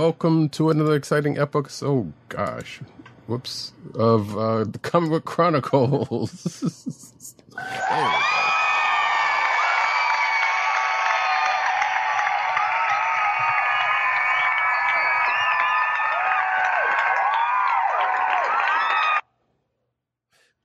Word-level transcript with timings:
Welcome 0.00 0.48
to 0.48 0.70
another 0.70 0.94
exciting 0.94 1.36
episode. 1.36 1.86
Oh 1.86 2.12
gosh, 2.30 2.80
whoops! 3.26 3.74
Of 3.94 4.34
uh, 4.34 4.64
the 4.64 4.78
Comic 4.78 5.10
Book 5.10 5.26
Chronicles. 5.26 7.34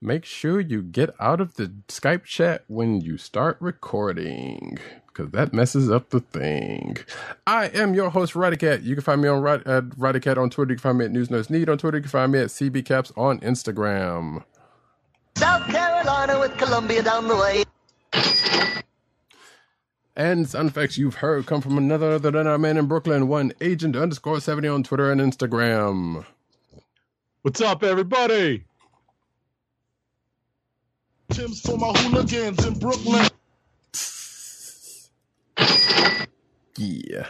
Make 0.00 0.24
sure 0.24 0.60
you 0.60 0.82
get 0.82 1.10
out 1.20 1.42
of 1.42 1.56
the 1.56 1.74
Skype 1.88 2.24
chat 2.24 2.64
when 2.68 3.02
you 3.02 3.18
start 3.18 3.58
recording, 3.60 4.78
because 5.16 5.30
that 5.32 5.52
messes 5.52 5.90
up 5.90 6.10
the 6.10 6.20
thing. 6.20 6.98
I 7.46 7.66
am 7.68 7.94
your 7.94 8.10
host, 8.10 8.34
Radicat. 8.34 8.82
You 8.82 8.94
can 8.94 9.02
find 9.02 9.22
me 9.22 9.28
on 9.28 9.40
Rad- 9.40 9.66
at 9.66 9.84
Radicat 9.90 10.36
on 10.36 10.50
Twitter. 10.50 10.72
You 10.72 10.76
can 10.76 10.82
find 10.82 10.98
me 10.98 11.06
at 11.06 11.10
News 11.10 11.28
Nerds 11.28 11.48
Need 11.48 11.68
on 11.68 11.78
Twitter. 11.78 11.98
You 11.98 12.02
can 12.02 12.10
find 12.10 12.32
me 12.32 12.40
at 12.40 12.48
CBCaps 12.48 13.16
on 13.16 13.40
Instagram. 13.40 14.44
South 15.38 15.66
Carolina 15.68 16.38
with 16.38 16.56
Columbia 16.58 17.02
down 17.02 17.28
the 17.28 17.36
way. 17.36 17.64
And 20.14 20.48
sound 20.48 20.70
effects 20.70 20.96
you've 20.96 21.16
heard 21.16 21.46
come 21.46 21.60
from 21.60 21.76
another 21.76 22.12
other 22.12 22.30
than 22.30 22.46
our 22.46 22.58
man 22.58 22.78
in 22.78 22.86
Brooklyn, 22.86 23.28
one 23.28 23.52
agent 23.60 23.96
underscore 23.96 24.40
70 24.40 24.68
on 24.68 24.82
Twitter 24.82 25.12
and 25.12 25.20
Instagram. 25.20 26.24
What's 27.42 27.60
up, 27.60 27.82
everybody? 27.82 28.64
Tim's 31.30 31.60
for 31.60 31.76
my 31.76 31.92
hooligans 31.92 32.64
in 32.66 32.78
Brooklyn. 32.78 33.28
Yeah. 36.78 37.28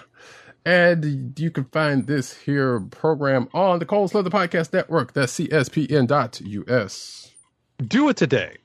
And 0.64 1.38
you 1.38 1.50
can 1.50 1.64
find 1.66 2.06
this 2.06 2.34
here 2.34 2.80
program 2.80 3.48
on 3.54 3.78
the 3.78 3.86
Cold 3.86 4.10
Slither 4.10 4.30
Podcast 4.30 4.72
Network. 4.72 5.12
That's 5.12 5.38
CSPN.us. 5.38 7.30
Do 7.86 8.08
it 8.08 8.16
today. 8.16 8.56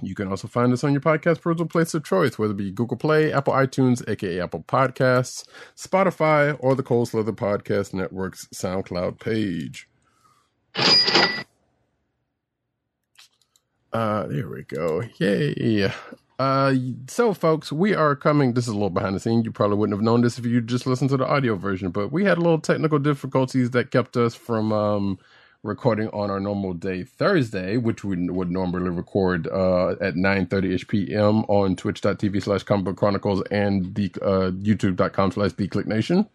You 0.00 0.14
can 0.14 0.28
also 0.28 0.46
find 0.48 0.72
us 0.72 0.84
on 0.84 0.92
your 0.92 1.00
podcast 1.00 1.40
perusal 1.40 1.66
place 1.66 1.92
of 1.92 2.04
choice, 2.04 2.38
whether 2.38 2.52
it 2.52 2.56
be 2.56 2.70
Google 2.70 2.96
Play, 2.96 3.32
Apple 3.32 3.52
iTunes, 3.52 4.08
aka 4.08 4.40
Apple 4.40 4.64
Podcasts, 4.66 5.44
Spotify, 5.76 6.56
or 6.60 6.74
the 6.74 6.82
Cold 6.82 7.08
Slither 7.08 7.32
Podcast 7.32 7.92
Network's 7.92 8.46
SoundCloud 8.54 9.18
page. 9.18 9.88
Uh, 13.92 14.26
there 14.28 14.48
we 14.48 14.62
go. 14.62 15.02
Yay. 15.18 15.92
Uh, 16.38 16.72
so 17.08 17.34
folks, 17.34 17.72
we 17.72 17.94
are 17.94 18.14
coming. 18.14 18.54
This 18.54 18.64
is 18.64 18.68
a 18.68 18.74
little 18.74 18.90
behind 18.90 19.16
the 19.16 19.20
scene. 19.20 19.42
You 19.42 19.50
probably 19.50 19.76
wouldn't 19.76 19.96
have 19.98 20.04
known 20.04 20.20
this 20.20 20.38
if 20.38 20.46
you 20.46 20.60
just 20.60 20.86
listened 20.86 21.10
to 21.10 21.16
the 21.16 21.26
audio 21.26 21.56
version, 21.56 21.90
but 21.90 22.12
we 22.12 22.24
had 22.24 22.38
a 22.38 22.40
little 22.40 22.60
technical 22.60 23.00
difficulties 23.00 23.70
that 23.72 23.90
kept 23.90 24.16
us 24.16 24.34
from 24.36 24.72
um 24.72 25.18
recording 25.64 26.08
on 26.10 26.30
our 26.30 26.38
normal 26.38 26.72
day 26.72 27.02
Thursday, 27.02 27.76
which 27.76 28.04
we 28.04 28.28
would 28.28 28.50
normally 28.50 28.90
record 28.90 29.48
uh 29.48 29.90
at 30.00 30.14
9:30 30.14 30.74
ish 30.74 30.86
p.m. 30.86 31.42
on 31.48 31.74
twitch.tv 31.74 32.40
slash 32.40 32.62
comic 32.62 32.94
chronicles 32.96 33.42
and 33.50 33.94
the 33.96 34.12
uh 34.22 34.52
youtube.com 34.52 35.32
slash 35.32 35.52
nation. 35.86 36.28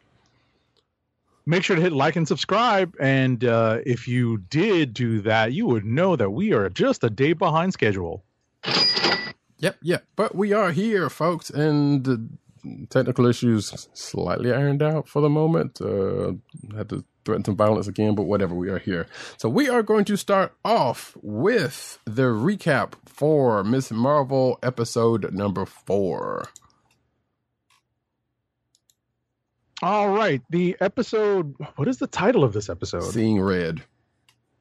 Make 1.45 1.63
sure 1.63 1.75
to 1.75 1.81
hit 1.81 1.93
like 1.93 2.15
and 2.15 2.27
subscribe. 2.27 2.95
And 3.01 3.43
uh, 3.43 3.79
if 3.85 4.07
you 4.07 4.37
did 4.49 4.93
do 4.93 5.21
that, 5.21 5.51
you 5.51 5.65
would 5.65 5.83
know 5.83 6.15
that 6.15 6.29
we 6.29 6.53
are 6.53 6.69
just 6.69 7.03
a 7.03 7.09
day 7.09 7.33
behind 7.33 7.73
schedule. 7.73 8.23
Yep, 9.63 9.77
yep. 9.81 10.05
But 10.17 10.35
we 10.35 10.51
are 10.51 10.73
here, 10.73 11.09
folks, 11.09 11.49
and 11.49 12.03
the 12.03 12.27
technical 12.89 13.25
issues 13.25 13.87
slightly 13.93 14.51
ironed 14.51 14.83
out 14.83 15.07
for 15.07 15.21
the 15.21 15.29
moment. 15.29 15.79
Uh, 15.79 16.33
had 16.75 16.89
to 16.89 17.05
threaten 17.23 17.45
some 17.45 17.55
violence 17.55 17.87
again, 17.87 18.13
but 18.13 18.23
whatever. 18.23 18.55
We 18.55 18.69
are 18.69 18.79
here. 18.79 19.07
So 19.37 19.47
we 19.47 19.69
are 19.69 19.81
going 19.81 20.03
to 20.05 20.17
start 20.17 20.53
off 20.65 21.15
with 21.21 21.97
the 22.03 22.23
recap 22.23 22.95
for 23.05 23.63
Miss 23.63 23.89
Marvel 23.89 24.59
episode 24.61 25.33
number 25.33 25.65
four. 25.65 26.49
All 29.81 30.09
right. 30.09 30.41
The 30.49 30.75
episode, 30.81 31.55
what 31.77 31.87
is 31.87 31.99
the 31.99 32.07
title 32.07 32.43
of 32.43 32.51
this 32.51 32.69
episode? 32.69 33.03
Seeing 33.03 33.39
red. 33.39 33.81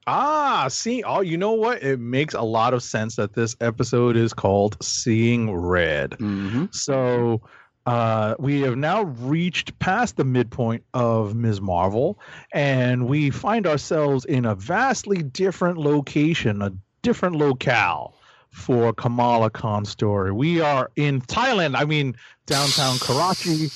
Ah, 0.05 0.67
see, 0.69 1.03
oh, 1.03 1.21
you 1.21 1.37
know 1.37 1.53
what? 1.53 1.81
It 1.81 1.99
makes 1.99 2.33
a 2.33 2.41
lot 2.41 2.73
of 2.73 2.83
sense 2.83 3.15
that 3.15 3.33
this 3.33 3.55
episode 3.61 4.17
is 4.17 4.33
called 4.33 4.77
Seeing 4.83 5.53
Red. 5.55 6.11
Mm-hmm. 6.11 6.65
So 6.71 7.41
uh, 7.85 8.35
we 8.37 8.61
have 8.61 8.75
now 8.75 9.03
reached 9.03 9.77
past 9.79 10.17
the 10.17 10.25
midpoint 10.25 10.83
of 10.93 11.35
Ms. 11.35 11.61
Marvel, 11.61 12.19
and 12.51 13.07
we 13.07 13.29
find 13.29 13.65
ourselves 13.65 14.25
in 14.25 14.45
a 14.45 14.55
vastly 14.55 15.23
different 15.23 15.77
location, 15.77 16.61
a 16.61 16.73
different 17.01 17.35
locale 17.35 18.13
for 18.51 18.93
Kamala 18.93 19.49
Khan's 19.49 19.89
story. 19.89 20.31
We 20.31 20.61
are 20.61 20.91
in 20.95 21.21
Thailand. 21.21 21.75
I 21.77 21.85
mean, 21.85 22.15
downtown 22.45 22.97
Karachi, 22.99 23.69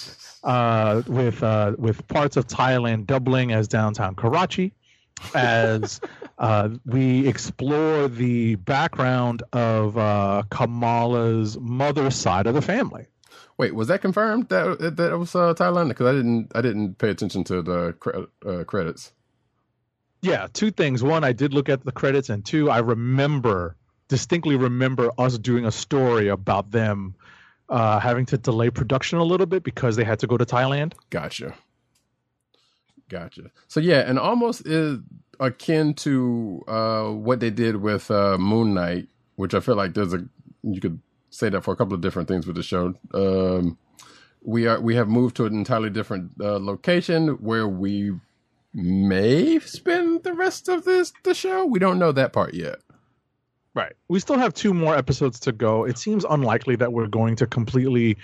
uh, 0.43 1.01
with 1.07 1.41
uh, 1.41 1.73
with 1.77 2.05
parts 2.07 2.37
of 2.37 2.47
Thailand 2.47 3.07
doubling 3.07 3.51
as 3.53 3.67
downtown 3.67 4.15
Karachi 4.15 4.73
as 5.33 5.99
uh, 6.37 6.69
we 6.85 7.27
explore 7.27 8.07
the 8.07 8.55
background 8.55 9.43
of 9.53 9.97
uh, 9.97 10.43
Kamala's 10.49 11.57
mother's 11.59 12.15
side 12.15 12.47
of 12.47 12.53
the 12.53 12.61
family. 12.61 13.07
Wait, 13.57 13.73
was 13.73 13.87
that 13.87 14.01
confirmed 14.01 14.49
that 14.49 14.95
that 14.97 15.11
it 15.11 15.17
was 15.17 15.35
uh, 15.35 15.53
Thailand? 15.55 15.89
Because 15.89 16.07
I 16.07 16.11
didn't 16.11 16.51
I 16.55 16.61
didn't 16.61 16.97
pay 16.99 17.09
attention 17.09 17.43
to 17.45 17.61
the 17.61 17.93
cre- 17.93 18.47
uh, 18.47 18.63
credits. 18.65 19.13
Yeah, 20.21 20.47
two 20.51 20.71
things. 20.71 21.03
One, 21.03 21.23
I 21.23 21.31
did 21.31 21.53
look 21.53 21.69
at 21.69 21.85
the 21.85 21.91
credits, 21.91 22.29
and 22.29 22.45
two, 22.45 22.69
I 22.69 22.79
remember 22.79 23.75
distinctly 24.07 24.55
remember 24.55 25.11
us 25.17 25.37
doing 25.37 25.65
a 25.65 25.71
story 25.71 26.27
about 26.27 26.71
them 26.71 27.15
uh, 27.69 27.99
having 27.99 28.25
to 28.27 28.37
delay 28.37 28.69
production 28.69 29.19
a 29.19 29.23
little 29.23 29.45
bit 29.45 29.63
because 29.63 29.95
they 29.95 30.03
had 30.03 30.19
to 30.19 30.27
go 30.27 30.37
to 30.37 30.45
Thailand. 30.45 30.93
Gotcha. 31.09 31.53
Gotcha. 33.09 33.51
So 33.67 33.79
yeah, 33.79 33.99
and 33.99 34.19
almost 34.19 34.65
is 34.65 34.99
akin 35.39 35.93
to 35.93 36.63
uh, 36.67 37.05
what 37.05 37.39
they 37.39 37.49
did 37.49 37.77
with 37.77 38.09
uh, 38.11 38.37
Moon 38.37 38.73
Knight, 38.73 39.07
which 39.35 39.53
I 39.53 39.59
feel 39.59 39.75
like 39.75 39.93
there's 39.93 40.13
a 40.13 40.25
you 40.63 40.81
could 40.81 40.99
say 41.29 41.49
that 41.49 41.63
for 41.63 41.73
a 41.73 41.75
couple 41.75 41.93
of 41.93 42.01
different 42.01 42.27
things 42.27 42.47
with 42.47 42.55
the 42.55 42.63
show. 42.63 42.93
Um, 43.13 43.77
we 44.41 44.67
are 44.67 44.79
we 44.79 44.95
have 44.95 45.07
moved 45.07 45.35
to 45.37 45.45
an 45.45 45.53
entirely 45.53 45.89
different 45.89 46.31
uh, 46.41 46.59
location 46.59 47.29
where 47.41 47.67
we 47.67 48.13
may 48.73 49.59
spend 49.59 50.23
the 50.23 50.33
rest 50.33 50.67
of 50.67 50.83
this 50.85 51.13
the 51.23 51.33
show. 51.33 51.65
We 51.65 51.79
don't 51.79 51.99
know 51.99 52.11
that 52.11 52.33
part 52.33 52.53
yet. 52.53 52.77
Right. 53.73 53.93
We 54.07 54.19
still 54.19 54.39
have 54.39 54.53
two 54.55 54.73
more 54.73 54.95
episodes 54.95 55.39
to 55.41 55.51
go. 55.51 55.83
It 55.83 55.99
seems 55.99 56.25
unlikely 56.27 56.77
that 56.77 56.93
we're 56.93 57.07
going 57.07 57.35
to 57.35 57.45
completely 57.45 58.17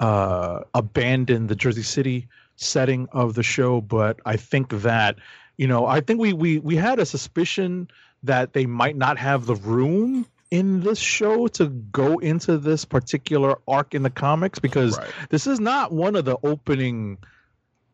uh, 0.00 0.60
abandon 0.72 1.48
the 1.48 1.54
Jersey 1.54 1.82
City 1.82 2.28
setting 2.56 3.08
of 3.12 3.34
the 3.34 3.42
show, 3.42 3.80
but 3.80 4.20
I 4.24 4.36
think 4.36 4.70
that 4.70 5.16
you 5.56 5.66
know, 5.66 5.86
I 5.86 6.00
think 6.00 6.20
we 6.20 6.32
we 6.32 6.58
we 6.58 6.76
had 6.76 6.98
a 6.98 7.06
suspicion 7.06 7.88
that 8.22 8.52
they 8.52 8.66
might 8.66 8.96
not 8.96 9.18
have 9.18 9.46
the 9.46 9.54
room 9.54 10.26
in 10.50 10.80
this 10.80 10.98
show 10.98 11.46
to 11.48 11.68
go 11.68 12.18
into 12.18 12.58
this 12.58 12.84
particular 12.84 13.58
arc 13.66 13.94
in 13.94 14.02
the 14.02 14.10
comics 14.10 14.58
because 14.58 14.96
Right. 14.98 15.10
this 15.30 15.46
is 15.46 15.58
not 15.58 15.92
one 15.92 16.14
of 16.14 16.24
the 16.24 16.36
opening 16.42 17.18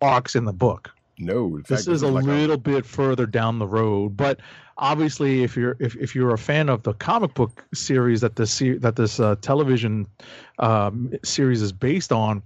arcs 0.00 0.34
in 0.34 0.44
the 0.44 0.52
book. 0.52 0.90
No, 1.18 1.56
in 1.56 1.64
This 1.68 1.84
fact, 1.84 1.88
is 1.94 2.02
a 2.02 2.08
like 2.08 2.24
little 2.24 2.56
bit 2.56 2.84
further 2.84 3.26
down 3.26 3.58
the 3.58 3.66
road, 3.66 4.16
but 4.16 4.40
obviously, 4.76 5.42
if 5.44 5.56
you're 5.56 5.76
if, 5.78 5.94
if 5.96 6.14
you're 6.14 6.32
a 6.32 6.38
fan 6.38 6.68
of 6.68 6.82
the 6.82 6.94
comic 6.94 7.34
book 7.34 7.64
series 7.72 8.22
that 8.22 8.34
this 8.36 8.58
that 8.58 8.96
this 8.96 9.20
uh, 9.20 9.36
television 9.40 10.06
um, 10.58 11.12
series 11.22 11.62
is 11.62 11.72
based 11.72 12.12
on, 12.12 12.42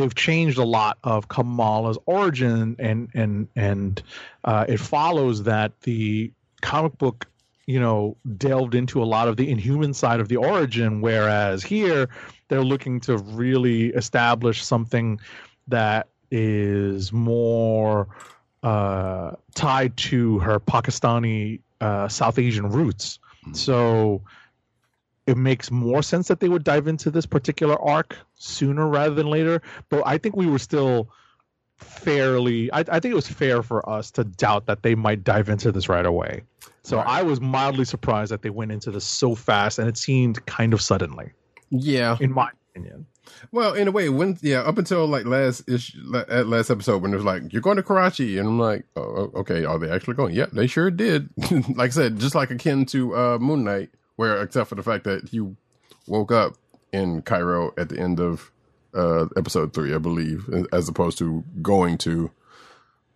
they've 0.00 0.14
changed 0.14 0.58
a 0.58 0.64
lot 0.64 0.98
of 1.04 1.28
Kamala's 1.28 1.98
origin, 2.06 2.76
and 2.78 3.08
and 3.14 3.48
and 3.54 4.02
uh, 4.44 4.64
it 4.68 4.80
follows 4.80 5.42
that 5.44 5.78
the 5.82 6.32
comic 6.62 6.96
book, 6.98 7.26
you 7.66 7.78
know, 7.78 8.16
delved 8.36 8.74
into 8.74 9.02
a 9.02 9.04
lot 9.04 9.28
of 9.28 9.36
the 9.36 9.50
inhuman 9.50 9.92
side 9.94 10.20
of 10.20 10.28
the 10.28 10.36
origin, 10.36 11.00
whereas 11.00 11.62
here 11.62 12.08
they're 12.48 12.64
looking 12.64 13.00
to 13.00 13.18
really 13.18 13.88
establish 13.88 14.64
something 14.64 15.20
that 15.68 16.08
is 16.30 17.12
more 17.12 18.08
uh, 18.62 19.32
tied 19.54 19.96
to 19.96 20.38
her 20.38 20.58
Pakistani 20.58 21.60
uh, 21.80 22.08
South 22.08 22.38
Asian 22.38 22.70
roots. 22.70 23.18
So 23.52 24.22
it 25.26 25.36
makes 25.36 25.70
more 25.70 26.02
sense 26.02 26.28
that 26.28 26.40
they 26.40 26.48
would 26.48 26.64
dive 26.64 26.86
into 26.88 27.10
this 27.10 27.26
particular 27.26 27.80
arc 27.80 28.16
sooner 28.34 28.86
rather 28.88 29.14
than 29.14 29.26
later. 29.28 29.62
But 29.88 30.02
I 30.06 30.18
think 30.18 30.36
we 30.36 30.46
were 30.46 30.58
still 30.58 31.08
fairly. 31.76 32.70
I, 32.72 32.80
I 32.80 33.00
think 33.00 33.12
it 33.12 33.14
was 33.14 33.28
fair 33.28 33.62
for 33.62 33.88
us 33.88 34.10
to 34.12 34.24
doubt 34.24 34.66
that 34.66 34.82
they 34.82 34.94
might 34.94 35.24
dive 35.24 35.48
into 35.48 35.72
this 35.72 35.88
right 35.88 36.06
away. 36.06 36.42
So 36.82 36.96
Right. 36.96 37.06
I 37.06 37.22
was 37.22 37.40
mildly 37.40 37.84
surprised 37.84 38.32
that 38.32 38.42
they 38.42 38.50
went 38.50 38.72
into 38.72 38.90
this 38.90 39.04
so 39.04 39.34
fast, 39.34 39.78
and 39.78 39.88
it 39.88 39.96
seemed 39.96 40.44
kind 40.46 40.72
of 40.72 40.80
suddenly, 40.80 41.30
Yeah. 41.70 42.16
in 42.20 42.32
my 42.32 42.48
opinion. 42.70 43.06
Well, 43.52 43.74
in 43.74 43.86
a 43.86 43.90
way, 43.92 44.08
when 44.08 44.38
yeah, 44.40 44.60
up 44.62 44.76
until 44.78 45.06
like 45.06 45.24
last 45.24 45.68
issue, 45.68 45.98
at 46.28 46.48
last 46.48 46.70
episode, 46.70 47.02
when 47.02 47.12
it 47.12 47.16
was 47.16 47.24
like 47.24 47.52
you're 47.52 47.62
going 47.62 47.76
to 47.76 47.82
Karachi, 47.82 48.38
and 48.38 48.48
I'm 48.48 48.58
like, 48.58 48.86
oh, 48.96 49.30
okay, 49.36 49.64
are 49.64 49.78
they 49.78 49.90
actually 49.90 50.14
going? 50.14 50.34
yeah 50.34 50.46
they 50.52 50.66
sure 50.66 50.90
did. 50.90 51.28
like 51.76 51.78
I 51.78 51.88
said, 51.90 52.18
just 52.18 52.34
like 52.34 52.50
akin 52.50 52.86
to 52.86 53.14
uh, 53.14 53.38
Moon 53.38 53.62
Knight, 53.62 53.90
where 54.20 54.42
except 54.42 54.68
for 54.68 54.74
the 54.74 54.82
fact 54.82 55.04
that 55.04 55.32
you 55.32 55.56
woke 56.06 56.30
up 56.30 56.52
in 56.92 57.22
Cairo 57.22 57.72
at 57.78 57.88
the 57.88 57.98
end 57.98 58.20
of 58.20 58.52
uh, 58.94 59.28
episode 59.34 59.72
three, 59.72 59.94
I 59.94 59.98
believe, 59.98 60.46
as 60.74 60.90
opposed 60.90 61.16
to 61.20 61.42
going 61.62 61.96
to. 61.98 62.30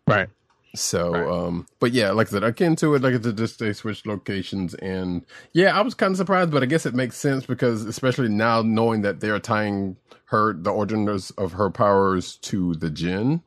Right. 0.08 0.30
So, 0.74 1.12
Right. 1.12 1.28
um, 1.28 1.66
but 1.78 1.92
yeah, 1.92 2.12
like 2.12 2.28
I 2.28 2.30
said, 2.30 2.42
akin 2.44 2.74
to 2.76 2.94
it, 2.94 3.02
like 3.02 3.14
it's 3.14 3.30
just 3.32 3.58
they 3.58 3.74
switched 3.74 4.06
locations, 4.06 4.72
and 4.76 5.26
yeah, 5.52 5.78
I 5.78 5.82
was 5.82 5.92
kind 5.94 6.12
of 6.12 6.16
surprised, 6.16 6.50
but 6.50 6.62
I 6.62 6.66
guess 6.66 6.86
it 6.86 6.94
makes 6.94 7.18
sense 7.18 7.44
because, 7.44 7.84
especially 7.84 8.28
now 8.30 8.62
knowing 8.62 9.02
that 9.02 9.20
they're 9.20 9.38
tying 9.40 9.98
her 10.26 10.54
the 10.54 10.70
origins 10.70 11.32
of 11.32 11.52
her 11.52 11.70
powers 11.70 12.36
to 12.38 12.74
the 12.76 12.90
Jinn, 12.90 13.42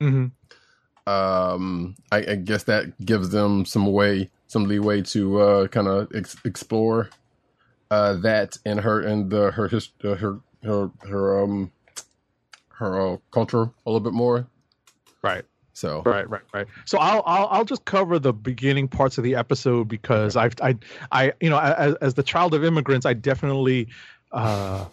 hmm 0.00 0.26
um, 1.06 1.96
I, 2.12 2.18
I 2.18 2.34
guess 2.36 2.64
that 2.64 3.00
gives 3.04 3.30
them 3.30 3.64
some 3.64 3.86
way, 3.86 4.30
some 4.52 4.64
leeway 4.64 5.00
to 5.00 5.40
uh, 5.40 5.66
kind 5.68 5.88
of 5.88 6.14
ex- 6.14 6.36
explore 6.44 7.08
uh, 7.90 8.12
that 8.12 8.58
and 8.66 8.80
her 8.80 9.00
and 9.00 9.30
the 9.30 9.50
her 9.50 9.66
his, 9.66 9.90
uh, 10.04 10.14
her 10.14 10.40
her 10.62 10.90
her 11.08 11.42
um 11.42 11.72
her 12.68 13.14
uh, 13.14 13.16
culture 13.30 13.62
a 13.62 13.90
little 13.90 14.00
bit 14.00 14.12
more. 14.12 14.46
Right. 15.22 15.44
So, 15.72 16.02
Right, 16.04 16.28
right, 16.28 16.42
right. 16.52 16.66
So 16.84 16.98
I'll 16.98 17.22
I'll 17.24 17.46
I'll 17.46 17.64
just 17.64 17.86
cover 17.86 18.18
the 18.18 18.34
beginning 18.34 18.88
parts 18.88 19.16
of 19.16 19.24
the 19.24 19.36
episode 19.36 19.88
because 19.88 20.36
I've 20.36 20.54
I 20.60 20.76
I 21.10 21.32
you 21.40 21.48
know 21.48 21.58
as, 21.58 21.94
as 21.94 22.14
the 22.14 22.22
child 22.22 22.52
of 22.52 22.62
immigrants 22.62 23.06
I 23.06 23.14
definitely 23.14 23.88
uh, 24.32 24.84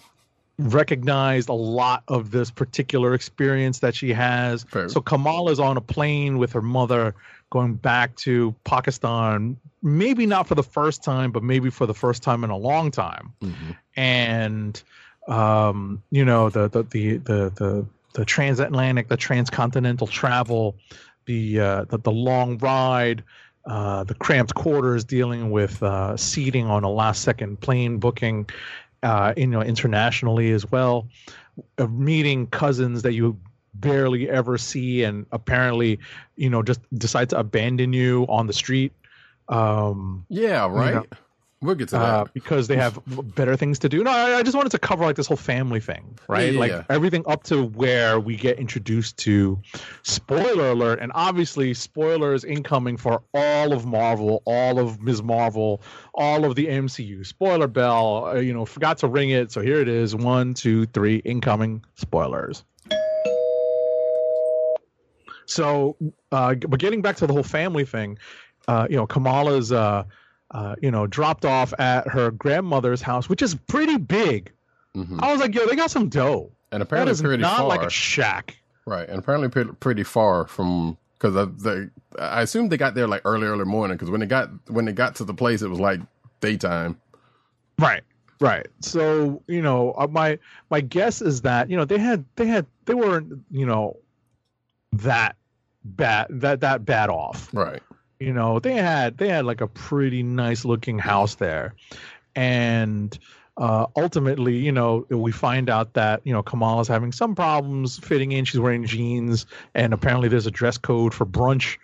recognized 0.58 1.50
a 1.50 1.54
lot 1.54 2.04
of 2.08 2.32
this 2.32 2.50
particular 2.50 3.14
experience 3.14 3.80
that 3.80 3.94
she 3.94 4.14
has. 4.14 4.64
Fair. 4.64 4.88
So 4.88 5.02
Kamala's 5.02 5.60
on 5.60 5.76
a 5.76 5.82
plane 5.82 6.38
with 6.38 6.54
her 6.54 6.62
mother 6.62 7.14
going 7.50 7.76
back 7.76 8.16
to 8.18 8.54
Pakistan, 8.64 9.58
maybe 9.82 10.26
not 10.26 10.48
for 10.48 10.56
the 10.56 10.64
first 10.64 11.04
time, 11.04 11.32
but 11.32 11.44
maybe 11.44 11.70
for 11.70 11.86
the 11.86 11.94
first 11.94 12.24
time 12.24 12.44
in 12.44 12.50
a 12.50 12.58
long 12.58 12.92
time 12.92 13.34
mhm. 13.42 13.76
and 13.96 14.84
um, 15.28 16.02
you 16.12 16.26
know 16.26 16.50
the 16.50 16.68
the 16.68 16.84
the 16.84 17.18
the 17.18 17.50
the, 17.56 17.86
the 18.14 18.26
transatlantic, 18.26 19.08
the 19.08 19.18
transcontinental 19.18 20.08
travel, 20.08 20.76
the 21.26 21.60
uh, 21.60 21.84
the, 21.86 22.00
the 22.00 22.12
long 22.12 22.58
ride, 22.58 23.24
uh, 23.66 24.04
the 24.04 24.16
cramped 24.16 24.56
quarters, 24.56 25.04
dealing 25.04 25.52
with 25.52 25.82
uh, 25.84 26.18
seating 26.18 26.66
on 26.66 26.84
a 26.84 26.90
last 26.90 27.22
second 27.22 27.62
plane 27.62 27.98
booking, 27.98 28.50
uh, 29.04 29.34
you 29.38 29.48
know, 29.48 29.62
internationally 29.62 30.52
as 30.52 30.70
well, 30.72 31.08
uh, 31.78 31.88
meeting 31.88 32.48
cousins 32.48 33.04
that 33.04 33.14
you 33.14 33.38
barely 33.74 34.30
ever 34.30 34.58
see 34.58 35.04
and 35.04 35.26
apparently 35.32 36.00
you 36.36 36.50
know 36.50 36.64
just 36.64 36.82
decide 36.98 37.30
to 37.30 37.38
abandon 37.38 37.94
you 37.94 38.26
on 38.30 38.48
the 38.48 38.54
street 38.54 38.94
um 39.48 40.26
yeah, 40.30 40.68
right. 40.70 40.96
know, 40.96 41.06
we'll 41.62 41.76
get 41.76 41.90
to 41.90 41.96
that. 41.96 42.02
uh, 42.02 42.26
because 42.34 42.68
they 42.68 42.76
have 42.76 43.00
better 43.36 43.56
things 43.56 43.80
to 43.80 43.90
do. 43.90 44.04
No, 44.04 44.12
I, 44.12 44.38
I 44.38 44.44
just 44.44 44.56
wanted 44.56 44.72
to 44.72 44.80
cover 44.80 45.04
like 45.04 45.16
this 45.16 45.28
whole 45.28 45.38
family 45.38 45.80
thing, 45.80 46.18
right? 46.28 46.54
Yeah, 46.54 46.60
like 46.60 46.72
yeah. 46.72 46.84
everything 46.90 47.24
up 47.28 47.44
to 47.44 47.64
where 47.64 48.20
we 48.20 48.36
get 48.36 48.60
introduced 48.60 49.18
to 49.20 49.60
spoiler 50.04 50.70
alert, 50.72 51.00
and 51.02 51.12
obviously 51.16 51.74
spoilers 51.74 52.44
incoming 52.44 52.98
for 52.98 53.22
all 53.34 53.74
of 53.74 53.86
Marvel, 53.86 54.42
all 54.46 54.80
of 54.80 55.02
Ms. 55.02 55.24
Marvel, 55.24 55.82
all 56.14 56.46
of 56.46 56.56
the 56.56 56.68
MCU. 56.68 57.26
Spoiler 57.26 57.68
bell, 57.68 58.28
uh, 58.28 58.36
you 58.36 58.54
know, 58.54 58.66
forgot 58.66 58.98
to 59.00 59.08
ring 59.08 59.30
it, 59.32 59.52
so 59.52 59.62
here 59.62 59.80
it 59.80 59.90
is: 59.90 60.16
one, 60.16 60.54
two, 60.54 60.86
three, 60.88 61.18
incoming 61.18 61.84
spoilers. 61.96 62.64
So, 65.50 65.98
uh, 66.32 66.54
but 66.56 66.80
getting 66.80 67.02
back 67.02 67.16
to 67.18 67.28
the 67.28 67.34
whole 67.34 67.44
family 67.44 67.84
thing, 67.86 68.18
uh, 68.68 68.88
you 68.90 68.96
know, 68.96 69.08
Kamala's, 69.08 69.72
uh, 69.72 70.04
uh, 70.52 70.76
you 70.82 70.92
know, 70.92 71.08
dropped 71.08 71.44
off 71.46 71.74
at 71.80 72.08
her 72.08 72.32
grandmother's 72.32 73.02
house, 73.02 73.28
which 73.30 73.42
is 73.42 73.56
pretty 73.56 73.98
big. 73.98 74.52
Mhm. 74.96 75.20
I 75.22 75.32
was 75.32 75.42
like, 75.42 75.56
yo, 75.56 75.66
they 75.68 75.76
got 75.76 75.92
some 75.92 76.10
dough. 76.10 76.52
And 76.72 76.84
apparently 76.84 77.12
is 77.14 77.22
pretty 77.22 77.42
not 77.42 77.58
far, 77.60 77.68
like 77.68 77.82
a 77.82 77.90
shack. 77.90 78.58
right? 78.86 79.10
And 79.10 79.18
apparently 79.18 79.50
pretty, 79.50 79.72
pretty 79.80 80.04
far 80.04 80.46
from 80.46 80.98
because 81.18 81.36
I, 81.36 81.46
they, 81.46 81.90
I 82.20 82.42
assume 82.44 82.70
they 82.70 82.78
got 82.78 82.94
there 82.94 83.08
like 83.08 83.22
early, 83.26 83.48
early 83.48 83.66
morning. 83.66 83.98
Because 83.98 84.12
when 84.12 84.20
they 84.20 84.28
got 84.28 84.50
when 84.68 84.86
they 84.86 84.94
got 84.94 85.16
to 85.16 85.24
the 85.24 85.34
place, 85.34 85.64
it 85.64 85.68
was 85.68 85.80
like 85.80 86.00
daytime. 86.42 86.96
Right. 87.80 88.04
Right. 88.40 88.68
So, 88.82 89.42
you 89.48 89.62
know, 89.64 89.94
uh, 89.98 90.08
my 90.08 90.38
my 90.70 90.82
guess 90.82 91.22
is 91.24 91.42
that, 91.42 91.70
you 91.72 91.76
know, 91.78 91.86
they 91.86 91.98
had 91.98 92.24
they 92.36 92.46
had 92.46 92.66
they 92.86 92.94
weren't, 92.94 93.34
you 93.52 93.66
know, 93.66 93.98
that 94.94 95.36
bad 95.84 96.28
that 96.30 96.62
that 96.62 96.86
bad 96.86 97.10
off. 97.10 97.50
Right. 97.54 97.82
you 98.20 98.34
know 98.34 98.60
they 98.60 98.74
had 98.74 99.18
they 99.18 99.30
had 99.30 99.46
like 99.46 99.62
a 99.62 99.68
pretty 99.68 100.24
nice 100.24 100.66
looking 100.66 101.00
house 101.00 101.36
there. 101.36 101.76
And 102.36 103.18
uh, 103.58 103.88
ultimately 103.96 104.58
you 104.58 104.72
know 104.72 105.06
we 105.10 105.32
find 105.32 105.70
out 105.70 105.94
that 105.94 106.22
you 106.24 106.34
know 106.34 106.44
kamala's 106.44 106.88
having 106.88 107.12
some 107.12 107.36
problems 107.36 107.98
fitting 108.00 108.32
in. 108.32 108.46
She's 108.46 108.60
wearing 108.60 108.86
jeans 108.86 109.46
and 109.74 109.94
apparently 109.94 110.30
there's 110.30 110.48
a 110.48 110.52
dress 110.52 110.78
code 110.78 111.14
for 111.14 111.26
brunch 111.26 111.78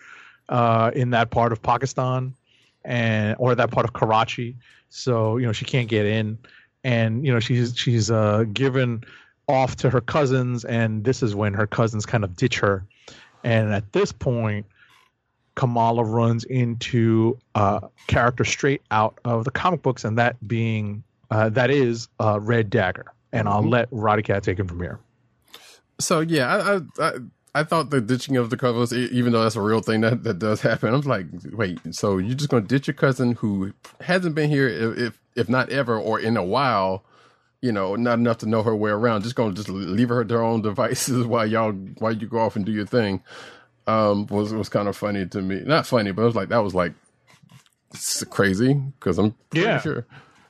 uh, 0.50 0.92
in 0.94 1.10
that 1.12 1.32
part 1.32 1.52
of 1.52 1.62
pakistan 1.62 2.34
and 2.84 3.36
or 3.40 3.56
that 3.56 3.72
part 3.72 3.86
of 3.86 3.94
karachi. 3.94 4.56
So 4.90 5.38
you 5.38 5.46
know 5.46 5.52
she 5.54 5.66
can't 5.66 5.88
get 5.88 6.06
in. 6.06 6.38
And 6.84 7.25
you 7.25 7.34
know 7.34 7.40
she's 7.40 7.75
she's 7.75 8.12
uh, 8.12 8.46
given 8.54 9.04
off 9.48 9.75
to 9.78 9.90
her 9.90 10.02
cousins 10.02 10.66
and 10.66 11.04
this 11.04 11.22
is 11.22 11.36
when 11.36 11.54
her 11.54 11.68
cousins 11.68 12.06
kind 12.06 12.24
of 12.24 12.36
ditch 12.36 12.60
her 12.60 12.84
and 13.46 13.72
at 13.72 13.94
this 13.94 14.12
point 14.12 14.66
Kamala 15.56 16.04
runs 16.04 16.44
into 16.44 17.38
a 17.56 17.84
character 18.08 18.44
straight 18.44 18.82
out 18.92 19.20
of 19.24 19.46
the 19.46 19.52
comic 19.52 19.82
books, 19.82 20.04
and 20.04 20.18
that 20.18 20.36
being 20.46 21.04
uh, 21.32 21.48
that 21.50 21.70
is 21.70 22.10
uh, 22.20 22.40
Red 22.42 22.70
Dagger. 22.70 23.06
And 23.32 23.48
I'll 23.50 23.68
let 23.68 23.88
Roddy 23.92 24.22
Cat 24.22 24.44
take 24.44 24.60
him 24.60 24.68
from 24.68 24.82
here. 24.82 25.00
So 26.00 26.20
yeah, 26.20 26.48
I, 26.48 26.75
I 26.75 26.82
I 27.00 27.14
I 27.56 27.64
thought 27.64 27.90
the 27.90 28.02
ditching 28.02 28.36
of 28.36 28.50
the 28.50 28.58
covers, 28.58 28.92
e- 28.92 29.10
even 29.12 29.32
though 29.32 29.44
that's 29.44 29.56
a 29.56 29.62
real 29.62 29.82
thing 29.82 30.02
that, 30.02 30.24
that 30.24 30.40
does 30.40 30.62
happen. 30.62 30.94
I'm 30.94 31.02
like, 31.02 31.28
wait, 31.54 31.80
so 31.92 32.18
you're 32.18 32.36
just 32.36 32.50
gonna 32.50 32.66
ditch 32.66 32.88
your 32.88 32.94
cousin 32.96 33.34
who 33.34 33.74
hasn't 34.02 34.36
been 34.36 34.50
here, 34.50 34.68
if 34.68 34.98
if, 34.98 35.22
if 35.36 35.50
not 35.50 35.70
ever 35.70 35.98
or 35.98 36.20
in 36.20 36.36
a 36.36 36.44
while, 36.44 37.06
you 37.62 37.72
know, 37.72 37.96
not 37.96 38.20
enough 38.20 38.38
to 38.40 38.46
know 38.46 38.62
her 38.64 38.76
way 38.76 38.92
around. 38.92 39.24
Just 39.24 39.36
gonna 39.36 39.54
just 39.54 39.70
leave 39.70 40.10
her 40.10 40.24
to 40.24 40.34
her 40.36 40.44
own 40.44 40.62
devices 40.62 41.26
while 41.28 41.46
y'all 41.46 41.72
while 42.00 42.14
you 42.14 42.28
go 42.28 42.40
off 42.40 42.56
and 42.56 42.66
do 42.66 42.72
your 42.72 42.86
thing. 42.86 43.22
Um, 43.88 44.26
was 44.28 44.54
was 44.54 44.70
kind 44.70 44.88
of 44.88 44.98
funny 44.98 45.26
to 45.28 45.42
me. 45.42 45.62
Not 45.66 45.86
funny, 45.86 46.12
but 46.12 46.24
it 46.24 46.26
was 46.26 46.36
like 46.36 46.50
that 46.50 46.58
was 46.64 46.74
like 46.76 46.94
crazy 48.30 48.74
because 49.00 49.18
I'm 49.18 49.36
pretty 49.50 49.66
Yeah. 49.66 49.80
sure. 49.80 50.06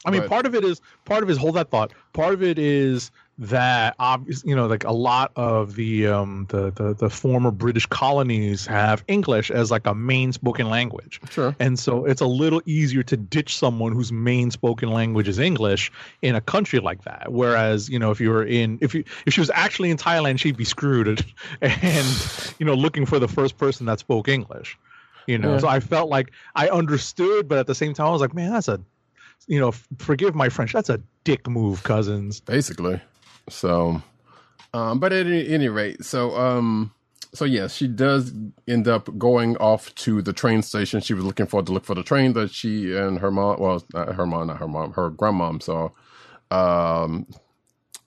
I 0.06 0.12
mean, 0.12 0.22
But- 0.22 0.30
part 0.30 0.46
of 0.46 0.56
it 0.56 0.64
is 0.64 0.82
part 1.06 1.24
of 1.24 1.30
it 1.30 1.34
is 1.34 1.38
hold 1.38 1.56
that 1.56 1.70
thought. 1.72 1.92
Part 2.14 2.34
of 2.34 2.44
it 2.44 2.60
is 2.60 3.12
that 3.38 3.96
obvious, 4.00 4.44
you 4.46 4.56
know, 4.56 4.66
like 4.68 4.86
a 4.86 4.94
lot 4.94 5.32
of 5.36 5.76
the 5.76 6.08
um 6.08 6.46
the, 6.50 6.72
the 6.72 6.94
the 6.94 7.10
former 7.10 7.52
British 7.52 7.86
colonies 7.86 8.66
have 8.66 9.04
English 9.10 9.52
as 9.52 9.70
like 9.72 9.86
a 9.86 9.94
main 9.94 10.32
spoken 10.32 10.70
language. 10.70 11.20
Sure. 11.30 11.54
And 11.60 11.78
so 11.78 12.06
it's 12.06 12.22
a 12.22 12.26
little 12.28 12.62
easier 12.66 13.04
to 13.04 13.18
ditch 13.18 13.58
someone 13.58 13.92
whose 13.92 14.12
main 14.12 14.52
spoken 14.52 14.90
language 14.90 15.28
is 15.28 15.38
English 15.38 15.92
in 16.22 16.34
a 16.36 16.40
country 16.42 16.80
like 16.80 17.04
that. 17.04 17.32
Whereas, 17.32 17.90
you 17.90 18.00
know, 18.00 18.12
if 18.12 18.22
you 18.22 18.30
were 18.30 18.46
in 18.46 18.78
if 18.82 18.96
you 18.96 19.04
if 19.26 19.34
she 19.34 19.42
was 19.42 19.52
actually 19.54 19.90
in 19.92 19.98
Thailand, 19.98 20.40
she'd 20.40 20.56
be 20.56 20.64
screwed 20.66 21.26
and 21.62 22.08
you 22.58 22.66
know, 22.66 22.74
looking 22.74 23.06
for 23.06 23.20
the 23.20 23.28
first 23.28 23.58
person 23.58 23.86
that 23.88 24.00
spoke 24.00 24.30
English. 24.30 24.78
You 25.28 25.40
know, 25.40 25.54
Yeah. 25.54 25.58
so 25.60 25.68
I 25.68 25.82
felt 25.82 26.10
like 26.10 26.32
I 26.56 26.70
understood, 26.70 27.50
but 27.50 27.58
at 27.58 27.68
the 27.68 27.76
same 27.76 27.94
time 27.94 28.08
I 28.08 28.12
was 28.12 28.22
like, 28.22 28.34
man, 28.34 28.52
that's 28.52 28.70
a 28.70 28.80
you 29.48 29.60
know, 29.60 29.72
forgive 29.98 30.34
my 30.34 30.48
French, 30.50 30.72
that's 30.72 30.90
a 30.90 31.02
dick 31.26 31.48
move, 31.50 31.84
cousins. 31.84 32.40
basically. 32.40 33.02
So, 33.50 34.02
Um, 34.74 35.00
but 35.00 35.14
at 35.14 35.28
any, 35.28 35.70
rate, 35.70 36.06
so 36.06 36.36
um, 36.38 36.94
so 37.34 37.46
yes, 37.46 37.76
she 37.76 37.88
does 37.90 38.34
end 38.68 38.88
up 38.88 39.10
going 39.20 39.58
off 39.58 39.94
to 39.98 40.24
the 40.24 40.34
train 40.34 40.64
station. 40.64 41.02
She 41.02 41.14
was 41.14 41.26
looking 41.26 41.48
for 41.48 41.64
to 41.64 41.74
look 41.74 41.86
for 41.86 41.96
the 41.96 42.04
train 42.04 42.34
that 42.34 42.52
she 42.52 42.96
and 42.98 43.20
her 43.20 43.32
mom, 43.32 43.60
well, 43.60 43.84
not 43.94 44.16
her 44.16 44.28
mom, 44.28 44.48
not 44.48 44.60
her 44.60 44.70
mom, 44.70 44.94
her 44.94 45.12
grandmom 45.12 45.62
saw, 45.64 45.90
um, 46.52 47.28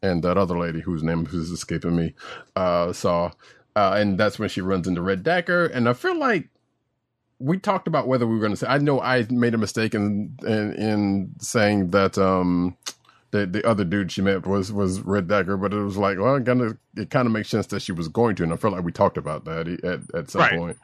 and 0.02 0.24
that 0.24 0.38
other 0.38 0.58
lady 0.58 0.80
whose 0.80 1.02
name 1.02 1.26
is 1.32 1.50
escaping 1.50 1.96
me, 1.96 2.14
uh, 2.56 2.92
saw, 2.92 3.32
uh, 3.76 3.94
and 3.98 4.18
that's 4.18 4.38
when 4.38 4.48
she 4.50 4.60
runs 4.62 4.88
into 4.88 5.02
Red 5.02 5.22
Dagger. 5.24 5.66
And 5.66 5.88
I 5.88 5.94
feel 5.94 6.18
like 6.18 6.48
we 7.40 7.58
talked 7.58 7.88
about 7.88 8.08
whether 8.08 8.26
we 8.26 8.34
were 8.34 8.40
going 8.40 8.52
to 8.52 8.56
say. 8.56 8.68
I 8.68 8.78
know 8.78 9.00
I 9.00 9.26
made 9.30 9.54
a 9.54 9.58
mistake 9.58 9.94
in 9.94 10.36
in, 10.44 10.74
in 10.74 11.34
saying 11.40 11.90
that 11.90 12.18
um 12.18 12.76
the 13.30 13.46
the 13.46 13.66
other 13.66 13.84
dude 13.84 14.12
she 14.12 14.22
met 14.22 14.46
was 14.46 14.72
was 14.72 15.00
Red 15.00 15.28
Dagger, 15.28 15.56
but 15.56 15.72
it 15.72 15.80
was 15.80 15.96
like, 15.96 16.18
well, 16.18 16.36
it 16.36 16.46
kind 16.46 16.60
of 16.62 16.78
it 16.96 17.10
kind 17.10 17.26
of 17.26 17.32
makes 17.32 17.48
sense 17.50 17.66
that 17.68 17.80
she 17.82 17.92
was 17.92 18.08
going 18.08 18.36
to, 18.36 18.42
and 18.42 18.52
I 18.52 18.56
feel 18.56 18.70
like 18.72 18.84
we 18.84 18.92
talked 18.92 19.18
about 19.18 19.44
that 19.46 19.68
at 19.84 20.00
at 20.14 20.30
some 20.30 20.40
Right. 20.42 20.50
point. 20.50 20.78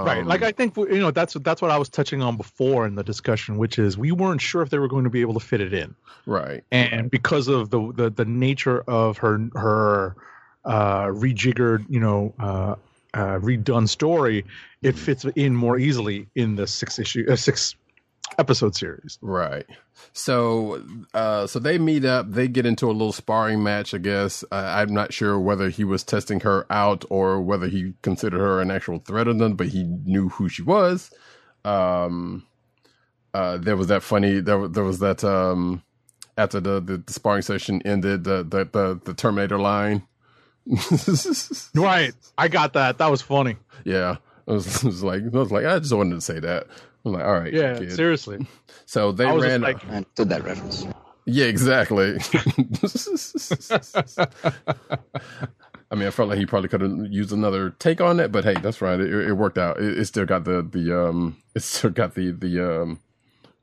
right. 0.00 0.24
Um, 0.24 0.26
Like 0.26 0.42
I 0.42 0.52
think 0.52 0.76
you 0.76 0.98
know 0.98 1.10
that's 1.10 1.34
that's 1.34 1.62
what 1.62 1.70
I 1.70 1.78
was 1.78 1.88
touching 1.88 2.22
on 2.22 2.36
before 2.36 2.86
in 2.86 2.94
the 2.94 3.04
discussion, 3.04 3.58
which 3.58 3.78
is 3.78 3.96
we 3.98 4.12
weren't 4.12 4.40
sure 4.40 4.62
if 4.62 4.70
they 4.70 4.78
were 4.78 4.88
going 4.88 5.04
to 5.04 5.10
be 5.10 5.20
able 5.20 5.34
to 5.34 5.40
fit 5.40 5.60
it 5.60 5.72
in. 5.72 5.94
right, 6.26 6.64
and 6.72 7.10
because 7.10 7.48
of 7.48 7.70
the 7.70 7.92
the, 7.94 8.10
the 8.10 8.24
nature 8.24 8.82
of 8.88 9.18
her 9.18 9.40
her 9.54 10.16
uh, 10.64 11.06
rejiggered, 11.06 11.84
you 11.88 12.00
know, 12.00 12.34
uh, 12.40 12.76
uh, 13.14 13.38
redone 13.40 13.88
story, 13.88 14.44
it 14.82 14.98
fits 14.98 15.24
in 15.36 15.54
more 15.56 15.78
easily 15.78 16.28
in 16.34 16.56
the 16.56 16.66
six 16.66 16.98
issue 16.98 17.26
uh, 17.30 17.36
six 17.36 17.76
episode 18.38 18.74
series. 18.74 19.18
right. 19.20 19.66
So, 20.14 20.82
uh, 21.14 21.46
so 21.46 21.58
they 21.58 21.78
meet 21.78 22.04
up. 22.04 22.30
They 22.30 22.48
get 22.48 22.66
into 22.66 22.86
a 22.86 22.92
little 22.92 23.12
sparring 23.12 23.62
match. 23.62 23.94
I 23.94 23.98
guess 23.98 24.42
uh, 24.50 24.56
I'm 24.76 24.92
not 24.92 25.12
sure 25.12 25.38
whether 25.38 25.68
he 25.68 25.84
was 25.84 26.02
testing 26.02 26.40
her 26.40 26.66
out 26.70 27.04
or 27.10 27.40
whether 27.40 27.68
he 27.68 27.94
considered 28.02 28.38
her 28.40 28.60
an 28.60 28.70
actual 28.70 28.98
threat 28.98 29.28
or 29.28 29.34
not, 29.34 29.56
but 29.56 29.68
he 29.68 29.84
knew 29.84 30.28
who 30.30 30.48
she 30.48 30.62
was. 30.62 31.10
Um, 31.64 32.44
uh, 33.32 33.58
there 33.58 33.76
was 33.76 33.86
that 33.88 34.02
funny. 34.02 34.40
There, 34.40 34.58
was- 34.58 34.70
there 34.72 34.84
was 34.84 34.98
that 34.98 35.22
um, 35.24 35.82
after 36.36 36.58
the, 36.60 36.80
the 36.80 36.96
the 36.98 37.12
sparring 37.12 37.42
session 37.42 37.80
ended, 37.84 38.24
the 38.24 38.42
the 38.42 38.64
the, 38.64 39.00
the 39.04 39.14
Terminator 39.14 39.58
line. 39.58 40.02
Right, 41.74 42.12
I 42.38 42.48
got 42.48 42.74
that. 42.74 42.98
That 42.98 43.10
was 43.10 43.22
funny. 43.22 43.56
Yeah, 43.84 44.16
it 44.46 44.52
was, 44.52 44.76
it 44.84 44.84
was 44.84 45.02
like 45.02 45.22
I 45.22 45.28
was 45.28 45.50
like 45.52 45.64
I 45.64 45.78
just 45.78 45.92
wanted 45.92 46.14
to 46.16 46.20
say 46.20 46.38
that. 46.40 46.66
I'm 47.04 47.12
like, 47.12 47.24
all 47.24 47.32
right, 47.40 47.52
Yeah, 47.52 47.78
kid. 47.78 47.92
seriously. 47.92 48.46
So 48.86 49.10
they 49.12 49.24
I 49.24 49.34
ran. 49.36 49.62
like- 49.62 49.82
I 49.88 50.04
did 50.16 50.28
that 50.28 50.44
reference. 50.44 50.86
yeah, 51.24 51.46
exactly. 51.46 52.18
I 55.90 55.94
mean, 55.94 56.06
I 56.08 56.10
felt 56.10 56.28
like 56.30 56.38
he 56.38 56.46
probably 56.46 56.68
could 56.68 56.80
have 56.80 57.06
used 57.10 57.32
another 57.32 57.70
take 57.78 58.00
on 58.00 58.18
it, 58.20 58.32
but 58.32 58.44
hey, 58.44 58.54
that's 58.54 58.80
right. 58.80 58.98
It, 58.98 59.12
it 59.12 59.32
worked 59.34 59.58
out. 59.58 59.78
It, 59.78 59.98
it 59.98 60.04
still 60.06 60.24
got 60.26 60.44
the 60.44 60.62
the 60.62 61.08
um, 61.08 61.36
it 61.54 61.62
still 61.62 61.90
got 61.90 62.14
the 62.14 62.30
the 62.32 62.82
um, 62.82 63.00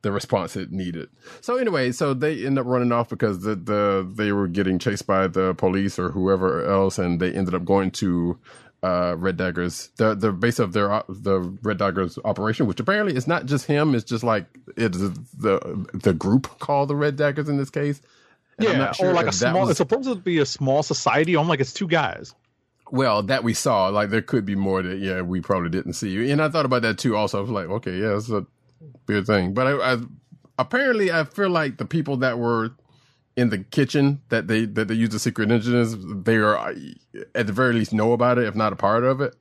the 0.03 0.11
response 0.11 0.55
it 0.55 0.71
needed. 0.71 1.09
So 1.41 1.57
anyway, 1.57 1.91
so 1.91 2.13
they 2.13 2.45
end 2.45 2.59
up 2.59 2.65
running 2.67 2.91
off 2.91 3.09
because 3.09 3.41
the 3.41 3.55
the 3.55 4.11
they 4.15 4.31
were 4.31 4.47
getting 4.47 4.77
chased 4.79 5.07
by 5.07 5.27
the 5.27 5.53
police 5.55 5.97
or 5.97 6.11
whoever 6.11 6.65
else, 6.69 6.99
and 6.99 7.19
they 7.19 7.31
ended 7.33 7.55
up 7.55 7.65
going 7.65 7.91
to 7.91 8.37
uh 8.83 9.15
Red 9.17 9.37
Daggers, 9.37 9.89
the 9.97 10.15
the 10.15 10.31
base 10.31 10.59
of 10.59 10.73
their 10.73 11.03
the 11.09 11.39
Red 11.63 11.77
Daggers 11.79 12.17
operation, 12.25 12.65
which 12.67 12.79
apparently 12.79 13.15
is 13.15 13.27
not 13.27 13.45
just 13.45 13.65
him. 13.65 13.93
It's 13.95 14.05
just 14.05 14.23
like 14.23 14.45
it's 14.77 14.97
the 14.97 15.87
the 15.93 16.13
group 16.13 16.59
called 16.59 16.89
the 16.89 16.95
Red 16.95 17.15
Daggers 17.15 17.49
in 17.49 17.57
this 17.57 17.69
case. 17.69 18.01
And 18.57 18.67
I'm 18.67 18.73
Yeah, 18.73 18.79
not 18.79 18.95
sure 18.95 19.09
or 19.09 19.13
like 19.13 19.27
a 19.27 19.31
small. 19.31 19.61
was- 19.61 19.71
It's 19.71 19.77
supposed 19.77 20.07
to 20.09 20.15
be 20.15 20.39
a 20.39 20.45
small 20.45 20.83
society. 20.83 21.35
I'm 21.37 21.47
like, 21.47 21.59
it's 21.59 21.73
two 21.73 21.87
guys. 21.87 22.33
Well, 22.91 23.21
that 23.23 23.43
we 23.43 23.53
saw, 23.53 23.87
like 23.89 24.09
there 24.09 24.21
could 24.21 24.45
be 24.45 24.55
more 24.55 24.81
that 24.81 24.97
yeah 24.99 25.21
we 25.21 25.41
probably 25.41 25.69
didn't 25.69 25.93
see, 25.93 26.31
and 26.31 26.41
I 26.41 26.49
thought 26.49 26.65
about 26.65 26.81
that 26.81 26.97
too. 26.97 27.15
Also, 27.15 27.37
I 27.37 27.41
was 27.41 27.51
like, 27.51 27.67
okay, 27.67 27.97
yeah, 27.97 28.15
it's 28.17 28.29
a 28.29 28.45
weird 29.07 29.27
thing, 29.27 29.53
but 29.53 29.67
I, 29.67 29.93
I 29.93 29.97
apparently 30.57 31.11
I 31.11 31.23
feel 31.25 31.49
like 31.49 31.77
the 31.77 31.85
people 31.85 32.17
that 32.17 32.39
were 32.39 32.71
in 33.39 33.49
the 33.49 33.59
kitchen 33.59 34.21
that 34.27 34.47
they 34.47 34.65
that 34.65 34.89
they 34.89 34.93
use 34.93 35.09
the 35.09 35.19
secret 35.19 35.49
engines, 35.49 35.95
they 36.25 36.35
are 36.35 36.75
at 37.33 37.47
the 37.47 37.53
very 37.53 37.73
least 37.73 37.93
know 37.93 38.11
about 38.11 38.37
it, 38.37 38.43
if 38.43 38.53
not 38.53 38.73
a 38.73 38.75
part 38.75 39.05
of 39.05 39.21
it. 39.21 39.33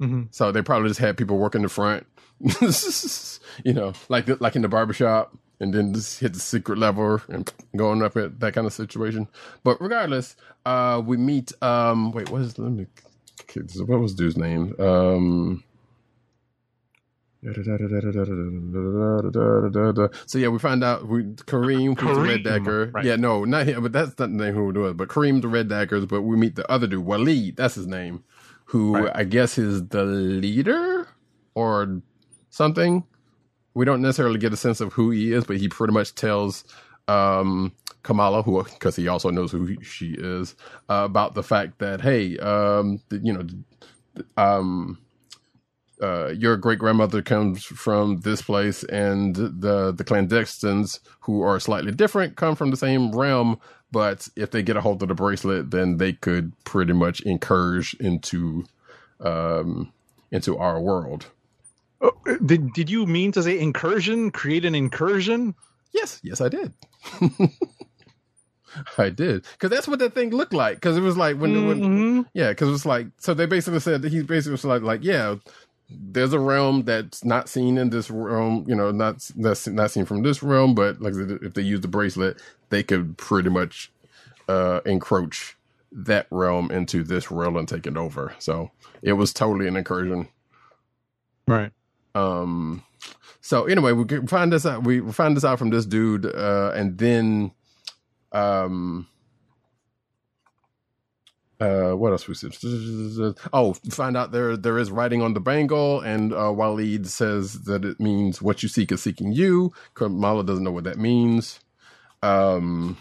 Mm-hmm. 0.00 0.24
So 0.32 0.50
they 0.50 0.60
probably 0.60 0.88
just 0.88 0.98
had 0.98 1.16
people 1.16 1.38
working 1.38 1.62
the 1.62 1.68
front, 1.68 2.04
you 3.64 3.72
know, 3.72 3.92
like 4.08 4.28
like 4.40 4.56
in 4.56 4.62
the 4.62 4.68
barbershop, 4.68 5.36
and 5.60 5.72
then 5.72 5.94
just 5.94 6.18
hit 6.18 6.34
the 6.34 6.40
secret 6.40 6.78
level 6.78 7.20
and 7.28 7.52
going 7.76 8.02
up 8.02 8.16
at 8.16 8.40
that 8.40 8.54
kind 8.54 8.66
of 8.66 8.72
situation. 8.72 9.28
But 9.62 9.80
regardless, 9.80 10.34
uh, 10.66 11.00
we 11.04 11.16
meet. 11.16 11.52
Um, 11.62 12.10
wait, 12.10 12.30
what 12.30 12.42
is 12.42 12.58
let 12.58 12.72
me? 12.72 12.86
What 13.76 14.00
was 14.00 14.14
dude's 14.14 14.36
name? 14.36 14.74
Um. 14.80 15.62
So 20.26 20.38
yeah, 20.38 20.48
we 20.48 20.58
find 20.58 20.82
out 20.82 21.06
we 21.06 21.22
Kareem, 21.24 21.98
who's 21.98 22.16
the 22.16 22.22
Red 22.22 22.42
Dagger. 22.42 22.90
right. 22.92 23.04
Yeah, 23.04 23.16
no, 23.16 23.44
not 23.44 23.66
him, 23.66 23.82
but 23.82 23.92
that's 23.92 24.18
not 24.18 24.30
the 24.30 24.36
name 24.36 24.54
who 24.54 24.70
it 24.70 24.76
was. 24.76 24.94
But 24.94 25.08
Kareem, 25.08 25.40
the 25.42 25.48
Red 25.48 25.68
Daggers. 25.68 26.06
But 26.06 26.22
we 26.22 26.36
meet 26.36 26.56
the 26.56 26.70
other 26.70 26.86
dude, 26.86 27.04
Waleed. 27.06 27.56
That's 27.56 27.76
his 27.76 27.86
name. 27.86 28.24
Who 28.66 28.96
Right. 28.96 29.12
I 29.14 29.24
guess 29.24 29.56
is 29.56 29.86
the 29.88 30.04
leader 30.04 31.08
or 31.54 32.02
something. 32.50 33.04
We 33.74 33.84
don't 33.84 34.02
necessarily 34.02 34.38
get 34.38 34.52
a 34.52 34.56
sense 34.56 34.80
of 34.80 34.92
who 34.92 35.10
he 35.10 35.32
is, 35.32 35.44
but 35.44 35.58
he 35.58 35.68
pretty 35.68 35.92
much 35.94 36.14
tells 36.14 36.64
um, 37.06 37.72
Kamala, 38.02 38.42
who 38.42 38.62
because 38.64 38.96
he 38.96 39.06
also 39.08 39.30
knows 39.30 39.52
who 39.52 39.64
he, 39.66 39.78
she 39.82 40.14
is, 40.18 40.56
uh, 40.90 41.02
about 41.04 41.34
the 41.34 41.42
fact 41.42 41.78
that 41.78 42.00
hey, 42.00 42.36
um, 42.38 43.00
you 43.10 43.32
know, 43.32 43.46
um, 44.36 44.98
uh, 46.02 46.28
your 46.28 46.56
great 46.56 46.78
grandmother 46.78 47.22
comes 47.22 47.64
from 47.64 48.20
this 48.20 48.42
place, 48.42 48.84
and 48.84 49.34
the 49.36 49.92
the 49.96 50.04
clandestines 50.04 51.00
who 51.20 51.42
are 51.42 51.58
slightly 51.60 51.92
different 51.92 52.36
come 52.36 52.54
from 52.56 52.70
the 52.70 52.76
same 52.76 53.12
realm. 53.12 53.58
But 53.90 54.28
if 54.36 54.50
they 54.50 54.62
get 54.62 54.76
a 54.76 54.80
hold 54.82 55.02
of 55.02 55.08
the 55.08 55.14
bracelet, 55.14 55.70
then 55.70 55.96
they 55.96 56.12
could 56.12 56.52
pretty 56.64 56.92
much 56.92 57.20
encourage 57.22 57.94
into 57.94 58.64
um, 59.20 59.92
into 60.30 60.56
our 60.58 60.80
world. 60.80 61.26
Oh, 62.00 62.12
did 62.44 62.72
did 62.74 62.90
you 62.90 63.06
mean 63.06 63.32
to 63.32 63.42
say 63.42 63.58
incursion? 63.58 64.30
Create 64.30 64.64
an 64.64 64.74
incursion? 64.74 65.54
Yes, 65.92 66.20
yes, 66.22 66.40
I 66.40 66.48
did. 66.48 66.74
I 68.98 69.08
did 69.08 69.44
because 69.52 69.70
that's 69.70 69.88
what 69.88 69.98
that 70.00 70.14
thing 70.14 70.30
looked 70.30 70.52
like. 70.52 70.76
Because 70.76 70.96
it 70.96 71.00
was 71.00 71.16
like 71.16 71.36
when, 71.38 71.66
when 71.66 71.80
Mhm. 71.80 72.26
yeah, 72.34 72.50
because 72.50 72.68
it 72.68 72.72
was 72.72 72.84
like 72.86 73.06
so 73.16 73.32
they 73.32 73.46
basically 73.46 73.80
said 73.80 74.02
that 74.02 74.12
he 74.12 74.22
basically 74.22 74.52
was 74.52 74.64
like 74.64 74.82
like 74.82 75.02
yeah, 75.02 75.36
there's 75.90 76.32
a 76.32 76.38
realm 76.38 76.84
that's 76.84 77.24
not 77.24 77.48
seen 77.48 77.78
in 77.78 77.90
this 77.90 78.10
realm, 78.10 78.64
you 78.68 78.74
know, 78.74 78.90
not 78.90 79.30
that's 79.36 79.66
not 79.66 79.90
seen 79.90 80.04
from 80.04 80.22
this 80.22 80.42
realm, 80.42 80.74
but 80.74 81.00
like 81.00 81.14
if 81.16 81.54
they 81.54 81.62
use 81.62 81.80
the 81.80 81.88
bracelet, 81.88 82.40
they 82.70 82.82
could 82.82 83.16
pretty 83.16 83.48
much 83.50 83.90
uh 84.48 84.80
encroach 84.84 85.56
that 85.90 86.26
realm 86.30 86.70
into 86.70 87.02
this 87.02 87.30
realm 87.30 87.56
and 87.56 87.68
take 87.68 87.86
it 87.86 87.96
over. 87.96 88.34
So 88.38 88.70
it 89.02 89.14
was 89.14 89.32
totally 89.32 89.66
an 89.66 89.76
incursion. 89.76 90.28
Right. 91.46 91.72
Um. 92.14 92.84
So 93.40 93.64
anyway, 93.64 93.92
we 93.92 94.04
find 94.26 94.52
this 94.52 94.66
out. 94.66 94.84
We 94.84 95.00
find 95.12 95.36
this 95.36 95.44
out 95.44 95.58
from 95.58 95.70
this 95.70 95.86
dude, 95.86 96.26
uh, 96.26 96.72
and 96.74 96.98
then, 96.98 97.52
um, 98.32 99.06
uh, 101.60 101.92
what 101.92 102.12
else 102.12 102.28
we 102.28 102.34
said? 102.34 102.54
Oh, 103.52 103.74
find 103.90 104.16
out 104.16 104.32
there 104.32 104.56
there 104.56 104.78
is 104.78 104.90
writing 104.92 105.22
on 105.22 105.34
the 105.34 105.40
bangle, 105.40 106.00
and 106.00 106.32
uh, 106.32 106.52
Waleed 106.54 107.06
says 107.06 107.62
that 107.64 107.84
it 107.84 108.00
means 108.00 108.42
what 108.42 108.62
you 108.62 108.68
seek 108.68 108.92
is 108.92 109.02
seeking 109.02 109.32
you. 109.32 109.72
Kamala 109.94 110.44
doesn't 110.44 110.64
know 110.64 110.72
what 110.72 110.84
that 110.84 110.98
means. 110.98 111.60
Um. 112.22 112.96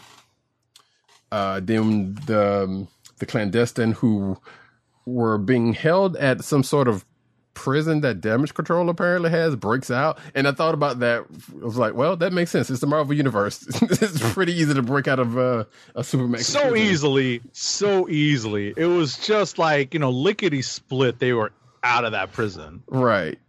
Uh. 1.32 1.62
Then 1.62 2.16
the 2.28 2.88
the 3.20 3.28
clandestine 3.28 3.94
who 3.94 4.38
were 5.08 5.40
being 5.40 5.74
held 5.74 6.18
at 6.18 6.44
some 6.44 6.64
sort 6.64 6.88
of 6.90 7.06
prison 7.58 8.02
that 8.02 8.22
damage 8.22 8.54
control 8.54 8.88
apparently 8.90 9.32
has 9.32 9.56
breaks 9.56 9.90
out. 9.90 10.20
And 10.36 10.48
i 10.48 10.52
thought 10.52 10.76
about 10.76 11.00
that. 11.00 11.26
I 11.60 11.66
was 11.66 11.76
like 11.78 11.96
well 11.96 12.16
that 12.16 12.32
makes 12.32 12.52
sense. 12.52 12.70
It's 12.70 12.82
the 12.82 12.88
marvel 12.88 13.16
universe. 13.16 13.66
It's 13.82 14.34
pretty 14.34 14.54
easy 14.54 14.76
to 14.76 14.84
break 14.84 15.08
out 15.08 15.18
of 15.20 15.38
uh, 15.38 15.66
a 15.96 16.02
supermax 16.02 16.44
So 16.44 16.76
easily, 16.76 17.42
so 17.52 18.08
easily. 18.10 18.74
It 18.78 18.86
was 18.86 19.18
just 19.18 19.58
like 19.58 19.94
you 19.96 20.00
know, 20.00 20.12
lickety 20.12 20.62
split. 20.62 21.18
They 21.20 21.34
were 21.34 21.52
out 21.84 22.06
of 22.06 22.12
that 22.12 22.32
prison. 22.32 22.84
right. 22.88 23.40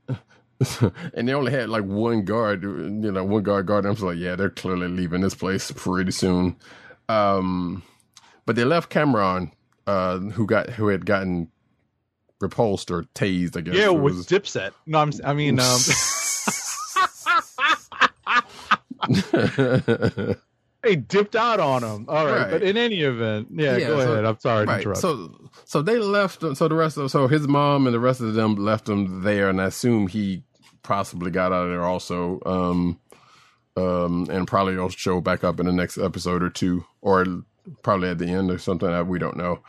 And 1.15 1.29
they 1.29 1.35
only 1.35 1.53
had 1.53 1.69
like 1.69 1.85
one 1.85 2.25
guard 2.25 2.63
you 2.65 3.13
know 3.13 3.23
one 3.25 3.43
guard 3.45 3.67
guard. 3.67 3.87
I 3.87 3.91
was 3.91 4.03
like 4.03 4.19
yeah 4.19 4.35
they're 4.37 4.51
clearly 4.51 4.89
leaving 4.89 5.21
this 5.21 5.35
place 5.35 5.71
pretty 5.71 6.11
soon. 6.13 6.57
Um 7.09 7.83
but 8.47 8.57
they 8.57 8.65
left 8.65 8.91
Kamran 8.91 9.53
uh 9.87 10.19
who 10.19 10.47
got 10.47 10.71
who 10.71 10.89
had 10.89 11.07
gotten 11.07 11.49
repulsed 12.41 12.91
or 12.91 13.03
tased 13.15 13.57
i 13.57 13.61
guess 13.61 13.75
Yeah, 13.75 13.87
It 13.87 14.01
with 14.01 14.17
was- 14.17 14.27
Dipset. 14.27 14.73
No, 14.87 14.99
I'm. 14.99 15.13
I 15.25 15.35
mean, 15.35 15.61
um, 15.61 15.79
They 20.85 20.95
dipped 20.95 21.35
out 21.35 21.59
on 21.59 21.83
him. 21.83 22.07
All 22.09 22.25
right, 22.25 22.43
Right. 22.43 22.51
but 22.53 22.63
in 22.63 22.77
any 22.77 23.01
event, 23.01 23.49
yeah, 23.51 23.77
Yeah, 23.77 23.87
go 23.89 23.99
so- 23.99 24.13
ahead. 24.13 24.25
I'm 24.25 24.39
sorry 24.39 24.65
to 24.67 24.71
Right. 24.73 24.81
interrupt. 24.83 25.01
So 25.01 25.35
so 25.65 25.83
they 25.83 25.99
left. 25.99 26.41
So 26.57 26.69
the 26.69 26.75
rest 26.77 26.97
of 26.97 27.11
so 27.11 27.27
his 27.27 27.49
mom 27.49 27.87
and 27.87 27.93
the 27.95 27.99
rest 28.01 28.21
of 28.21 28.35
them 28.35 28.55
left 28.55 28.89
him 28.89 29.23
there, 29.23 29.49
and 29.49 29.61
I 29.61 29.67
assume 29.67 30.07
he 30.07 30.45
possibly 30.85 31.33
got 31.33 31.53
out 31.53 31.65
of 31.65 31.71
there 31.71 31.83
also. 31.85 32.39
Um, 32.47 33.01
um, 33.77 34.27
and 34.31 34.47
probably 34.47 34.77
will 34.77 34.89
show 34.89 35.21
back 35.21 35.43
up 35.45 35.59
in 35.61 35.67
the 35.67 35.73
next 35.73 35.99
episode 35.99 36.43
or 36.45 36.51
two, 36.51 36.85
or 37.01 37.25
probably 37.83 38.09
at 38.11 38.19
the 38.19 38.27
end 38.29 38.51
or 38.51 38.59
something. 38.59 38.89
uh, 38.89 39.03
We 39.05 39.19
don't 39.19 39.37
know. 39.37 39.61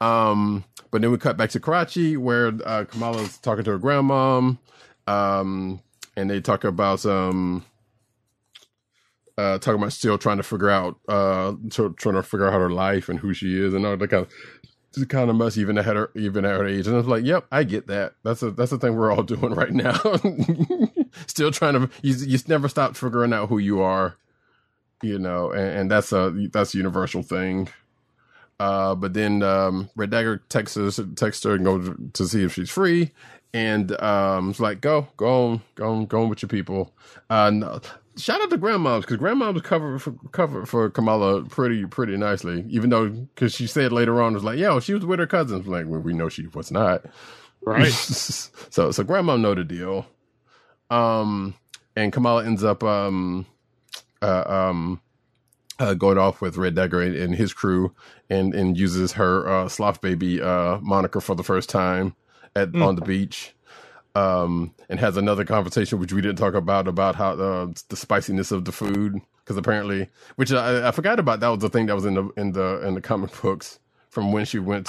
Um, 0.00 0.64
but 0.90 1.02
then 1.02 1.10
we 1.10 1.18
cut 1.18 1.36
back 1.36 1.50
to 1.50 1.60
Karachi 1.60 2.16
where 2.16 2.52
uh, 2.64 2.84
Kamala's 2.84 3.38
talking 3.38 3.64
to 3.64 3.72
her 3.72 3.78
grandmom, 3.78 4.58
um, 5.06 5.80
and 6.16 6.30
they 6.30 6.40
talk 6.40 6.64
about 6.64 7.04
um, 7.04 7.64
uh, 9.36 9.58
talking 9.58 9.80
about 9.80 9.92
still 9.92 10.18
trying 10.18 10.38
to 10.38 10.42
figure 10.42 10.70
out, 10.70 10.98
uh, 11.08 11.52
tr- 11.70 11.88
trying 11.88 12.14
to 12.16 12.22
figure 12.22 12.46
out 12.48 12.54
her 12.54 12.70
life 12.70 13.08
and 13.08 13.18
who 13.18 13.34
she 13.34 13.58
is 13.60 13.74
and 13.74 13.86
all 13.86 13.96
that 13.96 14.08
kind 14.10 14.26
of. 14.26 14.32
It's 14.96 15.04
kind 15.04 15.28
of 15.28 15.36
must 15.36 15.58
even 15.58 15.76
at 15.76 15.84
her 15.84 16.10
even 16.16 16.46
at 16.46 16.58
her 16.58 16.66
age, 16.66 16.86
and 16.86 16.96
I 16.96 16.98
was 16.98 17.06
like, 17.06 17.22
"Yep, 17.22 17.46
I 17.52 17.62
get 17.62 17.88
that. 17.88 18.14
That's 18.24 18.42
a 18.42 18.50
that's 18.50 18.70
the 18.70 18.78
thing 18.78 18.96
we're 18.96 19.12
all 19.12 19.22
doing 19.24 19.52
right 19.54 19.72
now. 19.72 20.00
Still 21.26 21.50
trying 21.50 21.74
to 21.74 21.90
you 22.00 22.14
you 22.14 22.38
never 22.48 22.68
stop 22.68 22.96
figuring 22.96 23.34
out 23.34 23.50
who 23.50 23.58
you 23.58 23.82
are, 23.82 24.16
you 25.02 25.18
know, 25.18 25.50
and, 25.52 25.80
and 25.80 25.90
that's 25.90 26.10
a 26.10 26.48
that's 26.52 26.74
a 26.74 26.78
universal 26.78 27.22
thing. 27.22 27.68
Uh, 28.60 28.94
but 28.94 29.14
then 29.14 29.42
um, 29.42 29.88
Red 29.94 30.10
Dagger 30.10 30.42
texts 30.48 30.76
us, 30.76 31.00
texts 31.16 31.44
her 31.44 31.54
and 31.54 31.64
goes 31.64 31.90
to 32.14 32.26
see 32.26 32.42
if 32.42 32.54
she's 32.54 32.70
free, 32.70 33.12
and 33.54 33.98
um, 34.00 34.50
it's 34.50 34.60
like, 34.60 34.80
"Go, 34.80 35.08
go 35.16 35.50
on, 35.50 35.62
go 35.76 35.92
on, 35.92 36.06
go 36.06 36.22
on 36.22 36.28
with 36.28 36.42
your 36.42 36.48
people." 36.48 36.92
Uh, 37.30 37.50
no, 37.50 37.80
shout 38.16 38.42
out 38.42 38.50
to 38.50 38.58
grandmoms 38.58 39.02
because 39.02 39.18
grandmoms 39.18 39.62
covered 39.62 40.02
for 40.02 40.12
covered 40.32 40.68
for 40.68 40.90
Kamala 40.90 41.44
pretty 41.44 41.86
pretty 41.86 42.16
nicely. 42.16 42.64
Even 42.68 42.90
though 42.90 43.08
because 43.08 43.54
she 43.54 43.66
said 43.66 43.92
later 43.92 44.20
on, 44.20 44.32
it 44.32 44.36
was 44.36 44.44
like, 44.44 44.58
"Yo, 44.58 44.80
she 44.80 44.94
was 44.94 45.06
with 45.06 45.20
her 45.20 45.26
cousins." 45.26 45.66
Like, 45.66 45.86
well, 45.86 46.00
we 46.00 46.12
know 46.12 46.28
she 46.28 46.46
was 46.48 46.70
not. 46.72 47.04
right. 47.62 47.92
so 47.92 48.90
so 48.90 49.04
grandma 49.04 49.36
know 49.36 49.54
the 49.54 49.64
deal. 49.64 50.06
Um, 50.90 51.54
and 51.96 52.12
Kamala 52.12 52.44
ends 52.44 52.64
up 52.64 52.82
um, 52.82 53.46
uh, 54.22 54.44
um, 54.46 55.00
uh, 55.78 55.94
going 55.94 56.18
off 56.18 56.40
with 56.40 56.56
Red 56.56 56.74
Dagger 56.74 57.02
and, 57.02 57.14
and 57.14 57.34
his 57.34 57.52
crew, 57.52 57.94
and 58.30 58.54
and 58.54 58.78
uses 58.78 59.12
her 59.12 59.48
uh, 59.48 59.68
sloth 59.68 60.00
baby 60.00 60.40
uh 60.40 60.78
moniker 60.80 61.20
for 61.20 61.34
the 61.34 61.44
first 61.44 61.68
time 61.68 62.14
at 62.54 62.74
on 62.74 62.96
the 62.96 63.02
beach. 63.02 63.54
Um, 64.14 64.74
and 64.88 64.98
has 64.98 65.16
another 65.16 65.44
conversation 65.44 66.00
which 66.00 66.12
we 66.12 66.20
didn't 66.20 66.38
talk 66.38 66.54
about 66.54 66.88
about 66.88 67.14
how 67.14 67.32
uh, 67.32 67.68
the 67.88 67.94
spiciness 67.94 68.50
of 68.50 68.64
the 68.64 68.72
food 68.72 69.20
because 69.48 69.56
apparently, 69.56 70.08
which 70.36 70.52
I, 70.52 70.88
I 70.88 70.90
forgot 70.90 71.18
about 71.18 71.40
that 71.40 71.48
was 71.48 71.60
the 71.60 71.70
thing 71.70 71.86
that 71.86 71.94
was 71.94 72.04
in 72.04 72.14
the 72.14 72.28
in 72.36 72.52
the 72.52 72.86
in 72.86 72.94
the 72.94 73.00
comic 73.00 73.30
books 73.40 73.78
from 74.10 74.32
when 74.32 74.44
she 74.44 74.58
went. 74.58 74.88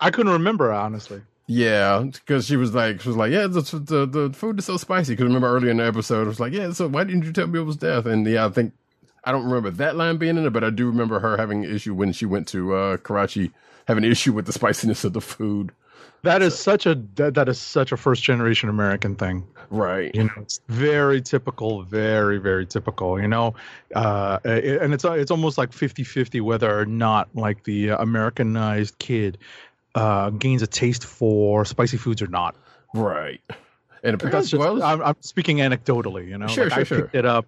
I 0.00 0.10
couldn't 0.10 0.32
remember 0.32 0.72
honestly. 0.72 1.22
Yeah, 1.46 2.00
because 2.00 2.46
she 2.46 2.56
was 2.56 2.74
like, 2.74 3.00
she 3.00 3.08
was 3.08 3.16
like, 3.16 3.30
yeah, 3.30 3.46
the 3.46 3.60
the, 3.60 4.06
the 4.06 4.32
food 4.34 4.58
is 4.58 4.64
so 4.64 4.76
spicy. 4.76 5.12
Because 5.12 5.26
remember 5.26 5.48
earlier 5.48 5.70
in 5.70 5.76
the 5.76 5.86
episode, 5.86 6.22
it 6.22 6.28
was 6.28 6.40
like, 6.40 6.52
yeah, 6.52 6.72
so 6.72 6.88
why 6.88 7.04
didn't 7.04 7.24
you 7.24 7.32
tell 7.32 7.46
me 7.46 7.60
it 7.60 7.62
was 7.62 7.76
death? 7.76 8.06
And 8.06 8.26
yeah, 8.26 8.46
I 8.46 8.48
think 8.48 8.72
I 9.26 9.32
don't 9.32 9.44
remember 9.44 9.70
that 9.72 9.96
line 9.96 10.16
being 10.16 10.36
in 10.38 10.46
it, 10.46 10.50
but 10.52 10.62
I 10.64 10.70
do 10.70 10.86
remember 10.86 11.18
her 11.20 11.36
having 11.36 11.64
an 11.64 11.74
issue 11.74 11.92
when 11.94 12.12
she 12.12 12.24
went 12.26 12.46
to 12.48 12.74
uh, 12.74 12.96
Karachi, 12.98 13.50
having 13.88 14.04
an 14.04 14.10
issue 14.10 14.32
with 14.32 14.46
the 14.46 14.52
spiciness 14.52 15.04
of 15.04 15.12
the 15.12 15.20
food. 15.20 15.72
That 16.22 16.42
is 16.42 16.58
such 16.58 16.86
a 16.86 16.94
that, 17.16 17.34
that 17.34 17.48
is 17.48 17.60
such 17.60 17.92
a 17.92 17.96
first 17.96 18.22
generation 18.22 18.68
American 18.68 19.14
thing. 19.16 19.46
Right. 19.70 20.12
You 20.14 20.24
know, 20.24 20.30
it's 20.38 20.60
very 20.68 21.20
typical, 21.20 21.82
very 21.82 22.38
very 22.38 22.66
typical. 22.66 23.20
You 23.20 23.28
know, 23.28 23.54
uh, 23.94 24.38
it- 24.44 24.80
and 24.82 24.94
it's 24.94 25.04
it's 25.04 25.30
almost 25.30 25.58
like 25.58 25.70
50-50 25.72 26.40
whether 26.40 26.76
or 26.78 26.86
not 26.86 27.28
like 27.34 27.64
the 27.64 27.90
Americanized 27.90 28.98
kid 28.98 29.38
uh, 29.94 30.30
gains 30.30 30.62
a 30.62 30.66
taste 30.66 31.04
for 31.04 31.64
spicy 31.64 31.96
foods 31.96 32.22
or 32.22 32.26
not. 32.28 32.56
Right. 32.94 33.40
And 34.02 34.18
because 34.18 34.50
just, 34.50 34.60
well, 34.60 34.82
I'm, 34.82 35.02
I'm 35.02 35.16
speaking 35.20 35.58
anecdotally. 35.58 36.28
You 36.28 36.38
know, 36.38 36.46
Sure, 36.48 36.64
like 36.64 36.72
sure, 36.72 36.80
I 36.80 36.84
sure. 36.84 37.02
picked 37.02 37.14
it 37.14 37.24
up. 37.26 37.46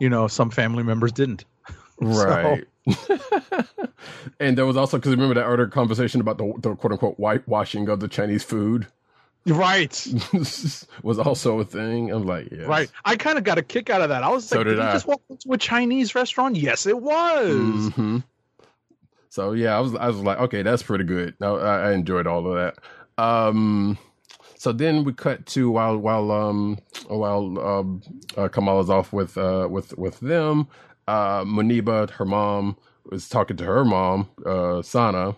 You 0.00 0.08
know, 0.08 0.26
some 0.26 0.50
family 0.50 0.82
members 0.82 1.12
didn't. 1.12 1.44
right. 2.00 2.64
and 4.40 4.58
there 4.58 4.66
was 4.66 4.76
also 4.76 4.98
because 4.98 5.12
remember 5.12 5.34
that 5.34 5.46
other 5.46 5.66
conversation 5.68 6.20
about 6.20 6.38
the, 6.38 6.52
the 6.58 6.74
quote 6.74 6.92
unquote 6.92 7.16
whitewashing 7.18 7.88
of 7.88 8.00
the 8.00 8.08
Chinese 8.08 8.42
food 8.42 8.86
Right. 9.46 10.06
was 11.02 11.18
also 11.18 11.60
a 11.60 11.64
thing. 11.64 12.10
I'm 12.10 12.26
like, 12.26 12.50
yeah, 12.52 12.64
Right. 12.66 12.90
I 13.04 13.16
kind 13.16 13.38
of 13.38 13.44
got 13.44 13.56
a 13.58 13.62
kick 13.62 13.88
out 13.88 14.02
of 14.02 14.10
that. 14.10 14.22
I 14.22 14.28
was 14.28 14.44
So 14.44 14.58
like, 14.58 14.66
did 14.66 14.74
did, 14.76 14.80
I. 14.80 14.88
you 14.88 14.92
just 14.92 15.06
walk 15.06 15.22
into 15.30 15.52
a 15.52 15.58
Chinese 15.58 16.14
restaurant? 16.14 16.56
Yes, 16.56 16.84
it 16.86 17.00
was. 17.00 17.88
hmm 17.94 18.18
So 19.30 19.52
yeah, 19.52 19.76
I 19.76 19.80
was 19.80 19.94
I 19.94 20.08
was 20.08 20.16
like, 20.18 20.38
okay, 20.40 20.62
that's 20.62 20.82
pretty 20.82 21.04
good. 21.04 21.34
I, 21.40 21.46
I 21.46 21.92
enjoyed 21.92 22.26
all 22.26 22.46
of 22.46 22.54
that. 22.56 23.22
Um, 23.22 23.96
so 24.60 24.72
then 24.72 25.04
we 25.04 25.14
cut 25.14 25.46
to 25.46 25.70
while 25.70 25.96
while 25.96 26.30
um 26.30 26.78
while 27.06 27.58
um 27.58 28.02
uh, 28.36 28.46
Kamala's 28.46 28.90
off 28.90 29.10
with 29.10 29.38
uh 29.38 29.66
with 29.70 29.96
with 29.96 30.20
them, 30.20 30.68
uh 31.08 31.44
Muneeba, 31.44 32.10
her 32.10 32.26
mom, 32.26 32.76
was 33.06 33.26
talking 33.26 33.56
to 33.56 33.64
her 33.64 33.86
mom, 33.86 34.28
uh 34.44 34.82
Sana, 34.82 35.34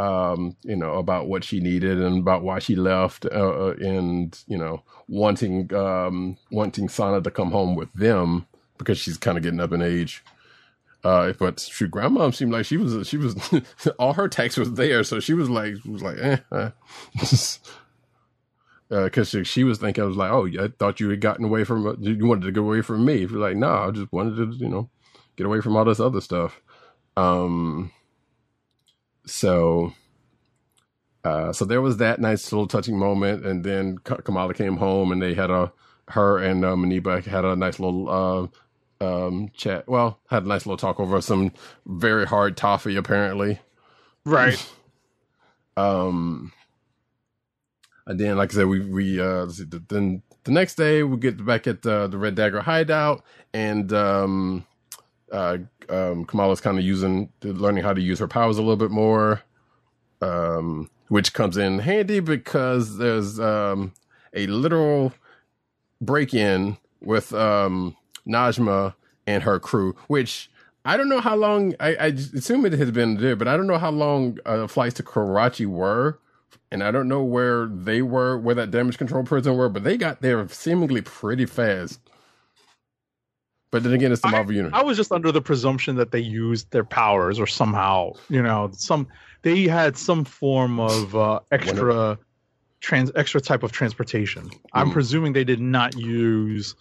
um, 0.00 0.56
you 0.64 0.74
know, 0.74 0.94
about 0.94 1.28
what 1.28 1.44
she 1.44 1.60
needed 1.60 2.02
and 2.02 2.18
about 2.18 2.42
why 2.42 2.58
she 2.58 2.74
left, 2.74 3.24
uh, 3.26 3.28
uh, 3.68 3.74
and 3.78 4.36
you 4.48 4.58
know, 4.58 4.82
wanting 5.06 5.72
um 5.72 6.36
wanting 6.50 6.88
Sana 6.88 7.20
to 7.20 7.30
come 7.30 7.52
home 7.52 7.76
with 7.76 7.92
them 7.92 8.46
because 8.78 8.98
she's 8.98 9.16
kind 9.16 9.38
of 9.38 9.44
getting 9.44 9.60
up 9.60 9.72
in 9.72 9.80
age. 9.80 10.24
Uh, 11.04 11.34
but 11.38 11.60
shoot, 11.60 11.90
grandma 11.90 12.30
seemed 12.30 12.50
like 12.50 12.66
she 12.66 12.78
was 12.78 13.06
she 13.06 13.16
was 13.16 13.36
all 14.00 14.14
her 14.14 14.26
tax 14.26 14.56
was 14.56 14.72
there, 14.72 15.04
so 15.04 15.20
she 15.20 15.34
was 15.34 15.48
like 15.48 15.74
was 15.84 16.02
like 16.02 16.18
eh. 16.18 16.38
eh. 16.50 16.70
Because 19.02 19.30
she, 19.30 19.44
she 19.44 19.64
was 19.64 19.78
thinking, 19.78 20.04
I 20.04 20.06
was 20.06 20.16
like, 20.16 20.30
oh, 20.30 20.46
I 20.46 20.68
thought 20.78 21.00
you 21.00 21.10
had 21.10 21.20
gotten 21.20 21.44
away 21.44 21.64
from 21.64 21.96
you 22.00 22.26
wanted 22.26 22.46
to 22.46 22.52
get 22.52 22.60
away 22.60 22.80
from 22.80 23.04
me. 23.04 23.20
She's 23.20 23.32
like, 23.32 23.56
no, 23.56 23.70
I 23.70 23.90
just 23.90 24.12
wanted 24.12 24.36
to, 24.36 24.56
you 24.56 24.68
know, 24.68 24.88
get 25.36 25.46
away 25.46 25.60
from 25.60 25.76
all 25.76 25.84
this 25.84 26.00
other 26.00 26.20
stuff. 26.20 26.60
Um, 27.16 27.90
so, 29.26 29.92
uh, 31.24 31.52
so 31.52 31.64
there 31.64 31.80
was 31.80 31.96
that 31.96 32.20
nice 32.20 32.52
little 32.52 32.66
touching 32.66 32.98
moment, 32.98 33.44
and 33.46 33.64
then 33.64 33.98
Kamala 33.98 34.54
came 34.54 34.76
home, 34.76 35.10
and 35.12 35.22
they 35.22 35.34
had 35.34 35.50
a 35.50 35.72
her 36.08 36.38
and 36.38 36.64
uh, 36.64 36.74
Muneeba 36.74 37.24
had 37.24 37.44
a 37.44 37.56
nice 37.56 37.80
little 37.80 38.50
uh, 39.00 39.06
um, 39.26 39.50
chat. 39.54 39.88
Well, 39.88 40.20
had 40.28 40.44
a 40.44 40.48
nice 40.48 40.66
little 40.66 40.76
talk 40.76 41.00
over 41.00 41.20
some 41.20 41.52
very 41.86 42.26
hard 42.26 42.56
toffee, 42.56 42.96
apparently. 42.96 43.60
Right. 44.24 44.64
Um, 45.76 46.52
and 48.06 48.20
then, 48.20 48.36
like 48.36 48.52
I 48.52 48.56
said, 48.56 48.66
we 48.66 48.80
we 48.80 49.20
uh, 49.20 49.48
see, 49.48 49.64
the- 49.64 49.82
then 49.88 50.22
the 50.44 50.52
next 50.52 50.74
day 50.76 51.02
we 51.02 51.16
get 51.16 51.44
back 51.44 51.66
at 51.66 51.82
the, 51.82 52.06
the 52.06 52.18
Red 52.18 52.34
Dagger 52.34 52.60
hideout, 52.62 53.24
and 53.54 53.92
um, 53.92 54.66
uh, 55.32 55.58
um, 55.88 56.24
Kamala's 56.26 56.60
kind 56.60 56.78
of 56.78 56.84
using 56.84 57.30
learning 57.42 57.84
how 57.84 57.94
to 57.94 58.00
use 58.00 58.18
her 58.18 58.28
powers 58.28 58.58
a 58.58 58.62
little 58.62 58.76
bit 58.76 58.90
more, 58.90 59.42
um, 60.22 60.90
which 61.08 61.32
comes 61.32 61.56
in 61.56 61.80
handy 61.80 62.20
because 62.20 62.98
there's 62.98 63.40
um, 63.40 63.92
a 64.34 64.46
literal 64.48 65.12
break 66.00 66.34
in 66.34 66.76
with 67.00 67.32
um, 67.34 67.96
Najma 68.26 68.94
and 69.26 69.42
her 69.44 69.58
crew, 69.60 69.96
which 70.08 70.50
I 70.84 70.96
don't 70.96 71.08
know 71.08 71.20
how 71.20 71.36
long. 71.36 71.74
I, 71.80 71.94
I 71.96 72.06
assume 72.06 72.66
it 72.66 72.72
has 72.74 72.90
been 72.90 73.16
there, 73.16 73.36
but 73.36 73.48
I 73.48 73.56
don't 73.56 73.66
know 73.66 73.78
how 73.78 73.90
long 73.90 74.38
uh, 74.46 74.66
flights 74.66 74.94
to 74.96 75.02
Karachi 75.02 75.66
were, 75.66 76.18
and 76.74 76.82
I 76.82 76.90
don't 76.90 77.06
know 77.06 77.22
where 77.22 77.66
they 77.66 78.02
were, 78.02 78.36
where 78.36 78.56
that 78.56 78.72
damage 78.72 78.98
control 78.98 79.22
prison 79.22 79.56
were, 79.56 79.68
but 79.68 79.84
they 79.84 79.96
got 79.96 80.20
there 80.20 80.46
seemingly 80.48 81.02
pretty 81.02 81.46
fast. 81.46 82.00
But 83.70 83.84
then 83.84 83.92
again, 83.92 84.10
it's 84.10 84.22
the 84.22 84.28
Marvel 84.28 84.52
Universe. 84.54 84.76
I 84.76 84.82
was 84.82 84.96
just 84.96 85.12
under 85.12 85.30
the 85.30 85.40
presumption 85.40 85.94
that 85.96 86.10
they 86.10 86.18
used 86.18 86.70
their 86.72 86.84
powers 86.84 87.38
or 87.38 87.46
somehow, 87.46 88.14
you 88.28 88.42
know, 88.42 88.70
some 88.72 89.06
they 89.42 89.62
had 89.68 89.96
some 89.96 90.24
form 90.24 90.80
of 90.80 91.14
uh, 91.14 91.40
extra 91.52 92.18
trans 92.80 93.12
extra 93.14 93.40
type 93.40 93.62
of 93.62 93.70
transportation. 93.70 94.50
I'm 94.72 94.88
Hmm. 94.88 94.92
presuming 94.92 95.32
they 95.32 95.44
did 95.44 95.60
not 95.60 95.96
use 95.96 96.74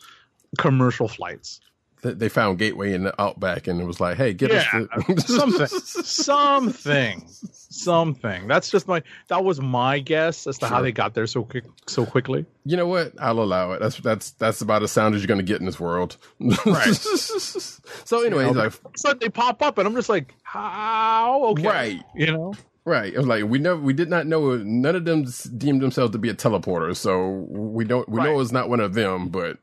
commercial 0.57 1.07
flights. 1.07 1.61
Th- 2.03 2.15
they 2.17 2.29
found 2.29 2.59
Gateway 2.59 2.93
in 2.93 3.03
the 3.03 3.19
Outback, 3.21 3.67
and 3.67 3.81
it 3.81 3.85
was 3.85 3.99
like, 3.99 4.17
"Hey, 4.17 4.33
get 4.33 4.51
Yeah, 4.51 4.85
us 4.91 5.05
to- 5.07 5.21
something, 5.21 5.67
something, 6.03 7.23
something. 7.27 8.47
That's 8.47 8.69
just 8.69 8.87
my. 8.87 9.01
That 9.29 9.43
was 9.43 9.59
my 9.61 9.99
guess 9.99 10.45
as 10.47 10.57
to 10.59 10.67
how 10.67 10.81
they 10.81 10.91
got 10.91 11.13
there 11.13 11.25
so 11.27 11.43
quick, 11.43 11.63
so 11.87 12.05
quickly. 12.05 12.45
You 12.65 12.77
know 12.77 12.87
what? 12.87 13.13
I'll 13.19 13.39
allow 13.41 13.71
it. 13.71 13.79
That's 13.79 13.97
that's 13.97 14.31
that's 14.31 14.61
about 14.61 14.83
as 14.83 14.91
sound 14.91 15.15
as 15.15 15.21
you're 15.21 15.27
going 15.27 15.39
to 15.39 15.43
get 15.43 15.59
in 15.59 15.65
this 15.65 15.79
world. 15.79 16.17
Right. 16.65 16.93
so 16.93 18.23
anyway, 18.23 18.43
You 18.43 18.47
he's 18.49 18.55
know, 18.55 18.63
like, 18.63 18.73
So 18.95 19.13
they 19.13 19.29
pop 19.29 19.61
up, 19.61 19.77
and 19.77 19.87
I'm 19.87 19.95
just 19.95 20.09
like, 20.09 20.33
how? 20.43 21.43
Okay, 21.51 21.63
right, 21.67 22.01
You 22.15 22.27
know, 22.27 22.53
right. 22.85 23.13
It 23.13 23.17
was 23.17 23.27
like 23.27 23.45
we 23.45 23.59
never, 23.59 23.79
we 23.79 23.93
did 23.93 24.09
not 24.09 24.27
know. 24.27 24.57
None 24.57 24.95
of 24.95 25.05
them 25.05 25.25
deemed 25.57 25.81
themselves 25.81 26.11
to 26.11 26.17
be 26.17 26.29
a 26.29 26.33
teleporter, 26.33 26.95
so 26.95 27.29
we 27.49 27.85
don't. 27.85 28.07
We 28.09 28.21
know 28.21 28.39
it's 28.39 28.51
not 28.51 28.69
one 28.69 28.79
of 28.79 28.93
them. 28.93 29.29
But 29.29 29.57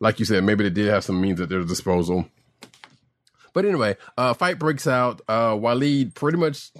like 0.00 0.18
you 0.18 0.24
said, 0.24 0.44
maybe 0.44 0.64
they 0.64 0.70
did 0.70 0.88
have 0.88 1.04
some 1.04 1.20
means 1.20 1.40
at 1.40 1.48
their 1.48 1.64
disposal. 1.64 2.26
But 3.52 3.64
anyway, 3.64 3.96
uh, 4.16 4.34
fight 4.34 4.58
breaks 4.58 4.86
out. 4.86 5.20
Uh, 5.26 5.52
Waleed 5.52 6.14
pretty 6.14 6.38
much 6.38 6.70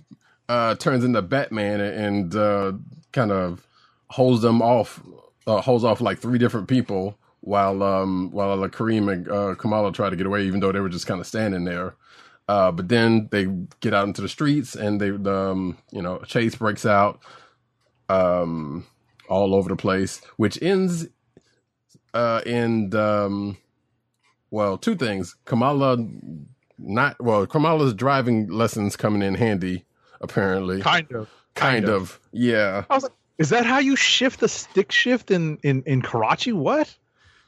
uh, 0.48 0.74
turns 0.76 1.04
into 1.04 1.22
Batman 1.22 1.80
and 1.80 2.34
uh, 2.34 2.72
kind 3.12 3.32
of 3.32 3.66
holds 4.08 4.42
them 4.42 4.62
off, 4.62 5.02
uh, 5.46 5.60
holds 5.60 5.84
off 5.84 6.00
like 6.00 6.18
three 6.18 6.38
different 6.38 6.68
people 6.68 7.18
while 7.40 7.82
um, 7.82 8.30
while 8.30 8.62
uh, 8.62 8.68
Kareem 8.68 9.12
and 9.12 9.28
uh, 9.28 9.54
Kamala 9.54 9.92
try 9.92 10.10
to 10.10 10.16
get 10.16 10.26
away, 10.26 10.44
even 10.44 10.60
though 10.60 10.72
they 10.72 10.80
were 10.80 10.88
just 10.88 11.06
kind 11.06 11.20
of 11.20 11.26
standing 11.26 11.64
there. 11.64 11.94
Uh, 12.48 12.72
but 12.72 12.88
then 12.88 13.28
they 13.30 13.46
get 13.80 13.92
out 13.92 14.06
into 14.06 14.22
the 14.22 14.28
streets 14.28 14.74
and 14.74 15.00
they, 15.00 15.10
um, 15.10 15.76
you 15.92 16.00
know, 16.00 16.18
chase 16.20 16.54
breaks 16.54 16.86
out 16.86 17.20
um, 18.08 18.86
all 19.28 19.54
over 19.54 19.68
the 19.68 19.76
place, 19.76 20.22
which 20.36 20.60
ends 20.62 21.06
uh, 22.18 22.40
in 22.46 22.94
um, 22.94 23.56
well, 24.50 24.78
two 24.78 24.96
things. 24.96 25.36
Kamala 25.44 25.98
not 26.78 27.20
well. 27.22 27.46
Kamala's 27.46 27.94
driving 27.94 28.48
lessons 28.48 28.96
coming 28.96 29.22
in 29.22 29.34
handy. 29.34 29.84
Apparently, 30.20 30.80
Kind 30.80 31.06
of. 31.12 31.28
kind, 31.54 31.84
kind 31.84 31.88
of. 31.88 32.02
of. 32.02 32.20
Yeah, 32.32 32.84
I 32.90 32.94
was 32.94 33.04
like, 33.04 33.12
is 33.38 33.50
that 33.50 33.64
how 33.64 33.78
you 33.78 33.94
shift 33.94 34.40
the 34.40 34.48
stick 34.48 34.90
shift 34.90 35.30
in 35.30 35.58
in 35.62 35.82
in 35.84 36.02
Karachi? 36.02 36.52
What? 36.52 36.94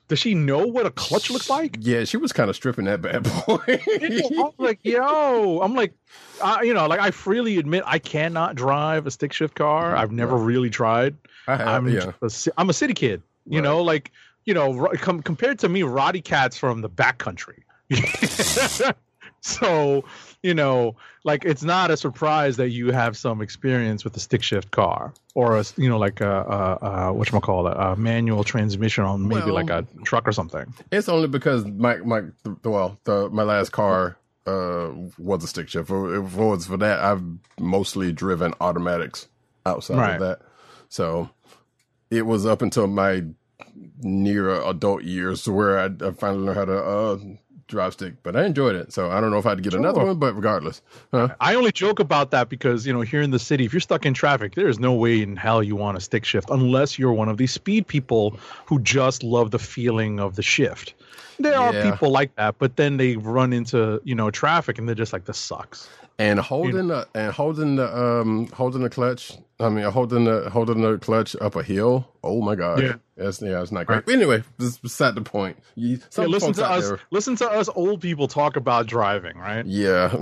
Does 0.06 0.18
she 0.18 0.35
know 0.35 0.66
what 0.66 0.87
a 0.87 0.90
clutch 0.90 1.30
looks 1.30 1.48
like? 1.48 1.76
yeah. 1.80 2.02
She 2.04 2.16
was 2.16 2.33
kind 2.33 2.50
of 2.50 2.56
stripping 2.56 2.85
that 2.87 3.00
bad 3.00 3.22
boy. 3.22 3.59
I 3.68 4.22
was 4.33 4.54
like, 4.59 4.80
yo, 4.83 5.61
I'm 5.62 5.74
like, 5.76 5.94
uh, 6.42 6.59
you 6.64 6.74
know, 6.74 6.88
like 6.88 6.98
I 6.98 7.12
freely 7.12 7.59
admit 7.59 7.85
I 7.87 8.00
cannot 8.00 8.56
drive 8.56 9.06
a 9.06 9.11
stick 9.12 9.33
shift 9.33 9.54
car. 9.54 9.94
I've 9.96 10.11
never 10.11 10.37
really 10.37 10.68
tried. 10.70 11.14
I 11.46 11.56
have, 11.56 11.68
I'm 11.68 11.88
yeah. 11.88 12.11
a, 12.22 12.28
ci- 12.28 12.50
I'm 12.59 12.70
a 12.70 12.72
city 12.72 12.94
kid. 12.94 13.22
You 13.46 13.59
Right. 13.59 13.64
know, 13.64 13.83
like 13.83 14.11
you 14.44 14.55
know, 14.55 14.88
com- 15.00 15.22
compared 15.22 15.59
to 15.61 15.68
me, 15.68 15.83
Roddy 15.83 16.20
Cat's 16.20 16.57
from 16.57 16.81
the 16.81 16.90
backcountry. 16.90 17.61
so 19.40 20.05
you 20.42 20.55
know, 20.55 20.96
like 21.24 21.44
it's 21.44 21.62
not 21.62 21.90
a 21.90 21.96
surprise 21.96 22.57
that 22.57 22.70
you 22.70 22.92
have 22.92 23.16
some 23.16 23.42
experience 23.42 24.05
with 24.05 24.16
a 24.16 24.20
stick 24.20 24.42
shift 24.42 24.70
car 24.70 25.12
or 25.35 25.59
a 25.59 25.64
you 25.76 25.88
know 25.88 25.98
like 25.98 26.20
a, 26.20 26.79
a, 26.83 26.87
a 26.87 27.12
what 27.12 27.29
call 27.42 27.66
it 27.66 27.76
a 27.79 27.96
manual 27.96 28.44
transmission 28.44 29.05
on 29.05 29.26
maybe 29.29 29.42
Well- 29.46 29.55
like 29.55 29.70
a 29.70 29.87
truck 30.05 30.26
or 30.26 30.33
something. 30.33 30.72
It's 30.92 31.09
only 31.09 31.29
because 31.29 31.64
my 31.66 31.96
my 31.96 32.22
well, 32.64 32.98
the, 33.05 33.29
my 33.31 33.42
last 33.42 33.70
car 33.72 34.16
uh 34.46 34.90
was 35.18 35.44
a 35.44 35.46
stick 35.46 35.68
shift. 35.68 35.90
If 35.90 35.96
it 35.96 36.40
was 36.40 36.66
for 36.66 36.76
that, 36.79 37.00
I've 37.00 37.22
mostly 37.59 38.12
driven 38.12 38.55
automatics 38.61 39.29
outside 39.66 39.98
Right. 39.98 40.14
of 40.14 40.20
that. 40.20 40.40
So 40.88 41.29
it 42.11 42.22
was 42.26 42.46
up 42.46 42.62
until 42.62 42.87
my 42.87 43.24
near 44.02 44.50
adult 44.62 45.02
years 45.02 45.48
where 45.48 45.78
I, 45.78 45.86
I 45.86 46.10
finally 46.12 46.44
learned 46.44 46.58
how 46.58 46.64
to 46.66 46.82
uh 46.82 47.18
drive 47.70 47.94
stick. 47.94 48.14
But 48.22 48.36
I 48.36 48.44
enjoyed 48.44 48.74
it, 48.74 48.92
so 48.92 49.10
I 49.10 49.20
don't 49.20 49.30
know 49.30 49.38
if 49.38 49.46
I 49.46 49.50
had 49.50 49.58
to 49.58 49.62
get 49.62 49.72
another 49.72 50.04
one. 50.04 50.18
But 50.18 50.34
regardless, 50.34 50.82
huh? 51.12 51.28
I 51.40 51.54
only 51.54 51.72
joke 51.72 51.98
about 51.98 52.30
that 52.32 52.50
because 52.50 52.86
you 52.86 52.92
know 52.92 53.00
here 53.00 53.22
in 53.22 53.30
the 53.30 53.38
city, 53.38 53.64
if 53.64 53.72
you're 53.72 53.80
stuck 53.80 54.04
in 54.04 54.12
traffic, 54.12 54.54
there 54.54 54.68
is 54.68 54.78
no 54.78 54.92
way 54.92 55.22
in 55.22 55.36
hell 55.36 55.62
you 55.62 55.76
want 55.76 55.96
a 55.96 56.00
stick 56.00 56.24
shift 56.24 56.50
unless 56.50 56.98
you're 56.98 57.12
one 57.12 57.30
of 57.30 57.38
these 57.38 57.52
speed 57.52 57.86
people 57.86 58.38
who 58.66 58.78
just 58.80 59.22
love 59.22 59.52
the 59.52 59.58
feeling 59.58 60.20
of 60.20 60.36
the 60.36 60.42
shift. 60.42 60.94
There 61.40 61.53
Yeah. 61.53 61.61
are 61.88 61.90
people 61.92 62.11
like 62.11 62.35
that, 62.37 62.57
but 62.59 62.76
then 62.76 62.96
they 62.96 63.16
run 63.16 63.53
into 63.53 64.00
you 64.05 64.14
know 64.14 64.31
traffic 64.31 64.79
and 64.79 64.87
they're 64.88 64.94
just 64.94 65.12
like 65.12 65.24
this 65.24 65.38
sucks. 65.38 65.88
and 66.18 66.38
holding 66.38 66.88
the 66.88 67.07
and 67.14 67.33
holding 67.33 67.76
the 67.76 67.88
um 67.96 68.46
holding 68.48 68.83
the 68.83 68.90
clutch. 68.90 69.33
I 69.59 69.68
mean, 69.68 69.85
holding 69.85 70.24
the 70.24 70.48
holding 70.50 70.81
the 70.81 70.96
clutch 70.98 71.37
up 71.40 71.55
a 71.57 71.62
hill. 71.62 72.09
Oh 72.24 72.40
my 72.40 72.55
god! 72.55 72.83
Yeah. 72.83 72.94
that's 73.16 73.42
yeah, 73.42 73.61
it's 73.61 73.70
not 73.72 73.87
great. 73.87 74.07
But 74.07 74.14
anyway, 74.14 74.42
this 74.59 74.68
is 74.70 74.79
beside 74.79 75.14
the 75.14 75.20
point. 75.22 75.59
You, 75.74 75.98
Yeah, 76.16 76.24
listen 76.24 76.53
to 76.55 76.66
us. 76.66 76.88
there- 76.88 76.98
Listen 77.11 77.37
to 77.37 77.50
us 77.50 77.68
old 77.74 78.00
people 78.00 78.26
talk 78.29 78.57
about 78.57 78.87
driving, 78.87 79.37
right? 79.37 79.64
Yeah. 79.66 80.09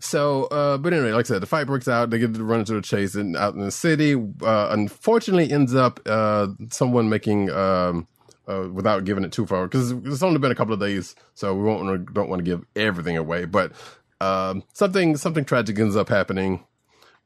so, 0.00 0.44
uh, 0.44 0.78
but 0.78 0.92
anyway, 0.92 1.12
like 1.12 1.26
I 1.26 1.28
said, 1.28 1.42
the 1.42 1.46
fight 1.46 1.66
breaks 1.66 1.88
out. 1.88 2.10
They 2.10 2.18
get 2.18 2.34
to 2.34 2.44
run 2.44 2.60
into 2.60 2.74
the 2.74 2.82
chase 2.82 3.14
and 3.14 3.36
out 3.36 3.54
in 3.54 3.60
the 3.60 3.70
city. 3.70 4.14
Uh, 4.42 4.68
unfortunately, 4.70 5.50
ends 5.52 5.74
up 5.74 6.00
uh, 6.06 6.48
someone 6.70 7.08
making 7.08 7.50
um, 7.50 8.06
uh, 8.48 8.68
without 8.72 9.04
giving 9.04 9.24
it 9.24 9.32
too 9.32 9.46
far 9.46 9.66
because 9.66 9.92
it's 9.92 10.22
only 10.22 10.38
been 10.38 10.52
a 10.52 10.56
couple 10.56 10.74
of 10.74 10.80
days, 10.80 11.14
so 11.34 11.54
we 11.54 11.62
won't 11.62 12.12
don't 12.14 12.28
want 12.28 12.40
to 12.40 12.44
give 12.44 12.64
everything 12.74 13.16
away. 13.16 13.44
But 13.44 13.72
um, 14.20 14.64
something 14.72 15.16
something 15.16 15.44
tragic 15.44 15.78
ends 15.78 15.96
up 15.96 16.08
happening 16.08 16.64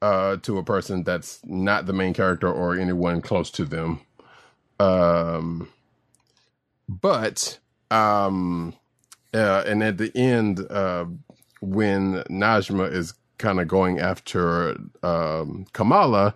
uh, 0.03 0.37
to 0.39 0.59
a 0.59 0.65
person 0.65 1.05
that's 1.05 1.41
not 1.45 1.87
the 1.87 1.93
main 1.93 2.13
character 2.13 2.53
or 2.53 2.77
anyone 2.77 3.23
close 3.23 3.51
to 3.53 3.65
them. 3.65 4.01
Um, 4.81 5.69
but 6.89 7.59
um, 7.91 8.75
uh, 9.33 9.63
and 9.67 9.83
at 9.83 9.99
the 9.99 10.11
end, 10.17 10.67
uh, 10.71 11.07
when 11.61 12.23
Najma 12.25 12.93
is 12.93 13.15
kind 13.39 13.61
of 13.61 13.69
going 13.69 13.99
after 13.99 14.77
um, 15.03 15.67
Kamala, 15.73 16.35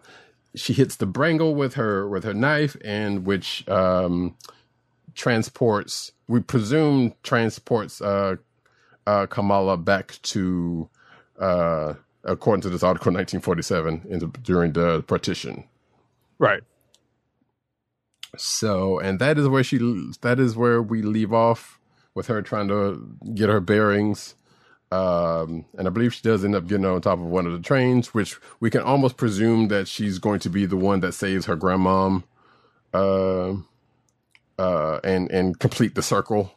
she 0.55 0.73
hits 0.73 0.97
the 0.97 1.07
brangle 1.07 1.55
with 1.55 1.75
her 1.75 2.09
with 2.09 2.25
her 2.25 2.35
knife, 2.35 2.77
and 2.85 3.27
which 3.27 3.69
um, 3.69 4.37
transports, 5.17 6.13
we 6.29 6.41
presume, 6.41 7.15
transports 7.23 8.01
uh, 8.01 8.37
uh, 9.07 9.27
Kamala 9.27 9.77
back 9.77 10.19
to, 10.23 10.89
uh, 11.41 11.95
according 12.25 12.63
to 12.63 12.69
this 12.69 12.83
article, 12.83 13.13
1947, 13.13 14.07
into, 14.09 14.27
during 14.43 14.73
the 14.73 15.03
partition. 15.03 15.65
Right. 16.39 16.63
So, 18.37 18.99
and 18.99 19.19
that 19.19 19.39
is 19.39 19.49
where 19.49 19.65
she, 19.65 19.79
that 20.21 20.39
is 20.39 20.57
where 20.57 20.83
we 20.83 21.03
leave 21.03 21.33
off 21.33 21.81
with 22.15 22.27
her 22.27 22.43
trying 22.43 22.69
to 22.69 23.17
get 23.35 23.49
her 23.49 23.61
bearings. 23.61 24.35
Um, 24.93 25.65
and 25.77 25.87
I 25.87 25.91
believe 25.91 26.15
she 26.15 26.23
does 26.23 26.45
end 26.45 26.55
up 26.55 26.67
getting 26.67 26.87
on 26.87 27.01
top 27.01 27.19
of 27.19 27.25
one 27.25 27.47
of 27.47 27.53
the 27.53 27.59
trains, 27.59 28.15
which 28.15 28.39
we 28.61 28.71
can 28.71 28.83
almost 28.83 29.17
presume 29.17 29.69
that 29.69 29.89
she's 29.89 30.19
going 30.19 30.41
to 30.41 30.51
be 30.51 30.65
the 30.65 30.77
one 30.77 31.01
that 31.01 31.13
saves 31.13 31.47
her 31.47 31.57
grandmom, 31.57 32.23
uh, 32.95 33.55
uh, 34.59 35.01
and, 35.05 35.31
and 35.31 35.59
complete 35.59 35.95
the 35.95 36.03
circle. 36.03 36.53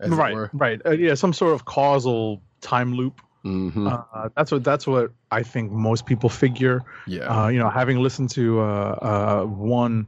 Right. 0.00 0.48
Right. 0.52 0.80
Uh, 0.84 0.90
yeah, 0.90 1.14
some 1.14 1.32
sort 1.32 1.54
of 1.54 1.64
causal 1.64 2.42
time 2.60 2.94
loop. 2.94 3.20
Mhm. 3.44 3.86
Uh, 4.14 4.28
that's 4.36 4.50
what 4.50 4.64
that's 4.64 4.86
what 4.86 5.12
I 5.30 5.42
think 5.42 5.70
most 5.70 6.06
people 6.06 6.28
figure. 6.30 6.82
yeah. 7.06 7.24
Uh, 7.44 7.48
you 7.48 7.58
know, 7.58 7.68
having 7.68 7.98
listened 7.98 8.30
to 8.30 8.60
uh, 8.60 8.64
uh, 8.64 9.44
one 9.44 10.06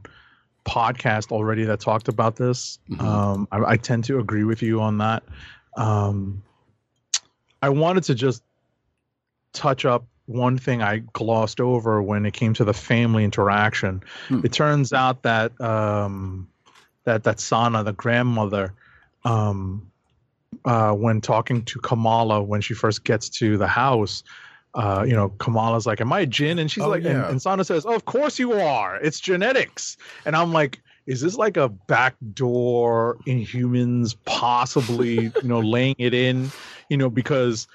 podcast 0.65 1.31
already 1.31 1.63
that 1.65 1.79
talked 1.79 2.07
about 2.09 2.35
this, 2.35 2.79
Mhm. 2.89 3.01
um, 3.01 3.47
I, 3.51 3.73
I 3.73 3.77
tend 3.77 4.03
to 4.05 4.19
agree 4.19 4.43
with 4.43 4.61
you 4.61 4.81
on 4.81 4.97
that. 4.97 5.23
Um, 5.77 6.41
I 7.61 7.69
wanted 7.69 8.03
to 8.05 8.15
just 8.15 8.43
touch 9.53 9.85
up 9.85 10.05
one 10.25 10.57
thing 10.57 10.81
I 10.81 10.97
glossed 11.13 11.61
over 11.61 12.01
when 12.01 12.25
it 12.25 12.33
came 12.33 12.53
to 12.55 12.65
the 12.65 12.73
family 12.73 13.23
interaction. 13.23 14.01
Hmm. 14.27 14.41
It 14.43 14.51
turns 14.51 14.91
out 14.93 15.23
that 15.23 15.59
um, 15.61 16.49
that 17.07 17.23
that 17.23 17.39
Sana, 17.39 17.83
the 17.83 17.93
grandmother, 17.93 18.73
um, 19.23 19.89
uh, 20.65 20.91
when 20.91 21.21
talking 21.21 21.63
to 21.63 21.79
Kamala 21.79 22.43
when 22.43 22.59
she 22.59 22.73
first 22.73 23.05
gets 23.05 23.29
to 23.39 23.57
the 23.57 23.65
house, 23.67 24.23
uh, 24.75 25.05
you 25.07 25.13
know, 25.15 25.29
Kamala's 25.39 25.85
like, 25.87 26.01
"Am 26.01 26.11
I 26.11 26.21
a 26.21 26.25
jinn?" 26.25 26.59
And 26.59 26.69
she's 26.69 26.83
Oh, 26.83 26.89
like, 26.89 27.05
and, 27.05 27.13
yeah. 27.13 27.29
and 27.29 27.41
Sana 27.41 27.63
says, 27.63 27.85
"Of 27.85 28.03
course 28.03 28.37
you 28.37 28.53
are. 28.53 28.97
It's 28.97 29.21
genetics." 29.21 29.95
And 30.25 30.35
I'm 30.35 30.51
like, 30.51 30.81
"Is 31.05 31.21
this 31.21 31.35
like 31.35 31.55
a 31.55 31.69
backdoor 31.69 33.17
in 33.25 33.37
humans 33.39 34.15
possibly, 34.25 35.31
you 35.41 35.47
know, 35.47 35.61
laying 35.61 35.95
it 35.97 36.13
in, 36.13 36.51
you 36.89 36.97
know, 36.97 37.09
because, 37.09 37.67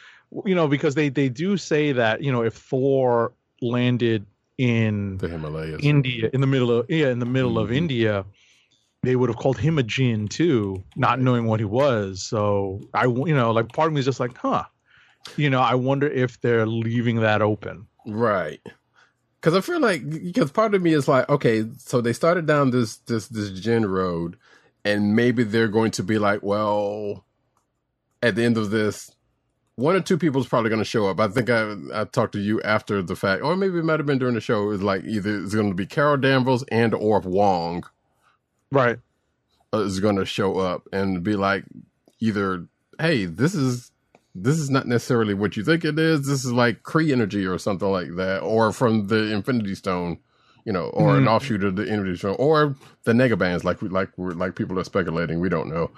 you 0.45 0.55
know, 0.55 0.69
because 0.69 0.95
they 0.95 1.09
they 1.09 1.31
do 1.31 1.57
say 1.57 1.93
that, 1.93 2.23
you 2.23 2.31
know, 2.31 2.43
if 2.43 2.55
Thor 2.55 3.33
landed 3.63 4.27
in 4.59 5.17
the 5.17 5.29
Himalayas. 5.29 5.81
India 5.83 6.29
in 6.35 6.43
the 6.43 6.47
middle 6.47 6.71
of 6.71 6.91
yeah 6.91 7.09
in 7.09 7.19
the 7.19 7.27
middle 7.27 7.59
of 7.59 7.71
Mhm. 7.71 7.77
India, 7.77 8.25
they 9.03 9.17
would 9.17 9.29
have 9.29 9.37
called 9.37 9.59
him 9.59 9.79
a 9.79 9.83
jinn 9.83 10.29
too, 10.29 10.83
not 10.97 11.21
knowing 11.21 11.47
what 11.47 11.61
he 11.61 11.67
was. 11.67 12.23
So 12.23 12.81
I, 12.95 13.05
you 13.05 13.35
know 13.35 13.51
like 13.51 13.73
part 13.73 13.89
of 13.89 13.93
me 13.95 14.01
is 14.01 14.07
just 14.07 14.21
like, 14.21 14.37
huh, 14.37 14.65
you 15.37 15.51
know, 15.51 15.61
I 15.61 15.75
wonder 15.75 16.07
if 16.09 16.41
they're 16.41 16.67
leaving 16.67 17.21
that 17.21 17.43
open. 17.43 17.87
Right. 18.07 18.61
Because 19.41 19.57
I 19.57 19.61
feel 19.61 19.81
like 19.81 20.09
because 20.09 20.53
part 20.53 20.75
of 20.75 20.83
me 20.83 20.93
is 20.93 21.09
like, 21.09 21.29
okay, 21.29 21.65
so 21.79 22.01
they 22.01 22.13
started 22.13 22.47
down 22.47 22.71
this 22.71 22.99
this 22.99 23.27
this 23.27 23.51
gen 23.51 23.87
road, 23.87 24.37
and 24.85 25.17
maybe 25.17 25.43
they're 25.43 25.69
going 25.69 25.91
to 25.93 26.05
be 26.05 26.19
like, 26.19 26.45
well, 26.45 27.25
at 28.23 28.37
the 28.37 28.45
end 28.45 28.57
of 28.57 28.71
this, 28.71 29.11
one 29.75 29.97
or 29.97 30.01
two 30.01 30.17
people 30.17 30.41
is 30.41 30.47
probably 30.47 30.71
going 30.71 30.79
to 30.79 30.85
show 30.85 31.09
up. 31.09 31.19
I 31.19 31.27
think 31.27 31.51
I 31.51 31.75
I 31.93 32.05
talked 32.05 32.35
to 32.35 32.41
you 32.41 32.63
after 32.63 33.03
the 33.03 33.17
fact, 33.17 33.43
or 33.43 33.57
maybe 33.57 33.81
it 33.81 33.85
might 33.85 33.99
have 33.99 34.07
been 34.07 34.21
during 34.21 34.37
the 34.37 34.41
show. 34.41 34.63
It 34.63 34.67
was 34.67 34.83
like 34.83 35.03
either 35.03 35.43
it's 35.43 35.57
going 35.57 35.71
to 35.71 35.75
be 35.75 35.87
Carol 35.87 36.19
Danvers 36.19 36.63
and 36.71 36.95
or 36.95 37.19
Wong 37.19 37.83
Right. 38.73 38.99
uh, 39.73 39.79
is 39.79 40.01
going 40.01 40.17
to 40.17 40.25
show 40.27 40.59
up 40.59 40.89
and 40.93 41.23
be 41.23 41.37
like, 41.37 41.65
either 42.21 42.67
hey, 43.01 43.27
this 43.27 43.55
is 43.55 43.91
this 44.35 44.59
is 44.59 44.71
not 44.71 44.87
necessarily 44.89 45.35
what 45.35 45.57
you 45.57 45.65
think 45.65 45.85
it 45.85 45.99
is. 45.99 46.27
This 46.27 46.45
is 46.45 46.53
like 46.53 46.83
Kree 46.83 47.13
energy 47.13 47.47
or 47.47 47.59
something 47.59 47.91
like 47.91 48.17
that, 48.17 48.41
or 48.41 48.73
from 48.73 49.09
the 49.09 49.33
Infinity 49.33 49.75
Stone, 49.75 50.19
you 50.65 50.73
know, 50.73 50.87
or 50.87 51.17
an 51.17 51.25
Mhm. 51.25 51.29
offshoot 51.31 51.65
of 51.65 51.77
the 51.77 52.17
Stone, 52.17 52.37
or 52.39 52.75
the 53.05 53.13
Negabands, 53.13 53.65
like 53.65 53.83
we 53.83 53.89
like 53.89 54.11
we're 54.17 54.33
like 54.33 54.55
people 54.55 54.79
are 54.79 54.85
speculating. 54.85 55.41
We 55.41 55.49
don't 55.49 55.69
know. 55.69 55.91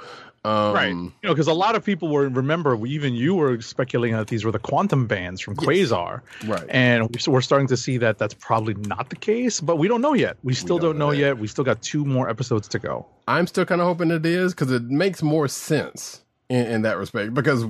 Um, 0.47 0.75
right. 0.75 0.89
You 0.91 1.11
know, 1.23 1.31
because 1.33 1.47
a 1.47 1.55
lot 1.55 1.75
of 1.75 1.83
people 1.83 2.09
were 2.11 2.29
remember, 2.29 2.77
even 2.87 3.15
you 3.15 3.35
were 3.35 3.63
speculating 3.63 4.15
that 4.17 4.27
these 4.27 4.45
were 4.45 4.53
the 4.53 4.59
quantum 4.59 5.07
bands 5.07 5.41
from 5.41 5.57
Quasar, 5.57 6.21
Right. 6.47 6.65
and 6.69 7.05
we- 7.09 7.33
we're 7.33 7.41
starting 7.41 7.67
to 7.69 7.79
see 7.79 7.97
that 7.99 8.19
that's 8.19 8.35
probably 8.35 8.75
not 8.75 9.09
the 9.09 9.17
case, 9.17 9.59
but 9.63 9.77
we 9.77 9.89
don't 9.89 10.03
know 10.03 10.13
yet. 10.13 10.37
We 10.43 10.53
still 10.53 10.77
don't 10.79 10.91
don't, 10.91 10.99
know 10.99 11.07
know 11.07 11.13
yet. 11.13 11.39
We 11.39 11.47
still 11.47 11.65
got 11.65 11.81
two 11.81 12.05
more 12.05 12.29
episodes 12.29 12.69
to 12.69 12.79
go. 12.79 13.07
I'm 13.27 13.47
still 13.47 13.65
kind 13.65 13.81
of 13.81 13.87
hoping 13.87 14.11
it 14.11 14.27
is 14.27 14.53
because 14.53 14.71
it 14.71 14.83
makes 14.83 15.23
more 15.23 15.49
sense 15.49 16.21
in, 16.51 16.67
in 16.67 16.83
that 16.83 16.99
respect 16.99 17.33
because 17.33 17.65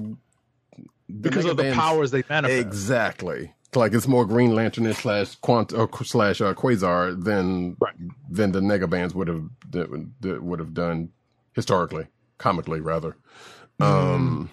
because 1.20 1.44
of 1.44 1.56
the 1.56 1.72
powers 1.72 2.10
they 2.10 2.24
manifest. 2.28 2.60
Exactly. 2.66 3.52
Like 3.76 3.92
it's 3.94 4.08
more 4.08 4.24
Green 4.24 4.54
Lantern 4.54 4.92
slash 4.94 5.34
Quant 5.36 5.72
or 5.72 5.88
slash 6.04 6.40
uh, 6.40 6.54
Quasar 6.54 7.22
than 7.22 7.76
Right. 7.80 7.94
than 8.30 8.52
the 8.52 8.60
Negabands 8.60 9.14
would 9.14 9.28
have 9.28 9.44
that, 9.70 9.90
would- 9.90 10.58
have 10.60 10.74
done 10.74 11.10
historically, 11.54 12.06
comically 12.38 12.80
rather. 12.80 13.16
Um, 13.80 14.50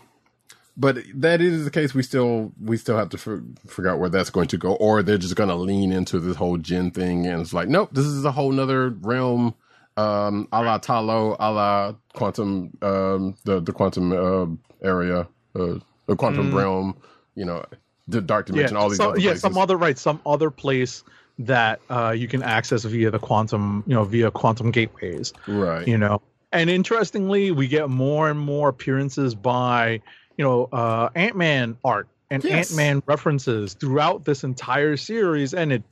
but 0.77 0.97
that 1.15 1.41
is 1.41 1.63
the 1.65 1.71
case. 1.71 1.93
We 1.93 2.03
still 2.03 2.53
we 2.59 2.77
still 2.77 2.97
have 2.97 3.09
to 3.09 3.17
f- 3.17 3.69
figure 3.71 3.91
out 3.91 3.99
where 3.99 4.09
that's 4.09 4.29
going 4.29 4.47
to 4.49 4.57
go, 4.57 4.73
or 4.75 5.03
they're 5.03 5.17
just 5.17 5.35
going 5.35 5.49
to 5.49 5.55
lean 5.55 5.91
into 5.91 6.19
this 6.19 6.37
whole 6.37 6.57
jinn 6.57 6.91
thing, 6.91 7.27
and 7.27 7.41
it's 7.41 7.53
like, 7.53 7.69
nope, 7.69 7.89
this 7.91 8.05
is 8.05 8.25
a 8.25 8.31
whole 8.31 8.51
nother 8.51 8.89
realm, 9.01 9.53
um, 9.97 10.47
a 10.51 10.63
la 10.63 10.77
Ta 10.79 10.99
Lo, 10.99 11.35
a 11.39 11.51
la 11.51 11.93
quantum, 12.13 12.71
um, 12.81 13.35
the 13.43 13.59
the 13.59 13.73
quantum 13.73 14.11
uh, 14.11 14.47
area, 14.87 15.27
uh, 15.55 15.75
the 16.07 16.15
quantum 16.15 16.53
realm, 16.55 16.97
you 17.35 17.45
know, 17.45 17.63
the 18.11 18.21
dark 18.21 18.45
dimension, 18.47 18.77
all 18.77 18.89
these 18.89 18.97
so- 18.97 19.11
other 19.11 19.19
yeah, 19.19 19.29
places. 19.31 19.41
some 19.41 19.57
other 19.57 19.77
right, 19.77 19.97
some 19.97 20.19
other 20.25 20.51
place 20.51 21.03
that 21.39 21.79
uh, 21.89 22.13
you 22.15 22.27
can 22.27 22.43
access 22.43 22.83
via 22.83 23.09
the 23.09 23.17
quantum, 23.19 23.83
you 23.87 23.95
know, 23.95 24.03
via 24.03 24.29
quantum 24.31 24.69
gateways. 24.71 25.33
right. 25.47 25.87
you 25.87 25.97
know 25.97 26.21
and 26.53 26.69
interestingly 26.69 27.49
we 27.51 27.65
get 27.67 27.89
more 27.89 28.29
and 28.29 28.37
more 28.39 28.67
appearances 28.69 29.33
by 29.33 30.01
you 30.37 30.43
know 30.43 30.65
uh 30.73 31.09
ant-man 31.15 31.77
art 31.85 32.07
and 32.29 32.43
Yes. 32.43 32.69
ant-man 32.71 33.01
references 33.05 33.73
throughout 33.73 34.25
this 34.25 34.43
entire 34.43 34.97
series 34.97 35.53
and 35.53 35.71
it 35.71 35.83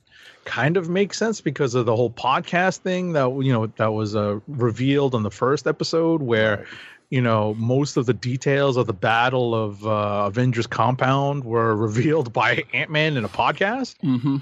kind 0.44 0.76
of 0.76 0.88
makes 0.90 1.16
sense 1.18 1.40
because 1.40 1.74
of 1.74 1.86
the 1.86 1.96
whole 1.96 2.10
podcast 2.10 2.78
thing 2.78 3.14
that 3.14 3.28
you 3.42 3.52
know 3.52 3.66
that 3.78 3.92
was 3.94 4.14
uh, 4.14 4.38
revealed 4.48 5.14
on 5.14 5.22
the 5.22 5.30
first 5.30 5.66
episode 5.66 6.20
where. 6.22 6.66
You 7.10 7.20
know 7.20 7.54
most 7.58 7.96
of 7.96 8.06
the 8.06 8.14
details 8.14 8.76
of 8.76 8.86
the 8.86 8.92
battle 8.92 9.54
of 9.54 9.84
uh, 9.86 10.24
avengers 10.26 10.66
compound 10.66 11.44
were 11.44 11.74
revealed 11.86 12.32
by 12.32 12.62
ant-man 12.72 13.16
in 13.16 13.24
a 13.24 13.28
podcast 13.28 13.96
Mm-hmm. 14.02 14.36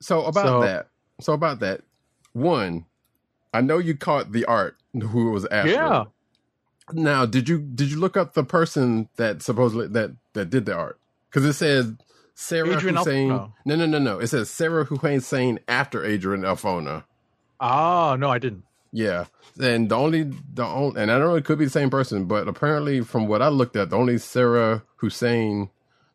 So 0.00 0.24
about 0.24 0.46
So- 0.46 0.60
that. 0.62 0.88
So 1.20 1.32
about 1.32 1.60
that. 1.60 1.82
One, 2.32 2.86
I 3.54 3.60
know 3.60 3.78
you 3.78 3.94
caught 3.96 4.32
the 4.32 4.44
art 4.46 4.76
who 4.92 5.28
it 5.28 5.32
was 5.32 5.46
after. 5.46 5.70
yeah 5.70 6.04
Now, 6.92 7.24
did 7.26 7.48
you 7.48 7.58
did 7.58 7.90
you 7.92 8.00
look 8.00 8.16
up 8.16 8.34
the 8.34 8.42
person 8.44 9.08
that 9.16 9.42
supposedly 9.42 9.86
that 9.88 10.10
that 10.32 10.46
did 10.50 10.66
the 10.66 10.74
art? 10.74 10.98
Because 11.30 11.44
it 11.46 11.52
says 11.52 11.92
Sarah 12.34 12.74
Adrian 12.76 12.96
Al- 12.96 13.04
Hussein. 13.04 13.28
no. 13.28 13.52
no, 13.64 13.76
no, 13.76 13.86
no, 13.86 13.98
no. 13.98 14.18
It 14.18 14.26
says 14.28 14.50
Sarah 14.50 14.84
Hussein 14.84 15.20
saying 15.20 15.60
after 15.68 16.04
Adrian 16.04 16.42
Alphona. 16.42 17.04
ah 17.60 18.16
no 18.18 18.28
i 18.30 18.38
didn't 18.38 18.64
Yeah, 18.92 19.26
and 19.60 19.88
the 19.88 19.96
only 19.96 20.24
the 20.24 20.64
only, 20.66 21.00
and 21.00 21.10
I 21.10 21.18
don't 21.18 21.28
know 21.28 21.36
it 21.36 21.46
could 21.46 21.58
be 21.58 21.64
the 21.64 21.70
same 21.70 21.90
person, 21.90 22.26
but 22.26 22.46
apparently 22.48 23.00
from 23.00 23.26
what 23.26 23.42
I 23.42 23.48
looked 23.48 23.76
at, 23.76 23.90
the 23.90 23.96
only 23.96 24.18
Sarah 24.18 24.82
Hussein, 24.96 25.70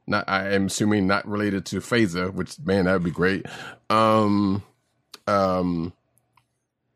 not 0.05 0.25
I 0.29 0.53
am 0.53 0.67
assuming 0.67 1.07
not 1.07 1.27
related 1.27 1.65
to 1.67 1.77
Faiza, 1.77 2.31
which 2.33 2.59
man 2.59 2.85
that 2.85 2.93
would 2.93 3.03
be 3.03 3.11
great. 3.11 3.47
Um, 3.89 4.63
um, 5.27 5.93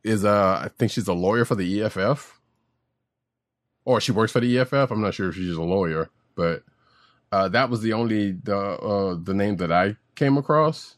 is 0.03 0.23
uh 0.23 0.61
I 0.65 0.69
think 0.69 0.91
she's 0.91 1.07
a 1.07 1.13
lawyer 1.13 1.45
for 1.45 1.55
the 1.55 1.81
EFF, 1.83 2.39
or 3.85 3.99
she 3.99 4.11
works 4.11 4.31
for 4.31 4.39
the 4.39 4.59
EFF. 4.59 4.91
I'm 4.91 5.01
not 5.01 5.15
sure 5.15 5.29
if 5.29 5.35
she's 5.35 5.55
a 5.55 5.63
lawyer, 5.63 6.09
but 6.35 6.63
uh, 7.31 7.47
that 7.49 7.69
was 7.69 7.81
the 7.81 7.93
only 7.93 8.33
the 8.33 8.57
uh, 8.57 9.17
the 9.21 9.33
name 9.33 9.57
that 9.57 9.71
I 9.71 9.95
came 10.15 10.37
across. 10.37 10.97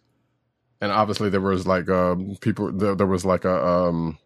And 0.81 0.91
obviously 0.91 1.29
there 1.29 1.41
was 1.41 1.65
like 1.65 1.89
um 1.89 2.37
people 2.41 2.71
there, 2.71 2.95
there 2.95 3.07
was 3.07 3.23
like 3.25 3.45
a 3.45 3.65
um 3.65 4.17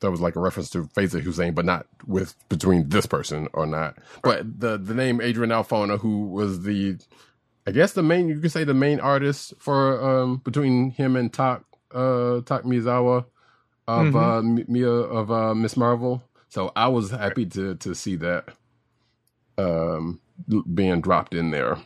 that 0.00 0.10
was 0.10 0.20
like 0.20 0.36
a 0.36 0.40
reference 0.40 0.70
to 0.70 0.84
Faiza 0.84 1.20
Hussain, 1.20 1.54
but 1.54 1.64
not 1.64 1.86
with 2.06 2.34
between 2.48 2.88
this 2.88 3.06
person 3.06 3.48
or 3.52 3.66
not. 3.66 3.96
But 4.22 4.60
the 4.60 4.78
the 4.78 4.94
name 4.94 5.20
Adrian 5.20 5.50
Alphona, 5.50 5.98
who 6.00 6.26
was 6.26 6.62
the 6.62 6.98
I 7.66 7.72
guess 7.72 7.92
the 7.92 8.02
main 8.02 8.28
you 8.28 8.40
could 8.40 8.52
say 8.52 8.64
the 8.64 8.74
main 8.74 9.00
artist 9.00 9.54
for 9.58 10.02
um 10.02 10.38
between 10.44 10.90
him 10.90 11.16
and 11.16 11.32
Tak 11.32 11.62
uh 11.94 12.40
Tak 12.42 12.62
Miyazawa 12.64 13.24
of 13.88 14.14
Mhm. 14.14 14.16
uh 14.16 14.42
Mi- 14.42 14.64
Mia 14.68 14.90
of 14.90 15.30
uh 15.30 15.54
Miss 15.54 15.76
Marvel. 15.76 16.22
So 16.48 16.72
I 16.76 16.88
was 16.88 17.10
happy 17.10 17.46
to 17.46 17.74
to 17.76 17.94
see 17.94 18.16
that 18.16 18.48
um 19.58 20.20
being 20.74 21.00
dropped 21.00 21.34
in 21.34 21.50
there. 21.50 21.78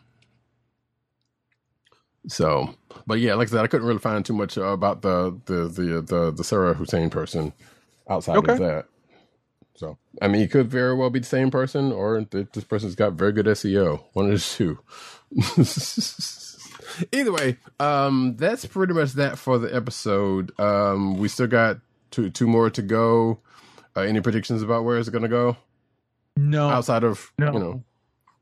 So, 2.29 2.75
but 3.07 3.19
yeah, 3.21 3.35
like 3.35 3.49
I 3.49 3.53
said, 3.53 3.65
I 3.65 3.67
couldn't 3.67 3.87
really 3.87 3.99
find 3.99 4.25
too 4.25 4.35
much 4.35 4.59
uh, 4.59 4.65
about 4.65 5.03
the 5.03 5.39
the 5.47 5.69
the 5.69 6.03
the, 6.03 6.31
the 6.33 6.45
Sarah 6.45 6.75
Hussein 6.75 7.11
person 7.11 7.53
outside 8.11 8.37
Okay. 8.39 8.53
of 8.53 8.59
that. 8.59 8.87
So, 9.77 9.97
I 10.21 10.29
mean, 10.29 10.43
it 10.43 10.51
could 10.51 10.69
very 10.71 10.95
well 10.95 11.09
be 11.09 11.21
the 11.21 11.27
same 11.27 11.51
person, 11.51 11.91
or 11.93 12.23
this 12.31 12.65
person's 12.65 12.95
got 12.95 13.15
very 13.15 13.33
good 13.33 13.47
SEO. 13.47 14.05
One 14.13 14.31
of 14.31 14.33
the 14.33 14.39
two. 14.39 14.79
Either 17.13 17.33
way, 17.33 17.57
um, 17.79 18.37
that's 18.37 18.67
pretty 18.67 18.93
much 18.93 19.13
that 19.13 19.39
for 19.39 19.59
the 19.59 19.75
episode. 19.75 20.53
Um, 20.61 21.17
we 21.17 21.29
still 21.29 21.47
got 21.47 21.79
two 22.11 22.29
two 22.29 22.47
more 22.47 22.69
to 22.69 22.83
go. 22.83 23.39
Uh, 23.97 24.01
any 24.03 24.21
predictions 24.21 24.63
about 24.63 24.85
where 24.85 24.99
it's 24.99 25.09
going 25.09 25.23
to 25.23 25.29
go 25.29 25.57
no 26.37 26.69
outside 26.69 27.05
of 27.05 27.33
no. 27.39 27.53
you 27.53 27.59
know? 27.59 27.85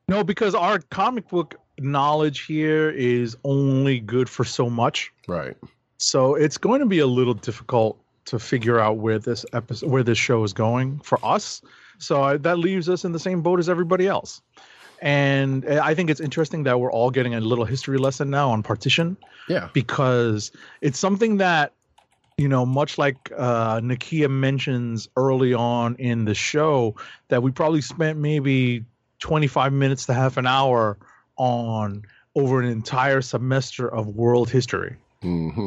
No, 0.09 0.25
because 0.25 0.55
our 0.55 0.79
comic 0.79 1.29
book 1.29 1.57
knowledge 1.79 2.47
here 2.47 2.91
is 2.91 3.37
only 3.45 4.01
good 4.01 4.29
for 4.29 4.45
so 4.45 4.71
much. 4.71 5.11
Right. 5.27 5.57
So 5.99 6.35
it's 6.35 6.57
going 6.59 6.81
to 6.81 6.87
be 6.87 7.01
a 7.01 7.07
little 7.07 7.35
difficult 7.35 8.01
to 8.29 8.39
figure 8.39 8.79
out 8.79 8.99
where 8.99 9.19
this 9.19 9.45
episode, 9.53 9.91
where 9.91 10.03
this 10.03 10.19
show 10.19 10.45
is 10.45 10.53
going 10.53 10.99
for 11.01 11.19
us. 11.25 11.63
So 11.99 12.23
I, 12.23 12.37
that 12.39 12.59
leaves 12.59 12.89
us 12.89 13.05
in 13.05 13.13
the 13.13 13.19
same 13.19 13.43
boat 13.43 13.59
as 13.59 13.69
everybody 13.69 14.07
else. 14.07 14.41
And 15.01 15.65
uh, 15.67 15.81
I 15.83 15.95
think 15.95 16.11
it's 16.11 16.21
interesting 16.21 16.65
that 16.65 16.81
we're 16.81 16.93
all 16.93 17.11
getting 17.11 17.35
a 17.35 17.41
little 17.41 17.65
history 17.65 17.99
lesson 17.99 18.31
now 18.31 18.51
on 18.51 18.63
partition 18.63 19.17
Yeah. 19.49 19.69
because 19.73 20.51
it's 20.81 20.99
something 20.99 21.37
that 21.39 21.73
you 22.37 22.49
know 22.49 22.65
much 22.65 22.99
like 22.99 23.33
uh 23.37 23.81
nakia 23.81 24.31
mentions 24.31 25.09
early 25.17 25.53
on 25.53 25.97
in 25.97 26.25
the 26.25 26.35
show 26.35 26.95
that 27.31 27.43
we 27.43 27.51
probably 27.51 27.81
spent 27.81 28.17
maybe 28.17 28.85
25 29.19 29.73
minutes 29.73 30.07
to 30.07 30.15
half 30.15 30.37
an 30.37 30.47
hour 30.47 30.97
on 31.37 32.05
over 32.37 32.61
an 32.61 32.69
entire 32.69 33.23
semester 33.23 33.89
of 33.93 34.07
world 34.15 34.49
history 34.51 34.95
hmm 35.23 35.67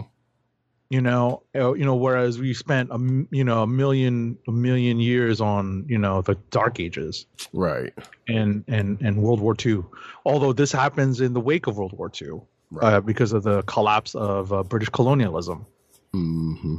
you 0.92 1.02
know 1.02 1.42
uh, 1.56 1.74
you 1.80 1.86
know 1.86 1.96
whereas 1.96 2.38
we 2.38 2.54
spent 2.54 2.90
a 2.92 3.00
you 3.32 3.44
know 3.50 3.64
a 3.64 3.68
million 3.82 4.38
a 4.48 4.52
million 4.52 5.00
years 5.00 5.40
on 5.40 5.86
you 5.88 5.98
know 5.98 6.22
the 6.22 6.36
dark 6.52 6.80
ages 6.80 7.26
Right. 7.54 7.94
and 8.28 8.64
and 8.68 9.02
and 9.02 9.14
world 9.24 9.40
war 9.40 9.56
ii 9.66 9.80
although 10.26 10.54
this 10.62 10.72
happens 10.84 11.22
in 11.22 11.32
the 11.34 11.40
wake 11.50 11.66
of 11.68 11.78
world 11.78 11.94
war 11.94 12.12
ii 12.22 12.28
Right. 12.74 12.94
uh, 12.94 13.02
because 13.02 13.32
of 13.38 13.44
the 13.44 13.62
collapse 13.64 14.14
of 14.16 14.52
uh, 14.54 14.64
british 14.64 14.90
colonialism 14.90 15.66
hmm 16.14 16.76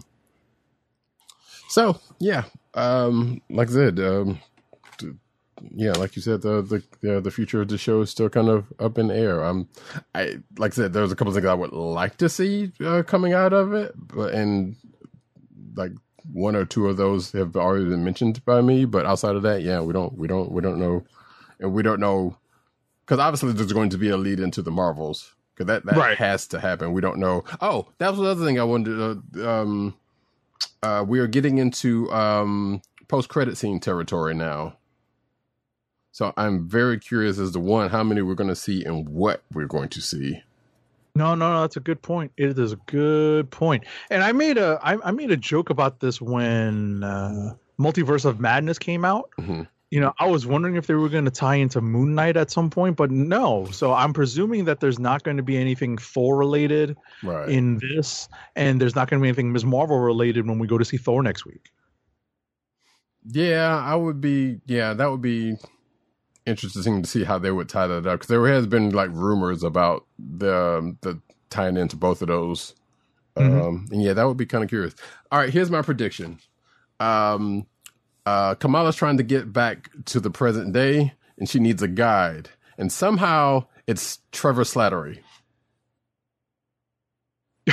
So 1.68 1.84
yeah, 2.18 2.44
um, 2.74 3.40
like 3.58 3.68
I 3.70 3.72
said, 3.72 3.98
um, 3.98 4.38
yeah, 5.74 5.92
like 5.92 6.16
you 6.16 6.22
said, 6.22 6.42
the 6.42 6.62
the 6.62 6.82
the, 7.00 7.20
the 7.20 7.30
future 7.30 7.60
of 7.60 7.68
the 7.68 7.78
show 7.78 8.00
is 8.00 8.10
still 8.10 8.28
kind 8.28 8.48
of 8.48 8.66
up 8.78 8.98
in 8.98 9.08
the 9.08 9.16
air. 9.16 9.44
Um, 9.44 9.68
I 10.14 10.38
like 10.58 10.72
I 10.72 10.74
said, 10.74 10.92
there's 10.92 11.12
a 11.12 11.16
couple 11.16 11.32
things 11.32 11.46
I 11.46 11.54
would 11.54 11.72
like 11.72 12.16
to 12.18 12.28
see 12.28 12.72
uh, 12.84 13.02
coming 13.04 13.32
out 13.32 13.52
of 13.52 13.72
it, 13.72 13.92
but 13.96 14.32
and 14.34 14.76
like 15.74 15.92
one 16.32 16.54
or 16.56 16.64
two 16.64 16.88
of 16.88 16.96
those 16.96 17.32
have 17.32 17.56
already 17.56 17.84
been 17.86 18.04
mentioned 18.04 18.44
by 18.44 18.60
me. 18.60 18.84
But 18.84 19.06
outside 19.06 19.36
of 19.36 19.42
that, 19.42 19.62
yeah, 19.62 19.80
we 19.80 19.92
don't 19.92 20.16
we 20.16 20.26
don't 20.28 20.50
we 20.52 20.60
don't 20.62 20.78
know, 20.78 21.04
and 21.60 21.72
we 21.72 21.82
don't 21.82 22.00
know 22.00 22.36
because 23.04 23.18
obviously 23.18 23.52
there's 23.52 23.72
going 23.72 23.90
to 23.90 23.98
be 23.98 24.08
a 24.08 24.16
lead 24.16 24.40
into 24.40 24.62
the 24.62 24.70
Marvels. 24.70 25.34
Because 25.54 25.66
that, 25.66 25.84
that 25.84 25.96
Right. 25.96 26.16
has 26.16 26.46
to 26.48 26.60
happen. 26.60 26.94
We 26.94 27.02
don't 27.02 27.18
know. 27.18 27.44
Oh, 27.60 27.88
that 27.98 28.08
was 28.10 28.20
the 28.20 28.24
other 28.26 28.42
thing 28.46 28.58
I 28.58 28.64
wanted. 28.64 29.20
Uh, 29.36 29.46
um, 29.50 29.94
uh, 30.82 31.04
we 31.06 31.18
are 31.18 31.26
getting 31.26 31.58
into 31.58 32.10
um, 32.10 32.80
post 33.06 33.28
credit 33.28 33.58
scene 33.58 33.78
territory 33.78 34.32
now. 34.32 34.78
So 36.12 36.32
I'm 36.36 36.68
very 36.68 36.98
curious 36.98 37.38
as 37.38 37.52
to 37.52 37.60
one, 37.60 37.88
how 37.90 38.04
many 38.04 38.20
we're 38.22 38.34
going 38.34 38.48
to 38.50 38.56
see 38.56 38.84
and 38.84 39.08
what 39.08 39.42
we're 39.52 39.66
going 39.66 39.88
to 39.90 40.00
see. 40.00 40.42
No, 41.14 41.34
no, 41.34 41.52
no, 41.52 41.60
that's 41.62 41.76
a 41.76 41.80
good 41.80 42.00
point. 42.02 42.32
It 42.36 42.58
is 42.58 42.72
a 42.72 42.76
good 42.86 43.50
point. 43.50 43.84
And 44.10 44.22
I 44.22 44.32
made 44.32 44.56
a 44.58 44.78
I, 44.82 44.96
I 45.08 45.10
made 45.10 45.30
a 45.30 45.36
joke 45.36 45.68
about 45.70 46.00
this 46.00 46.20
when 46.20 47.02
uh, 47.02 47.54
Multiverse 47.78 48.24
of 48.24 48.40
Madness 48.40 48.78
came 48.78 49.04
out, 49.04 49.30
Mhm. 49.38 49.66
you 49.90 50.00
know, 50.00 50.12
I 50.18 50.26
was 50.26 50.46
wondering 50.46 50.76
if 50.76 50.86
they 50.86 50.94
were 50.94 51.08
going 51.10 51.24
to 51.26 51.30
tie 51.30 51.56
into 51.56 51.80
Moon 51.82 52.14
Knight 52.14 52.36
at 52.38 52.50
some 52.50 52.70
point, 52.70 52.96
but 52.96 53.10
no. 53.10 53.66
So 53.72 53.92
I'm 53.92 54.12
presuming 54.14 54.64
that 54.66 54.80
there's 54.80 54.98
not 54.98 55.22
going 55.22 55.36
to 55.38 55.42
be 55.42 55.56
anything 55.58 55.98
Thor 55.98 56.36
related 56.36 56.96
Right. 57.22 57.48
in 57.48 57.78
this, 57.78 58.28
and 58.56 58.80
there's 58.80 58.94
not 58.94 59.08
going 59.10 59.20
to 59.20 59.22
be 59.22 59.28
anything 59.28 59.52
Ms. 59.52 59.64
Marvel 59.66 59.98
related 59.98 60.46
when 60.46 60.58
we 60.58 60.66
go 60.66 60.78
to 60.78 60.84
see 60.84 60.96
Thor 60.98 61.22
next 61.22 61.44
week. 61.44 61.70
Yeah, 63.26 63.78
I 63.78 63.94
would 63.94 64.20
be. 64.20 64.60
Yeah, 64.66 64.94
that 64.94 65.10
would 65.10 65.22
be 65.22 65.56
interesting 66.46 67.02
to 67.02 67.08
see 67.08 67.24
how 67.24 67.38
they 67.38 67.50
would 67.50 67.68
tie 67.68 67.86
that 67.86 68.06
up 68.06 68.14
because 68.14 68.28
there 68.28 68.46
has 68.48 68.66
been 68.66 68.90
like 68.90 69.10
rumors 69.12 69.62
about 69.62 70.04
the 70.18 70.54
um, 70.78 70.98
the 71.02 71.20
tying 71.50 71.76
into 71.76 71.96
both 71.96 72.22
of 72.22 72.28
those. 72.28 72.74
Mhm. 73.36 73.62
Um, 73.66 73.86
and 73.90 74.02
yeah, 74.02 74.12
that 74.12 74.24
would 74.24 74.36
be 74.36 74.46
kind 74.46 74.62
of 74.64 74.68
curious. 74.70 74.94
All 75.30 75.38
right, 75.38 75.50
here's 75.52 75.70
my 75.70 75.82
prediction. 75.82 76.38
Um, 77.00 77.66
uh, 78.26 78.54
Kamala's 78.56 78.96
trying 78.96 79.16
to 79.16 79.22
get 79.22 79.52
back 79.52 79.90
to 80.06 80.20
the 80.20 80.30
present 80.30 80.72
day, 80.72 81.14
and 81.38 81.48
she 81.48 81.58
needs 81.58 81.82
a 81.82 81.88
guide, 81.88 82.50
and 82.78 82.92
somehow 82.92 83.64
it's 83.86 84.18
Trevor 84.32 84.62
Slattery 84.64 85.18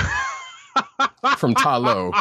from 1.38 1.54
Ta 1.56 1.78
Lo. 1.78 2.12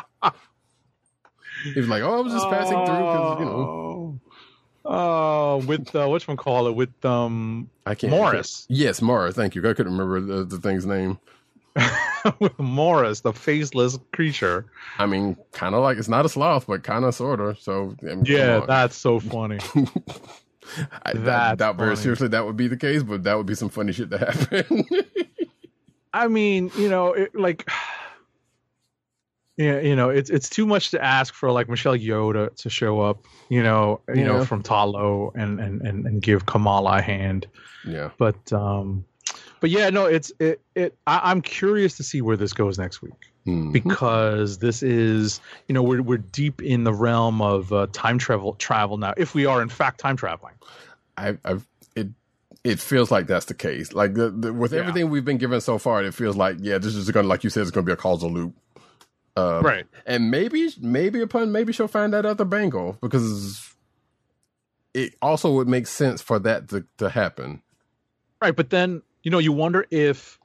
He 1.65 1.79
was 1.81 1.89
like, 1.89 2.03
"Oh, 2.03 2.19
I 2.19 2.21
was 2.21 2.33
just 2.33 2.49
passing 2.51 2.77
through 2.85 2.97
because 2.97 3.39
you 3.41 3.45
know." 3.47 3.88
Oh, 4.85 5.59
with 5.67 5.95
uh, 5.95 6.09
which 6.09 6.27
one 6.29 6.37
call 6.37 6.67
it? 6.69 6.75
With 6.75 7.05
um, 7.05 7.69
I 7.87 7.95
can't. 7.95 8.11
Morris. 8.11 8.67
Yes, 8.69 9.03
Morris. 9.03 9.35
Thank 9.35 9.55
you. 9.55 9.61
I 9.69 9.75
couldn't 9.75 9.97
remember 9.97 10.21
the, 10.21 10.45
the 10.45 10.59
thing's 10.59 10.87
name. 10.87 11.19
with 12.41 12.59
Morris, 12.59 13.21
the 13.21 13.33
faceless 13.33 13.99
creature. 14.13 14.67
I 14.99 15.07
mean, 15.07 15.37
kind 15.53 15.75
of 15.75 15.83
like 15.83 15.99
it's 15.99 16.09
not 16.09 16.25
a 16.25 16.29
sloth, 16.29 16.67
but 16.67 16.83
kind 16.83 17.05
of 17.05 17.15
sort 17.15 17.41
of. 17.41 17.59
So 17.59 17.95
I 18.03 18.15
mean, 18.15 18.25
Yeah, 18.25 18.65
that's 18.67 18.97
so 18.97 19.21
funny. 19.21 19.59
I, 21.03 21.15
that's 21.15 21.59
doubt 21.59 21.77
very 21.77 21.97
seriously 21.97 22.29
that 22.29 22.45
would 22.45 22.57
be 22.57 22.69
the 22.69 22.77
case, 22.77 23.03
but 23.03 23.23
that 23.25 23.37
would 23.37 23.47
be 23.47 23.55
some 23.55 23.69
funny 23.69 23.93
shit 23.93 24.11
to 24.11 24.19
happen. 24.19 24.87
I 26.13 26.29
mean, 26.29 26.71
you 26.77 26.89
know, 26.89 27.13
it, 27.13 27.35
like, 27.35 27.69
yeah, 29.59 29.81
you 29.81 29.95
know, 29.97 30.09
it's 30.09 30.31
it's 30.31 30.49
too 30.49 30.65
much 30.65 30.91
to 30.93 31.05
ask 31.05 31.35
for 31.35 31.51
like 31.53 31.69
Michelle 31.69 31.97
Yeoh 31.97 32.33
to, 32.33 32.51
to 32.63 32.71
show 32.71 33.01
up, 33.01 33.25
you 33.51 33.63
know, 33.63 34.01
you 34.15 34.25
know, 34.25 34.45
from 34.45 34.63
Ta 34.63 34.85
Lo 34.85 35.33
and, 35.35 35.61
and 35.61 35.83
and 35.83 36.07
and 36.07 36.23
give 36.23 36.47
Kamala 36.47 36.99
a 36.99 37.03
hand. 37.03 37.47
yeah. 37.85 38.11
But 38.19 38.53
um, 38.53 39.05
but 39.61 39.69
yeah, 39.71 39.91
no, 39.91 40.07
it's 40.07 40.33
it 40.39 40.61
it. 40.75 40.97
I, 41.07 41.21
I'm 41.31 41.43
curious 41.43 41.97
to 41.99 42.03
see 42.05 42.23
where 42.23 42.37
this 42.37 42.53
goes 42.55 42.79
next 42.79 43.03
week 43.03 43.13
Hmm. 43.45 43.73
because 43.73 44.59
this 44.59 44.83
is, 44.83 45.41
you 45.69 45.73
know, 45.75 45.83
we're 45.83 46.03
we're 46.03 46.19
deep 46.19 46.63
in 46.63 46.85
the 46.85 46.93
realm 46.93 47.41
of 47.43 47.73
uh, 47.73 47.87
time 47.93 48.19
travel 48.19 48.55
travel 48.55 48.97
now. 48.97 49.13
If 49.17 49.35
we 49.35 49.47
are 49.47 49.61
in 49.63 49.69
fact 49.69 49.99
time 50.01 50.17
traveling, 50.17 50.55
I, 51.17 51.37
I've 51.45 51.67
it. 51.97 52.09
It 52.65 52.81
feels 52.81 53.11
like 53.11 53.27
that's 53.29 53.47
the 53.47 53.55
case. 53.55 53.93
Like 53.93 54.15
the, 54.15 54.31
the, 54.31 54.53
with 54.53 54.73
Yeah. 54.73 54.81
everything 54.81 55.09
we've 55.11 55.25
been 55.25 55.39
given 55.39 55.61
so 55.61 55.79
far, 55.79 56.03
it 56.03 56.13
feels 56.13 56.37
like 56.37 56.57
yeah, 56.61 56.77
this 56.79 56.95
is 56.95 57.09
gonna, 57.11 57.29
like 57.29 57.43
you 57.45 57.51
said, 57.51 57.63
it's 57.63 57.71
gonna 57.71 57.87
be 57.87 57.93
a 57.93 57.97
causal 57.97 58.31
loop. 58.31 58.55
Um, 59.39 59.65
right? 59.65 59.87
And 60.07 60.31
maybe, 60.31 60.71
maybe 60.81 61.21
upon 61.21 61.53
maybe 61.53 61.73
she'll 61.73 61.89
find 61.89 62.13
that 62.13 62.27
other 62.27 62.45
bangle 62.45 62.99
because 63.01 63.75
it 64.95 65.15
also 65.23 65.53
would 65.53 65.69
make 65.69 65.87
sense 65.87 66.21
for 66.23 66.39
that 66.41 66.69
to, 66.71 66.85
to 66.99 67.09
happen. 67.11 67.63
Right, 68.43 68.55
but 68.55 68.71
then 68.71 69.03
you 69.23 69.31
know 69.31 69.39
you 69.39 69.53
wonder 69.53 69.87
if 69.91 70.39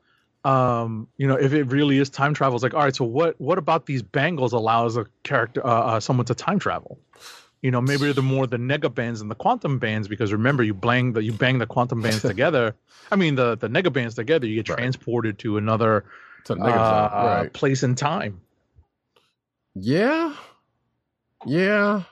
um 0.44 1.08
you 1.18 1.28
know 1.28 1.36
if 1.36 1.54
it 1.54 1.66
really 1.66 1.98
is 2.00 2.10
time 2.10 2.34
travel. 2.34 2.56
It's 2.56 2.64
like 2.64 2.74
all 2.74 2.82
right, 2.82 2.96
so 2.96 3.06
what 3.06 3.40
what 3.40 3.58
about 3.58 3.86
these 3.86 4.02
bangles 4.02 4.52
allows 4.54 4.98
a 4.98 5.06
character 5.24 5.66
uh, 5.66 5.70
uh 5.70 6.00
someone 6.00 6.26
to 6.26 6.36
time 6.36 6.60
travel? 6.60 7.00
You 7.62 7.72
know, 7.72 7.80
maybe 7.80 8.12
they're 8.12 8.22
more 8.24 8.46
the 8.46 8.58
nega 8.58 8.94
bands 8.94 9.22
and 9.22 9.32
the 9.32 9.36
quantum 9.36 9.80
bands 9.80 10.10
because 10.10 10.34
remember 10.34 10.64
you 10.64 10.74
bang 10.74 11.14
the 11.14 11.24
you 11.24 11.32
bang 11.32 11.60
the 11.60 11.66
quantum 11.66 12.02
bands 12.02 12.22
together. 12.34 12.76
I 13.12 13.16
mean 13.16 13.36
the 13.36 13.56
the 13.56 13.70
nega 13.70 13.94
bands 13.94 14.16
together, 14.16 14.48
you 14.48 14.56
get 14.56 14.70
Right. 14.70 14.78
transported 14.80 15.40
to 15.40 15.58
another 15.58 16.04
To 16.46 16.56
the 16.56 16.62
uh, 16.62 17.24
right? 17.42 17.54
place 17.54 17.84
in 17.84 17.96
time. 17.96 18.42
Yeah, 19.76 20.36
yeah, 21.46 22.04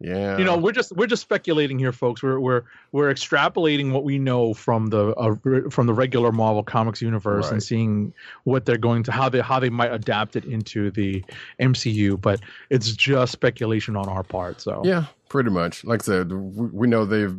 yeah. 0.00 0.38
you 0.38 0.44
know 0.44 0.56
we're 0.56 0.72
just 0.72 0.92
we're 0.96 1.06
just 1.06 1.22
speculating 1.22 1.78
here 1.78 1.92
folks 1.92 2.22
we're 2.22 2.40
we're 2.40 2.62
we're 2.92 3.12
extrapolating 3.12 3.92
what 3.92 4.02
we 4.02 4.18
know 4.18 4.54
from 4.54 4.88
the 4.88 5.14
uh, 5.14 5.68
from 5.70 5.86
the 5.86 5.94
regular 5.94 6.32
marvel 6.32 6.62
comics 6.62 7.00
universe 7.00 7.44
Right. 7.44 7.52
and 7.52 7.62
seeing 7.62 8.12
what 8.44 8.64
they're 8.66 8.76
going 8.78 9.02
to 9.04 9.12
how 9.12 9.28
they 9.28 9.40
how 9.40 9.60
they 9.60 9.70
might 9.70 9.92
adapt 9.92 10.36
it 10.36 10.44
into 10.46 10.90
the 10.90 11.22
mcu 11.60 12.20
but 12.20 12.40
it's 12.70 12.90
just 12.92 13.32
speculation 13.32 13.94
on 13.96 14.08
our 14.08 14.22
part 14.22 14.60
so 14.60 14.82
yeah, 14.84 15.04
pretty 15.28 15.50
much. 15.50 15.84
Like 15.84 16.02
I 16.02 16.04
said, 16.04 16.32
we, 16.32 16.66
we 16.66 16.88
know 16.88 17.04
they've 17.04 17.36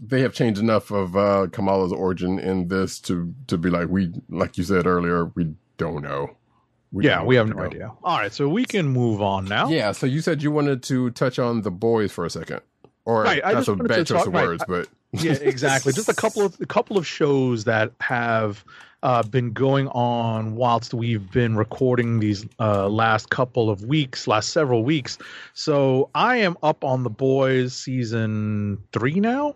they 0.00 0.20
have 0.22 0.32
changed 0.32 0.60
enough 0.60 0.90
of 0.92 1.16
uh, 1.16 1.48
Kamala's 1.52 1.92
origin 1.92 2.38
in 2.38 2.68
this 2.68 3.00
to 3.00 3.34
to 3.48 3.58
be 3.58 3.68
like 3.68 3.88
we 3.88 4.12
like 4.30 4.56
you 4.56 4.64
said 4.64 4.86
earlier, 4.86 5.26
we 5.34 5.54
don't 5.76 6.02
know. 6.02 6.36
We 6.92 7.04
yeah 7.04 7.22
we 7.22 7.36
have 7.36 7.48
know. 7.48 7.56
no 7.56 7.62
idea. 7.64 7.92
All 8.02 8.18
right 8.18 8.32
so 8.32 8.48
we 8.48 8.64
can 8.64 8.86
move 8.88 9.20
on 9.20 9.44
now. 9.44 9.68
Yeah, 9.68 9.92
so 9.92 10.06
you 10.06 10.20
said 10.20 10.42
you 10.42 10.50
wanted 10.50 10.82
to 10.84 11.10
touch 11.10 11.38
on 11.38 11.62
the 11.62 11.70
boys 11.70 12.12
for 12.12 12.24
a 12.24 12.30
second, 12.30 12.60
or 13.04 13.22
Right, 13.24 13.44
I 13.44 13.54
that's 13.54 13.66
just 13.66 13.80
a 13.80 13.84
bad 13.84 14.06
choice 14.06 14.18
talk- 14.18 14.26
of 14.28 14.32
right, 14.34 14.46
words, 14.46 14.64
but 14.66 14.88
yeah 15.12 15.32
exactly. 15.32 15.92
Just 15.92 16.08
a 16.08 16.14
couple 16.14 16.42
of 16.42 16.58
a 16.60 16.66
couple 16.66 16.96
of 16.96 17.06
shows 17.06 17.64
that 17.64 17.92
have 18.00 18.64
uh, 19.02 19.22
been 19.22 19.52
going 19.52 19.86
on 19.88 20.56
whilst 20.56 20.92
we've 20.92 21.30
been 21.30 21.56
recording 21.56 22.18
these 22.18 22.44
uh, 22.58 22.88
last 22.88 23.30
couple 23.30 23.70
of 23.70 23.84
weeks 23.84 24.26
last 24.26 24.48
several 24.50 24.82
weeks. 24.82 25.18
So 25.54 26.10
i 26.14 26.36
am 26.36 26.56
up 26.62 26.82
on 26.84 27.04
the 27.04 27.10
boys 27.10 27.74
season 27.74 28.78
three 28.92 29.20
now 29.20 29.54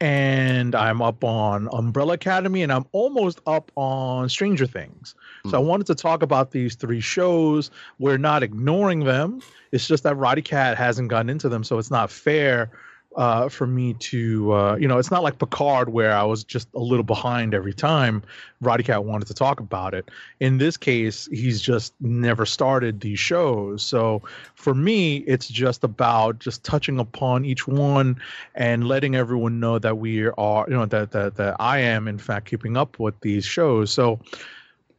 and 0.00 0.74
i'm 0.76 1.02
up 1.02 1.24
on 1.24 1.68
umbrella 1.72 2.14
academy 2.14 2.62
and 2.62 2.72
i'm 2.72 2.86
almost 2.92 3.40
up 3.46 3.72
on 3.74 4.28
stranger 4.28 4.66
things. 4.66 5.14
So 5.48 5.58
i 5.58 5.60
hmm. 5.60 5.68
wanted 5.68 5.86
to 5.88 5.94
talk 5.94 6.22
about 6.22 6.50
these 6.52 6.74
three 6.76 7.00
shows. 7.00 7.70
We're 7.98 8.18
not 8.18 8.42
ignoring 8.42 9.04
them. 9.04 9.40
It's 9.72 9.86
just 9.88 10.04
that 10.04 10.14
roddy 10.16 10.42
cat 10.42 10.76
hasn't 10.76 11.08
gotten 11.08 11.28
into 11.28 11.48
them 11.48 11.64
so 11.64 11.78
it's 11.78 11.90
not 11.90 12.10
fair 12.10 12.70
uh, 13.18 13.48
for 13.48 13.66
me 13.66 13.94
to, 13.94 14.52
uh, 14.52 14.76
you 14.76 14.86
know, 14.86 14.96
it's 14.96 15.10
not 15.10 15.24
like 15.24 15.40
Picard 15.40 15.88
where 15.88 16.14
I 16.14 16.22
was 16.22 16.44
just 16.44 16.68
a 16.72 16.78
little 16.78 17.02
behind 17.02 17.52
every 17.52 17.74
time 17.74 18.22
Roddy 18.60 18.84
Cat 18.84 19.04
wanted 19.04 19.26
to 19.26 19.34
talk 19.34 19.58
about 19.58 19.92
it. 19.92 20.08
In 20.38 20.58
this 20.58 20.76
case, 20.76 21.28
he's 21.32 21.60
just 21.60 21.94
never 22.00 22.46
started 22.46 23.00
these 23.00 23.18
shows. 23.18 23.82
So 23.82 24.22
for 24.54 24.72
me, 24.72 25.16
it's 25.18 25.48
just 25.48 25.82
about 25.82 26.38
just 26.38 26.62
touching 26.62 27.00
upon 27.00 27.44
each 27.44 27.66
one 27.66 28.20
and 28.54 28.86
letting 28.86 29.16
everyone 29.16 29.58
know 29.58 29.80
that 29.80 29.98
we 29.98 30.28
are, 30.28 30.66
you 30.68 30.76
know, 30.76 30.86
that 30.86 31.10
that 31.10 31.34
that 31.34 31.56
I 31.58 31.80
am 31.80 32.06
in 32.06 32.18
fact 32.18 32.46
keeping 32.48 32.76
up 32.76 33.00
with 33.00 33.20
these 33.20 33.44
shows. 33.44 33.90
So 33.90 34.20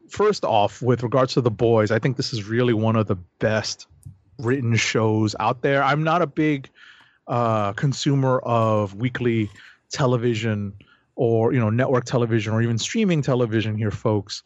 first 0.09 0.43
off, 0.43 0.81
with 0.81 1.03
regards 1.03 1.35
to 1.35 1.41
the 1.41 1.51
boys, 1.51 1.89
I 1.89 1.99
think 1.99 2.17
this 2.17 2.33
is 2.33 2.43
really 2.43 2.73
one 2.73 2.97
of 2.97 3.07
the 3.07 3.15
best 3.15 3.87
written 4.39 4.75
shows 4.75 5.37
out 5.39 5.61
there. 5.61 5.81
I'm 5.81 6.03
not 6.03 6.21
a 6.21 6.27
big 6.27 6.69
uh, 7.29 7.73
consumer 7.73 8.39
of 8.39 8.95
weekly 8.95 9.49
television 9.91 10.73
or 11.15 11.53
you 11.53 11.59
know 11.59 11.69
network 11.69 12.05
television 12.05 12.53
or 12.53 12.61
even 12.61 12.77
streaming 12.77 13.21
television 13.21 13.77
here, 13.77 13.91
folks. 13.91 14.43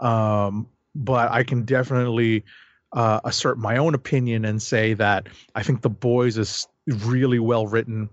Um, 0.00 0.66
but 0.94 1.30
I 1.30 1.42
can 1.42 1.64
definitely 1.64 2.44
uh, 2.92 3.20
assert 3.24 3.58
my 3.58 3.76
own 3.76 3.94
opinion 3.94 4.44
and 4.44 4.60
say 4.60 4.94
that 4.94 5.28
I 5.54 5.62
think 5.62 5.82
The 5.82 5.90
Boys 5.90 6.38
is 6.38 6.66
really 6.86 7.38
well 7.38 7.66
written. 7.66 8.08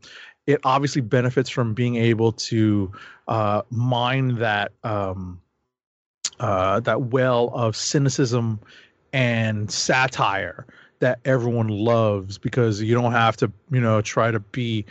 It 0.48 0.60
obviously 0.64 1.02
benefits 1.02 1.50
from 1.50 1.74
being 1.74 1.96
able 1.96 2.32
to 2.34 2.92
uh, 3.28 3.62
mine 3.70 4.36
that 4.36 4.72
um, 4.84 5.40
uh, 6.40 6.80
that 6.82 7.02
well 7.04 7.52
of 7.54 7.76
cynicism 7.76 8.60
and 9.14 9.72
satire 9.72 10.66
that 11.02 11.20
everyone 11.26 11.68
loves 11.68 12.38
because 12.38 12.82
you 12.82 12.96
don't 12.96 13.12
have 13.12 13.36
to 13.38 13.52
you 13.70 13.82
know 13.82 14.02
try 14.02 14.32
to 14.32 14.40
be 14.40 14.86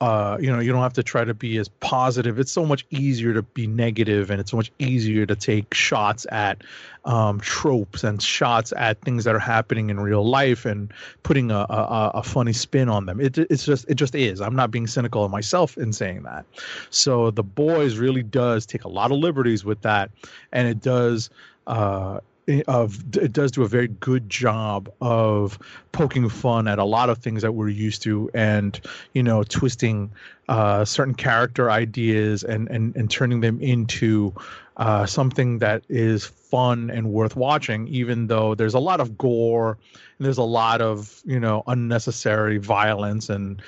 uh 0.00 0.36
you 0.38 0.52
know 0.52 0.60
you 0.60 0.70
don't 0.70 0.82
have 0.82 0.92
to 0.92 1.02
try 1.02 1.24
to 1.24 1.32
be 1.32 1.56
as 1.56 1.68
positive. 1.68 2.38
It's 2.38 2.52
so 2.52 2.66
much 2.66 2.84
easier 2.90 3.32
to 3.32 3.42
be 3.42 3.66
negative 3.66 4.30
and 4.30 4.40
it's 4.40 4.50
so 4.50 4.58
much 4.58 4.70
easier 4.78 5.24
to 5.24 5.34
take 5.34 5.72
shots 5.72 6.26
at 6.30 6.62
um 7.06 7.40
tropes 7.40 8.04
and 8.04 8.20
shots 8.20 8.74
at 8.76 9.00
things 9.00 9.24
that 9.24 9.34
are 9.34 9.40
happening 9.40 9.88
in 9.88 9.98
real 9.98 10.28
life 10.28 10.66
and 10.66 10.92
putting 11.22 11.50
a 11.50 11.60
a, 11.70 12.10
a 12.14 12.22
funny 12.22 12.52
spin 12.52 12.90
on 12.90 13.06
them. 13.06 13.20
It, 13.20 13.38
it's 13.38 13.64
just 13.64 13.88
it 13.88 13.94
just 13.94 14.14
is. 14.14 14.42
I'm 14.42 14.56
not 14.56 14.70
being 14.70 14.86
cynical 14.86 15.24
of 15.24 15.30
myself 15.30 15.78
in 15.78 15.92
saying 15.94 16.24
that. 16.24 16.44
So 16.90 17.30
the 17.30 17.44
boys 17.44 17.96
really 17.96 18.22
does 18.22 18.66
take 18.66 18.84
a 18.84 18.88
lot 18.88 19.12
of 19.12 19.18
liberties 19.18 19.64
with 19.64 19.80
that 19.82 20.10
and 20.52 20.68
it 20.68 20.82
does 20.82 21.30
uh 21.66 22.20
of 22.68 23.16
it 23.16 23.32
does 23.32 23.50
do 23.50 23.62
a 23.62 23.68
very 23.68 23.88
good 23.88 24.28
job 24.30 24.92
of 25.00 25.58
poking 25.92 26.28
fun 26.28 26.68
at 26.68 26.78
a 26.78 26.84
lot 26.84 27.10
of 27.10 27.18
things 27.18 27.42
that 27.42 27.52
we're 27.52 27.68
used 27.68 28.02
to 28.02 28.30
and 28.34 28.80
you 29.14 29.22
know 29.22 29.42
twisting 29.42 30.10
uh, 30.48 30.84
certain 30.84 31.14
character 31.14 31.70
ideas 31.70 32.44
and 32.44 32.68
and 32.68 32.94
and 32.96 33.10
turning 33.10 33.40
them 33.40 33.60
into 33.60 34.32
uh, 34.76 35.06
something 35.06 35.58
that 35.58 35.82
is 35.88 36.24
fun 36.24 36.90
and 36.90 37.10
worth 37.10 37.34
watching 37.34 37.88
even 37.88 38.26
though 38.28 38.54
there's 38.54 38.74
a 38.74 38.78
lot 38.78 39.00
of 39.00 39.18
gore 39.18 39.78
and 40.18 40.26
there's 40.26 40.38
a 40.38 40.42
lot 40.42 40.80
of 40.80 41.20
you 41.24 41.40
know 41.40 41.64
unnecessary 41.66 42.58
violence 42.58 43.28
and 43.28 43.60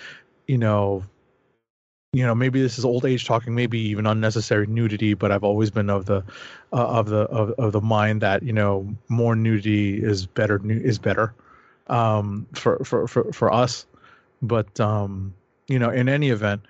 you 0.49 0.59
know, 0.59 1.05
you 2.13 2.25
know, 2.25 2.35
maybe 2.35 2.61
this 2.61 2.79
is 2.79 2.85
old 2.85 3.05
age 3.05 3.27
talking, 3.27 3.55
maybe 3.55 3.79
even 3.79 4.07
unnecessary 4.07 4.67
nudity, 4.67 5.13
but 5.15 5.31
I've 5.31 5.45
always 5.45 5.71
been 5.71 5.91
of 5.91 6.07
the 6.07 6.25
uh, 6.73 6.87
of 6.87 7.09
the 7.09 7.23
of, 7.25 7.51
of 7.59 7.73
the 7.73 7.83
mind 7.83 8.23
that 8.23 8.43
you 8.43 8.53
know 8.53 8.89
more 9.09 9.37
nudity 9.37 10.03
is 10.03 10.25
better 10.27 10.61
is 10.65 10.99
better 10.99 11.35
um, 11.89 12.47
for, 12.55 12.83
for 12.85 13.07
for 13.07 13.31
for 13.33 13.53
us. 13.53 13.85
But 14.41 14.81
um, 14.81 15.35
you 15.67 15.79
know, 15.79 15.91
in 15.91 16.09
any 16.09 16.31
event, 16.31 16.63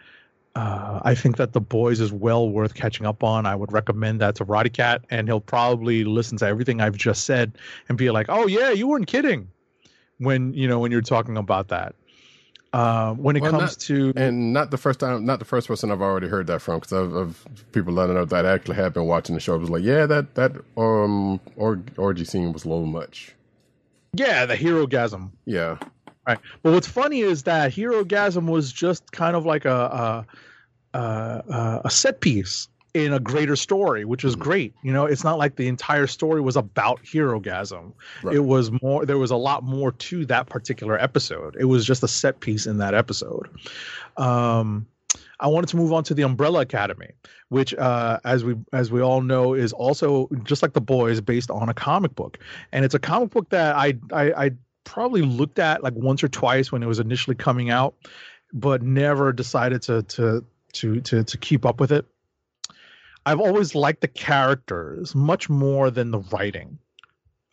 uh, 0.56 1.00
I 1.04 1.14
think 1.14 1.36
that 1.36 1.52
the 1.52 1.60
boys 1.60 2.00
is 2.00 2.12
well 2.12 2.48
worth 2.50 2.74
catching 2.74 3.06
up 3.06 3.22
on. 3.22 3.46
I 3.46 3.54
would 3.54 3.72
recommend 3.72 4.20
that 4.20 4.34
to 4.36 4.44
Roddy 4.44 4.70
Cat, 4.70 5.04
and 5.08 5.28
he'll 5.28 5.40
probably 5.40 6.02
listen 6.02 6.36
to 6.38 6.46
everything 6.46 6.80
I've 6.80 6.96
just 6.96 7.24
said 7.24 7.52
and 7.88 7.96
be 7.96 8.10
like, 8.10 8.26
"Oh 8.28 8.48
yeah, 8.48 8.70
you 8.70 8.88
weren't 8.88 9.06
kidding." 9.06 9.48
When 10.18 10.52
you 10.52 10.66
know 10.66 10.80
when 10.80 10.90
you're 10.90 11.00
talking 11.00 11.36
about 11.36 11.68
that. 11.68 11.94
Uh, 12.72 13.14
when 13.14 13.34
it 13.34 13.40
Well, 13.40 13.52
comes 13.52 13.62
not- 13.62 13.78
to 13.80 14.12
and 14.14 14.52
not 14.52 14.70
the 14.70 14.76
first 14.76 15.00
time, 15.00 15.24
not 15.24 15.38
the 15.38 15.44
first 15.46 15.66
person 15.68 15.90
I've 15.90 16.02
already 16.02 16.28
heard 16.28 16.46
that 16.48 16.60
from, 16.60 16.80
because 16.80 16.92
of, 16.92 17.14
of 17.14 17.46
people 17.72 17.94
letting 17.94 18.14
know 18.14 18.26
that 18.26 18.44
actually 18.44 18.76
have 18.76 18.92
been 18.92 19.06
watching 19.06 19.34
the 19.34 19.40
show. 19.40 19.54
It 19.54 19.58
was 19.58 19.70
like, 19.70 19.82
yeah, 19.82 20.04
that 20.06 20.34
that 20.34 20.52
um 20.76 21.40
or, 21.56 21.80
orgy 21.96 22.24
scene 22.26 22.52
was 22.52 22.64
a 22.66 22.68
little 22.68 22.84
much. 22.86 23.34
yeah, 24.12 24.44
the 24.46 24.54
Herogasm. 24.56 25.30
Yeah, 25.46 25.78
Right. 26.26 26.38
But 26.62 26.74
what's 26.74 26.86
funny 26.88 27.20
is 27.20 27.44
that 27.44 27.72
Herogasm 27.72 28.46
was 28.50 28.70
just 28.70 29.12
kind 29.12 29.34
of 29.34 29.46
like 29.46 29.64
a 29.64 30.26
a, 30.94 30.98
a, 30.98 31.80
a 31.86 31.90
set 31.90 32.20
piece 32.20 32.68
in 33.04 33.12
a 33.12 33.20
greater 33.20 33.56
story, 33.56 34.04
which 34.04 34.24
is 34.24 34.36
great. 34.36 34.74
You 34.82 34.92
know, 34.92 35.06
it's 35.06 35.24
not 35.24 35.38
like 35.38 35.56
the 35.56 35.68
entire 35.68 36.06
story 36.06 36.40
was 36.40 36.56
about 36.56 37.02
Herogasm. 37.02 37.92
Right. 38.22 38.36
It 38.36 38.40
was 38.40 38.70
more. 38.82 39.06
There 39.06 39.18
was 39.18 39.30
a 39.30 39.36
lot 39.36 39.62
more 39.62 39.92
to 39.92 40.26
that 40.26 40.48
particular 40.48 40.98
episode. 40.98 41.56
It 41.58 41.64
was 41.64 41.84
just 41.84 42.02
a 42.02 42.08
set 42.08 42.40
piece 42.40 42.66
in 42.66 42.78
that 42.78 42.94
episode. 42.94 43.48
Um, 44.16 44.86
I 45.40 45.46
wanted 45.46 45.68
to 45.68 45.76
move 45.76 45.92
on 45.92 46.02
to 46.04 46.14
the 46.14 46.22
Umbrella 46.22 46.60
Academy, 46.60 47.10
which, 47.48 47.74
uh, 47.74 48.18
as 48.24 48.44
we 48.44 48.56
as 48.72 48.90
we 48.90 49.00
all 49.00 49.20
know, 49.20 49.54
is 49.54 49.72
also 49.72 50.28
just 50.42 50.62
like 50.62 50.72
the 50.72 50.80
boys, 50.80 51.20
based 51.20 51.50
on 51.50 51.68
a 51.68 51.74
comic 51.74 52.14
book, 52.14 52.38
and 52.72 52.84
it's 52.84 52.94
a 52.94 52.98
comic 52.98 53.30
book 53.30 53.48
that 53.50 53.76
I 53.76 53.94
I, 54.12 54.46
I 54.46 54.50
probably 54.84 55.22
looked 55.22 55.58
at 55.58 55.82
like 55.82 55.94
once 55.94 56.24
or 56.24 56.28
twice 56.28 56.72
when 56.72 56.82
it 56.82 56.86
was 56.86 56.98
initially 56.98 57.36
coming 57.36 57.70
out, 57.70 57.94
but 58.52 58.82
never 58.82 59.32
decided 59.32 59.82
to 59.82 60.02
to 60.04 60.44
to 60.72 61.00
to 61.02 61.22
to 61.24 61.38
keep 61.38 61.64
up 61.64 61.78
with 61.78 61.92
it. 61.92 62.04
I've 63.28 63.40
always 63.40 63.74
liked 63.74 64.00
the 64.00 64.08
characters 64.08 65.14
much 65.14 65.48
more 65.48 65.90
than 65.90 66.10
the 66.10 66.20
writing 66.20 66.78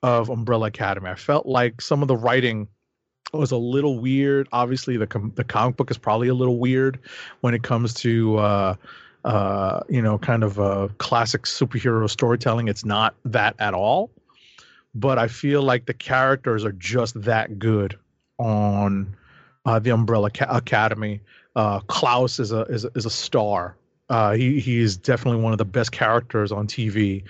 of 0.04 0.30
Umbrella 0.30 0.68
Academy. 0.68 1.10
I 1.10 1.16
felt 1.16 1.46
like 1.46 1.82
some 1.82 2.02
of 2.02 2.08
the 2.08 2.16
writing 2.16 2.68
was 3.34 3.52
a 3.52 3.58
little 3.58 4.00
weird. 4.00 4.48
Obviously, 4.52 4.98
the 4.98 5.08
com- 5.08 5.34
the 5.36 5.44
comic 5.44 5.78
book 5.78 5.92
is 5.92 5.98
probably 5.98 6.28
a 6.28 6.34
little 6.34 6.60
weird 6.60 7.00
when 7.42 7.54
it 7.54 7.64
comes 7.64 7.94
to 7.96 8.38
uh, 8.38 8.76
uh, 9.24 9.80
you 9.90 10.02
know 10.02 10.18
kind 10.18 10.44
of 10.44 10.98
classic 10.98 11.44
superhero 11.44 12.10
storytelling. 12.10 12.68
It's 12.68 12.86
not 12.86 13.16
that 13.26 13.56
at 13.60 13.74
all 13.74 14.12
but 14.96 15.20
I 15.20 15.28
feel 15.28 15.62
like 15.62 15.86
the 15.86 15.94
characters 15.94 16.64
are 16.64 16.72
just 16.72 17.22
that 17.22 17.60
good 17.60 18.00
on 18.40 19.16
uh, 19.66 19.78
the 19.80 19.90
Umbrella 19.92 20.32
Ca- 20.32 20.48
Academy. 20.50 21.22
Uh, 21.56 21.82
Klaus 21.82 22.40
is 22.40 22.52
a 22.52 22.62
is 22.64 22.86
a, 22.86 22.92
is 22.96 23.06
a 23.06 23.10
star. 23.10 23.76
Uh, 24.10 24.34
he 24.34 24.60
he 24.60 24.80
is 24.80 24.98
definitely 24.98 25.42
one 25.42 25.52
of 25.52 25.58
the 25.58 25.66
best 25.66 25.92
characters 25.92 26.52
on 26.52 26.68
TV. 26.68 27.24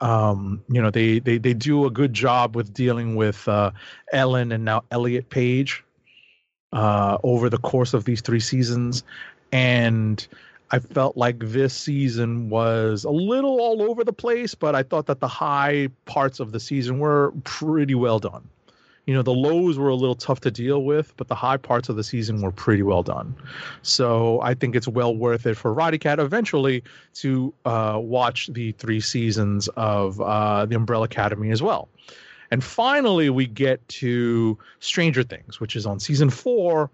Um, 0.00 0.62
you 0.68 0.82
know 0.82 0.90
they, 0.90 1.20
they 1.20 1.38
they 1.38 1.54
do 1.54 1.86
a 1.86 1.90
good 1.90 2.12
job 2.12 2.56
with 2.56 2.74
dealing 2.74 3.14
with 3.14 3.46
uh, 3.48 3.70
Ellen 4.12 4.52
and 4.52 4.64
now 4.64 4.84
Elliot 4.90 5.30
Page 5.30 5.84
uh, 6.72 7.18
over 7.22 7.48
the 7.48 7.58
course 7.58 7.94
of 7.94 8.04
these 8.04 8.20
three 8.20 8.40
seasons, 8.40 9.04
and 9.52 10.26
I 10.72 10.78
felt 10.78 11.16
like 11.16 11.38
this 11.38 11.74
season 11.74 12.48
was 12.48 13.04
a 13.04 13.10
little 13.10 13.60
all 13.60 13.82
over 13.82 14.04
the 14.04 14.12
place, 14.12 14.54
but 14.54 14.74
I 14.74 14.82
thought 14.82 15.06
that 15.06 15.20
the 15.20 15.28
high 15.28 15.88
parts 16.06 16.40
of 16.40 16.52
the 16.52 16.60
season 16.60 16.98
were 16.98 17.32
pretty 17.44 17.94
well 17.94 18.18
done. 18.18 18.48
You 19.06 19.14
know, 19.14 19.22
the 19.22 19.34
lows 19.34 19.78
were 19.78 19.88
a 19.88 19.96
little 19.96 20.14
tough 20.14 20.40
to 20.42 20.50
deal 20.50 20.84
with, 20.84 21.12
but 21.16 21.26
the 21.26 21.34
high 21.34 21.56
parts 21.56 21.88
of 21.88 21.96
the 21.96 22.04
season 22.04 22.40
were 22.40 22.52
pretty 22.52 22.82
well 22.82 23.02
done. 23.02 23.34
So 23.82 24.40
I 24.42 24.54
think 24.54 24.76
it's 24.76 24.86
well 24.86 25.16
worth 25.16 25.44
it 25.44 25.56
for 25.56 25.72
Roddy 25.72 25.98
Cat 25.98 26.20
eventually 26.20 26.84
to 27.14 27.52
uh, 27.64 27.98
watch 28.00 28.46
the 28.52 28.72
three 28.72 29.00
seasons 29.00 29.68
of 29.76 30.20
uh, 30.20 30.66
the 30.66 30.76
Umbrella 30.76 31.06
Academy 31.06 31.50
as 31.50 31.62
well. 31.62 31.88
And 32.52 32.62
finally, 32.62 33.30
we 33.30 33.46
get 33.46 33.86
to 33.88 34.58
Stranger 34.78 35.22
Things, 35.22 35.58
which 35.58 35.74
is 35.74 35.86
on 35.86 35.98
season 35.98 36.30
four. 36.30 36.90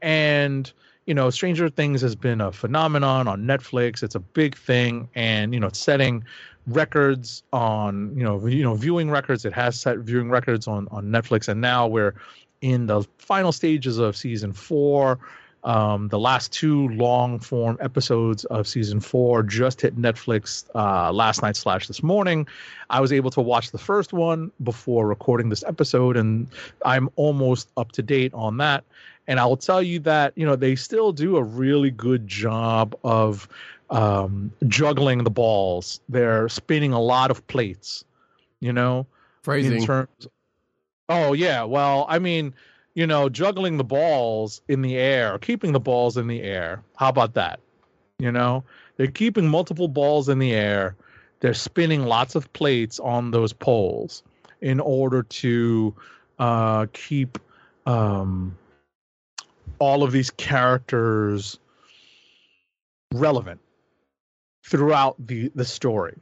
And 0.00 0.72
you 1.06 1.14
know, 1.14 1.28
Stranger 1.30 1.68
Things 1.68 2.00
has 2.02 2.14
been 2.14 2.40
a 2.40 2.52
phenomenon 2.52 3.26
on 3.26 3.42
Netflix. 3.42 4.02
It's 4.02 4.14
a 4.14 4.20
big 4.20 4.56
thing, 4.56 5.08
and 5.16 5.52
you 5.52 5.58
know, 5.58 5.66
it's 5.66 5.78
setting 5.80 6.24
records 6.72 7.42
on 7.52 8.14
you 8.16 8.24
know 8.24 8.46
you 8.46 8.62
know 8.62 8.74
viewing 8.74 9.10
records. 9.10 9.44
It 9.44 9.52
has 9.52 9.78
set 9.78 9.98
viewing 9.98 10.30
records 10.30 10.66
on 10.66 10.88
on 10.90 11.06
Netflix, 11.06 11.48
and 11.48 11.60
now 11.60 11.86
we're 11.86 12.14
in 12.60 12.86
the 12.86 13.02
final 13.18 13.52
stages 13.52 13.98
of 13.98 14.16
season 14.16 14.52
four. 14.52 15.18
Um, 15.62 16.08
the 16.08 16.18
last 16.18 16.52
two 16.52 16.88
long 16.88 17.38
form 17.38 17.76
episodes 17.82 18.46
of 18.46 18.66
season 18.66 18.98
four 18.98 19.42
just 19.42 19.82
hit 19.82 19.94
Netflix 19.96 20.64
uh, 20.74 21.12
last 21.12 21.42
night 21.42 21.54
slash 21.54 21.86
this 21.86 22.02
morning. 22.02 22.46
I 22.88 23.00
was 23.00 23.12
able 23.12 23.30
to 23.32 23.42
watch 23.42 23.70
the 23.70 23.78
first 23.78 24.14
one 24.14 24.50
before 24.62 25.06
recording 25.06 25.50
this 25.50 25.62
episode, 25.64 26.16
and 26.16 26.48
I'm 26.84 27.10
almost 27.16 27.68
up 27.76 27.92
to 27.92 28.02
date 28.02 28.32
on 28.32 28.56
that. 28.56 28.84
And 29.26 29.38
I 29.38 29.44
will 29.44 29.58
tell 29.58 29.82
you 29.82 29.98
that 30.00 30.32
you 30.34 30.46
know 30.46 30.56
they 30.56 30.76
still 30.76 31.12
do 31.12 31.36
a 31.36 31.42
really 31.42 31.90
good 31.90 32.26
job 32.26 32.96
of 33.04 33.46
um, 33.90 34.52
juggling 34.68 35.24
the 35.24 35.30
balls. 35.30 36.00
They're 36.08 36.48
spinning 36.48 36.92
a 36.92 37.00
lot 37.00 37.30
of 37.30 37.46
plates, 37.48 38.04
you 38.60 38.72
know, 38.72 39.00
in 39.00 39.06
phrasing. 39.42 39.84
terms. 39.84 40.28
Oh 41.08 41.32
yeah, 41.32 41.64
well, 41.64 42.06
I 42.08 42.18
mean, 42.18 42.54
you 42.94 43.06
know, 43.06 43.28
juggling 43.28 43.76
the 43.76 43.84
balls 43.84 44.62
in 44.68 44.82
the 44.82 44.96
air, 44.96 45.38
keeping 45.38 45.72
the 45.72 45.80
balls 45.80 46.16
in 46.16 46.28
the 46.28 46.42
air. 46.42 46.82
How 46.96 47.08
about 47.08 47.34
that? 47.34 47.60
You 48.18 48.30
know, 48.30 48.64
they're 48.96 49.08
keeping 49.08 49.48
multiple 49.48 49.88
balls 49.88 50.28
in 50.28 50.38
the 50.38 50.52
air. 50.52 50.94
They're 51.40 51.54
spinning 51.54 52.04
lots 52.04 52.34
of 52.34 52.52
plates 52.52 53.00
on 53.00 53.30
those 53.30 53.52
poles 53.52 54.22
in 54.60 54.78
order 54.78 55.22
to 55.22 55.94
uh, 56.38 56.86
keep 56.92 57.38
um, 57.86 58.56
all 59.78 60.02
of 60.02 60.12
these 60.12 60.30
characters 60.30 61.58
relevant 63.14 63.58
throughout 64.62 65.14
the 65.18 65.50
the 65.54 65.64
story. 65.64 66.16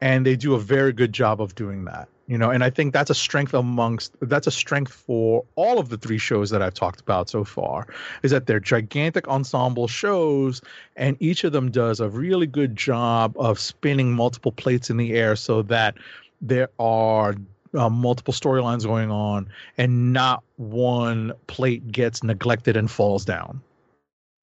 And 0.00 0.24
they 0.24 0.36
do 0.36 0.54
a 0.54 0.60
very 0.60 0.92
good 0.92 1.12
job 1.12 1.40
of 1.40 1.54
doing 1.54 1.84
that 1.86 2.08
you 2.28 2.36
know 2.38 2.50
and 2.50 2.62
i 2.62 2.70
think 2.70 2.92
that's 2.92 3.10
a 3.10 3.14
strength 3.14 3.54
amongst 3.54 4.14
that's 4.20 4.46
a 4.46 4.50
strength 4.50 4.92
for 4.92 5.44
all 5.56 5.78
of 5.78 5.88
the 5.88 5.96
three 5.96 6.18
shows 6.18 6.50
that 6.50 6.62
i've 6.62 6.74
talked 6.74 7.00
about 7.00 7.28
so 7.28 7.42
far 7.42 7.88
is 8.22 8.30
that 8.30 8.46
they're 8.46 8.60
gigantic 8.60 9.26
ensemble 9.26 9.88
shows 9.88 10.60
and 10.96 11.16
each 11.18 11.42
of 11.42 11.52
them 11.52 11.70
does 11.70 11.98
a 11.98 12.08
really 12.08 12.46
good 12.46 12.76
job 12.76 13.34
of 13.36 13.58
spinning 13.58 14.12
multiple 14.12 14.52
plates 14.52 14.90
in 14.90 14.96
the 14.98 15.14
air 15.14 15.34
so 15.34 15.62
that 15.62 15.96
there 16.40 16.68
are 16.78 17.34
uh, 17.74 17.88
multiple 17.88 18.32
storylines 18.32 18.84
going 18.84 19.10
on 19.10 19.48
and 19.76 20.12
not 20.12 20.42
one 20.56 21.32
plate 21.46 21.90
gets 21.90 22.22
neglected 22.22 22.76
and 22.76 22.90
falls 22.90 23.24
down. 23.24 23.60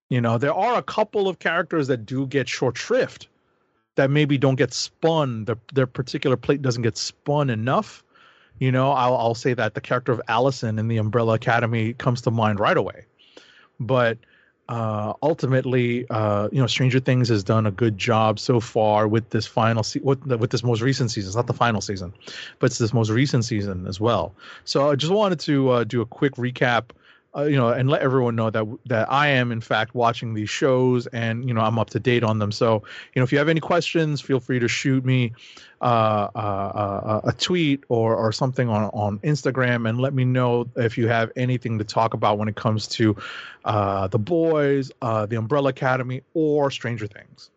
You 0.09 0.21
know 0.21 0.37
there 0.37 0.53
are 0.53 0.77
a 0.77 0.83
couple 0.83 1.27
of 1.27 1.39
characters 1.39 1.87
that 1.87 2.05
do 2.05 2.27
get 2.27 2.47
short 2.47 2.77
shrift 2.77 3.27
that 3.95 4.09
maybe 4.09 4.37
don't 4.37 4.55
get 4.55 4.73
spun. 4.73 5.45
Their 5.45 5.57
their 5.73 5.87
particular 5.87 6.37
plate 6.37 6.61
doesn't 6.61 6.83
get 6.83 6.97
spun 6.97 7.49
enough. 7.49 8.03
You 8.59 8.71
know, 8.71 8.91
I'll 8.91 9.15
I'll 9.15 9.35
say 9.35 9.53
that 9.53 9.73
the 9.73 9.81
character 9.81 10.11
of 10.11 10.21
Allison 10.27 10.79
in 10.79 10.87
the 10.87 10.97
Umbrella 10.97 11.33
Academy 11.33 11.93
comes 11.93 12.21
to 12.21 12.31
mind 12.31 12.59
right 12.59 12.77
away. 12.77 13.05
But 13.79 14.17
uh, 14.67 15.13
ultimately, 15.21 16.07
uh, 16.09 16.49
you 16.51 16.59
know, 16.59 16.67
Stranger 16.67 16.99
Things 16.99 17.29
has 17.29 17.43
done 17.43 17.65
a 17.65 17.71
good 17.71 17.97
job 17.97 18.39
so 18.39 18.59
far 18.59 19.07
with 19.07 19.29
this 19.29 19.45
final 19.45 19.83
se- 19.83 20.01
with, 20.03 20.25
with 20.25 20.49
this 20.49 20.63
most 20.63 20.81
recent 20.81 21.11
season. 21.11 21.29
It's 21.29 21.35
not 21.35 21.47
the 21.47 21.53
final 21.53 21.81
season, 21.81 22.13
but 22.59 22.67
it's 22.67 22.79
this 22.79 22.93
most 22.93 23.09
recent 23.09 23.45
season 23.45 23.85
as 23.87 23.99
well. 23.99 24.33
So 24.63 24.89
I 24.89 24.95
just 24.95 25.13
wanted 25.13 25.39
to 25.41 25.69
uh, 25.69 25.83
do 25.83 26.01
a 26.01 26.05
quick 26.05 26.33
recap 26.35 26.85
uh, 27.36 27.43
you 27.43 27.57
know, 27.57 27.69
and 27.69 27.89
let 27.89 28.01
everyone 28.01 28.36
know 28.36 28.49
that 28.49 28.65
that 28.86 29.11
I 29.11 29.27
am 29.27 29.51
in 29.51 29.61
fact 29.61 29.93
watching 29.93 30.33
these 30.33 30.49
shows, 30.49 31.05
and 31.07 31.47
you 31.47 31.53
know, 31.53 31.61
I'm 31.61 31.77
up 31.77 31.89
to 31.91 31.99
date 31.99 32.23
on 32.23 32.39
them. 32.39 32.51
So, 32.51 32.83
you 33.13 33.19
know, 33.19 33.23
if 33.23 33.31
you 33.31 33.38
have 33.38 33.49
any 33.49 33.59
questions, 33.59 34.21
feel 34.21 34.39
free 34.39 34.59
to 34.59 34.67
shoot 34.67 35.03
me 35.03 35.33
uh, 35.81 36.29
uh, 36.33 36.38
uh, 36.38 37.21
a 37.25 37.33
tweet 37.33 37.83
or 37.89 38.15
or 38.15 38.31
something 38.31 38.69
on 38.69 38.86
on 38.86 39.19
Instagram, 39.19 39.88
and 39.89 39.99
let 39.99 40.13
me 40.13 40.23
know 40.23 40.67
if 40.77 40.97
you 40.97 41.07
have 41.07 41.31
anything 41.36 41.77
to 41.79 41.83
talk 41.83 42.13
about 42.13 42.38
when 42.38 42.47
it 42.47 42.55
comes 42.55 42.88
to 42.88 43.17
uh, 43.65 44.07
the 44.07 44.19
boys, 44.19 44.91
uh, 45.01 45.25
the 45.25 45.36
Umbrella 45.36 45.69
Academy, 45.69 46.21
or 46.33 46.71
Stranger 46.71 47.07
Things. 47.07 47.49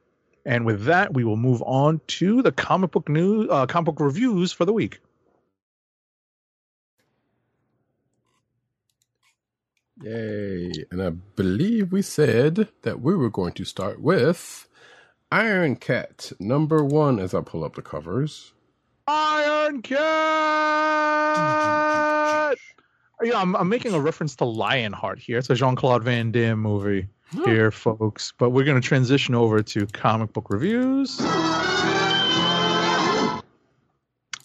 And 0.44 0.64
with 0.64 0.84
that, 0.84 1.12
we 1.12 1.24
will 1.24 1.36
move 1.36 1.62
on 1.66 2.00
to 2.06 2.42
the 2.42 2.52
comic 2.52 2.90
book 2.90 3.08
news, 3.08 3.48
comic 3.68 3.84
book 3.84 4.00
reviews 4.00 4.50
for 4.50 4.64
the 4.64 4.72
week. 4.72 4.98
Yay. 10.02 10.70
And 10.90 11.02
I 11.02 11.10
believe 11.10 11.92
we 11.92 12.02
said 12.02 12.68
that 12.82 13.00
we 13.00 13.16
were 13.16 13.30
going 13.30 13.52
to 13.54 13.64
start 13.64 14.00
with 14.00 14.68
Iron 15.32 15.76
Cat 15.76 16.32
number 16.38 16.84
one 16.84 17.18
as 17.18 17.34
I 17.34 17.40
pull 17.40 17.64
up 17.64 17.74
the 17.74 17.82
covers. 17.82 18.52
Iron 19.06 19.82
Cat. 19.82 19.98
Yeah, 23.20 23.40
I'm, 23.40 23.56
I'm 23.56 23.68
making 23.68 23.94
a 23.94 23.98
reference 24.00 24.36
to 24.36 24.44
Lionheart 24.44 25.18
here. 25.18 25.38
It's 25.38 25.50
a 25.50 25.56
Jean 25.56 25.74
Claude 25.74 26.04
Van 26.04 26.30
Damme 26.30 26.60
movie 26.60 27.08
here, 27.44 27.72
folks. 27.72 28.32
But 28.38 28.50
we're 28.50 28.62
going 28.62 28.80
to 28.80 28.86
transition 28.86 29.34
over 29.34 29.60
to 29.60 29.86
comic 29.88 30.32
book 30.32 30.50
reviews. 30.50 31.20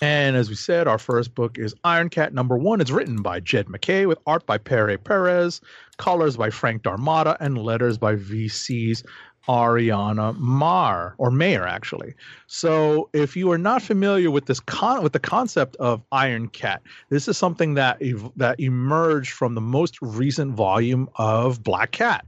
And 0.04 0.36
as 0.36 0.50
we 0.50 0.56
said, 0.56 0.86
our 0.86 0.98
first 0.98 1.34
book 1.34 1.58
is 1.58 1.74
Iron 1.86 2.10
Cat 2.10 2.34
number 2.34 2.58
one. 2.58 2.82
It's 2.82 2.92
written 2.92 3.22
by 3.22 3.40
Jed 3.40 3.70
MacKay 3.70 4.06
with 4.06 4.20
art 4.28 4.46
by 4.46 4.58
Pere 4.58 4.98
Perez, 4.98 5.62
colors 5.96 6.36
by 6.36 6.50
Frank 6.50 6.84
D'Armata, 6.84 7.38
and 7.40 7.58
letters 7.58 7.98
by 7.98 8.16
VC's 8.16 9.02
Ariana 9.48 10.38
Mar 10.38 11.16
or 11.18 11.32
Mayer 11.32 11.66
actually. 11.66 12.16
So 12.48 13.10
if 13.14 13.38
you 13.38 13.50
are 13.54 13.58
not 13.58 13.82
familiar 13.82 14.30
with 14.30 14.46
this 14.46 14.60
con 14.60 15.04
with 15.04 15.14
the 15.14 15.22
concept 15.22 15.78
of 15.78 16.02
Iron 16.12 16.50
Cat, 16.50 16.82
this 17.08 17.30
is 17.30 17.38
something 17.38 17.76
that 17.76 18.02
ev- 18.02 18.30
that 18.36 18.60
emerged 18.60 19.32
from 19.32 19.56
the 19.56 19.62
most 19.62 20.02
recent 20.02 20.52
volume 20.52 21.08
of 21.16 21.64
Black 21.64 21.92
Cat, 21.92 22.26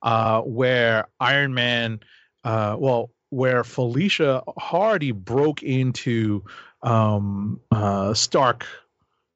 uh, 0.00 0.40
where 0.40 1.08
Iron 1.20 1.52
Man, 1.52 2.00
uh, 2.44 2.76
well, 2.78 3.10
where 3.30 3.64
Felicia 3.64 4.42
Hardy 4.58 5.12
broke 5.12 5.62
into 5.62 6.44
um, 6.82 7.60
uh, 7.70 8.14
Stark. 8.14 8.66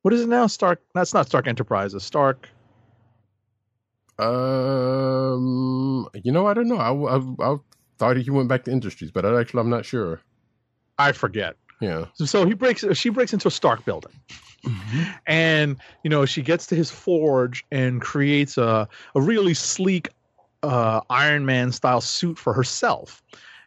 What 0.02 0.14
is 0.14 0.22
it 0.22 0.28
now? 0.28 0.46
Stark? 0.46 0.80
That's 0.94 1.14
not 1.14 1.26
Stark 1.26 1.46
Enterprises. 1.46 2.02
Stark. 2.02 2.48
Um, 4.18 6.08
you 6.22 6.32
know, 6.32 6.46
I 6.46 6.54
don't 6.54 6.68
know. 6.68 6.76
I, 6.76 6.92
I, 6.92 7.52
I 7.52 7.56
thought 7.98 8.16
he 8.16 8.30
went 8.30 8.48
back 8.48 8.64
to 8.64 8.70
Industries, 8.70 9.10
but 9.10 9.24
I 9.24 9.40
actually, 9.40 9.60
I'm 9.60 9.70
not 9.70 9.84
sure. 9.84 10.20
I 10.98 11.12
forget. 11.12 11.56
Yeah. 11.80 12.06
So, 12.14 12.24
so 12.26 12.46
he 12.46 12.54
breaks. 12.54 12.84
She 12.92 13.08
breaks 13.08 13.32
into 13.32 13.48
a 13.48 13.50
Stark 13.50 13.84
building, 13.84 14.12
and 15.26 15.76
you 16.04 16.10
know 16.10 16.24
she 16.24 16.40
gets 16.40 16.66
to 16.66 16.76
his 16.76 16.90
forge 16.90 17.64
and 17.72 18.00
creates 18.00 18.56
a 18.56 18.88
a 19.16 19.20
really 19.20 19.54
sleek 19.54 20.10
uh, 20.62 21.00
Iron 21.10 21.44
Man 21.44 21.72
style 21.72 22.00
suit 22.00 22.38
for 22.38 22.52
herself. 22.52 23.22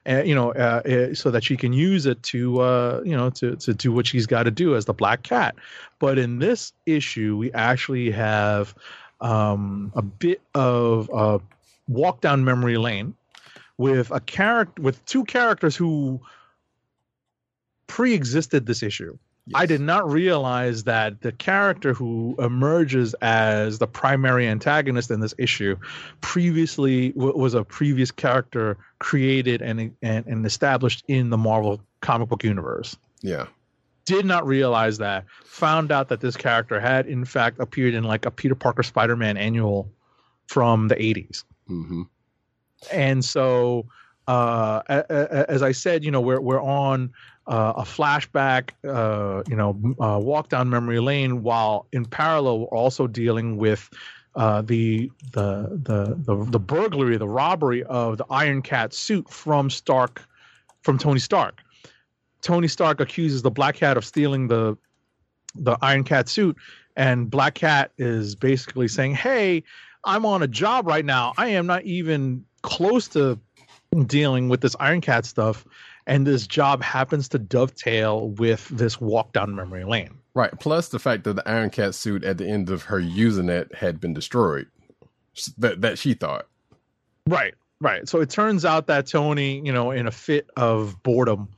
And, 0.05 0.27
you 0.27 0.35
know, 0.35 0.51
uh, 0.53 0.81
uh, 0.85 1.15
so 1.15 1.31
that 1.31 1.43
she 1.43 1.57
can 1.57 1.73
use 1.73 2.05
it 2.05 2.21
to, 2.23 2.59
uh, 2.59 3.01
you 3.03 3.17
know, 3.17 3.31
to 3.31 3.55
to 3.55 3.73
do 3.73 3.91
what 3.91 4.05
she's 4.05 4.27
got 4.27 4.43
to 4.43 4.51
do 4.51 4.75
as 4.75 4.85
the 4.85 4.93
Black 4.93 5.23
Cat. 5.23 5.55
But 5.99 6.19
in 6.19 6.39
this 6.39 6.73
issue, 6.85 7.35
we 7.37 7.51
actually 7.53 8.11
have 8.11 8.75
um, 9.21 9.91
a 9.95 10.03
bit 10.03 10.41
of 10.53 11.09
a 11.11 11.41
walk 11.87 12.21
down 12.21 12.43
memory 12.43 12.77
lane 12.77 13.15
with 13.77 14.11
a 14.11 14.19
character 14.19 14.81
with 14.81 15.03
two 15.05 15.25
characters 15.25 15.75
who 15.75 16.21
pre-existed 17.87 18.65
this 18.65 18.83
issue. 18.83 19.17
I 19.53 19.67
did 19.67 19.81
not 19.81 20.09
realize 20.09 20.85
that 20.85 21.21
the 21.21 21.31
character 21.31 21.93
who 21.93 22.35
emerges 22.39 23.13
as 23.21 23.77
the 23.77 23.85
primary 23.85 24.47
antagonist 24.47 25.11
in 25.11 25.19
this 25.19 25.35
issue 25.37 25.75
previously 26.21 27.11
w- 27.11 27.37
was 27.37 27.53
a 27.53 27.63
previous 27.63 28.09
character 28.09 28.77
created 28.97 29.61
and, 29.61 29.95
and 30.01 30.25
and 30.25 30.45
established 30.45 31.03
in 31.07 31.29
the 31.29 31.37
Marvel 31.37 31.79
comic 32.01 32.29
book 32.29 32.43
universe. 32.43 32.95
Yeah. 33.21 33.45
Did 34.05 34.25
not 34.25 34.47
realize 34.47 34.97
that. 34.99 35.25
Found 35.45 35.91
out 35.91 36.09
that 36.09 36.21
this 36.21 36.35
character 36.35 36.79
had 36.79 37.05
in 37.05 37.23
fact 37.23 37.59
appeared 37.59 37.93
in 37.93 38.03
like 38.03 38.25
a 38.25 38.31
Peter 38.31 38.55
Parker 38.55 38.83
Spider-Man 38.83 39.37
annual 39.37 39.91
from 40.47 40.87
the 40.87 40.95
80s 40.95 41.43
Mm-hmm. 41.69 42.03
and 42.91 43.23
so 43.25 43.85
uh, 44.27 44.81
as 44.87 45.61
I 45.61 45.71
said, 45.71 46.03
you 46.03 46.09
know, 46.11 46.21
we're 46.21 46.41
we're 46.41 46.61
on 46.61 47.13
uh, 47.47 47.73
a 47.77 47.83
flashback, 47.83 48.71
uh, 48.87 49.43
you 49.47 49.55
know, 49.55 49.77
uh, 49.99 50.19
walk 50.19 50.49
down 50.49 50.69
memory 50.69 50.99
lane, 50.99 51.43
while 51.43 51.87
in 51.91 52.05
parallel 52.05 52.59
we're 52.59 52.77
also 52.77 53.07
dealing 53.07 53.57
with 53.57 53.89
uh, 54.35 54.61
the, 54.61 55.11
the 55.31 55.69
the 55.83 56.15
the 56.25 56.51
the 56.51 56.59
burglary, 56.59 57.17
the 57.17 57.27
robbery 57.27 57.83
of 57.83 58.17
the 58.17 58.25
Iron 58.29 58.61
Cat 58.61 58.93
suit 58.93 59.29
from 59.29 59.69
Stark, 59.69 60.21
from 60.81 60.97
Tony 60.97 61.19
Stark. 61.19 61.61
Tony 62.41 62.67
Stark 62.67 62.99
accuses 62.99 63.41
the 63.41 63.51
Black 63.51 63.75
Cat 63.75 63.97
of 63.97 64.05
stealing 64.05 64.47
the 64.47 64.77
the 65.55 65.77
Iron 65.81 66.03
Cat 66.03 66.27
suit, 66.27 66.57
and 66.95 67.29
Black 67.29 67.55
Cat 67.55 67.91
is 67.97 68.35
basically 68.35 68.87
saying, 68.87 69.15
"Hey, 69.15 69.63
I'm 70.03 70.25
on 70.25 70.43
a 70.43 70.47
job 70.47 70.87
right 70.87 71.05
now. 71.05 71.33
I 71.37 71.49
am 71.49 71.65
not 71.67 71.83
even 71.83 72.43
close 72.61 73.07
to 73.09 73.39
dealing 74.07 74.49
with 74.49 74.61
this 74.61 74.75
Iron 74.79 75.01
Cat 75.01 75.25
stuff, 75.25 75.65
and 76.07 76.25
this 76.25 76.47
job 76.47 76.81
happens 76.81 77.29
to 77.29 77.39
dovetail 77.39 78.29
with 78.29 78.67
this 78.69 78.99
walk 78.99 79.33
down 79.33 79.55
memory 79.55 79.83
lane." 79.83 80.17
Right. 80.33 80.51
Plus 80.59 80.89
the 80.89 80.99
fact 80.99 81.23
that 81.23 81.37
the 81.37 81.49
Iron 81.49 81.69
Cat 81.69 81.95
suit 81.95 82.23
at 82.23 82.37
the 82.37 82.45
end 82.45 82.69
of 82.69 82.83
her 82.83 82.99
using 82.99 83.47
it 83.49 83.73
had 83.73 84.01
been 84.01 84.13
destroyed. 84.13 84.67
That 85.57 85.81
that 85.81 85.97
she 85.97 86.13
thought. 86.13 86.47
Right, 87.27 87.55
right. 87.81 88.07
So 88.07 88.21
it 88.21 88.29
turns 88.29 88.65
out 88.65 88.87
that 88.87 89.07
Tony, 89.07 89.61
you 89.65 89.73
know, 89.73 89.91
in 89.91 90.07
a 90.07 90.11
fit 90.11 90.49
of 90.55 91.01
boredom, 91.03 91.49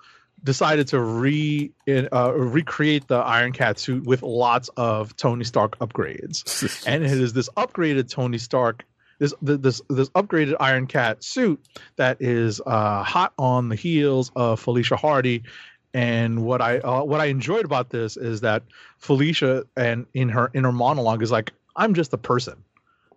decided 0.44 0.88
to 0.88 1.00
re 1.00 1.72
uh, 1.88 2.34
recreate 2.34 3.08
the 3.08 3.18
Iron 3.18 3.52
Cat 3.52 3.78
suit 3.78 4.06
with 4.06 4.22
lots 4.24 4.70
of 4.78 5.16
Tony 5.18 5.44
Stark 5.44 5.78
upgrades, 5.80 6.84
and 6.88 7.04
it 7.04 7.12
is 7.12 7.34
this 7.34 7.50
upgraded 7.58 8.10
Tony 8.10 8.38
Stark. 8.38 8.86
This, 9.20 9.34
this 9.42 9.82
this 9.90 10.10
upgraded 10.10 10.56
Iron 10.60 10.86
Cat 10.86 11.24
suit 11.24 11.60
that 11.96 12.18
is 12.20 12.62
uh, 12.66 13.04
hot 13.04 13.34
on 13.40 13.70
the 13.70 13.76
heels 13.76 14.32
of 14.36 14.60
Felicia 14.60 14.96
Hardy, 14.96 15.44
and 15.94 16.44
what 16.44 16.62
I 16.62 16.78
uh, 16.80 17.04
what 17.04 17.20
I 17.20 17.26
enjoyed 17.26 17.66
about 17.66 17.90
this 17.90 18.18
is 18.18 18.42
that 18.42 18.64
Felicia 19.00 19.66
and 19.76 20.06
in 20.14 20.30
her 20.30 20.52
inner 20.54 20.72
monologue 20.72 21.24
is 21.24 21.32
like, 21.32 21.52
I'm 21.76 21.94
just 21.96 22.14
a 22.14 22.18
person. 22.18 22.64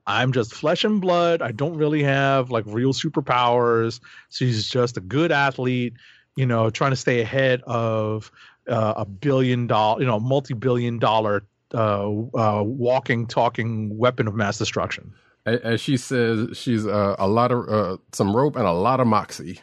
I'm 0.07 0.33
just 0.33 0.55
flesh 0.55 0.85
and 0.85 1.01
blood. 1.01 1.43
I 1.43 1.53
don't 1.53 1.77
really 1.77 2.03
have 2.03 2.51
like 2.51 2.65
real 2.67 2.93
superpowers. 2.93 4.01
She's 4.31 4.69
just 4.69 4.97
a 4.97 5.01
good 5.01 5.31
athlete, 5.31 5.95
you 6.37 6.47
know, 6.47 6.71
trying 6.71 6.91
to 6.91 6.97
stay 6.97 7.21
ahead 7.21 7.63
of 7.67 8.33
uh, 8.69 8.95
a 8.97 9.05
billion 9.05 9.67
dollar, 9.67 10.01
you 10.01 10.07
know, 10.07 10.19
multi 10.19 10.55
billion 10.55 10.99
dollar 10.99 11.45
uh, 11.75 12.09
uh, 12.09 12.63
walking, 12.65 13.27
talking 13.27 13.97
weapon 13.97 14.27
of 14.27 14.35
mass 14.35 14.59
destruction. 14.59 15.13
As 15.47 15.81
she 15.81 15.97
says, 15.97 16.57
she's 16.57 16.87
uh, 16.87 17.17
a 17.19 17.27
lot 17.27 17.51
of 17.51 17.69
uh, 17.69 17.97
some 18.13 18.37
rope 18.37 18.57
and 18.57 18.67
a 18.67 18.73
lot 18.73 19.01
of 19.01 19.07
moxie. 19.07 19.61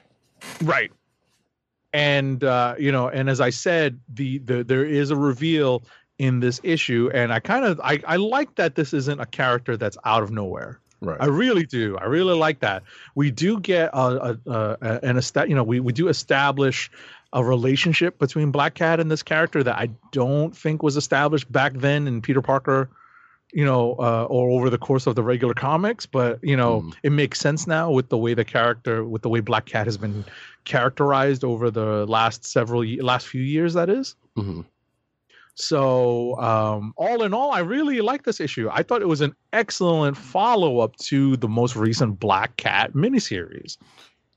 Right. 0.64 0.92
And 1.94 2.44
uh, 2.44 2.76
you 2.78 2.92
know, 2.92 3.10
and 3.10 3.30
as 3.30 3.40
I 3.40 3.52
said, 3.52 4.00
the, 4.14 4.40
the 4.40 4.64
there 4.64 4.86
is 4.86 5.12
a 5.12 5.16
reveal 5.16 5.84
in 6.20 6.40
this 6.40 6.60
issue, 6.64 7.12
and 7.14 7.32
I 7.32 7.40
kind 7.40 7.64
of 7.64 7.80
I, 7.84 8.02
I 8.08 8.16
like 8.16 8.56
that 8.56 8.76
this 8.76 8.94
isn't 8.94 9.20
a 9.20 9.26
character 9.26 9.78
that's 9.78 9.98
out 10.04 10.24
of 10.24 10.32
nowhere. 10.32 10.80
Right. 11.00 11.18
I 11.20 11.26
really 11.26 11.66
do. 11.66 11.96
I 11.98 12.06
really 12.06 12.36
like 12.36 12.60
that. 12.62 12.82
We 13.14 13.30
do 13.30 13.60
get 13.60 13.92
a, 13.94 14.38
a, 14.48 14.78
a 14.82 15.00
an 15.04 15.22
you 15.48 15.56
know, 15.56 15.64
we, 15.64 15.80
we 15.80 15.94
do 15.94 16.08
establish 16.08 16.90
a 17.34 17.44
relationship 17.44 18.18
between 18.18 18.52
Black 18.52 18.74
Cat 18.74 19.00
and 19.00 19.12
this 19.12 19.22
character 19.22 19.64
that 19.64 19.78
I 19.78 19.90
don't 20.12 20.56
think 20.56 20.82
was 20.82 20.98
established 20.98 21.52
back 21.52 21.74
then 21.74 22.08
in 22.08 22.22
Peter 22.22 22.42
Parker, 22.42 22.90
you 23.54 23.64
know, 23.64 23.96
uh, 24.00 24.26
or 24.30 24.50
over 24.50 24.70
the 24.70 24.78
course 24.78 25.08
of 25.08 25.16
the 25.16 25.24
regular 25.24 25.54
comics. 25.54 26.06
But 26.06 26.40
you 26.44 26.58
know, 26.58 26.82
Mhm. 26.82 26.94
it 27.04 27.12
makes 27.12 27.40
sense 27.40 27.66
now 27.68 27.90
with 27.92 28.10
the 28.10 28.18
way 28.18 28.34
the 28.34 28.46
character, 28.46 29.04
with 29.06 29.22
the 29.22 29.30
way 29.30 29.40
Black 29.40 29.66
Cat 29.66 29.88
has 29.88 29.98
been 29.98 30.26
characterized 30.66 31.44
over 31.44 31.72
the 31.72 32.06
last 32.08 32.46
several 32.46 32.84
last 33.02 33.28
few 33.28 33.42
years. 33.42 33.74
That 33.74 33.90
is. 33.90 34.16
hmm 34.36 34.62
So, 35.56 36.40
um, 36.40 36.94
all 36.98 37.24
in 37.24 37.34
all, 37.34 37.52
I 37.52 37.60
really 37.60 38.00
like 38.02 38.24
this 38.24 38.40
issue. 38.40 38.70
I 38.72 38.84
thought 38.84 39.02
it 39.02 39.08
was 39.08 39.22
an 39.22 39.34
excellent 39.54 40.16
follow 40.16 40.80
up 40.80 40.96
to 40.98 41.36
the 41.38 41.48
most 41.48 41.76
recent 41.76 42.20
Black 42.20 42.58
Cat 42.58 42.94
miniseries. 42.94 43.78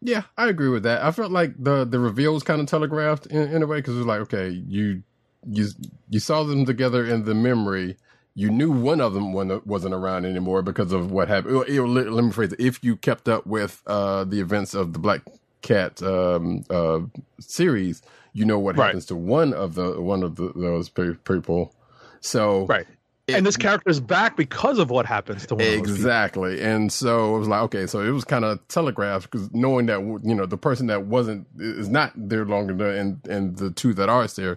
Yeah, 0.00 0.22
I 0.38 0.48
agree 0.48 0.70
with 0.70 0.82
that. 0.84 1.02
I 1.02 1.10
felt 1.10 1.30
like 1.30 1.52
the 1.62 1.84
the 1.84 1.98
reveal 1.98 2.32
was 2.32 2.42
kind 2.42 2.58
of 2.60 2.66
telegraphed 2.68 3.26
in, 3.26 3.52
in 3.52 3.62
a 3.62 3.66
way 3.66 3.78
because 3.78 3.96
it 3.96 3.98
was 3.98 4.06
like, 4.06 4.20
okay, 4.20 4.48
you 4.48 5.02
you 5.46 5.68
you 6.08 6.20
saw 6.20 6.42
them 6.44 6.64
together 6.64 7.04
in 7.04 7.24
the 7.24 7.34
memory. 7.34 7.96
You 8.34 8.48
knew 8.50 8.70
one 8.70 9.00
of 9.00 9.12
them 9.12 9.32
wasn't 9.32 9.66
wasn't 9.66 9.94
around 9.94 10.24
anymore 10.24 10.62
because 10.62 10.92
of 10.92 11.10
what 11.10 11.28
happened. 11.28 11.56
Let, 11.56 12.24
me 12.24 12.30
phrase 12.30 12.52
it: 12.52 12.60
if 12.60 12.82
you 12.84 12.96
kept 12.96 13.28
up 13.28 13.46
with 13.46 13.82
uh, 13.86 14.24
the 14.24 14.40
events 14.40 14.72
of 14.74 14.92
the 14.92 14.98
Black 14.98 15.22
Cat 15.62 16.02
um, 16.02 16.64
uh, 16.70 17.00
series, 17.40 18.02
you 18.32 18.44
know 18.44 18.58
what 18.58 18.76
Right. 18.76 18.86
happens 18.86 19.06
to 19.06 19.16
one 19.16 19.52
of 19.52 19.74
the 19.74 20.00
one 20.00 20.22
of 20.22 20.36
the, 20.36 20.52
those 20.54 20.88
pe- 20.88 21.14
people. 21.24 21.74
So 22.20 22.66
Right. 22.66 22.86
it- 23.26 23.34
and 23.34 23.44
this 23.44 23.56
character 23.56 23.90
is 23.90 24.00
back 24.00 24.36
because 24.36 24.78
of 24.78 24.90
what 24.90 25.06
happens 25.06 25.46
to 25.46 25.54
one 25.56 25.64
of 25.64 25.70
those. 25.72 25.78
Exactly. 25.90 26.60
And 26.62 26.92
so 26.92 27.36
it 27.36 27.38
was 27.40 27.48
like, 27.48 27.62
okay, 27.62 27.86
so 27.86 28.00
it 28.00 28.10
was 28.10 28.24
kind 28.24 28.44
of 28.44 28.66
telegraphed 28.68 29.30
because 29.30 29.52
knowing 29.52 29.86
that, 29.86 30.00
you 30.22 30.34
know, 30.34 30.46
the 30.46 30.56
person 30.56 30.86
that 30.86 31.06
wasn't, 31.06 31.46
is 31.58 31.88
not 31.88 32.12
there 32.16 32.44
longer 32.44 32.90
and, 32.90 33.20
and 33.28 33.56
the 33.56 33.70
two 33.70 33.92
that 33.94 34.08
are 34.08 34.26
there, 34.28 34.56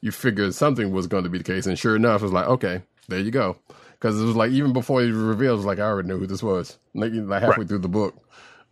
you 0.00 0.10
figured 0.10 0.54
something 0.54 0.90
was 0.92 1.06
going 1.06 1.24
to 1.24 1.30
be 1.30 1.38
the 1.38 1.44
case. 1.44 1.66
And 1.66 1.78
sure 1.78 1.96
enough, 1.96 2.20
it 2.22 2.24
was 2.24 2.32
like, 2.32 2.46
okay, 2.46 2.82
there 3.10 3.20
you 3.20 3.32
go. 3.32 3.58
Because 3.92 4.20
it 4.20 4.26
was 4.26 4.36
like 4.36 4.52
even 4.52 4.74
before 4.74 5.02
he 5.02 5.10
revealed, 5.12 5.54
it 5.54 5.58
was 5.58 5.66
like 5.66 5.80
I 5.80 5.84
already 5.84 6.08
knew 6.08 6.18
who 6.18 6.28
this 6.28 6.42
was. 6.44 6.78
Like, 6.94 7.12
like 7.14 7.42
halfway 7.42 7.64
Right. 7.64 7.66
through 7.66 7.80
the 7.80 7.88
book. 7.88 8.16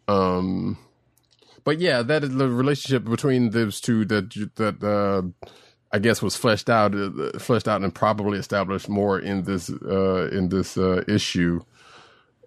Um, 0.08 0.78
but 1.64 1.80
yeah, 1.80 2.02
that 2.02 2.24
is 2.24 2.34
the 2.34 2.48
relationship 2.48 3.04
between 3.04 3.50
those 3.50 3.80
two 3.80 4.04
that 4.06 4.30
that 4.56 4.82
uh, 4.84 5.22
I 5.92 5.98
guess 6.00 6.22
was 6.22 6.36
fleshed 6.36 6.70
out, 6.70 6.94
uh, 6.94 7.38
fleshed 7.38 7.68
out, 7.68 7.82
and 7.82 7.94
probably 7.94 8.38
established 8.38 8.88
more 8.88 9.18
in 9.20 9.44
this 9.44 9.70
uh, 9.70 10.28
in 10.32 10.50
this 10.50 10.78
uh, 10.78 11.04
issue. 11.08 11.60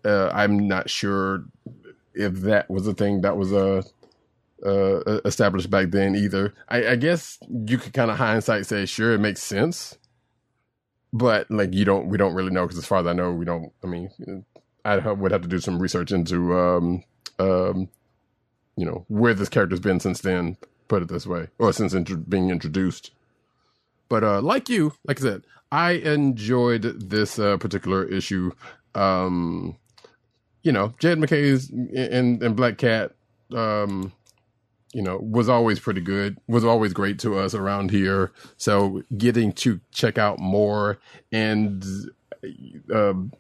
Uh, 0.06 0.30
I'm 0.34 0.68
not 0.68 0.90
sure 0.90 1.46
if 2.14 2.34
that 2.42 2.70
was 2.70 2.88
a 2.88 2.94
thing 2.94 3.22
that 3.22 3.38
was 3.38 3.54
uh, 3.54 3.84
uh, 4.66 5.22
established 5.26 5.70
back 5.70 5.92
then 5.92 6.16
either. 6.16 6.54
I, 6.70 6.90
I 6.90 6.96
guess 6.98 7.40
you 7.68 7.78
could 7.78 7.94
kind 7.94 8.12
of 8.12 8.18
hindsight 8.18 8.66
say, 8.68 8.86
sure, 8.86 9.14
it 9.14 9.20
makes 9.20 9.44
sense, 9.44 9.98
but 11.14 11.50
like 11.50 11.74
you 11.74 11.86
don't, 11.86 12.08
we 12.08 12.18
don't 12.18 12.34
really 12.34 12.52
know 12.52 12.64
because 12.64 12.78
as 12.78 12.86
far 12.86 13.00
as 13.00 13.08
I 13.08 13.14
know, 13.14 13.32
we 13.32 13.46
don't. 13.46 13.72
I 13.84 13.88
mean, 13.88 14.46
I 14.86 14.98
would 15.12 15.32
have 15.32 15.42
to 15.42 15.48
do 15.48 15.60
some 15.60 15.80
research 15.80 16.12
into, 16.12 16.58
um, 16.58 17.04
um, 17.40 17.90
you 18.76 18.86
know, 18.86 19.06
where 19.08 19.34
this 19.34 19.50
character's 19.50 19.80
been 19.80 20.00
since 20.00 20.22
then. 20.22 20.58
Put 20.88 21.04
it 21.04 21.08
this 21.08 21.26
way, 21.26 21.48
or 21.58 21.72
since 21.72 21.94
being 21.94 22.50
introduced. 22.50 23.12
But 24.10 24.26
uh, 24.26 24.42
like 24.42 24.68
you, 24.68 24.94
like 25.06 25.22
I 25.22 25.24
said, 25.24 25.44
I 25.72 25.92
enjoyed 25.92 26.82
this 26.82 27.40
uh, 27.40 27.56
particular 27.56 28.04
issue. 28.04 28.52
Um, 28.94 29.78
you 30.64 30.74
know, 30.74 30.94
Jed 31.00 31.18
MacKay's 31.18 31.70
and, 31.70 32.44
and 32.44 32.56
Black 32.56 32.78
Cat, 32.78 33.14
um, 33.54 34.12
you 34.94 35.02
know, 35.02 35.18
was 35.22 35.50
always 35.50 35.80
pretty 35.80 36.02
good, 36.02 36.38
was 36.48 36.66
always 36.66 36.94
great 36.94 37.20
to 37.20 37.38
us 37.38 37.54
around 37.54 37.92
here. 37.92 38.32
So 38.58 39.04
getting 39.18 39.54
to 39.54 39.80
check 39.92 40.18
out 40.18 40.40
more 40.40 41.00
and 41.32 41.86
um, 42.94 43.32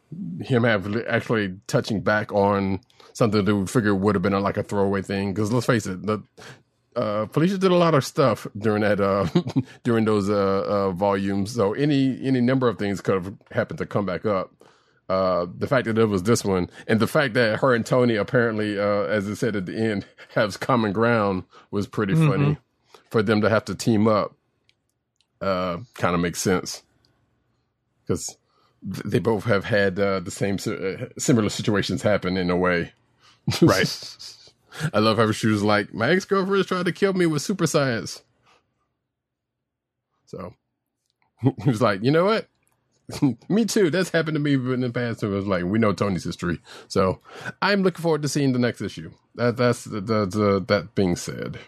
him 0.42 0.64
have 0.64 0.96
actually 1.08 1.58
touching 1.68 2.02
back 2.02 2.32
on 2.32 2.80
something 3.14 3.44
that 3.44 3.56
we 3.56 3.66
figure 3.66 3.96
would 3.96 4.16
have 4.16 4.22
been 4.22 4.34
a, 4.34 4.40
like 4.40 4.58
a 4.58 4.64
throwaway 4.64 5.02
thing. 5.02 5.34
Because 5.34 5.52
let's 5.52 5.66
face 5.66 5.86
it, 5.86 6.06
the 6.06 6.24
uh, 6.96 7.26
Felicia 7.28 7.58
did 7.58 7.72
a 7.72 7.76
lot 7.76 7.96
of 7.96 8.06
stuff 8.06 8.48
during 8.58 8.82
that 8.82 9.00
uh, 9.00 9.28
during 9.84 10.06
those 10.06 10.30
uh, 10.30 10.64
uh, 10.68 10.92
volumes. 10.92 11.54
So 11.54 11.74
any 11.74 12.20
any 12.26 12.42
number 12.42 12.68
of 12.68 12.78
things 12.78 13.02
could 13.02 13.24
have 13.24 13.34
happened 13.52 13.80
to 13.80 13.86
come 13.86 14.06
back 14.06 14.26
up. 14.26 14.52
Uh, 15.12 15.46
the 15.58 15.68
fact 15.68 15.88
that 15.88 15.98
it 15.98 16.06
was 16.06 16.24
this 16.24 16.46
one, 16.46 16.70
and 16.88 17.02
the 17.02 17.08
fact 17.08 17.34
that 17.34 17.60
her 17.60 17.76
and 17.76 17.86
Tony 17.86 18.16
apparently, 18.16 18.80
uh, 18.80 19.04
as 19.04 19.28
it 19.28 19.36
said 19.36 19.58
at 19.58 19.66
the 19.66 19.76
end, 19.76 20.06
has 20.36 20.56
common 20.56 20.94
ground 20.94 21.44
was 21.70 21.86
pretty 21.86 22.16
funny. 22.16 22.58
For 23.10 23.22
them 23.22 23.42
to 23.42 23.50
have 23.50 23.66
to 23.66 23.76
team 23.76 24.08
up, 24.08 24.34
uh, 25.42 25.80
kind 25.96 26.16
of 26.16 26.22
makes 26.22 26.42
sense 26.42 26.84
because 28.02 28.38
they 28.82 29.20
both 29.20 29.44
have 29.44 29.66
had 29.66 30.00
uh, 30.00 30.22
the 30.22 30.32
same 30.32 30.56
uh, 30.66 31.08
similar 31.20 31.50
situations 31.50 32.04
happen 32.04 32.38
in 32.38 32.50
a 32.50 32.56
way. 32.56 32.94
Right. 33.62 34.16
I 34.94 35.00
love 35.00 35.18
how 35.18 35.30
she 35.34 35.48
was 35.48 35.62
like, 35.62 35.94
"My 35.94 36.10
ex 36.12 36.24
girlfriend 36.24 36.66
tried 36.68 36.86
to 36.86 36.94
kill 36.94 37.12
me 37.12 37.26
with 37.26 37.42
super 37.42 37.68
science." 37.68 38.22
So 40.26 40.54
he 41.42 41.70
was 41.70 41.82
like, 41.82 42.02
"You 42.02 42.12
know 42.12 42.24
what? 42.24 42.48
me 43.50 43.66
too. 43.66 43.90
That's 43.90 44.10
happened 44.10 44.36
to 44.36 44.40
me 44.40 44.54
in 44.54 44.82
the 44.82 44.90
past." 44.92 45.24
And 45.24 45.32
it 45.34 45.36
was 45.36 45.48
like, 45.48 45.64
"We 45.66 45.80
know 45.80 45.94
Tony's 45.94 46.24
history." 46.24 46.60
So 46.88 47.20
I'm 47.62 47.84
looking 47.84 48.02
forward 48.02 48.22
to 48.24 48.28
seeing 48.30 48.54
the 48.54 48.60
next 48.60 48.82
issue. 48.82 49.12
That 49.36 49.58
that's 49.58 49.86
the, 49.86 50.02
the, 50.02 50.26
the 50.26 50.66
that 50.68 50.96
being 50.96 51.16
said. 51.16 51.60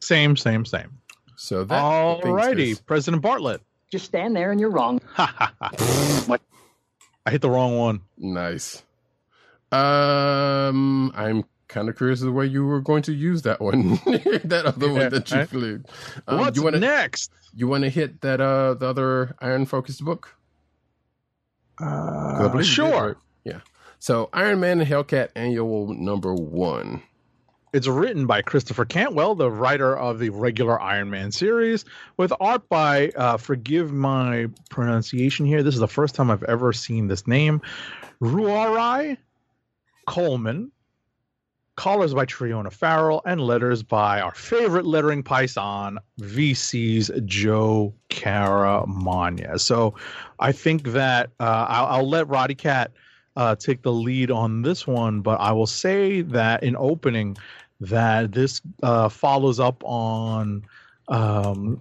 Same, 0.00 0.36
same, 0.36 0.64
same. 0.64 0.98
So 1.36 1.64
that 1.64 2.22
being 2.22 2.34
Alrighty, 2.34 2.74
said- 2.76 2.86
President 2.86 3.22
Bartlett. 3.22 3.60
Just 3.92 4.04
stand 4.06 4.34
there 4.34 4.50
and 4.50 4.60
you're 4.60 4.70
wrong. 4.70 5.00
Ha 5.14 5.52
ha. 5.60 5.70
What? 6.26 6.40
I 7.24 7.30
hit 7.30 7.40
the 7.40 7.50
wrong 7.50 7.76
one. 7.78 8.00
Nice. 8.18 8.82
Um, 9.72 11.12
I'm 11.14 11.44
kind 11.68 11.88
of 11.88 11.96
curious 11.96 12.20
the 12.20 12.32
way 12.32 12.46
you 12.46 12.64
were 12.64 12.80
going 12.80 13.02
to 13.02 13.12
use 13.12 13.42
that 13.42 13.60
one, 13.60 13.90
that 14.44 14.62
other 14.66 14.86
Yeah, 14.88 14.92
one 14.92 15.08
that 15.10 15.30
you 15.30 15.36
right. 15.38 15.48
flew. 15.48 15.82
Um, 16.26 16.38
What's 16.40 16.56
you 16.56 16.62
want 16.62 16.74
to 16.74 16.80
next? 16.80 17.30
you 17.54 17.66
want 17.68 17.84
to 17.84 17.90
hit 17.90 18.20
that 18.20 18.40
uh 18.40 18.74
the 18.74 18.86
other 18.86 19.34
iron 19.40 19.66
focused 19.66 20.04
book? 20.04 20.36
'Cause 21.78 22.40
I 22.40 22.44
Uh, 22.44 22.48
believe 22.48 22.66
did, 22.66 22.72
sure. 22.72 23.06
right? 23.08 23.16
Yeah. 23.44 23.60
So 23.98 24.28
Iron 24.32 24.60
Man 24.60 24.80
and 24.80 24.88
Hellcat 24.88 25.28
annual 25.34 25.92
number 25.94 26.34
one. 26.34 27.02
It's 27.72 27.86
written 27.88 28.26
by 28.26 28.40
Christopher 28.40 28.86
Cantwell, 28.86 29.34
the 29.34 29.50
writer 29.50 29.94
of 29.94 30.18
the 30.18 30.30
regular 30.30 30.80
Iron 30.80 31.10
Man 31.10 31.30
series, 31.30 31.84
with 32.16 32.32
art 32.40 32.66
by, 32.70 33.10
uh, 33.10 33.36
forgive 33.36 33.92
my 33.92 34.46
pronunciation 34.70 35.44
here, 35.44 35.62
this 35.62 35.74
is 35.74 35.80
the 35.80 35.88
first 35.88 36.14
time 36.14 36.30
I've 36.30 36.44
ever 36.44 36.72
seen 36.72 37.08
this 37.08 37.26
name, 37.26 37.60
Ruari 38.22 39.18
Coleman, 40.06 40.70
colors 41.76 42.14
by 42.14 42.26
Triona 42.26 42.72
Farrell, 42.72 43.22
and 43.24 43.40
letters 43.40 43.82
by 43.82 44.20
our 44.20 44.34
favorite 44.34 44.86
lettering 44.86 45.22
python, 45.22 45.98
VC's 46.20 47.10
Joe 47.24 47.94
Caramagna. 48.08 49.60
So 49.60 49.94
I 50.40 50.52
think 50.52 50.84
that 50.88 51.30
uh, 51.38 51.66
I'll, 51.68 51.86
I'll 51.86 52.08
let 52.08 52.28
Roddy 52.28 52.54
Cat 52.54 52.92
uh, 53.36 53.54
take 53.54 53.82
the 53.82 53.92
lead 53.92 54.30
on 54.30 54.62
this 54.62 54.86
one, 54.86 55.20
but 55.20 55.38
I 55.40 55.52
will 55.52 55.66
say 55.66 56.22
that 56.22 56.62
in 56.62 56.76
opening, 56.76 57.36
that 57.80 58.32
this 58.32 58.62
uh, 58.82 59.08
follows 59.08 59.60
up 59.60 59.82
on 59.84 60.64
um, 61.08 61.80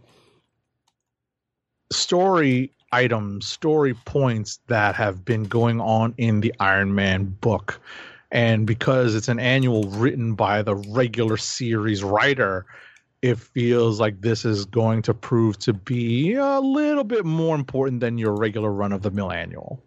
story 1.91 2.72
items, 2.91 3.48
story 3.48 3.93
points 3.93 4.60
that 4.68 4.96
have 4.96 5.24
been 5.26 5.43
going 5.43 5.80
on 5.82 6.14
in 6.18 6.41
the 6.41 6.54
Iron 6.60 6.93
Man 6.93 7.26
book. 7.26 7.80
And 8.36 8.68
because 8.68 9.16
it's 9.16 9.30
an 9.30 9.40
annual 9.40 9.84
written 9.84 10.36
by 10.36 10.62
the 10.62 10.76
regular 10.76 11.38
series 11.38 12.04
writer, 12.04 12.66
it 13.22 13.40
feels 13.40 13.98
like 14.02 14.20
this 14.20 14.44
is 14.44 14.66
going 14.66 15.04
to 15.04 15.14
prove 15.14 15.58
to 15.60 15.72
be 15.72 16.34
a 16.34 16.60
little 16.60 17.06
bit 17.06 17.24
more 17.24 17.56
important 17.56 18.02
than 18.02 18.18
your 18.18 18.36
regular 18.36 18.70
run 18.70 18.92
of 18.92 19.04
the 19.04 19.10
mill 19.10 19.32
annual. 19.32 19.82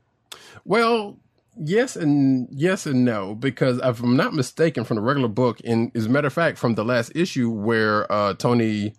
Well, 0.65 1.19
yes 1.63 1.95
and 1.95 2.49
yes 2.51 2.87
and 2.87 3.05
no 3.05 3.35
because 3.35 3.81
if 3.85 4.01
I'm 4.01 4.17
not 4.17 4.33
mistaken, 4.33 4.85
from 4.85 4.95
the 4.95 5.03
regular 5.03 5.29
book, 5.29 5.61
and 5.63 5.93
as 5.95 6.07
a 6.07 6.09
matter 6.09 6.29
of 6.29 6.33
fact, 6.33 6.57
from 6.57 6.75
the 6.75 6.87
last 6.87 7.13
issue 7.15 7.51
where 7.51 8.11
uh, 8.11 8.33
Tony 8.33 8.95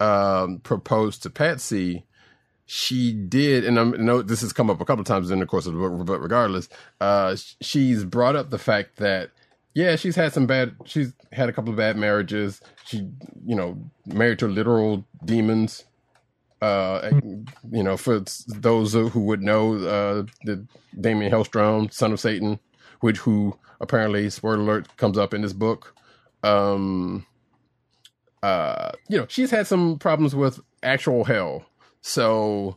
um, 0.00 0.58
proposed 0.58 1.22
to 1.22 1.30
Patsy, 1.30 2.04
she 2.70 3.12
did, 3.14 3.64
and 3.64 3.78
I'm- 3.78 4.04
know 4.04 4.20
this 4.20 4.42
has 4.42 4.52
come 4.52 4.68
up 4.68 4.78
a 4.78 4.84
couple 4.84 5.02
times 5.02 5.30
in 5.30 5.38
the 5.40 5.46
course 5.46 5.64
of 5.64 5.72
the 5.72 5.78
book, 5.78 6.04
but 6.04 6.20
regardless, 6.20 6.68
uh, 7.00 7.34
she's 7.62 8.04
brought 8.04 8.36
up 8.36 8.50
the 8.50 8.58
fact 8.58 8.96
that 8.96 9.30
yeah, 9.74 9.96
she's 9.96 10.16
had 10.16 10.32
some 10.32 10.46
bad, 10.46 10.74
she's 10.84 11.12
had 11.32 11.48
a 11.48 11.52
couple 11.52 11.70
of 11.70 11.76
bad 11.76 11.96
marriages. 11.96 12.60
She, 12.84 13.08
you 13.46 13.54
know, 13.54 13.78
married 14.06 14.40
to 14.40 14.48
literal 14.48 15.06
demons. 15.24 15.84
Uh, 16.60 17.10
you 17.70 17.82
know, 17.84 17.96
for 17.96 18.24
those 18.48 18.92
who 18.92 19.20
would 19.20 19.40
know, 19.40 19.74
uh, 19.76 20.24
the 20.44 20.66
Damien 21.00 21.30
Hellstrom, 21.32 21.92
son 21.92 22.12
of 22.12 22.20
Satan, 22.20 22.58
which 23.00 23.18
who 23.18 23.56
apparently, 23.80 24.28
spoiler 24.28 24.56
alert, 24.56 24.96
comes 24.96 25.16
up 25.16 25.32
in 25.32 25.42
this 25.42 25.52
book. 25.52 25.94
Um, 26.42 27.24
uh, 28.42 28.90
you 29.08 29.16
know, 29.16 29.26
she's 29.28 29.52
had 29.52 29.66
some 29.68 29.98
problems 29.98 30.34
with 30.34 30.60
actual 30.82 31.24
hell. 31.24 31.64
So, 32.00 32.76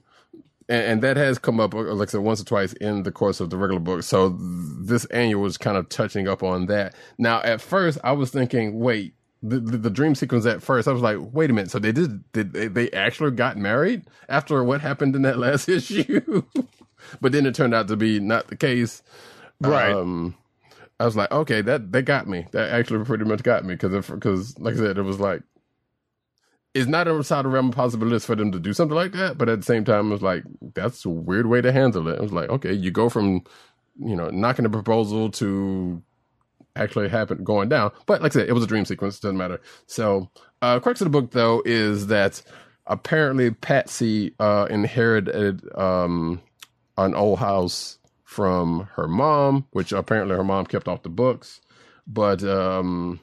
and, 0.70 0.84
and 0.84 1.04
that 1.04 1.18
has 1.18 1.38
come 1.38 1.60
up, 1.60 1.74
like 1.74 2.10
I 2.10 2.12
said, 2.12 2.22
once 2.22 2.42
or 2.42 2.46
twice 2.46 2.74
in 2.74 3.04
the 3.04 3.12
course 3.12 3.40
of 3.40 3.50
the 3.50 3.58
regular 3.58 3.80
book. 3.80 4.04
So 4.04 4.38
this 4.40 5.06
annual 5.06 5.42
was 5.42 5.58
kind 5.58 5.78
of 5.78 5.90
touching 5.90 6.28
up 6.28 6.44
on 6.44 6.68
that. 6.68 6.96
Now, 7.18 7.42
at 7.42 7.62
first, 7.62 8.00
I 8.04 8.14
was 8.14 8.32
thinking, 8.32 8.80
wait, 8.80 9.14
the, 9.44 9.60
the, 9.60 9.78
the 9.78 9.90
dream 9.90 10.16
sequence 10.16 10.46
at 10.46 10.62
first, 10.62 10.88
I 10.88 10.92
was 10.92 11.02
like, 11.02 11.18
wait 11.20 11.50
a 11.50 11.54
minute. 11.54 11.72
So 11.72 11.80
they 11.80 11.92
did, 11.92 12.32
did 12.32 12.54
they, 12.54 12.68
they 12.68 12.92
actually 12.92 13.32
got 13.32 13.58
married 13.58 14.04
after 14.30 14.64
what 14.64 14.82
happened 14.82 15.16
in 15.16 15.24
that 15.24 15.38
last 15.40 15.68
issue? 15.68 16.44
but 17.20 17.32
then 17.32 17.46
it 17.46 17.56
turned 17.56 17.74
out 17.74 17.88
to 17.88 17.96
be 17.96 18.20
not 18.20 18.48
the 18.48 18.56
case. 18.56 19.02
Right. 19.60 19.92
Um, 19.92 20.36
I 21.00 21.06
was 21.06 21.16
like, 21.16 21.32
okay, 21.32 21.62
that 21.62 21.92
that 21.94 22.04
got 22.04 22.28
me. 22.28 22.46
That 22.52 22.72
actually 22.72 23.04
pretty 23.06 23.26
much 23.26 23.42
got 23.42 23.66
me 23.66 23.74
because 23.74 24.08
because 24.08 24.60
like 24.60 24.76
I 24.76 24.78
said, 24.78 24.98
it 25.00 25.02
was 25.02 25.20
like 25.20 25.42
it's 26.74 26.88
not 26.88 27.08
outside 27.08 27.44
the 27.44 27.50
realm 27.50 27.70
of 27.70 27.76
possibilities 27.76 28.26
for 28.26 28.36
them 28.36 28.52
to 28.52 28.60
do 28.60 28.74
something 28.74 28.96
like 28.96 29.12
that, 29.14 29.38
but 29.38 29.50
at 29.50 29.60
the 29.60 29.66
same 29.66 29.84
time, 29.84 30.08
it 30.08 30.14
was 30.14 30.22
like 30.22 30.44
that's 30.74 31.04
a 31.06 31.10
weird 31.10 31.48
way 31.48 31.62
to 31.62 31.72
handle 31.72 32.08
it. 32.08 32.16
It 32.16 32.22
was 32.22 32.34
like, 32.34 32.50
okay, 32.50 32.74
you 32.74 32.92
go 32.92 33.10
from 33.10 33.44
you 34.00 34.16
know 34.16 34.30
knocking 34.30 34.64
the 34.64 34.70
proposal 34.70 35.30
to 35.32 36.02
actually 36.76 37.10
happen 37.10 37.44
going 37.44 37.70
down, 37.70 37.92
but 38.06 38.22
like 38.22 38.32
I 38.32 38.40
said, 38.40 38.50
it 38.50 38.54
was 38.54 38.64
a 38.64 38.68
dream 38.68 38.86
sequence. 38.86 39.20
Doesn't 39.20 39.38
matter. 39.38 39.60
So, 39.88 40.30
uh, 40.62 40.80
crux 40.80 41.02
of 41.02 41.06
the 41.06 41.22
book 41.22 41.32
though 41.32 41.62
is 41.66 42.08
that 42.08 42.42
apparently 42.88 43.52
Patsy 43.52 44.34
uh, 44.40 44.68
inherited 44.70 45.62
um, 45.78 46.42
an 46.98 47.16
old 47.16 47.40
house 47.40 47.98
from 48.24 48.88
her 48.94 49.10
mom, 49.10 49.68
which 49.72 49.92
apparently 49.92 50.38
her 50.38 50.44
mom 50.44 50.66
kept 50.66 50.88
off 50.88 51.04
the 51.04 51.10
books, 51.10 51.60
but 52.08 52.42
um, 52.46 53.20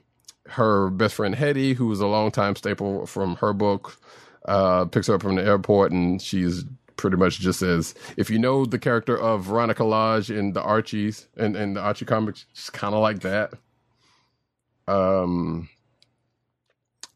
her 0.51 0.91
best 0.91 1.15
friend 1.15 1.35
Hedy, 1.35 1.75
who 1.75 1.87
was 1.87 2.01
a 2.01 2.07
longtime 2.07 2.57
staple 2.57 3.07
from 3.07 3.37
her 3.37 3.53
book, 3.53 3.99
uh, 4.47 4.87
picks 4.87 5.07
her 5.07 5.15
up 5.15 5.23
from 5.23 5.37
the 5.37 5.45
airport, 5.45 5.93
and 5.93 6.21
she's 6.21 6.65
pretty 6.97 7.17
much 7.17 7.39
just 7.39 7.63
as 7.63 7.95
if 8.17 8.29
you 8.29 8.39
know 8.39 8.65
the 8.65 8.79
character 8.79 9.17
of 9.17 9.45
Veronica 9.45 9.85
Lodge 9.85 10.31
in 10.31 10.53
the 10.53 10.63
Archies 10.63 11.29
and, 11.37 11.57
and 11.57 11.77
the 11.77 11.81
Archie 11.81 12.05
comics, 12.05 12.45
just 12.55 12.73
kind 12.73 12.95
of 12.95 13.01
like 13.01 13.21
that. 13.21 13.53
Um, 14.87 15.69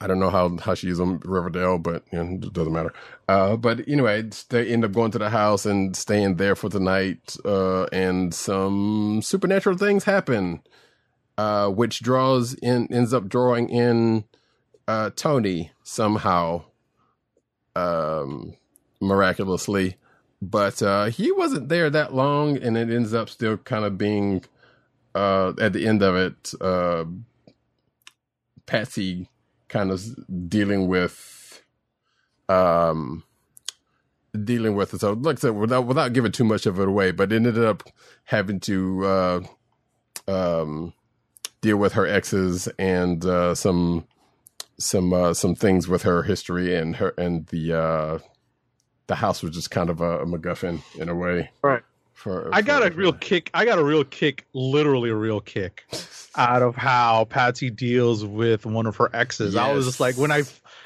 I 0.01 0.07
don't 0.09 0.19
know 0.19 0.31
how, 0.31 0.57
how 0.59 0.75
she 0.75 0.89
is 0.89 0.99
on 1.01 1.21
Riverdale, 1.21 1.79
but 1.79 2.05
you 2.13 2.23
know, 2.23 2.35
it 2.35 2.53
doesn't 2.53 2.73
matter. 2.73 2.93
Uh, 3.29 3.57
but 3.57 3.87
anyway, 3.89 4.29
they 4.49 4.67
end 4.69 4.85
up 4.85 4.93
going 4.93 5.13
to 5.13 5.19
the 5.19 5.31
house 5.31 5.65
and 5.65 5.97
staying 5.97 6.37
there 6.37 6.57
for 6.57 6.69
the 6.69 6.81
night, 6.81 7.37
uh, 7.45 7.85
and 7.85 8.35
some 8.35 9.21
supernatural 9.23 9.77
things 9.77 10.05
happen, 10.05 10.61
uh, 11.39 11.69
which 11.69 12.01
draws 12.03 12.55
in, 12.55 12.93
ends 12.93 13.13
up 13.13 13.29
drawing 13.29 13.69
in, 13.69 14.25
uh, 14.89 15.11
Tony 15.17 15.73
somehow, 15.83 16.65
um, 17.77 18.55
miraculously. 19.01 19.97
But, 20.41 20.83
uh, 20.83 21.07
he 21.07 21.31
wasn't 21.33 21.69
there 21.69 21.89
that 21.91 22.15
long, 22.15 22.57
and 22.57 22.77
it 22.77 22.91
ends 22.91 23.15
up 23.15 23.29
still 23.29 23.57
kind 23.59 23.85
of 23.85 23.97
being, 23.97 24.45
uh, 25.15 25.53
at 25.61 25.73
the 25.73 25.87
end 25.87 26.03
of 26.03 26.17
it, 26.17 26.53
uh, 26.61 27.05
Patsy 28.67 29.29
kind 29.69 29.91
of 29.91 30.03
dealing 30.49 30.87
with 30.87 31.63
um 32.49 33.25
dealing 34.45 34.77
with 34.77 34.93
it. 34.95 35.01
So 35.01 35.13
like 35.15 35.39
I 35.39 35.41
said, 35.41 35.51
without 35.57 35.87
without 35.87 36.13
giving 36.13 36.33
too 36.33 36.45
much 36.45 36.67
of 36.67 36.79
it 36.79 36.89
away, 36.89 37.11
but 37.11 37.33
it 37.33 37.37
ended 37.37 37.59
up 37.59 37.83
having 38.25 38.61
to 38.61 39.07
uh 39.07 39.41
um 40.29 40.93
deal 41.63 41.79
with 41.79 41.95
her 41.95 42.07
exes 42.07 42.69
and 42.79 43.25
uh 43.25 43.55
some 43.55 44.05
some 44.79 45.13
uh 45.13 45.33
some 45.33 45.55
things 45.55 45.89
with 45.89 46.03
her 46.03 46.25
history 46.25 46.77
and 46.77 46.97
her 46.97 47.15
and 47.17 47.47
the 47.47 47.73
uh 47.73 48.19
the 49.07 49.15
house 49.15 49.43
was 49.43 49.53
just 49.55 49.71
kind 49.71 49.91
of 49.91 50.01
a, 50.01 50.21
a 50.21 50.27
MacGuffin 50.27 50.81
in 50.97 51.09
a 51.09 51.15
way. 51.15 51.51
Right. 51.63 51.83
For, 52.15 52.49
I 52.55 52.63
got 52.63 52.83
for- 52.83 52.89
a 52.89 52.91
real 52.93 53.13
kick. 53.13 53.51
I 53.53 53.65
got 53.65 53.79
a 53.79 53.85
real 53.85 54.05
kick, 54.05 54.47
literally 54.53 55.11
a 55.11 55.15
real 55.15 55.41
kick, 55.41 55.85
out 56.37 56.63
of 56.63 56.77
how 56.77 57.25
Patsy 57.25 57.69
deals 57.69 58.25
with 58.25 58.65
one 58.65 58.87
of 58.87 58.97
her 58.97 59.11
exes. 59.15 59.57
I 59.57 59.73
was 59.73 59.87
just 59.87 59.99
like, 59.99 60.17
when 60.17 60.31
I 60.31 60.43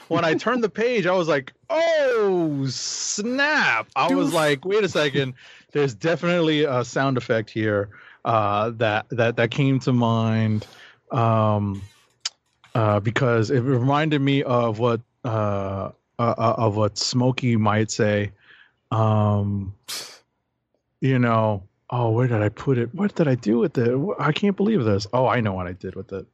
when 0.08 0.24
I 0.24 0.34
turned 0.34 0.64
the 0.64 0.70
page, 0.70 1.06
I 1.06 1.12
was 1.12 1.28
like, 1.28 1.52
oh 1.68 2.66
snap! 2.68 3.88
I 3.94 4.14
was 4.14 4.32
like, 4.32 4.64
wait 4.64 4.82
a 4.82 4.88
second. 4.88 5.34
There's 5.72 5.94
definitely 5.94 6.64
a 6.64 6.84
sound 6.84 7.18
effect 7.18 7.50
here 7.50 7.90
uh, 8.26 8.70
that 8.70 9.06
that 9.10 9.36
that 9.36 9.50
came 9.50 9.78
to 9.80 9.92
mind 9.92 10.66
um, 11.12 11.80
uh, 12.74 13.00
because 13.00 13.50
it 13.50 13.60
reminded 13.60 14.20
me 14.20 14.42
of 14.42 14.80
what 14.80 15.00
uh, 15.24 15.92
uh, 16.18 16.34
uh, 16.36 16.54
of 16.58 16.76
what 16.76 16.98
Smokey 16.98 17.56
might 17.56 17.90
say. 17.90 18.32
Um, 18.90 19.74
you 21.00 21.18
know, 21.18 21.62
oh, 21.90 22.10
where 22.10 22.26
did 22.26 22.42
I 22.42 22.48
put 22.48 22.78
it? 22.78 22.92
What 22.94 23.14
did 23.14 23.28
I 23.28 23.36
do 23.36 23.58
with 23.58 23.78
it? 23.78 23.96
I 24.18 24.32
can't 24.32 24.56
believe 24.56 24.84
this. 24.84 25.06
Oh, 25.12 25.26
I 25.26 25.40
know 25.40 25.52
what 25.52 25.66
I 25.66 25.72
did 25.72 25.94
with 25.94 26.12
it. 26.12 26.26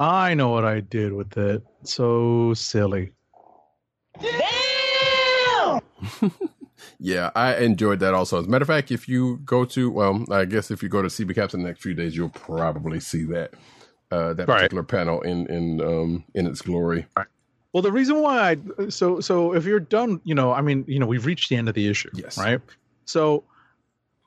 I 0.00 0.34
know 0.34 0.48
what 0.48 0.64
I 0.64 0.80
did 0.80 1.12
with 1.12 1.36
it. 1.36 1.62
So 1.82 2.54
silly. 2.54 3.12
Yeah, 6.98 7.30
I 7.34 7.56
enjoyed 7.56 8.00
that 8.00 8.14
also. 8.14 8.38
As 8.40 8.46
a 8.46 8.48
matter 8.48 8.62
of 8.62 8.68
fact, 8.68 8.90
if 8.90 9.08
you 9.08 9.38
go 9.44 9.64
to, 9.66 9.90
well, 9.90 10.24
I 10.30 10.44
guess 10.44 10.70
if 10.70 10.82
you 10.82 10.88
go 10.88 11.02
to 11.02 11.08
CB 11.08 11.34
Caps 11.34 11.54
in 11.54 11.62
the 11.62 11.68
next 11.68 11.82
few 11.82 11.94
days, 11.94 12.16
you'll 12.16 12.28
probably 12.30 13.00
see 13.00 13.24
that 13.24 13.52
uh, 14.10 14.32
that 14.34 14.48
Right. 14.48 14.56
particular 14.58 14.82
panel 14.82 15.20
in 15.22 15.46
in 15.48 15.80
um, 15.80 16.24
in 16.34 16.46
its 16.46 16.62
glory. 16.62 17.06
Well, 17.72 17.82
the 17.82 17.90
reason 17.92 18.22
why 18.22 18.56
I 18.78 18.88
so 18.88 19.18
so 19.20 19.54
if 19.54 19.64
you're 19.64 19.80
done, 19.80 20.20
you 20.24 20.34
know, 20.34 20.52
I 20.52 20.60
mean, 20.60 20.84
you 20.86 20.98
know, 21.00 21.06
we've 21.06 21.26
reached 21.26 21.48
the 21.50 21.56
end 21.56 21.68
of 21.68 21.74
the 21.74 21.88
issue. 21.88 22.10
Yes. 22.14 22.38
Right. 22.38 22.60
So, 23.06 23.42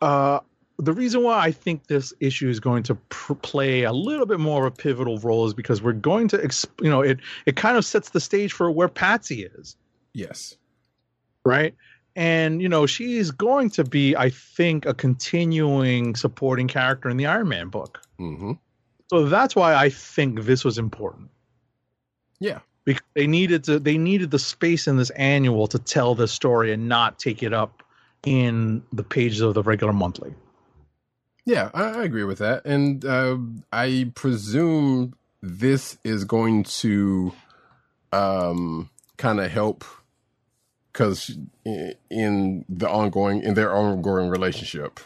uh, 0.01 0.41
the 0.79 0.93
reason 0.93 1.23
why 1.23 1.39
I 1.39 1.51
think 1.51 1.87
this 1.87 2.13
issue 2.19 2.49
is 2.49 2.59
going 2.59 2.83
to 2.83 2.95
pr- 2.95 3.33
play 3.35 3.83
a 3.83 3.91
little 3.93 4.25
bit 4.27 4.39
more 4.39 4.67
of 4.67 4.73
a 4.73 4.75
pivotal 4.75 5.17
role 5.19 5.47
is 5.47 5.53
because 5.55 5.81
we're 5.81 5.93
going 5.93 6.27
to, 6.27 6.37
exp- 6.37 6.83
you 6.83 6.89
know, 6.89 7.01
it 7.01 7.19
it 7.45 7.55
kind 7.55 7.77
of 7.77 7.85
sets 7.85 8.09
the 8.09 8.19
stage 8.19 8.51
for 8.53 8.69
where 8.69 8.87
Patsy 8.89 9.43
is. 9.43 9.75
Yes. 10.13 10.55
right? 11.45 11.73
And 12.17 12.61
you 12.63 12.67
know, 12.67 12.87
she's 12.87 13.29
going 13.29 13.69
to 13.71 13.83
be, 13.83 14.15
I 14.15 14.31
think, 14.31 14.87
a 14.87 14.93
continuing 14.95 16.15
supporting 16.15 16.67
character 16.67 17.09
in 17.09 17.15
the 17.17 17.27
Iron 17.27 17.47
Man 17.47 17.69
book. 17.69 18.01
hmm 18.17 18.53
So 19.09 19.25
that's 19.29 19.55
why 19.55 19.75
I 19.75 19.89
think 19.89 20.41
this 20.41 20.65
was 20.65 20.79
important 20.79 21.29
Yeah. 22.39 22.59
because 22.85 23.03
they 23.13 23.27
needed 23.27 23.63
to, 23.65 23.79
they 23.79 23.99
needed 23.99 24.31
the 24.31 24.39
space 24.39 24.87
in 24.87 24.97
this 24.97 25.11
annual 25.11 25.67
to 25.67 25.77
tell 25.77 26.15
this 26.15 26.31
story 26.31 26.73
and 26.73 26.89
not 26.89 27.19
take 27.19 27.43
it 27.43 27.53
up 27.53 27.83
in 28.25 28.81
the 28.91 29.03
pages 29.03 29.41
of 29.41 29.53
the 29.53 29.61
regular 29.61 29.93
monthly. 29.93 30.33
Yeah, 31.45 31.69
I, 31.73 31.83
I 31.99 32.03
agree 32.03 32.23
with 32.25 32.39
that, 32.39 32.65
and 32.65 33.05
uh, 33.05 33.37
I 33.71 34.11
presume 34.15 35.13
this 35.41 35.97
is 36.03 36.25
going 36.25 36.63
to 36.63 37.31
um, 38.11 38.89
kind 39.17 39.39
of 39.39 39.49
help 39.51 39.85
because 40.97 41.37
in 42.09 42.65
the 42.67 42.89
ongoing 42.89 43.43
in 43.43 43.53
their 43.53 43.71
ongoing 43.71 44.29
relationship, 44.29 44.99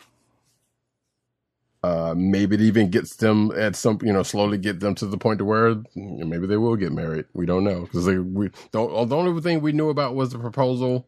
uh, 1.83 2.13
maybe 2.15 2.55
it 2.55 2.61
even 2.61 2.89
gets 2.89 3.17
them 3.17 3.51
at 3.57 3.75
some 3.75 3.99
you 4.01 4.13
know 4.13 4.23
slowly 4.23 4.57
get 4.57 4.79
them 4.79 4.95
to 4.95 5.05
the 5.05 5.17
point 5.17 5.39
to 5.39 5.45
where 5.45 5.75
maybe 5.95 6.47
they 6.47 6.55
will 6.55 6.77
get 6.77 6.93
married. 6.93 7.25
We 7.33 7.45
don't 7.45 7.65
know 7.65 7.81
because 7.81 8.07
we 8.07 8.47
the, 8.71 9.05
the 9.05 9.15
only 9.17 9.41
thing 9.41 9.59
we 9.59 9.73
knew 9.73 9.89
about 9.89 10.15
was 10.15 10.31
the 10.31 10.39
proposal 10.39 11.05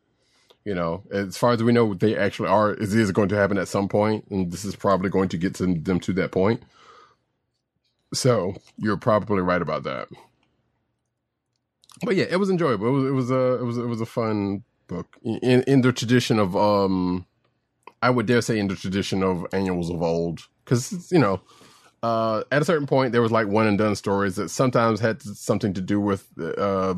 you 0.66 0.74
know, 0.74 1.04
as 1.12 1.36
far 1.36 1.52
as 1.52 1.62
we 1.62 1.74
know, 1.74 1.94
they 1.94 2.16
actually 2.16 2.48
are. 2.48 2.72
It 2.72 2.84
is 2.84 3.12
going 3.12 3.28
to 3.30 3.36
happen 3.36 3.58
at 3.58 3.68
some 3.68 3.90
point, 3.90 4.26
and 4.30 4.50
this 4.50 4.64
is 4.64 4.78
probably 4.78 5.10
going 5.10 5.28
to 5.30 5.38
get 5.38 5.56
to 5.56 5.66
them 5.66 6.00
to 6.00 6.14
that 6.14 6.32
point. 6.32 6.64
So 8.14 8.56
you're 8.78 8.96
probably 8.96 9.42
right 9.42 9.62
about 9.62 9.84
that. 9.84 10.08
But 12.02 12.16
yeah, 12.16 12.28
it 12.30 12.38
was 12.38 12.50
enjoyable. 12.50 12.88
It 12.88 12.92
was 12.92 13.06
it 13.06 13.12
was 13.12 13.32
a 13.32 13.54
it 13.56 13.64
was 13.64 13.78
it 13.78 13.88
was 13.88 14.00
a 14.00 14.06
fun 14.06 14.64
book 14.94 15.18
in 15.24 15.64
in 15.64 15.82
the 15.82 15.92
tradition 15.92 16.40
of 16.40 16.56
um, 16.56 17.26
I 18.02 18.10
would 18.10 18.26
dare 18.26 18.42
say 18.42 18.60
in 18.60 18.68
the 18.68 18.76
tradition 18.76 19.24
of 19.24 19.46
annuals 19.54 19.90
of 19.90 20.02
old, 20.02 20.48
because 20.66 21.12
you 21.12 21.20
know. 21.20 21.42
Uh, 22.04 22.44
at 22.52 22.62
a 22.62 22.66
certain 22.66 22.86
point, 22.86 23.14
there 23.14 23.22
was 23.22 23.32
like 23.32 23.48
one 23.48 23.66
and 23.66 23.78
done 23.78 23.96
stories 23.96 24.36
that 24.36 24.50
sometimes 24.50 25.00
had 25.00 25.22
something 25.22 25.74
to 25.74 25.80
do 25.80 26.02
with 26.02 26.28
uh, 26.38 26.94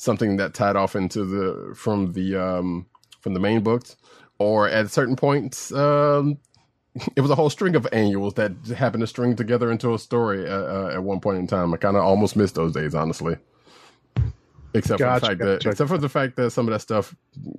something 0.00 0.36
that 0.38 0.54
tied 0.54 0.76
off 0.76 0.96
into 0.96 1.24
the 1.24 1.74
from 1.74 2.12
the 2.12 2.36
um 2.36 2.86
from 3.20 3.34
the 3.34 3.40
main 3.40 3.62
books. 3.62 3.96
Or 4.38 4.68
at 4.68 4.90
certain 4.90 5.16
points 5.16 5.72
um 5.72 6.38
it 7.16 7.20
was 7.20 7.30
a 7.30 7.34
whole 7.34 7.50
string 7.50 7.76
of 7.76 7.86
annuals 7.92 8.34
that 8.34 8.52
happened 8.76 9.02
to 9.02 9.06
string 9.06 9.36
together 9.36 9.70
into 9.70 9.94
a 9.94 9.98
story 9.98 10.48
uh, 10.48 10.64
uh, 10.76 10.90
at 10.94 11.02
one 11.02 11.20
point 11.20 11.38
in 11.38 11.46
time. 11.46 11.74
I 11.74 11.76
kind 11.76 11.96
of 11.96 12.02
almost 12.02 12.36
missed 12.36 12.54
those 12.54 12.72
days 12.72 12.94
honestly 12.94 13.36
except 14.74 14.98
Gotcha, 14.98 15.20
for 15.20 15.20
the 15.20 15.26
fact 15.26 15.38
that 15.40 15.46
gotcha. 15.46 15.70
except 15.70 15.88
for 15.90 15.98
the 15.98 16.08
fact 16.08 16.36
that 16.36 16.50
some 16.50 16.68
of 16.68 16.72
that 16.72 16.80
stuff 16.80 17.14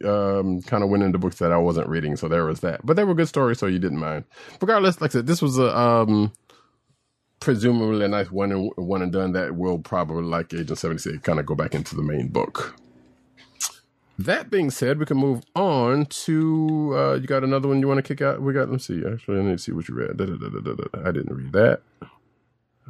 um 0.05 0.61
kind 0.63 0.83
of 0.83 0.89
went 0.89 1.03
into 1.03 1.17
books 1.17 1.39
that 1.39 1.51
i 1.51 1.57
wasn't 1.57 1.87
reading 1.89 2.15
so 2.15 2.27
there 2.29 2.45
was 2.45 2.61
that 2.61 2.85
but 2.85 2.95
they 2.95 3.03
were 3.03 3.13
good 3.13 3.27
stories 3.27 3.59
so 3.59 3.67
you 3.67 3.79
didn't 3.79 3.99
mind 3.99 4.23
regardless 4.61 5.01
like 5.01 5.11
i 5.11 5.13
said 5.13 5.27
this 5.27 5.41
was 5.41 5.57
a 5.57 5.77
um 5.77 6.31
presumably 7.41 8.05
a 8.05 8.07
nice 8.07 8.31
one 8.31 8.51
and 8.53 8.71
one 8.77 9.01
and 9.01 9.11
done 9.11 9.33
that 9.33 9.55
will 9.57 9.79
probably 9.79 10.23
like 10.23 10.53
Agent 10.53 10.77
76 10.77 11.17
kind 11.19 11.39
of 11.39 11.45
go 11.45 11.55
back 11.55 11.75
into 11.75 11.95
the 11.95 12.03
main 12.03 12.29
book. 12.29 12.79
That 14.19 14.51
being 14.51 14.69
said, 14.69 14.99
we 14.99 15.05
can 15.05 15.17
move 15.17 15.41
on 15.55 16.05
to 16.05 16.93
uh 16.95 17.13
you 17.15 17.27
got 17.27 17.43
another 17.43 17.67
one 17.67 17.81
you 17.81 17.87
want 17.87 17.97
to 17.97 18.03
kick 18.03 18.21
out? 18.21 18.41
We 18.41 18.53
got 18.53 18.69
let's 18.69 18.85
see. 18.85 19.03
Actually, 19.05 19.39
I 19.39 19.43
need 19.43 19.51
to 19.53 19.57
see 19.57 19.71
what 19.71 19.89
you 19.89 19.95
read. 19.95 20.17
Da, 20.17 20.25
da, 20.25 20.35
da, 20.35 20.49
da, 20.49 20.59
da, 20.59 20.73
da. 20.75 21.09
I 21.09 21.11
didn't 21.11 21.35
read 21.35 21.51
that. 21.53 21.81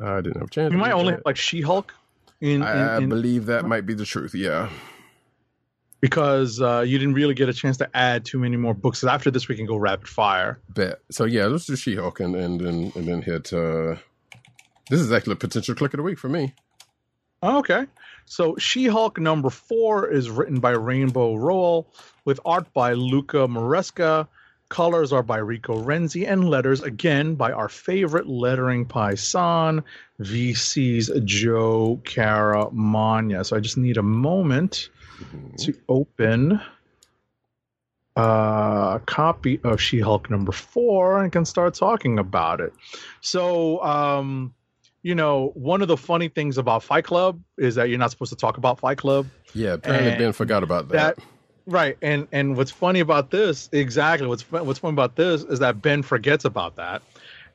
I 0.04 0.20
didn't 0.20 0.40
have 0.40 0.48
a 0.48 0.52
chance. 0.52 0.72
You 0.72 0.78
to 0.78 0.84
might 0.84 0.92
only 0.92 1.12
that. 1.12 1.18
have 1.20 1.26
like 1.26 1.38
She-Hulk 1.38 1.94
in, 2.42 2.56
in, 2.56 2.62
I 2.64 2.98
in- 2.98 3.10
believe 3.10 3.46
that 3.46 3.66
might 3.66 3.86
be 3.86 3.94
the 3.94 4.06
truth. 4.06 4.34
Yeah. 4.36 4.70
because 6.00 6.60
uh, 6.62 6.82
you 6.82 6.98
didn't 6.98 7.14
really 7.14 7.34
get 7.36 7.48
a 7.50 7.54
chance 7.54 7.78
to 7.78 7.90
add 7.96 8.26
too 8.26 8.40
many 8.40 8.58
more 8.58 8.74
books. 8.74 9.04
After 9.04 9.30
this, 9.32 9.48
we 9.48 9.56
can 9.56 9.66
go 9.68 9.78
rapid 9.78 10.08
fire. 10.08 10.60
Bet. 10.70 11.00
So 11.12 11.26
yeah, 11.26 11.46
let's 11.46 11.66
do 11.66 11.76
She 11.76 11.96
Hulk 11.96 12.20
and 12.20 12.36
and 12.36 12.60
then 12.60 12.92
and 12.96 13.06
then 13.08 13.22
hit 13.22 13.54
uh 13.54 13.96
this 14.90 15.00
is 15.00 15.12
actually 15.12 15.34
a 15.34 15.38
potential 15.38 15.76
click 15.76 15.94
of 15.94 15.98
the 15.98 16.04
week 16.04 16.20
for 16.20 16.28
me. 16.30 16.54
Oh, 17.44 17.60
Okay. 17.60 17.86
So 18.26 18.56
She 18.58 18.88
Hulk 18.88 19.20
number 19.20 19.50
four 19.50 20.08
is 20.10 20.30
written 20.30 20.60
by 20.60 20.72
Rainbow 20.72 21.36
Rowell 21.36 21.88
with 22.24 22.40
art 22.46 22.72
by 22.74 22.94
Luca 22.94 23.48
Maresca. 23.48 24.28
Colors 24.72 25.12
are 25.12 25.22
by 25.22 25.38
Rico 25.38 25.76
Renzi 25.84 26.26
and 26.26 26.50
letters 26.50 26.82
again 26.82 27.36
by 27.36 27.52
our 27.52 27.68
favorite 27.68 28.26
lettering 28.26 28.86
paisan, 28.86 29.84
VC's 30.22 31.12
Joe 31.26 32.00
Caramagna. 32.06 33.46
So 33.46 33.58
I 33.58 33.60
just 33.60 33.76
need 33.76 33.98
a 33.98 34.02
moment 34.02 34.88
to 35.58 35.74
open 35.90 36.62
a 38.16 39.02
copy 39.06 39.60
of 39.66 39.82
She 39.82 40.00
Hulk 40.00 40.30
number 40.30 40.54
four 40.54 41.22
and 41.22 41.34
can 41.34 41.44
start 41.44 41.74
talking 41.74 42.18
about 42.18 42.62
it. 42.62 42.72
So, 43.20 43.84
um, 43.84 44.54
you 45.04 45.16
know, 45.16 45.52
one 45.54 45.82
of 45.82 45.90
the 45.90 45.98
funny 45.98 46.30
things 46.30 46.58
about 46.58 46.82
Fight 46.82 47.04
Club 47.04 47.42
is 47.58 47.76
that 47.76 47.90
you're 47.90 48.00
not 48.00 48.12
supposed 48.12 48.32
to 48.32 48.38
talk 48.38 48.56
about 48.56 48.80
Fight 48.80 49.00
Club. 49.00 49.28
Yeah, 49.54 49.74
apparently 49.74 50.12
And 50.12 50.18
Ben 50.18 50.32
forgot 50.32 50.64
about 50.64 50.88
that. 50.90 51.18
That 51.18 51.26
Right, 51.68 51.98
and 52.02 52.28
and 52.32 52.58
what's 52.58 52.72
funny 52.72 53.02
about 53.02 53.30
this 53.30 53.70
exactly 53.72 54.28
what's 54.28 54.50
what's 54.52 54.80
funny 54.80 54.94
about 54.94 55.16
this 55.16 55.44
is 55.44 55.60
that 55.60 55.82
Ben 55.82 56.02
forgets 56.02 56.44
about 56.46 56.76
that, 56.78 57.02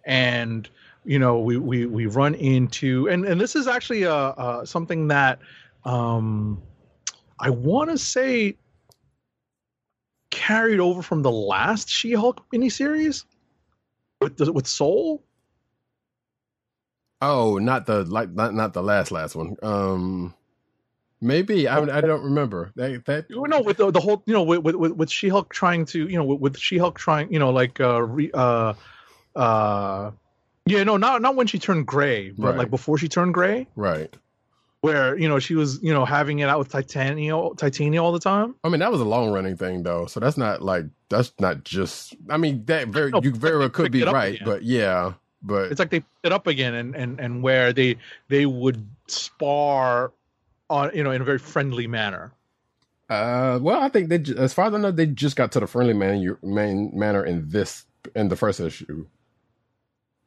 and 0.04 0.68
you 1.04 1.18
know 1.18 1.40
we 1.40 1.56
we 1.56 1.86
we 1.86 2.06
run 2.06 2.34
into 2.34 3.08
and 3.08 3.24
and 3.24 3.40
this 3.40 3.56
is 3.56 3.66
actually 3.66 4.04
uh, 4.06 4.12
uh 4.12 4.64
something 4.64 5.08
that 5.08 5.40
um 5.84 6.62
I 7.38 7.50
want 7.50 7.90
to 7.90 7.98
say 7.98 8.56
carried 10.30 10.80
over 10.80 11.02
from 11.02 11.22
the 11.22 11.30
last 11.30 11.88
She-Hulk 11.88 12.44
miniseries 12.52 13.24
with 14.20 14.36
the, 14.36 14.52
with 14.52 14.66
Soule. 14.66 15.22
Oh, 17.20 17.58
not 17.58 17.86
the 17.86 18.04
like 18.04 18.30
not 18.30 18.54
not 18.54 18.72
the 18.72 18.82
last 18.82 19.10
last 19.10 19.34
one. 19.34 19.56
Um, 19.62 20.34
maybe 21.26 21.68
I 21.68 21.78
I 21.80 22.00
don't 22.00 22.22
remember 22.24 22.72
that 22.76 23.04
that. 23.06 23.26
You 23.28 23.46
know, 23.48 23.60
with 23.60 23.76
the, 23.78 23.90
the 23.90 24.00
whole, 24.00 24.22
you 24.26 24.32
know, 24.32 24.42
with 24.42 24.60
with, 24.60 24.92
with 24.92 25.10
She-Hulk 25.10 25.52
trying 25.52 25.84
to, 25.86 26.08
you 26.08 26.16
know, 26.16 26.24
with, 26.24 26.40
with 26.40 26.58
She-Hulk 26.58 26.98
trying, 26.98 27.32
you 27.32 27.38
know, 27.38 27.50
like 27.50 27.80
uh, 27.80 28.02
re, 28.02 28.30
uh, 28.32 28.74
uh, 29.34 30.10
yeah, 30.66 30.82
no, 30.84 30.96
not 30.96 31.22
not 31.22 31.36
when 31.36 31.46
she 31.46 31.58
turned 31.58 31.86
gray, 31.86 32.30
but 32.30 32.48
Right. 32.48 32.58
like 32.58 32.70
before 32.70 32.98
she 32.98 33.08
turned 33.08 33.34
gray, 33.34 33.66
Right. 33.76 34.14
where 34.80 35.16
you 35.18 35.28
know 35.28 35.38
she 35.38 35.54
was, 35.54 35.80
you 35.82 35.92
know, 35.92 36.04
having 36.04 36.38
it 36.40 36.48
out 36.48 36.58
with 36.58 36.70
Titania, 36.70 37.36
Titania 37.56 38.02
all 38.02 38.12
the 38.12 38.20
time. 38.20 38.54
I 38.64 38.68
mean, 38.68 38.80
that 38.80 38.90
was 38.92 39.00
a 39.00 39.04
long 39.04 39.30
running 39.32 39.56
thing 39.56 39.82
though, 39.82 40.06
so 40.06 40.20
that's 40.20 40.36
not 40.36 40.62
like 40.62 40.86
that's 41.08 41.32
not 41.40 41.64
just. 41.64 42.14
I 42.30 42.36
mean, 42.36 42.64
that 42.66 42.88
very 42.88 43.10
No, 43.10 43.20
you 43.22 43.32
very 43.32 43.58
well 43.58 43.68
could 43.70 43.92
be 43.92 44.02
right, 44.02 44.34
again. 44.34 44.44
but 44.44 44.62
yeah, 44.62 45.12
but 45.42 45.70
It's 45.70 45.78
like 45.78 45.90
they 45.90 46.00
picked 46.00 46.24
it 46.24 46.32
up 46.32 46.46
again, 46.46 46.74
and 46.74 46.94
and 46.96 47.20
and 47.20 47.42
where 47.42 47.72
they 47.72 47.96
they 48.28 48.46
would 48.46 48.86
spar 49.06 50.12
on, 50.70 50.90
you 50.94 51.02
know, 51.04 51.10
in 51.10 51.20
a 51.20 51.24
very 51.24 51.38
friendly 51.38 51.86
manner. 51.86 52.32
uh, 53.08 53.58
well, 53.62 53.80
I 53.80 53.88
think 53.88 54.08
they 54.08 54.20
as 54.36 54.52
far 54.52 54.66
as 54.66 54.74
I 54.74 54.78
know, 54.78 54.90
they 54.90 55.06
just 55.06 55.36
got 55.36 55.52
to 55.52 55.60
the 55.60 55.66
friendly 55.66 55.94
man 55.94 56.36
main 56.42 56.90
manner 56.98 57.24
in 57.24 57.48
this 57.48 57.84
in 58.14 58.28
the 58.28 58.36
first 58.36 58.60
issue. 58.60 59.06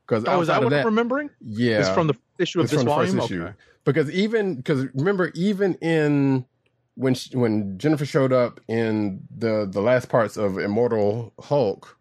Because 0.07 0.23
Oh, 0.27 0.41
is 0.41 0.47
that 0.47 0.61
what 0.63 0.69
that, 0.71 0.79
I'm 0.81 0.85
remembering? 0.87 1.29
yeah, 1.41 1.79
It's 1.79 1.89
from 1.89 2.07
the 2.07 2.15
issue 2.39 2.61
of 2.61 2.69
this 2.69 2.81
volume. 2.81 3.17
first 3.17 3.31
issue. 3.31 3.43
Okay. 3.43 3.53
because 3.85 4.09
even 4.11 4.55
because 4.55 4.85
remember 4.93 5.31
even 5.35 5.75
in 5.75 6.45
when 6.95 7.13
she, 7.13 7.35
when 7.37 7.77
Jennifer 7.77 8.05
showed 8.05 8.33
up 8.33 8.59
in 8.67 9.21
the 9.29 9.67
the 9.69 9.81
last 9.81 10.09
parts 10.09 10.35
of 10.35 10.57
Immortal 10.57 11.33
Hulk, 11.39 11.97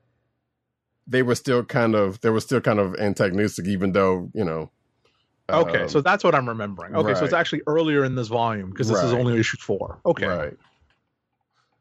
they 1.06 1.22
were 1.22 1.34
still 1.34 1.64
kind 1.64 1.94
of 1.94 2.20
they 2.22 2.30
were 2.30 2.40
still 2.40 2.60
kind 2.60 2.78
of 2.78 2.94
antagonistic, 2.96 3.66
even 3.66 3.92
though 3.92 4.30
you 4.32 4.44
know. 4.44 4.70
Okay, 5.50 5.82
um, 5.82 5.88
so 5.88 6.00
that's 6.00 6.22
what 6.22 6.34
I'm 6.34 6.48
remembering. 6.48 6.94
Okay, 6.94 7.14
so 7.14 7.24
it's 7.24 7.32
actually 7.32 7.62
earlier 7.66 8.04
in 8.04 8.14
this 8.14 8.28
volume 8.28 8.70
because 8.70 8.88
this 8.88 9.02
is 9.02 9.12
only 9.12 9.38
issue 9.38 9.56
four. 9.58 9.98
Okay, 10.04 10.26
Right. 10.26 10.56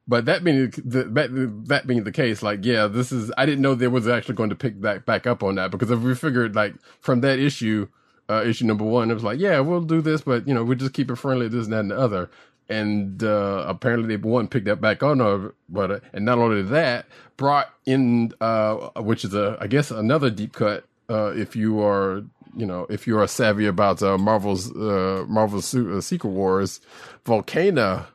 But 0.09 0.23
that 0.25 0.41
being 0.41 0.69
the, 0.85 1.03
that, 1.03 1.65
that 1.67 1.85
being 1.85 2.05
the 2.05 2.13
case, 2.13 2.41
like 2.41 2.63
yeah, 2.63 2.87
this 2.87 3.11
is 3.11 3.29
I 3.37 3.45
didn't 3.45 3.61
know 3.61 3.75
there 3.75 3.89
was 3.89 4.07
actually 4.07 4.35
going 4.35 4.49
to 4.49 4.55
pick 4.55 4.79
that 4.81 5.05
back 5.05 5.27
up 5.27 5.43
on 5.43 5.55
that 5.55 5.69
because 5.69 5.91
if 5.91 5.99
we 5.99 6.15
figured 6.15 6.55
like 6.55 6.75
from 7.01 7.19
that 7.21 7.39
issue, 7.39 7.89
uh, 8.29 8.41
issue 8.45 8.63
number 8.63 8.85
one, 8.85 9.11
it 9.11 9.15
was 9.15 9.25
like 9.25 9.37
yeah, 9.37 9.59
we'll 9.59 9.81
do 9.81 10.01
this, 10.01 10.21
but 10.21 10.47
you 10.47 10.53
know 10.53 10.63
we 10.63 10.77
just 10.77 10.93
keep 10.93 11.11
it 11.11 11.17
friendly, 11.17 11.49
this 11.49 11.65
and 11.65 11.73
that 11.73 11.79
and 11.81 11.91
the 11.91 11.97
other, 11.99 12.29
and 12.69 13.21
uh, 13.21 13.65
apparently 13.67 14.15
they 14.15 14.15
one 14.15 14.47
picked 14.47 14.65
that 14.67 14.79
back 14.79 15.03
on, 15.03 15.19
uh, 15.19 15.49
but 15.67 15.91
uh, 15.91 15.99
and 16.13 16.23
not 16.23 16.37
only 16.37 16.61
that, 16.61 17.05
brought 17.35 17.73
in 17.85 18.31
uh, 18.39 18.75
which 19.01 19.25
is 19.25 19.33
a 19.33 19.57
I 19.59 19.67
guess 19.67 19.91
another 19.91 20.29
deep 20.29 20.53
cut 20.53 20.85
uh, 21.09 21.33
if 21.35 21.53
you 21.53 21.81
are 21.81 22.23
you 22.57 22.65
know 22.65 22.85
if 22.89 23.07
you 23.07 23.17
are 23.19 23.27
savvy 23.27 23.65
about 23.67 24.01
uh, 24.03 24.17
Marvel's 24.17 24.71
uh, 24.75 25.25
Marvel's 25.27 25.73
uh, 25.73 26.01
Secret 26.01 26.29
Wars, 26.31 26.81
Volcana 27.25 28.07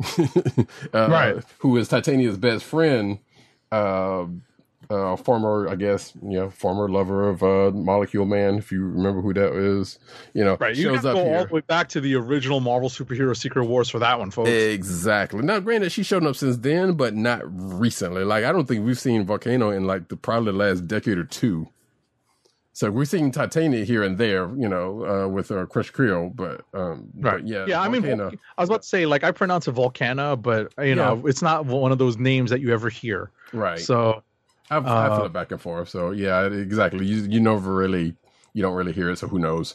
uh, 0.94 1.08
Right. 1.08 1.42
who 1.58 1.76
is 1.76 1.88
Titania's 1.88 2.36
best 2.36 2.64
friend, 2.64 3.18
uh, 3.72 4.26
uh, 4.90 5.16
former, 5.16 5.68
I 5.68 5.74
guess, 5.74 6.14
you 6.22 6.38
know, 6.38 6.50
former 6.50 6.88
lover 6.88 7.28
of 7.28 7.42
uh, 7.42 7.70
Molecule 7.76 8.24
Man, 8.24 8.56
if 8.56 8.72
you 8.72 8.82
remember 8.86 9.20
who 9.20 9.34
that 9.34 9.52
is, 9.54 9.98
you 10.32 10.44
know, 10.44 10.56
Right, 10.58 10.74
you 10.74 10.84
shows 10.84 11.04
up 11.04 11.14
go 11.14 11.34
all 11.34 11.44
the 11.46 11.52
way 11.54 11.60
back 11.60 11.88
to 11.90 12.00
the 12.00 12.14
original 12.14 12.60
Marvel 12.60 12.88
superhero 12.88 13.36
Secret 13.36 13.66
Wars 13.66 13.90
for 13.90 13.98
that 13.98 14.18
one, 14.18 14.30
folks. 14.30 14.48
Exactly. 14.50 15.42
Now, 15.42 15.60
granted, 15.60 15.92
she's 15.92 16.06
shown 16.06 16.26
up 16.26 16.36
since 16.36 16.56
then, 16.58 16.94
but 16.94 17.14
not 17.14 17.42
recently. 17.44 18.24
Like, 18.24 18.44
I 18.44 18.52
don't 18.52 18.66
think 18.66 18.86
we've 18.86 18.98
seen 18.98 19.26
Volcano 19.26 19.70
in 19.70 19.84
like 19.86 20.08
the 20.08 20.16
probably 20.16 20.52
the 20.52 20.58
last 20.58 20.86
decade 20.86 21.18
or 21.18 21.24
two. 21.24 21.68
So 22.78 22.92
we're 22.92 23.06
seeing 23.06 23.32
Titania 23.32 23.84
here 23.84 24.04
and 24.04 24.16
there, 24.18 24.48
you 24.56 24.68
know, 24.68 25.04
uh, 25.04 25.26
with 25.28 25.50
uh, 25.50 25.66
Crusher 25.66 25.92
Creel, 25.92 26.30
but 26.30 26.64
um, 26.72 27.10
Right. 27.20 27.40
but 27.40 27.48
yeah, 27.48 27.66
yeah. 27.66 27.80
I 27.82 27.88
mean, 27.88 28.04
I 28.56 28.60
was 28.62 28.68
about 28.68 28.82
to 28.82 28.88
say 28.88 29.04
like 29.04 29.24
I 29.24 29.32
pronounce 29.32 29.66
it 29.66 29.74
Volcana, 29.74 30.40
but 30.40 30.72
you 30.78 30.94
know, 30.94 31.26
it's 31.26 31.42
not 31.42 31.66
one 31.66 31.90
of 31.90 31.98
those 31.98 32.18
names 32.18 32.50
that 32.50 32.60
you 32.60 32.72
ever 32.72 32.88
hear. 32.88 33.32
right? 33.52 33.80
So 33.80 34.22
I've, 34.70 34.84
I 34.86 35.08
Uh, 35.08 35.16
flip 35.16 35.32
back 35.32 35.50
and 35.50 35.60
forth. 35.60 35.88
So 35.88 36.12
yeah, 36.12 36.44
exactly. 36.46 37.04
You 37.04 37.16
you 37.28 37.40
never 37.40 37.74
really 37.74 38.14
you 38.54 38.62
don't 38.62 38.74
really 38.74 38.92
hear 38.92 39.10
it. 39.10 39.16
So 39.18 39.26
who 39.26 39.40
knows? 39.40 39.74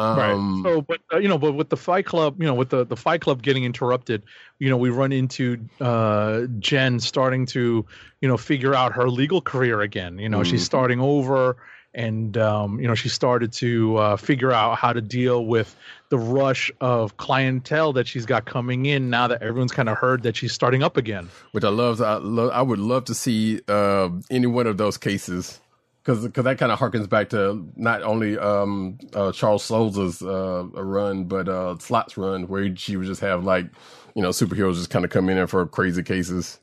Um, 0.00 0.16
right. 0.18 0.40
So, 0.62 0.82
but 0.82 1.00
uh, 1.12 1.18
you 1.18 1.28
know, 1.28 1.38
but 1.38 1.52
with 1.52 1.68
the 1.68 1.76
Fight 1.76 2.06
Club, 2.06 2.40
you 2.40 2.46
know, 2.46 2.54
with 2.54 2.70
the 2.70 2.84
the 2.84 2.96
Fight 2.96 3.20
Club 3.20 3.42
getting 3.42 3.64
interrupted, 3.64 4.24
you 4.58 4.68
know, 4.70 4.76
we 4.76 4.90
run 4.90 5.12
into 5.12 5.68
uh 5.80 6.46
Jen 6.58 6.98
starting 7.00 7.46
to, 7.46 7.86
you 8.20 8.28
know, 8.28 8.36
figure 8.36 8.74
out 8.74 8.92
her 8.92 9.08
legal 9.08 9.40
career 9.40 9.82
again. 9.82 10.18
You 10.18 10.28
know, 10.28 10.42
she's 10.42 10.62
Mhm. 10.62 10.64
starting 10.64 11.00
over. 11.00 11.56
And 11.92 12.36
um, 12.38 12.80
you 12.80 12.86
know, 12.86 12.94
she 12.94 13.08
started 13.08 13.52
to 13.54 13.96
uh, 13.96 14.16
figure 14.16 14.52
out 14.52 14.78
how 14.78 14.92
to 14.92 15.00
deal 15.00 15.44
with 15.44 15.74
the 16.08 16.18
rush 16.18 16.70
of 16.80 17.16
clientele 17.16 17.92
that 17.94 18.06
she's 18.06 18.26
got 18.26 18.44
coming 18.44 18.86
in 18.86 19.10
now 19.10 19.26
that 19.26 19.42
everyone's 19.42 19.72
kind 19.72 19.88
of 19.88 19.98
heard 19.98 20.22
that 20.22 20.36
she's 20.36 20.52
starting 20.52 20.82
up 20.84 20.96
again. 20.96 21.28
which 21.52 21.64
I 21.64 21.68
love. 21.68 22.00
I, 22.00 22.16
love, 22.16 22.50
I 22.52 22.62
would 22.62 22.78
love 22.78 23.06
to 23.06 23.14
see 23.14 23.60
uh, 23.68 24.08
any 24.30 24.46
one 24.46 24.68
of 24.68 24.76
those 24.76 24.96
cases 24.96 25.60
because 26.04 26.24
because 26.24 26.44
that 26.44 26.58
kind 26.58 26.70
of 26.70 26.78
harkens 26.78 27.08
back 27.08 27.28
to 27.30 27.66
not 27.76 28.02
only 28.02 28.38
um, 28.38 28.98
uh, 29.14 29.32
Charles 29.32 29.64
Soule's 29.64 30.22
uh, 30.22 30.64
run, 30.74 31.24
but 31.24 31.48
uh, 31.48 31.76
Slott's 31.78 32.16
run, 32.16 32.46
where 32.46 32.74
she 32.76 32.96
would 32.96 33.06
just 33.06 33.20
have 33.20 33.42
like 33.44 33.66
you 34.14 34.22
know 34.22 34.30
superheroes 34.30 34.74
just 34.74 34.90
kind 34.90 35.04
of 35.04 35.10
come 35.10 35.28
in 35.28 35.36
there 35.36 35.48
for 35.48 35.66
crazy 35.66 36.02
cases. 36.04 36.60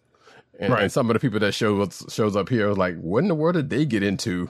And, 0.60 0.74
Right. 0.74 0.84
and 0.84 0.92
some 0.92 1.10
of 1.10 1.14
the 1.14 1.20
people 1.20 1.40
that 1.42 1.52
show 1.54 1.88
shows 2.10 2.36
up 2.36 2.50
here, 2.50 2.72
like, 2.72 2.98
what 3.00 3.20
in 3.20 3.28
the 3.28 3.36
world 3.36 3.56
did 3.56 3.70
they 3.70 3.86
get 3.86 4.02
into? 4.02 4.50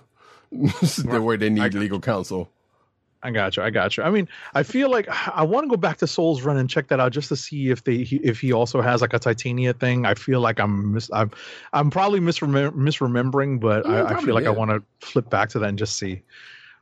the 0.52 1.22
way 1.22 1.38
they 1.38 1.50
need 1.50 1.74
legal 1.74 2.00
counsel. 2.00 2.50
I 3.24 3.32
got 3.32 3.58
you. 3.58 3.64
I 3.64 3.72
got 3.72 3.98
you. 3.98 4.04
I 4.04 4.12
mean, 4.12 4.30
I 4.54 4.64
feel 4.64 4.92
like 4.92 5.08
I 5.10 5.44
want 5.44 5.66
to 5.66 5.70
go 5.70 5.76
back 5.76 5.98
to 5.98 6.08
Soule's 6.08 6.44
Run 6.44 6.58
and 6.58 6.70
check 6.70 6.88
that 6.90 7.00
out 7.00 7.12
just 7.12 7.30
to 7.30 7.36
see 7.36 7.70
if 7.70 7.84
they 7.84 8.04
he, 8.04 8.18
if 8.18 8.40
he 8.40 8.54
also 8.54 8.80
has 8.80 9.02
like 9.02 9.14
a 9.14 9.20
Titania 9.20 9.74
thing. 9.74 10.06
I 10.06 10.14
feel 10.14 10.40
like 10.40 10.60
I'm 10.60 10.94
mis- 10.94 11.10
I'm 11.12 11.32
I'm 11.74 11.90
probably 11.90 12.20
misremem- 12.20 12.74
misremembering, 12.74 13.60
but 13.60 13.86
Yeah, 13.88 14.04
I, 14.04 14.16
I 14.16 14.22
feel 14.22 14.36
like 14.36 14.46
I 14.46 14.52
want 14.52 14.72
to 14.72 14.84
flip 15.06 15.30
back 15.30 15.50
to 15.50 15.60
that 15.60 15.68
and 15.70 15.80
just 15.80 15.98
see. 15.98 16.22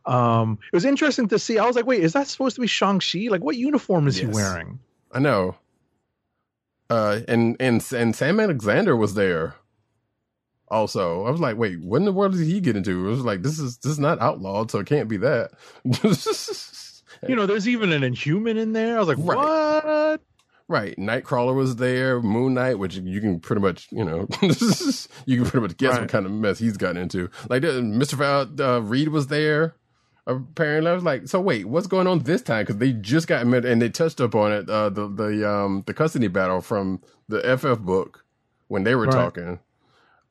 Um, 0.05 0.59
it 0.72 0.76
was 0.76 0.86
interesting 0.86 1.28
to 1.30 1.39
see. 1.39 1.57
I 1.57 1.66
was 1.66 1.76
like, 1.76 1.86
wait, 1.86 2.03
is 2.03 2.13
that 2.13 2.28
supposed 2.28 2.55
to 2.55 2.61
be 2.61 2.68
Shang 2.68 2.99
Chi? 2.99 3.28
Like, 3.30 3.41
what 3.41 3.55
uniform 3.55 4.07
is 4.07 4.18
he 4.18 4.28
wearing? 4.28 4.80
I 5.11 5.20
know. 5.20 5.55
Uh, 6.89 7.22
and 7.28 7.55
and 7.59 7.84
and 7.93 8.16
Sam 8.16 8.39
Alexander 8.39 8.95
was 8.95 9.16
there. 9.16 9.55
Also, 10.70 11.26
I 11.26 11.30
was 11.32 11.39
like, 11.39 11.57
wait, 11.57 11.80
what 11.82 11.97
in 11.97 12.05
the 12.05 12.11
world 12.11 12.34
did 12.34 12.45
he 12.45 12.59
get 12.59 12.76
into? 12.76 13.05
It 13.07 13.09
was 13.09 13.22
like, 13.26 13.43
this 13.43 13.59
is 13.59 13.78
this 13.78 13.91
is 13.93 13.99
not 13.99 14.20
outlawed, 14.20 14.72
so 14.72 14.80
it 14.80 14.88
can't 14.88 15.07
be 15.09 15.18
that. 15.18 15.51
You 17.28 17.36
know, 17.36 17.45
there's 17.45 17.68
even 17.68 17.91
an 17.91 18.03
Inhuman 18.03 18.57
in 18.57 18.74
there. 18.74 18.97
I 18.97 18.99
was 18.99 19.07
like, 19.07 19.18
Right. 19.20 19.38
what? 19.38 20.22
right, 20.68 20.95
Nightcrawler 20.97 21.55
was 21.55 21.78
there, 21.78 22.22
Moon 22.22 22.53
Knight, 22.55 22.78
which 22.78 22.97
you 22.97 23.22
can 23.22 23.39
pretty 23.39 23.61
much, 23.61 23.88
you 23.91 24.03
know, 24.03 24.28
you 24.41 25.38
can 25.38 25.45
pretty 25.45 25.59
much 25.61 25.78
guess 25.78 25.91
Right. 25.93 26.01
what 26.01 26.09
kind 26.09 26.26
of 26.26 26.32
mess 26.34 26.59
he's 26.59 26.78
gotten 26.78 26.97
into. 26.97 27.30
Like, 27.49 27.63
Mr. 27.63 28.13
Val 28.16 28.49
uh, 28.61 28.80
Reed 28.82 29.07
was 29.09 29.28
there. 29.28 29.76
Apparently, 30.28 30.91
I 30.91 30.93
was 30.93 31.03
like, 31.03 31.28
so 31.28 31.39
wait, 31.39 31.66
what's 31.66 31.88
going 31.88 32.07
on 32.07 32.20
this 32.20 32.41
time? 32.41 32.63
Because 32.63 32.78
they 32.78 32.91
just 32.93 33.28
got 33.28 33.45
met 33.47 33.63
and 33.63 33.82
they 33.82 33.89
touched 33.89 34.20
up 34.20 34.34
on 34.36 34.51
it. 34.51 34.70
Uh, 34.70 34.89
the 34.89 35.07
the 35.07 35.47
um 35.49 35.84
the 35.86 35.93
custody 35.93 36.28
battle 36.28 36.61
from 36.61 36.99
the 37.30 37.41
FF 37.57 37.80
book 37.82 38.26
when 38.68 38.84
they 38.84 38.95
were 38.95 39.05
Right. 39.05 39.13
talking. 39.13 39.59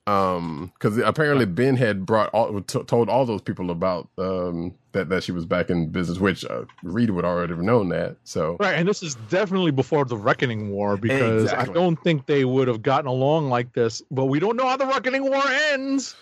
Um, 0.07 0.71
because 0.75 0.99
apparently 0.99 1.47
Ben 1.47 1.77
had 1.77 2.05
brought 2.05 2.29
all 2.35 2.61
t- 2.61 2.83
told 2.85 3.09
all 3.09 3.25
those 3.25 3.41
people 3.41 3.71
about 3.71 4.09
um 4.19 4.75
that 4.93 5.09
that 5.09 5.25
she 5.25 5.33
was 5.33 5.47
back 5.47 5.71
in 5.71 5.89
business, 5.89 6.19
which 6.19 6.45
uh, 6.45 6.65
Reed 6.83 7.11
would 7.11 7.25
already 7.25 7.55
have 7.55 7.63
known 7.63 7.89
that. 7.89 8.17
So 8.25 8.59
Right, 8.61 8.75
and 8.75 8.87
this 8.87 9.03
is 9.03 9.15
definitely 9.31 9.71
before 9.71 10.05
the 10.05 10.19
Reckoning 10.19 10.71
War 10.71 10.99
because 10.99 11.45
Exactly. 11.45 11.71
I 11.71 11.75
don't 11.75 11.97
think 12.05 12.27
they 12.27 12.45
would 12.45 12.69
have 12.69 12.83
gotten 12.83 13.07
along 13.07 13.49
like 13.49 13.73
this. 13.73 14.03
But 14.11 14.27
we 14.27 14.41
don't 14.41 14.57
know 14.57 14.69
how 14.69 14.77
the 14.77 14.87
Reckoning 14.87 15.23
War 15.25 15.43
ends. 15.73 16.15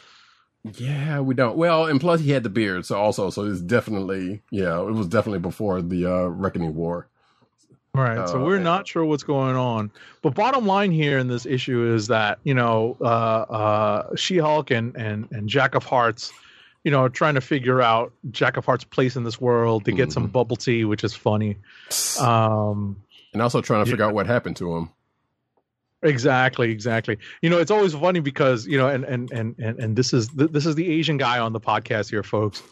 yeah, 0.77 1.19
we 1.19 1.35
don't. 1.35 1.57
Well, 1.57 1.87
and 1.87 2.01
plus 2.01 2.21
he 2.21 2.31
had 2.31 2.45
the 2.45 2.51
beard, 2.51 2.87
so 2.87 2.97
also 2.97 3.31
so 3.31 3.47
it's 3.47 3.61
definitely 3.61 4.43
yeah, 4.53 4.81
it 4.81 4.93
was 4.93 5.09
definitely 5.09 5.41
before 5.41 5.83
the 5.83 6.07
uh 6.07 6.27
Reckoning 6.27 6.77
War. 6.77 7.09
Right. 7.95 8.27
so 8.27 8.43
we're 8.43 8.59
not 8.59 8.89
sure 8.89 9.05
what's 9.05 9.23
going 9.23 9.55
on. 9.55 9.91
But 10.23 10.35
bottom 10.35 10.67
line 10.67 10.91
here 10.93 11.19
in 11.19 11.29
this 11.29 11.45
issue 11.45 11.93
is 11.95 12.07
that, 12.07 12.39
you 12.43 12.55
know, 12.55 12.97
uh, 13.03 13.05
uh, 13.05 14.17
She 14.17 14.39
Hulk 14.39 14.71
and, 14.71 14.97
and, 14.97 15.29
and 15.31 15.47
Jack 15.47 15.75
of 15.75 15.85
Hearts, 15.85 16.33
you 16.85 16.91
know, 16.91 17.09
trying 17.11 17.35
to 17.35 17.43
figure 17.43 17.83
out 17.83 18.15
Jack 18.31 18.57
of 18.57 18.65
Hearts' 18.65 18.85
place 18.85 19.15
in 19.15 19.25
this 19.25 19.39
world 19.41 19.85
to 19.85 19.93
get 19.93 20.11
some 20.11 20.23
Mm-hmm. 20.25 20.33
bubble 20.33 20.57
tea, 20.57 20.87
which 20.87 21.05
is 21.05 21.15
funny. 21.15 21.59
Um, 22.19 22.97
And 23.35 23.43
also 23.43 23.61
trying 23.61 23.85
to 23.85 23.89
Yeah. 23.91 23.93
figure 23.93 24.07
out 24.07 24.15
what 24.15 24.27
happened 24.27 24.57
to 24.57 24.75
him. 24.75 24.89
Exactly, 26.03 26.71
exactly. 26.71 27.17
You 27.43 27.51
know, 27.51 27.59
it's 27.59 27.71
always 27.71 27.95
funny 27.95 28.21
because 28.21 28.67
you 28.67 28.77
know, 28.77 28.89
and 28.89 29.05
and 29.05 29.31
and 29.33 29.55
and, 29.59 29.79
and 29.79 29.97
this 29.97 30.13
is 30.13 30.29
th- 30.29 30.51
this 30.51 30.67
is 30.67 30.75
the 30.75 30.91
Asian 30.91 31.17
guy 31.17 31.39
on 31.39 31.53
the 31.53 31.61
podcast 31.61 32.11
here, 32.11 32.23
folks. 32.23 32.63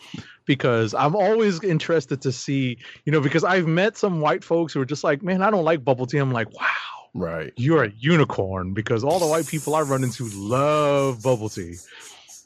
Because 0.47 0.95
I'm 0.95 1.15
always 1.15 1.63
interested 1.63 2.21
to 2.23 2.33
see, 2.33 2.79
you 3.05 3.13
know, 3.13 3.21
because 3.21 3.45
I've 3.45 3.69
met 3.69 3.97
some 3.97 4.21
white 4.21 4.43
folks 4.43 4.73
who 4.73 4.81
are 4.81 4.85
just 4.85 5.05
like, 5.05 5.23
man, 5.23 5.43
I 5.43 5.51
don't 5.51 5.65
like 5.65 5.85
bubble 5.85 6.07
tea. 6.07 6.19
I'm 6.19 6.33
like, 6.33 6.51
wow, 6.53 6.67
Right. 7.15 7.53
you're 7.57 7.85
a 7.85 7.93
unicorn 7.99 8.75
because 8.75 9.05
all 9.05 9.21
the 9.21 9.27
white 9.27 9.47
people 9.47 9.77
I 9.77 9.83
run 9.83 10.03
into 10.03 10.29
love 10.31 11.23
bubble 11.23 11.51
tea. 11.51 11.77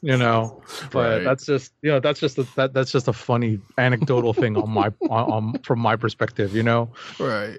You 0.01 0.17
know, 0.17 0.61
but 0.91 0.99
Right. 1.15 1.23
that's 1.23 1.47
just 1.47 1.71
you 1.81 1.89
know 1.89 1.99
that's 1.99 2.19
just 2.19 2.37
a, 2.37 2.43
that 2.57 2.73
that's 2.73 2.91
just 2.91 3.07
a 3.07 3.13
funny 3.13 3.59
anecdotal 3.79 4.33
thing 4.33 4.55
on 4.55 4.69
my 4.69 4.87
on, 5.09 5.31
on 5.31 5.53
from 5.63 5.79
my 5.79 5.95
perspective. 5.95 6.55
You 6.55 6.61
know, 6.61 6.91
Right. 7.19 7.57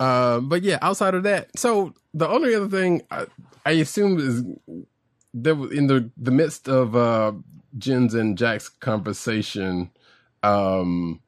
Um, 0.00 0.48
but 0.50 0.62
yeah, 0.64 0.78
outside 0.82 1.14
of 1.14 1.24
that, 1.24 1.58
so 1.58 1.94
the 2.14 2.28
only 2.28 2.54
other 2.56 2.68
thing 2.68 3.02
I, 3.12 3.26
I 3.66 3.72
assume 3.72 4.18
is 4.18 4.44
there 5.34 5.54
in 5.72 5.88
the 5.88 6.10
the 6.16 6.32
midst 6.32 6.68
of 6.68 6.96
uh 6.96 7.32
Jen's 7.78 8.14
and 8.14 8.38
Jack's 8.38 8.70
conversation, 8.70 9.90
um, 10.42 11.20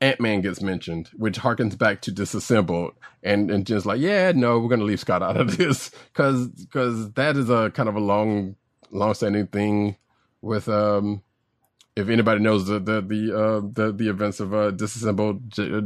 Ant 0.00 0.20
Man 0.20 0.42
gets 0.42 0.62
mentioned, 0.62 1.10
which 1.16 1.40
harkens 1.40 1.78
back 1.78 2.02
to 2.02 2.12
Disassembled, 2.12 2.94
and 3.22 3.50
and 3.50 3.66
Jen's 3.66 3.86
like, 3.86 4.00
yeah, 4.00 4.32
no, 4.32 4.60
we're 4.60 4.70
gonna 4.70 4.84
leave 4.84 5.00
Scott 5.00 5.22
out 5.22 5.38
of 5.38 5.56
this. 5.58 5.90
Because 6.12 6.48
because 6.48 7.12
that 7.14 7.36
is 7.36 7.50
a 7.50 7.70
kind 7.74 7.88
of 7.88 7.96
a 7.96 8.00
long 8.00 8.56
long 8.92 9.14
standing 9.14 9.48
thing 9.48 9.96
with 10.42 10.68
um 10.68 11.22
if 11.96 12.08
anybody 12.08 12.40
knows 12.40 12.66
the 12.66 12.78
the 12.78 13.00
the 13.02 13.38
uh, 13.38 13.60
the, 13.72 13.92
the 13.92 14.08
events 14.08 14.40
of 14.40 14.54
uh, 14.54 14.70
disassembled, 14.70 15.50
J- 15.50 15.82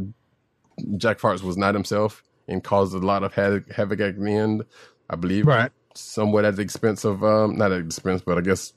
Jack 0.98 1.16
of 1.16 1.22
Hearts 1.22 1.42
was 1.42 1.56
not 1.56 1.74
himself 1.74 2.22
and 2.48 2.64
caused 2.64 2.94
a 2.94 2.98
lot 2.98 3.24
of 3.24 3.34
havoc, 3.34 3.70
at 4.00 4.18
the 4.20 4.32
end. 4.32 4.64
I 5.10 5.16
believe, 5.16 5.46
Right. 5.46 5.72
Somewhat 5.94 6.44
at 6.44 6.56
the 6.56 6.62
expense 6.62 7.04
of 7.04 7.24
um, 7.24 7.56
not 7.58 7.72
at 7.72 7.80
the 7.80 7.86
expense, 7.86 8.22
but 8.22 8.38
I 8.38 8.42
guess 8.42 8.72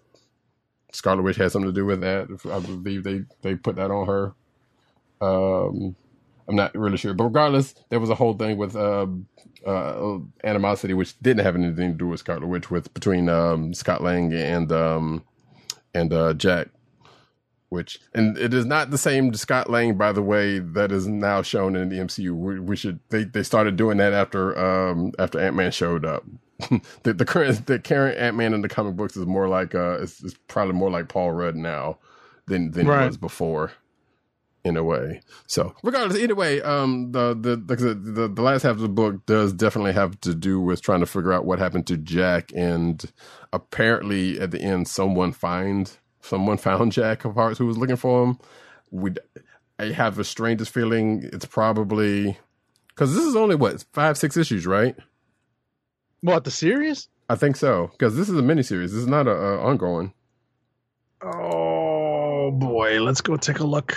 Scarlet 0.93 1.23
Witch 1.23 1.37
had 1.37 1.51
something 1.51 1.69
to 1.69 1.75
do 1.75 1.85
with 1.85 2.01
that. 2.01 2.27
I 2.51 2.59
believe 2.59 3.03
they 3.03 3.21
they 3.41 3.55
put 3.55 3.77
that 3.77 3.91
on 3.91 4.07
her. 4.07 4.33
Um, 5.21 5.95
I'm 6.47 6.55
not 6.55 6.75
really 6.75 6.97
sure, 6.97 7.13
but 7.13 7.25
regardless, 7.25 7.75
there 7.89 7.99
was 7.99 8.09
a 8.09 8.15
whole 8.15 8.33
thing 8.33 8.57
with 8.57 8.75
uh, 8.75 9.07
uh, 9.65 10.19
animosity, 10.43 10.93
which 10.93 11.19
didn't 11.19 11.45
have 11.45 11.55
anything 11.55 11.93
to 11.93 11.97
do 11.97 12.07
with 12.07 12.21
Scarlet 12.21 12.47
Witch, 12.47 12.71
with 12.71 12.93
between 12.93 13.29
um, 13.29 13.73
Scott 13.73 14.03
Lang 14.03 14.33
and 14.33 14.71
um, 14.71 15.23
and 15.93 16.13
uh, 16.13 16.33
Jack 16.35 16.69
which 17.69 17.99
and 18.13 18.37
it 18.37 18.53
is 18.53 18.65
not 18.65 18.91
the 18.91 18.97
same 18.97 19.33
Scott 19.33 19.69
Lang, 19.69 19.95
by 19.97 20.11
the 20.11 20.21
way, 20.21 20.59
that 20.59 20.91
is 20.91 21.07
now 21.07 21.41
shown 21.41 21.75
in 21.75 21.89
the 21.89 21.97
MCU. 21.97 22.33
We, 22.33 22.59
we 22.59 22.75
should 22.75 22.99
they, 23.09 23.23
they 23.23 23.43
started 23.43 23.75
doing 23.75 23.97
that 23.97 24.13
after 24.13 24.57
um 24.57 25.11
after 25.19 25.39
Ant 25.39 25.55
Man 25.55 25.71
showed 25.71 26.05
up. 26.05 26.23
the 27.03 27.13
the 27.13 27.25
current 27.25 27.65
the 27.67 27.79
current 27.79 28.17
Ant 28.17 28.35
Man 28.35 28.53
in 28.53 28.61
the 28.61 28.69
comic 28.69 28.95
books 28.95 29.15
is 29.15 29.25
more 29.25 29.47
like 29.47 29.73
uh 29.75 29.99
it's, 30.01 30.21
it's 30.23 30.35
probably 30.47 30.73
more 30.73 30.89
like 30.89 31.07
Paul 31.07 31.31
Rudd 31.31 31.55
now 31.55 31.99
than 32.47 32.71
than 32.71 32.87
Right. 32.87 33.01
he 33.03 33.07
was 33.07 33.17
before. 33.17 33.71
In 34.65 34.75
a 34.75 34.83
way, 34.83 35.21
so 35.47 35.73
regardless, 35.83 36.19
either 36.19 36.35
way, 36.35 36.61
um, 36.61 37.13
the 37.13 37.33
the, 37.33 37.55
the 37.55 37.93
the 37.93 38.27
the 38.27 38.41
last 38.41 38.63
half 38.63 38.73
of 38.73 38.81
the 38.81 38.89
book 38.89 39.25
does 39.25 39.53
definitely 39.53 39.93
have 39.93 40.19
to 40.19 40.35
do 40.35 40.59
with 40.59 40.81
trying 40.81 40.99
to 40.99 41.05
figure 41.05 41.31
out 41.31 41.45
what 41.45 41.59
happened 41.59 41.87
to 41.87 41.95
Jack, 41.95 42.51
and 42.53 43.05
apparently 43.53 44.37
at 44.37 44.51
the 44.51 44.59
end, 44.61 44.89
someone 44.89 45.31
find 45.31 45.97
someone 46.21 46.57
found 46.57 46.91
Jack 46.91 47.25
of 47.25 47.35
Hearts 47.35 47.57
who 47.57 47.65
was 47.65 47.77
looking 47.77 47.95
for 47.95 48.23
him. 48.23 48.39
We, 48.91 49.11
I 49.77 49.85
have 49.91 50.15
the 50.15 50.23
strangest 50.23 50.73
feeling 50.73 51.29
it's 51.31 51.45
probably 51.45 52.37
because 52.89 53.15
this 53.15 53.25
is 53.25 53.35
only 53.35 53.55
what 53.55 53.85
five 53.93 54.17
six 54.17 54.35
issues, 54.37 54.65
right? 54.65 54.95
what 56.21 56.43
the 56.43 56.51
series? 56.51 57.07
I 57.29 57.35
think 57.35 57.55
so 57.55 57.87
because 57.91 58.15
this 58.15 58.29
is 58.29 58.37
a 58.37 58.41
miniseries. 58.41 58.87
This 58.87 58.93
is 58.93 59.07
not 59.07 59.27
a, 59.27 59.31
a 59.31 59.59
ongoing. 59.59 60.13
Oh 61.21 62.51
boy, 62.51 63.01
let's 63.01 63.21
go 63.21 63.37
take 63.37 63.59
a 63.59 63.65
look. 63.65 63.95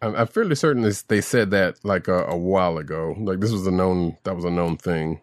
I'm, 0.00 0.14
I'm 0.16 0.26
fairly 0.26 0.54
certain 0.54 0.82
this, 0.82 1.02
they 1.02 1.20
said 1.20 1.50
that 1.50 1.84
like 1.84 2.08
a, 2.08 2.24
a 2.24 2.36
while 2.36 2.78
ago. 2.78 3.14
Like 3.18 3.40
this 3.40 3.52
was 3.52 3.66
a 3.66 3.70
known 3.70 4.16
that 4.24 4.34
was 4.34 4.44
a 4.44 4.50
known 4.50 4.76
thing. 4.76 5.20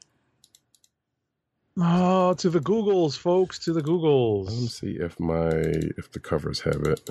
Oh, 1.79 2.33
to 2.35 2.49
the 2.49 2.59
Googles, 2.59 3.17
folks, 3.17 3.59
to 3.59 3.73
the 3.73 3.81
Googles. 3.83 4.47
Let 4.47 4.55
me 4.57 4.67
see 4.67 4.91
if 4.99 5.19
my 5.19 5.49
if 5.97 6.11
the 6.11 6.19
covers 6.19 6.61
have 6.61 6.83
it. 6.83 7.09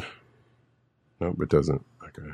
Nope, 1.20 1.38
it 1.42 1.48
doesn't. 1.50 1.84
Okay. 2.04 2.30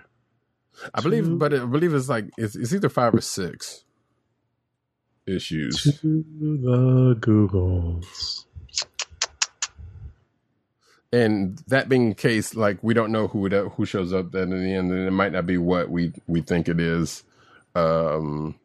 I 0.95 1.01
believe, 1.01 1.27
Two- 1.27 1.39
but 1.39 1.55
I 1.55 1.65
believe 1.65 1.95
it's 1.95 2.09
like 2.09 2.27
it's, 2.39 2.57
it's 2.57 2.75
either 2.75 2.89
five 2.89 3.15
or 3.15 3.21
six 3.21 3.85
issues. 5.27 5.83
To 6.03 6.25
the 6.41 7.17
Googles. 7.21 8.47
And 11.13 11.59
that 11.69 11.89
being 11.89 12.11
the 12.11 12.15
case, 12.17 12.55
like 12.57 12.79
we 12.83 12.95
don't 12.95 13.13
know 13.13 13.29
who 13.29 13.47
it, 13.47 13.53
who 13.75 13.87
shows 13.87 14.13
up 14.13 14.33
then 14.33 14.53
in 14.53 14.65
the 14.65 14.75
end, 14.75 14.93
and 14.93 15.07
it 15.07 15.13
might 15.13 15.33
not 15.33 15.47
be 15.47 15.59
what 15.59 15.91
we 15.91 16.13
we 16.27 16.41
think 16.43 16.69
it 16.69 16.81
is, 16.81 17.25
um, 17.77 18.57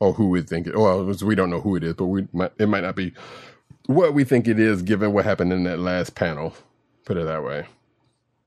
or 0.00 0.12
who 0.12 0.28
we 0.28 0.42
think 0.42 0.66
it. 0.66 0.76
Well, 0.76 1.04
we 1.24 1.34
don't 1.34 1.50
know 1.50 1.60
who 1.60 1.76
it 1.76 1.84
is, 1.84 1.94
but 1.94 2.06
we 2.06 2.26
might 2.32 2.52
it 2.58 2.68
might 2.68 2.82
not 2.82 2.96
be 2.96 3.12
what 3.86 4.14
we 4.14 4.24
think 4.24 4.46
it 4.48 4.58
is, 4.58 4.82
given 4.82 5.12
what 5.12 5.24
happened 5.24 5.52
in 5.52 5.64
that 5.64 5.78
last 5.78 6.14
panel. 6.14 6.54
Put 7.04 7.16
it 7.16 7.24
that 7.24 7.42
way. 7.44 7.66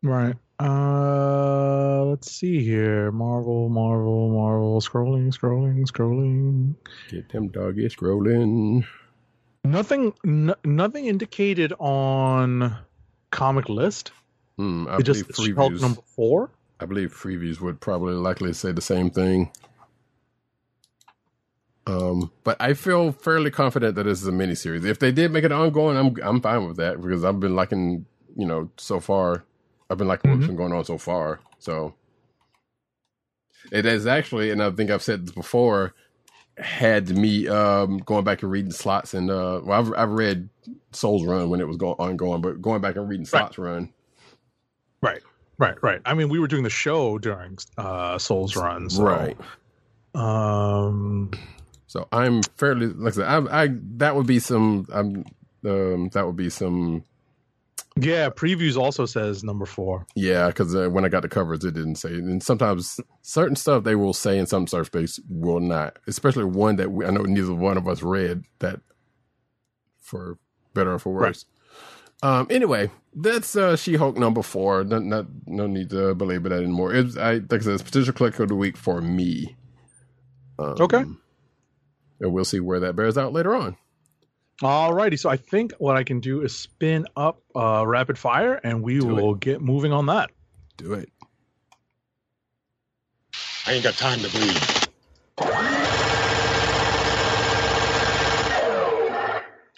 Right. 0.04 0.36
Uh, 0.60 2.06
let's 2.06 2.32
see 2.32 2.64
here. 2.64 3.12
Marvel, 3.12 3.68
Marvel, 3.70 4.30
Marvel. 4.30 4.80
Scrolling, 4.82 5.36
scrolling, 5.36 5.84
scrolling. 5.86 6.76
Get 7.10 7.30
them 7.30 7.48
doggy 7.50 7.88
scrolling. 7.90 8.86
Nothing. 9.64 10.14
N- 10.26 10.56
nothing 10.64 11.06
indicated 11.08 11.74
on 11.80 12.76
comic 13.32 13.70
list. 13.70 14.12
Hmm, 14.58 14.88
I 14.88 14.98
It 14.98 15.04
just 15.04 15.28
believe 15.36 15.56
previews. 15.56 15.82
number 15.82 16.02
four. 16.16 16.52
I 16.80 16.86
believe 16.86 17.16
previews 17.16 17.60
would 17.62 17.80
probably 17.80 18.14
likely 18.14 18.54
say 18.54 18.72
the 18.72 18.82
same 18.82 19.10
thing. 19.12 19.52
Um, 21.92 22.32
but 22.44 22.58
I 22.62 22.74
feel 22.74 23.12
fairly 23.12 23.52
confident 23.52 23.96
that 23.96 24.04
this 24.04 24.22
is 24.22 24.28
a 24.28 24.32
miniseries. 24.32 24.86
If 24.86 25.00
they 25.00 25.12
did 25.12 25.32
make 25.32 25.44
it 25.44 25.52
ongoing, 25.52 25.98
I'm 25.98 26.16
I'm 26.24 26.42
fine 26.42 26.68
with 26.68 26.78
that 26.78 27.02
because 27.02 27.24
I've 27.26 27.40
been 27.40 27.56
liking, 27.56 28.06
you 28.36 28.46
know, 28.48 28.70
so 28.78 29.00
far. 29.00 29.44
I've 29.90 29.98
been 29.98 30.08
liking 30.08 30.32
what's 30.32 30.44
Mhm. 30.44 30.48
been 30.48 30.56
going 30.56 30.72
on 30.74 30.86
so 30.86 30.98
far. 30.98 31.40
So 31.60 31.94
it 33.72 33.86
is 33.86 34.08
actually, 34.08 34.52
and 34.52 34.62
I 34.64 34.72
think 34.72 34.90
I've 34.90 35.04
said 35.04 35.26
this 35.26 35.36
before, 35.36 35.94
had 36.58 37.10
me 37.10 37.48
um 37.48 37.98
going 38.00 38.24
back 38.24 38.42
and 38.44 38.52
reading 38.52 38.72
Slott's 38.72 39.14
and 39.14 39.30
uh 39.32 39.62
well 39.64 39.80
I've 39.80 39.94
I've 39.98 40.12
read 40.12 40.50
Soule's 40.92 41.26
Run 41.26 41.50
when 41.50 41.60
it 41.62 41.68
was 41.68 41.78
going 41.78 41.96
ongoing, 42.00 42.42
but 42.42 42.62
going 42.62 42.82
back 42.82 42.96
and 42.96 43.08
reading 43.10 43.26
Slott's 43.26 43.58
run. 43.58 43.92
Right. 45.02 45.22
Right. 45.58 45.76
Right. 45.82 46.02
I 46.06 46.14
mean, 46.14 46.30
we 46.30 46.40
were 46.40 46.48
doing 46.48 46.64
the 46.64 46.70
show 46.70 47.18
during 47.18 47.58
uh 47.78 48.18
Soule's 48.18 48.56
Run. 48.56 48.90
So, 48.90 49.04
Right. 49.04 49.38
Um. 50.14 51.32
So 51.92 52.08
I'm 52.14 52.42
fairly 52.56 52.88
like 52.88 53.14
I 53.14 53.16
said, 53.18 53.28
I, 53.28 53.64
I 53.64 53.70
that 53.98 54.16
would 54.16 54.26
be 54.28 54.40
some 54.40 54.88
um 54.94 55.26
um 55.66 56.08
that 56.14 56.26
would 56.26 56.38
be 56.38 56.50
some 56.50 57.04
Yeah. 57.98 58.30
Previews 58.30 58.78
also 58.78 59.06
says 59.06 59.44
number 59.44 59.66
four. 59.66 60.08
yeah 60.16 60.48
because 60.48 60.74
uh, 60.74 60.90
when 60.90 61.04
I 61.04 61.10
got 61.10 61.24
the 61.24 61.30
covers 61.30 61.66
it 61.66 61.74
didn't 61.74 61.96
say 61.98 62.12
and 62.14 62.42
sometimes 62.42 63.02
certain 63.24 63.58
stuff 63.58 63.84
they 63.84 63.96
will 63.96 64.14
say 64.14 64.40
and 64.40 64.48
some 64.48 64.68
surface 64.68 65.20
will 65.30 65.60
not 65.60 66.00
especially 66.08 66.46
one 66.46 66.78
that 66.78 66.94
we, 66.94 67.06
I 67.06 67.10
know 67.10 67.24
neither 67.24 67.54
one 67.54 67.78
of 67.78 67.90
us 67.90 68.02
read 68.04 68.46
that 68.60 68.80
for 70.00 70.38
better 70.74 70.94
or 70.94 71.00
for 71.00 71.14
worse. 71.14 71.46
Um. 72.24 72.48
Anyway, 72.50 72.90
that's 73.16 73.56
uh, 73.56 73.76
She-Hulk 73.76 74.18
number 74.18 74.44
four. 74.44 74.84
Not, 74.86 75.04
not 75.04 75.26
no 75.48 75.68
need 75.68 75.90
to 75.90 76.16
belabor 76.16 76.50
that 76.50 76.64
anymore. 76.64 76.94
It's 76.94 77.18
I 77.18 77.34
like 77.36 77.54
I 77.54 77.60
said, 77.60 77.74
it's 77.74 77.84
potential 77.84 78.14
click 78.14 78.40
of 78.40 78.48
the 78.50 78.56
week 78.56 78.78
for 78.78 79.02
me. 79.02 79.58
Um, 80.60 80.76
Okay. 80.80 81.04
And 82.22 82.32
we'll 82.32 82.46
see 82.46 82.60
where 82.62 82.80
that 82.80 82.96
bears 82.96 83.18
out 83.18 83.34
later 83.34 83.54
on. 83.56 83.76
All 84.64 84.94
righty. 84.94 85.18
so 85.18 85.28
I 85.30 85.38
think 85.38 85.74
what 85.80 85.98
I 85.98 86.04
can 86.04 86.20
do 86.20 86.42
is 86.42 86.56
spin 86.56 87.08
up 87.18 87.42
uh, 87.56 87.84
rapid 87.86 88.18
fire, 88.18 88.54
and 88.64 88.84
we 88.84 89.00
Do 89.00 89.10
it. 89.18 89.22
will 89.22 89.34
get 89.36 89.60
moving 89.60 89.92
on 89.92 90.06
that. 90.06 90.30
Do 90.78 90.94
it. 90.94 91.10
I 93.66 93.74
ain't 93.74 93.84
got 93.84 93.96
time 93.96 94.20
to 94.20 94.30
bleed. 94.30 94.58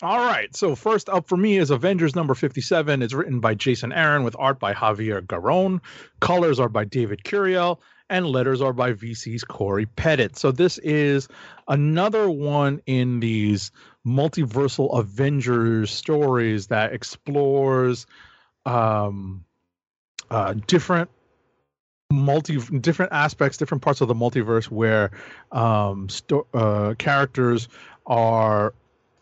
All 0.02 0.18
right, 0.20 0.54
so 0.54 0.76
first 0.76 1.08
up 1.08 1.30
for 1.30 1.38
me 1.38 1.58
is 1.58 1.70
Avengers 1.72 2.14
number 2.14 2.34
57. 2.36 3.02
It's 3.02 3.14
written 3.14 3.40
by 3.40 3.54
Jason 3.56 3.94
Aaron 3.94 4.24
with 4.26 4.36
art 4.38 4.60
by 4.60 4.74
Javier 4.74 5.22
Garrón. 5.22 5.80
Colors 6.20 6.60
are 6.60 6.68
by 6.68 6.84
David 6.84 7.24
Curiel, 7.24 7.80
and 8.10 8.26
letters 8.26 8.62
are 8.62 8.74
by 8.74 8.94
VC's 8.94 9.44
Cory 9.44 9.86
Petit. 9.86 10.30
So 10.34 10.52
this 10.52 10.78
is 10.80 11.28
another 11.68 12.30
one 12.30 12.82
in 12.86 13.20
these 13.20 13.72
multiversal 14.06 14.98
Avengers 14.98 15.92
stories 15.92 16.68
that 16.68 16.94
explores 16.94 18.06
um, 18.66 19.46
uh, 20.30 20.54
different 20.68 21.10
multi 22.12 22.58
different 22.58 23.12
aspects, 23.12 23.58
different 23.58 23.82
parts 23.82 24.02
of 24.02 24.08
the 24.08 24.14
multiverse 24.14 24.66
where 24.66 25.12
um, 25.52 26.08
sto- 26.10 26.48
uh, 26.54 26.94
characters 26.98 27.68
are, 28.06 28.74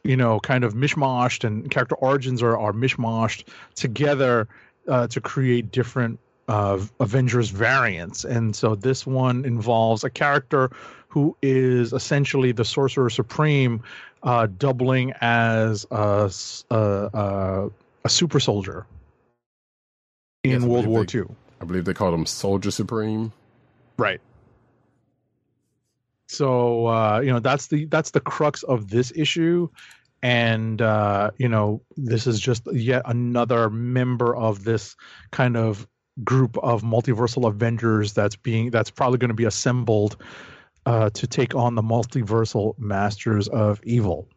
you 0.03 0.17
know, 0.17 0.39
kind 0.39 0.63
of 0.63 0.73
mishmashed 0.73 1.43
and 1.43 1.69
character 1.71 1.95
origins 1.95 2.41
are, 2.41 2.57
are 2.57 2.73
mishmashed 2.73 3.47
together 3.75 4.47
uh, 4.87 5.07
to 5.07 5.21
create 5.21 5.71
different 5.71 6.19
uh, 6.51 6.77
Avengers 6.99 7.49
variants. 7.49 8.25
And 8.25 8.53
so 8.55 8.75
this 8.75 9.05
one 9.07 9.45
involves 9.45 10.03
a 10.03 10.09
character 10.09 10.69
who 11.07 11.35
is 11.41 11.93
essentially 11.93 12.51
the 12.51 12.65
Sorcerer 12.65 13.09
Supreme, 13.09 13.81
uh, 14.23 14.47
doubling 14.57 15.13
as 15.21 15.85
a 15.91 16.29
a 18.03 18.09
super 18.09 18.39
soldier 18.39 18.85
in 20.43 20.51
Yes, 20.51 20.63
World 20.63 20.87
War 20.87 21.05
they- 21.05 21.19
II. 21.19 21.25
I 21.61 21.65
believe 21.65 21.85
they 21.85 21.93
called 21.93 22.13
him 22.15 22.25
Soldier 22.25 22.71
Supreme. 22.71 23.31
Right. 23.97 24.19
So 26.27 26.87
uh, 26.87 27.19
you 27.23 27.31
know 27.31 27.39
that's 27.39 27.67
the 27.67 27.85
that's 27.85 28.11
the 28.11 28.19
crux 28.21 28.63
of 28.63 28.89
this 28.89 29.11
issue, 29.15 29.69
and 30.23 30.81
uh, 30.81 31.31
you 31.37 31.49
know 31.49 31.81
this 31.97 32.25
is 32.25 32.39
just 32.39 32.63
yet 32.73 33.03
another 33.05 33.69
member 33.69 34.35
of 34.35 34.63
this 34.63 34.95
kind 35.31 35.55
of 35.57 35.87
group 36.23 36.57
of 36.59 36.83
multiversal 36.83 37.47
Avengers 37.47 38.13
that's 38.13 38.35
being 38.35 38.71
that's 38.71 38.89
probably 38.89 39.17
going 39.17 39.29
to 39.29 39.35
be 39.35 39.45
assembled 39.45 40.17
uh, 40.85 41.09
to 41.11 41.27
take 41.27 41.55
on 41.55 41.75
the 41.75 41.81
multiversal 41.81 42.77
Masters 42.79 43.47
of 43.47 43.79
Evil. 43.83 44.27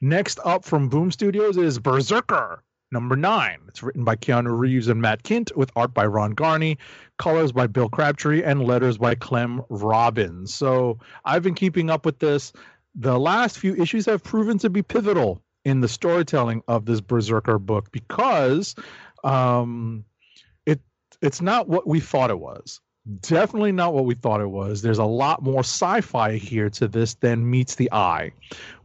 Next 0.00 0.40
up 0.44 0.64
from 0.64 0.88
Boom 0.88 1.10
Studios 1.10 1.56
is 1.56 1.78
Berserker 1.78 2.62
number 2.92 3.16
nine. 3.16 3.58
It's 3.68 3.82
written 3.82 4.04
by 4.04 4.16
Keanu 4.16 4.56
Reeves 4.58 4.88
and 4.88 5.00
Matt 5.00 5.22
Kindt 5.22 5.54
with 5.56 5.70
art 5.76 5.94
by 5.94 6.06
Ron 6.06 6.34
Garney, 6.34 6.78
colors 7.18 7.52
by 7.52 7.66
Bill 7.66 7.88
Crabtree, 7.88 8.42
and 8.42 8.64
letters 8.64 8.98
by 8.98 9.14
Clem 9.14 9.62
Robins. 9.68 10.52
So 10.54 10.98
I've 11.24 11.42
been 11.42 11.54
keeping 11.54 11.90
up 11.90 12.04
with 12.04 12.18
this. 12.18 12.52
The 12.94 13.18
last 13.18 13.58
few 13.58 13.76
issues 13.76 14.06
have 14.06 14.24
proven 14.24 14.58
to 14.58 14.70
be 14.70 14.82
pivotal 14.82 15.40
in 15.64 15.80
the 15.80 15.88
storytelling 15.88 16.62
of 16.66 16.86
this 16.86 17.00
Berserker 17.00 17.58
book 17.58 17.92
because 17.92 18.74
um, 19.22 20.04
it's 21.22 21.40
not 21.40 21.68
what 21.68 21.86
we 21.86 22.00
thought 22.00 22.30
it 22.30 22.38
was. 22.38 22.80
Definitely 23.22 23.72
not 23.72 23.94
what 23.94 24.04
we 24.04 24.14
thought 24.14 24.40
it 24.40 24.50
was. 24.50 24.82
There's 24.82 24.98
a 24.98 25.04
lot 25.04 25.42
more 25.42 25.60
sci-fi 25.60 26.36
here 26.36 26.68
to 26.70 26.86
this 26.86 27.14
than 27.14 27.48
meets 27.50 27.76
the 27.76 27.90
eye, 27.92 28.30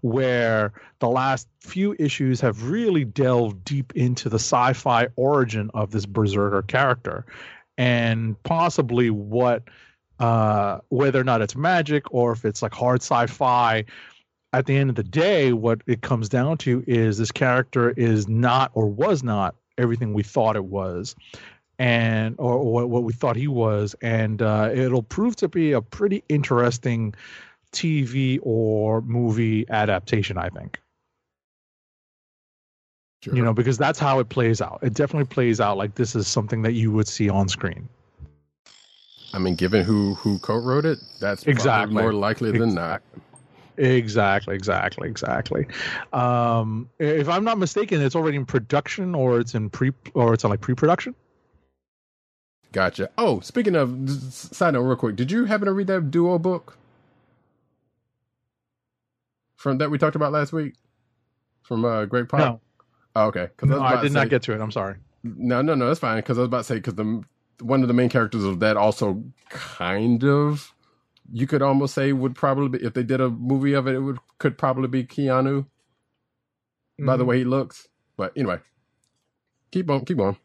where 0.01 0.73
the 0.99 1.09
last 1.09 1.47
few 1.59 1.95
issues 1.99 2.39
have 2.41 2.69
really 2.69 3.03
delved 3.03 3.63
deep 3.65 3.93
into 3.95 4.29
the 4.29 4.39
sci-fi 4.39 5.07
origin 5.17 5.69
of 5.73 5.91
this 5.91 6.05
berserker 6.05 6.61
character 6.61 7.25
and 7.77 8.41
possibly 8.43 9.09
what 9.09 9.63
uh 10.19 10.79
whether 10.89 11.19
or 11.19 11.23
not 11.23 11.41
it's 11.41 11.55
magic 11.55 12.05
or 12.11 12.31
if 12.31 12.45
it's 12.45 12.61
like 12.61 12.73
hard 12.73 13.01
sci-fi 13.01 13.83
at 14.53 14.65
the 14.65 14.77
end 14.77 14.89
of 14.89 14.95
the 14.95 15.03
day 15.03 15.51
what 15.51 15.81
it 15.85 16.01
comes 16.01 16.29
down 16.29 16.57
to 16.57 16.83
is 16.87 17.17
this 17.17 17.31
character 17.31 17.89
is 17.91 18.29
not 18.29 18.71
or 18.73 18.87
was 18.87 19.23
not 19.23 19.55
everything 19.77 20.13
we 20.13 20.23
thought 20.23 20.55
it 20.55 20.63
was 20.63 21.15
and 21.79 22.35
or, 22.37 22.63
what, 22.63 22.89
what 22.89 23.03
we 23.03 23.13
thought 23.13 23.35
he 23.35 23.47
was 23.47 23.95
and 24.01 24.41
uh, 24.41 24.69
it'll 24.73 25.03
prove 25.03 25.35
to 25.35 25.47
be 25.47 25.73
a 25.73 25.81
pretty 25.81 26.23
interesting 26.29 27.13
tv 27.73 28.39
or 28.43 29.01
movie 29.01 29.65
adaptation 29.69 30.37
i 30.37 30.49
think. 30.49 30.79
Sure. 33.25 33.35
you 33.35 33.43
know 33.43 33.53
because 33.53 33.77
that's 33.77 33.97
how 33.97 34.19
it 34.19 34.29
plays 34.29 34.61
out. 34.61 34.79
It 34.83 34.93
definitely 34.93 35.25
plays 35.25 35.59
out 35.59 35.77
like 35.77 35.95
this 35.95 36.15
is 36.15 36.27
something 36.27 36.61
that 36.61 36.73
you 36.73 36.91
would 36.91 37.07
see 37.07 37.27
on 37.27 37.49
screen. 37.49 37.89
I 39.33 39.39
mean, 39.39 39.55
given 39.55 39.83
who 39.83 40.13
who 40.13 40.37
co-wrote 40.39 40.85
it, 40.85 40.99
that's 41.19 41.43
Exactly. 41.47 42.03
more 42.03 42.13
likely 42.13 42.51
than 42.51 42.75
not. 42.75 43.01
exactly. 43.77 44.53
Exactly. 44.53 45.09
Exactly. 45.09 45.65
Um 46.13 46.87
if 46.99 47.27
i'm 47.27 47.43
not 47.43 47.57
mistaken 47.57 47.99
it's 47.99 48.15
already 48.15 48.37
in 48.37 48.45
production 48.45 49.15
or 49.15 49.39
it's 49.39 49.55
in 49.55 49.71
pre 49.71 49.91
or 50.13 50.35
it's 50.35 50.43
in 50.43 50.51
like 50.51 50.61
pre-production 50.61 51.15
Gotcha. 52.71 53.09
Oh, 53.17 53.39
speaking 53.39 53.75
of 53.75 53.89
side 54.09 54.73
note, 54.73 54.81
real 54.81 54.95
quick, 54.97 55.15
did 55.15 55.31
you 55.31 55.45
happen 55.45 55.65
to 55.67 55.73
read 55.73 55.87
that 55.87 56.11
duo 56.11 56.37
book 56.37 56.77
from 59.55 59.77
that 59.77 59.89
we 59.89 59.97
talked 59.97 60.15
about 60.15 60.31
last 60.31 60.51
week 60.53 60.75
from 61.63 61.85
uh, 61.85 62.05
Great 62.05 62.27
Pop? 62.29 62.39
no, 62.39 62.61
Oh, 63.15 63.27
okay. 63.27 63.47
no 63.63 63.79
was 63.79 63.81
i 63.81 64.01
did 64.01 64.09
to 64.09 64.13
not 64.15 64.29
get 64.29 64.41
to 64.43 64.51
it 64.53 64.59
i'm 64.59 64.71
sorry 64.71 64.95
No, 65.23 65.61
no, 65.61 65.73
no, 65.73 65.87
that's 65.87 65.99
fine. 66.01 66.17
Because 66.17 66.37
I 66.37 66.41
was 66.41 66.47
about 66.47 66.57
to 66.59 66.63
say 66.65 66.75
because 66.75 66.95
the 66.95 67.23
one 67.61 67.81
of 67.81 67.87
the 67.87 67.93
main 67.93 68.09
characters 68.09 68.43
of 68.43 68.59
that 68.59 68.75
also 68.77 69.23
kind 69.49 70.23
of 70.25 70.73
you 71.31 71.47
could 71.47 71.61
almost 71.61 71.95
say 71.95 72.11
would 72.11 72.35
probably 72.35 72.77
be 72.77 72.85
if 72.85 72.93
they 72.93 73.03
did 73.03 73.21
a 73.21 73.29
movie 73.29 73.73
of 73.73 73.87
it, 73.87 73.95
it 73.95 73.99
would 74.01 74.19
could 74.37 74.57
probably 74.57 74.87
be 74.89 75.03
Keanu 75.05 75.65
by 76.99 77.15
the 77.17 77.23
Mhm. 77.23 77.27
way 77.27 77.37
he 77.39 77.43
looks. 77.45 77.87
But 78.17 78.33
anyway, 78.35 78.59
keep 79.71 79.89
on, 79.89 80.03
keep 80.05 80.19
on. 80.19 80.35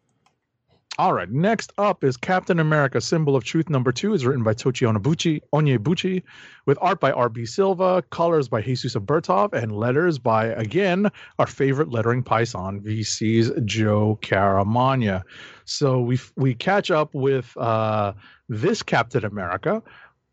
All 1.01 1.14
right. 1.14 1.30
Next 1.30 1.72
up 1.78 2.05
is 2.05 2.18
Captain 2.18 2.61
America: 2.61 3.01
Symbol 3.01 3.34
of 3.34 3.42
Truth 3.42 3.70
number 3.70 3.90
two. 3.90 4.12
is 4.12 4.26
written 4.26 4.42
by 4.42 4.53
Tochi 4.53 4.86
Onobuchi, 4.86 5.40
Onyebuchi, 5.51 6.22
with 6.66 6.76
art 6.82 7.01
by 7.01 7.11
R.B. 7.11 7.46
Silva, 7.46 8.03
colors 8.11 8.48
by 8.48 8.61
Jesus 8.61 8.94
Aburtov, 8.94 9.55
and 9.55 9.72
letters 9.72 10.18
by 10.18 10.48
again 10.48 11.11
our 11.38 11.46
favorite 11.46 11.88
lettering 11.88 12.22
python, 12.22 12.82
VC's 12.82 13.51
Joe 13.64 14.18
Caramagna. 14.20 15.22
So 15.64 16.01
we 16.01 16.18
we 16.36 16.53
catch 16.53 16.90
up 16.90 17.14
with 17.14 17.57
uh, 17.57 18.12
this 18.51 18.82
Captain 18.82 19.24
America 19.24 19.82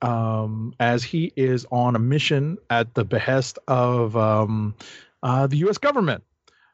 um, 0.02 0.74
as 0.82 1.02
he 1.02 1.32
is 1.38 1.66
on 1.72 1.96
a 1.96 2.00
mission 2.00 2.58
at 2.70 2.94
the 2.94 3.06
behest 3.06 3.58
of 3.70 4.18
um, 4.18 4.76
uh, 5.24 5.48
the 5.48 5.56
U.S. 5.60 5.78
government. 5.78 6.26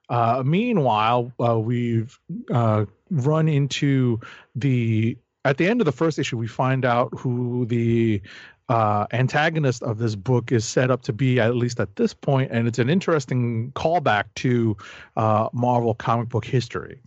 Uh, 0.09 0.43
meanwhile, 0.45 1.31
uh, 1.39 1.57
we've 1.57 2.19
uh, 2.51 2.85
run 3.13 3.47
into 3.47 4.19
the 4.55 5.17
at 5.45 5.57
the 5.57 5.67
end 5.67 5.81
of 5.81 5.85
the 5.85 5.91
first 5.91 6.19
issue. 6.19 6.37
We 6.37 6.47
find 6.47 6.85
out 6.85 7.09
who 7.17 7.65
the 7.65 8.21
uh, 8.69 9.07
antagonist 9.11 9.83
of 9.83 9.97
this 9.97 10.15
book 10.15 10.51
is 10.51 10.65
set 10.65 10.89
up 10.89 11.03
to 11.03 11.13
be, 11.13 11.39
at 11.39 11.55
least 11.55 11.79
at 11.79 11.95
this 11.95 12.13
point, 12.13 12.51
and 12.51 12.67
it's 12.67 12.79
an 12.79 12.89
interesting 12.89 13.71
callback 13.73 14.25
to 14.35 14.77
uh, 15.17 15.49
Marvel 15.53 15.93
comic 15.93 16.29
book 16.29 16.45
history. 16.45 17.01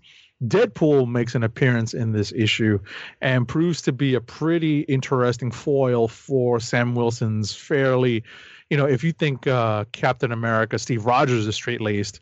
Deadpool 0.44 1.08
makes 1.08 1.34
an 1.34 1.42
appearance 1.42 1.94
in 1.94 2.12
this 2.12 2.30
issue 2.32 2.78
and 3.22 3.48
proves 3.48 3.80
to 3.82 3.92
be 3.92 4.14
a 4.14 4.20
pretty 4.20 4.80
interesting 4.80 5.50
foil 5.50 6.08
for 6.08 6.60
Sam 6.60 6.94
Wilson's 6.94 7.54
fairly, 7.54 8.22
you 8.68 8.76
know, 8.76 8.86
if 8.86 9.02
you 9.02 9.12
think 9.12 9.46
uh, 9.46 9.86
Captain 9.92 10.32
America, 10.32 10.78
Steve 10.78 11.06
Rogers 11.06 11.46
is 11.46 11.54
straight 11.54 11.80
laced, 11.80 12.20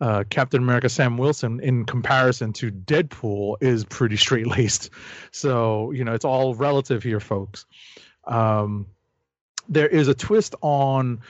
uh, 0.00 0.24
Captain 0.28 0.62
America 0.62 0.88
Sam 0.88 1.16
Wilson, 1.18 1.60
in 1.60 1.84
comparison 1.84 2.52
to 2.54 2.70
Deadpool, 2.70 3.56
is 3.60 3.84
pretty 3.84 4.16
straight 4.16 4.46
laced. 4.46 4.90
So, 5.30 5.90
you 5.92 6.04
know, 6.04 6.12
it's 6.14 6.24
all 6.24 6.54
relative 6.54 7.02
here, 7.02 7.20
folks. 7.20 7.64
Um, 8.24 8.86
there 9.68 9.88
is 9.88 10.08
a 10.08 10.14
twist 10.14 10.54
on 10.60 11.20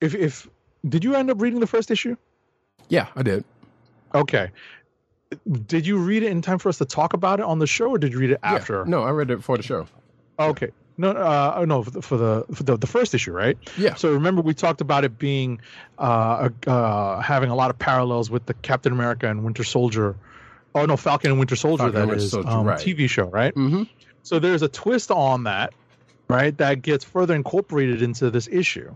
if, 0.00 0.14
if, 0.14 0.48
did 0.88 1.04
you 1.04 1.14
end 1.14 1.30
up 1.30 1.40
reading 1.40 1.60
the 1.60 1.66
first 1.66 1.90
issue? 1.90 2.16
Yeah, 2.88 3.08
I 3.16 3.22
did. 3.22 3.44
Okay. 4.14 4.50
Did 5.66 5.86
you 5.86 5.98
read 5.98 6.22
it 6.22 6.30
in 6.30 6.40
time 6.42 6.58
for 6.58 6.68
us 6.68 6.78
to 6.78 6.84
talk 6.84 7.12
about 7.12 7.40
it 7.40 7.46
on 7.46 7.58
the 7.58 7.66
show, 7.66 7.90
or 7.90 7.98
did 7.98 8.12
you 8.12 8.18
read 8.20 8.30
it 8.30 8.38
Yeah. 8.42 8.54
after? 8.54 8.84
No, 8.84 9.02
I 9.02 9.10
read 9.10 9.30
it 9.30 9.42
for 9.42 9.56
the 9.56 9.62
show. 9.62 9.86
Okay. 10.38 10.70
No, 10.98 11.10
uh, 11.10 11.64
no, 11.66 11.82
for 11.82 11.90
the, 11.90 12.02
for 12.02 12.16
the 12.16 12.44
for 12.54 12.62
the 12.62 12.76
the 12.76 12.86
first 12.86 13.14
issue, 13.14 13.32
right? 13.32 13.58
Yeah. 13.76 13.94
So 13.94 14.12
remember, 14.12 14.40
we 14.40 14.54
talked 14.54 14.80
about 14.80 15.04
it 15.04 15.18
being 15.18 15.60
uh, 15.98 16.48
uh, 16.66 17.20
having 17.20 17.50
a 17.50 17.54
lot 17.54 17.70
of 17.70 17.78
parallels 17.78 18.30
with 18.30 18.46
the 18.46 18.54
Captain 18.54 18.92
America 18.92 19.28
and 19.28 19.44
Winter 19.44 19.64
Soldier. 19.64 20.16
Oh 20.74 20.86
no, 20.86 20.96
Falcon 20.96 21.30
and 21.30 21.38
Winter 21.38 21.56
Soldier. 21.56 21.84
Falcon 21.84 22.00
that 22.00 22.08
Winter 22.08 22.24
is 22.24 22.30
Soldier, 22.30 22.48
um, 22.48 22.66
right. 22.66 22.78
TV 22.78 23.08
show, 23.10 23.26
right? 23.26 23.54
Mm-hmm. 23.54 23.82
So 24.22 24.38
there's 24.38 24.62
a 24.62 24.68
twist 24.68 25.10
on 25.10 25.44
that, 25.44 25.74
right? 26.28 26.56
That 26.56 26.80
gets 26.82 27.04
further 27.04 27.34
incorporated 27.34 28.00
into 28.00 28.30
this 28.30 28.48
issue, 28.50 28.94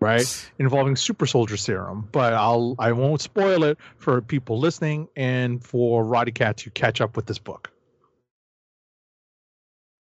right? 0.00 0.50
Involving 0.58 0.96
super 0.96 1.26
soldier 1.26 1.56
serum. 1.56 2.08
But 2.10 2.34
I'll 2.34 2.74
I 2.78 2.90
won't 2.90 3.20
spoil 3.20 3.62
it 3.62 3.78
for 3.98 4.20
people 4.20 4.58
listening 4.58 5.08
and 5.14 5.64
for 5.64 6.04
Roddy 6.04 6.32
Cat 6.32 6.56
to 6.58 6.70
catch 6.70 7.00
up 7.00 7.14
with 7.14 7.26
this 7.26 7.38
book. 7.38 7.70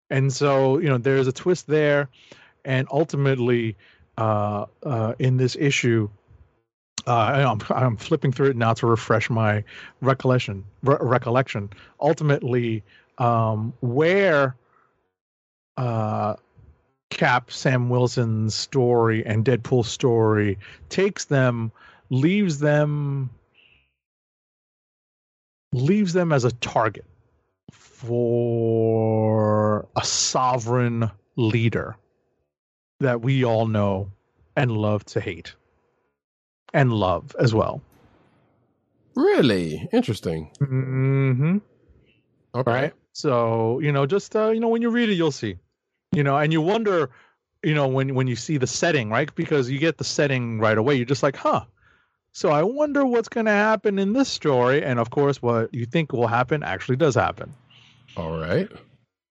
And 0.10 0.32
so, 0.32 0.78
you 0.78 0.90
know, 0.90 0.98
there's 0.98 1.28
a 1.28 1.32
twist 1.32 1.68
there, 1.68 2.10
and 2.64 2.88
ultimately, 2.92 3.76
uh, 4.18 4.66
uh, 4.84 5.14
in 5.20 5.38
this 5.38 5.56
issue, 5.56 6.10
uh, 7.08 7.12
I'm, 7.12 7.62
I'm 7.70 7.98
flipping 7.98 8.32
through 8.32 8.52
it 8.52 8.56
now 8.56 8.74
to 8.74 8.88
refresh 8.88 9.30
my 9.30 9.64
recollection. 10.02 10.64
Re- 10.84 10.98
recollection. 11.00 11.70
Ultimately, 12.00 12.84
um, 13.18 13.74
where 13.82 14.56
uh, 15.78 16.36
Cap, 17.10 17.52
Sam 17.52 17.90
Wilson's 17.90 18.56
story, 18.56 19.26
and 19.26 19.46
Deadpool's 19.46 19.90
story 19.90 20.58
takes 20.90 21.26
them, 21.26 21.72
leaves 22.10 22.60
them, 22.60 23.30
leaves 25.72 26.14
them 26.14 26.32
as 26.32 26.44
a 26.44 26.52
target, 26.52 27.06
for 28.08 29.88
a 29.96 30.04
sovereign 30.04 31.10
leader 31.36 31.96
that 33.00 33.22
we 33.22 33.44
all 33.44 33.68
know 33.68 34.12
and 34.56 34.72
love 34.72 35.04
to 35.06 35.20
hate 35.20 35.56
and 36.74 36.94
love 36.94 37.36
as 37.40 37.54
well. 37.54 37.82
Really 39.16 39.88
interesting. 39.92 40.52
Mm-hmm. 40.60 41.58
Okay. 42.54 42.72
Right. 42.72 42.94
So 43.14 43.80
you 43.80 43.92
know, 43.92 44.06
just 44.06 44.36
uh, 44.36 44.50
you 44.50 44.60
know, 44.60 44.68
when 44.68 44.82
you 44.82 44.90
read 44.90 45.10
it, 45.10 45.14
you'll 45.16 45.32
see. 45.32 45.58
You 46.12 46.24
know, 46.24 46.38
and 46.38 46.54
you 46.54 46.62
wonder, 46.62 47.10
you 47.64 47.74
know, 47.74 47.88
when 47.88 48.14
when 48.16 48.28
you 48.28 48.36
see 48.36 48.58
the 48.58 48.68
setting, 48.68 49.10
right? 49.10 49.34
Because 49.36 49.70
you 49.70 49.80
get 49.80 49.98
the 49.98 50.04
setting 50.04 50.60
right 50.60 50.78
away. 50.78 50.96
You're 50.96 51.06
just 51.06 51.24
like, 51.24 51.36
huh. 51.36 51.66
So 52.34 52.50
I 52.50 52.64
wonder 52.64 53.06
what's 53.06 53.30
going 53.30 53.46
to 53.46 53.52
happen 53.52 53.98
in 53.98 54.12
this 54.12 54.28
story, 54.28 54.84
and 54.84 55.00
of 55.00 55.10
course, 55.10 55.42
what 55.42 55.74
you 55.74 55.86
think 55.86 56.12
will 56.12 56.28
happen 56.28 56.64
actually 56.64 56.98
does 56.98 57.16
happen. 57.16 57.54
All 58.18 58.38
right. 58.38 58.70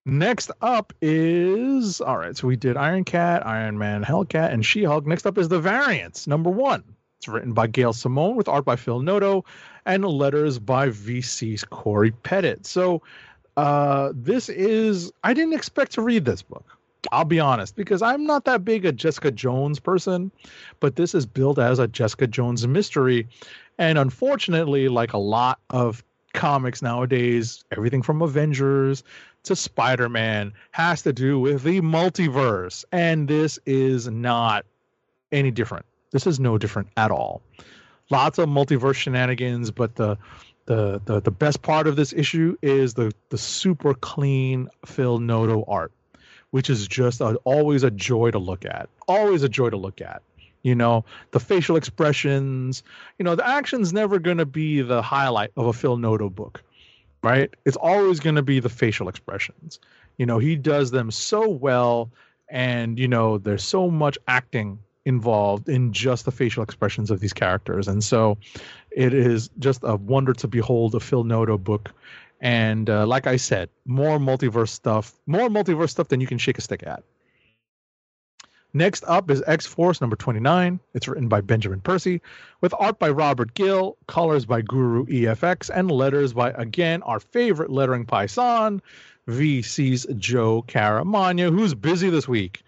Next 0.07 0.51
up 0.61 0.93
is 1.01 2.01
all 2.01 2.19
right. 2.19 2.37
So 2.37 2.47
we 2.47 2.57
did 2.57 2.77
Iron 2.77 3.05
Cat, 3.05 3.47
Iron 3.47 3.79
Man, 3.79 4.05
Hellcat, 4.05 4.53
and 4.53 4.65
She 4.65 4.85
Hulk. 4.85 5.07
Next 5.07 5.25
up 5.25 5.39
is 5.39 5.49
the 5.49 5.61
Variants, 5.61 6.27
number 6.27 6.51
one. 6.51 6.85
It's 7.19 7.29
written 7.29 7.55
by 7.55 7.69
Gail 7.69 7.95
Simone 7.95 8.37
with 8.37 8.49
art 8.49 8.67
by 8.67 8.77
Phil 8.77 9.01
Noto 9.01 9.47
and 9.87 10.05
letters 10.05 10.59
by 10.59 10.91
VC's 10.91 11.65
Cory 11.65 12.11
Petit. 12.11 12.57
So 12.63 13.01
uh, 13.57 14.13
this 14.15 14.51
is 14.51 15.11
I 15.23 15.33
didn't 15.33 15.55
expect 15.55 15.93
to 15.93 16.03
read 16.03 16.27
this 16.27 16.43
book. 16.43 16.77
I'll 17.13 17.25
be 17.25 17.41
honest 17.41 17.77
because 17.77 18.03
I'm 18.03 18.25
not 18.25 18.45
that 18.45 18.65
big 18.65 18.85
a 18.85 18.93
Jessica 18.93 19.31
Jones 19.31 19.79
person, 19.81 20.31
but 20.81 20.97
this 20.97 21.15
is 21.15 21.25
billed 21.25 21.59
as 21.59 21.79
a 21.79 21.89
Jessica 21.89 22.27
Jones 22.27 22.67
mystery, 22.67 23.27
and 23.79 23.99
unfortunately, 23.99 24.89
like 24.89 25.13
a 25.13 25.19
lot 25.19 25.61
of 25.71 26.05
comics 26.35 26.83
nowadays, 26.83 27.65
everything 27.71 28.03
from 28.03 28.21
Avengers 28.21 29.03
to 29.45 29.57
Spider 29.57 30.09
Man 30.09 30.53
has 30.73 31.03
to 31.03 31.13
do 31.13 31.39
with 31.39 31.63
the 31.63 31.81
multiverse. 31.81 32.85
And 32.93 33.27
this 33.29 33.59
is 33.65 34.09
not 34.09 34.67
any 35.33 35.51
different. 35.51 35.87
This 36.11 36.27
is 36.27 36.39
no 36.39 36.59
different 36.59 36.89
at 36.97 37.11
all. 37.11 37.43
Lots 38.11 38.39
of 38.39 38.49
multiverse 38.49 38.97
shenanigans, 38.97 39.71
but 39.71 39.97
the 39.97 40.19
the 40.67 41.01
the, 41.05 41.21
the 41.21 41.31
best 41.31 41.63
part 41.63 41.87
of 41.87 41.97
this 41.97 42.13
issue 42.13 42.57
is 42.63 42.95
the 42.95 43.13
the 43.31 43.39
super 43.39 43.95
clean 43.95 44.69
Phil 44.85 45.19
Noto 45.19 45.65
art, 45.67 45.93
which 46.51 46.71
is 46.71 46.87
just 46.87 47.21
a, 47.21 47.35
always 47.45 47.83
a 47.83 47.91
joy 47.91 48.31
to 48.31 48.39
look 48.39 48.65
at. 48.65 48.89
Always 49.09 49.43
a 49.43 49.49
joy 49.49 49.71
to 49.71 49.77
look 49.77 50.01
at. 50.01 50.23
You 50.65 50.75
know, 50.75 51.05
the 51.31 51.39
facial 51.39 51.77
expressions, 51.77 52.83
you 53.19 53.25
know, 53.25 53.37
the 53.37 53.47
action's 53.47 53.93
never 53.93 54.19
going 54.19 54.39
to 54.39 54.47
be 54.47 54.83
the 54.83 55.01
highlight 55.01 55.53
of 55.57 55.67
a 55.67 55.73
Phil 55.73 55.97
Noto 55.97 56.29
book 56.29 56.65
right? 57.25 57.51
It's 57.65 57.79
always 57.79 58.21
going 58.21 58.37
to 58.37 58.43
be 58.43 58.61
the 58.61 58.69
facial 58.69 59.09
expressions. 59.09 59.81
You 60.19 60.27
know, 60.27 60.39
he 60.39 60.57
does 60.57 60.91
them 60.91 61.11
so 61.11 61.49
well, 61.49 62.11
and 62.51 62.99
you 62.99 63.09
know, 63.09 63.39
there's 63.39 63.65
so 63.65 63.91
much 63.91 64.19
acting 64.29 64.79
involved 65.07 65.69
in 65.69 65.93
just 65.93 66.27
the 66.27 66.31
facial 66.31 66.63
expressions 66.63 67.11
of 67.11 67.21
these 67.21 67.33
characters, 67.33 67.89
and 67.89 68.05
so 68.05 68.37
it 68.91 69.15
is 69.15 69.49
just 69.59 69.81
a 69.83 69.97
wonder 69.97 70.35
to 70.35 70.47
behold 70.47 70.95
a 70.95 71.01
Phil 71.01 71.25
Noto 71.25 71.59
book. 71.59 71.93
And 72.41 72.91
uh, 72.91 73.07
like 73.07 73.27
I 73.27 73.37
said, 73.37 73.71
more 73.87 74.19
multiverse 74.19 74.69
stuff, 74.69 75.15
more 75.27 75.49
multiverse 75.49 75.91
stuff 75.91 76.09
than 76.09 76.21
you 76.21 76.27
can 76.27 76.37
shake 76.37 76.59
a 76.59 76.61
stick 76.61 76.83
at. 76.87 77.03
Next 78.77 79.05
up 79.07 79.31
is 79.31 79.41
X 79.47 79.67
Force 79.67 80.01
number 80.01 80.17
29. 80.17 80.81
It's 80.95 81.07
written 81.07 81.29
by 81.29 81.41
Benjamin 81.41 81.81
Percy, 81.81 82.21
with 82.61 82.75
art 82.77 82.99
by 82.99 83.09
Robert 83.09 83.55
Gill, 83.55 83.97
colors 84.09 84.45
by 84.45 84.63
Guru 84.63 85.07
EFX, 85.07 85.71
and 85.73 85.93
letters 85.93 86.33
by, 86.33 86.51
again, 86.51 87.01
our 87.05 87.21
favorite 87.21 87.71
lettering 87.71 88.05
paisan, 88.05 88.81
VC's 89.29 90.07
Joe 90.17 90.65
Caramagna, 90.67 91.51
who's 91.51 91.73
busy 91.73 92.11
this 92.11 92.27
week. 92.27 92.65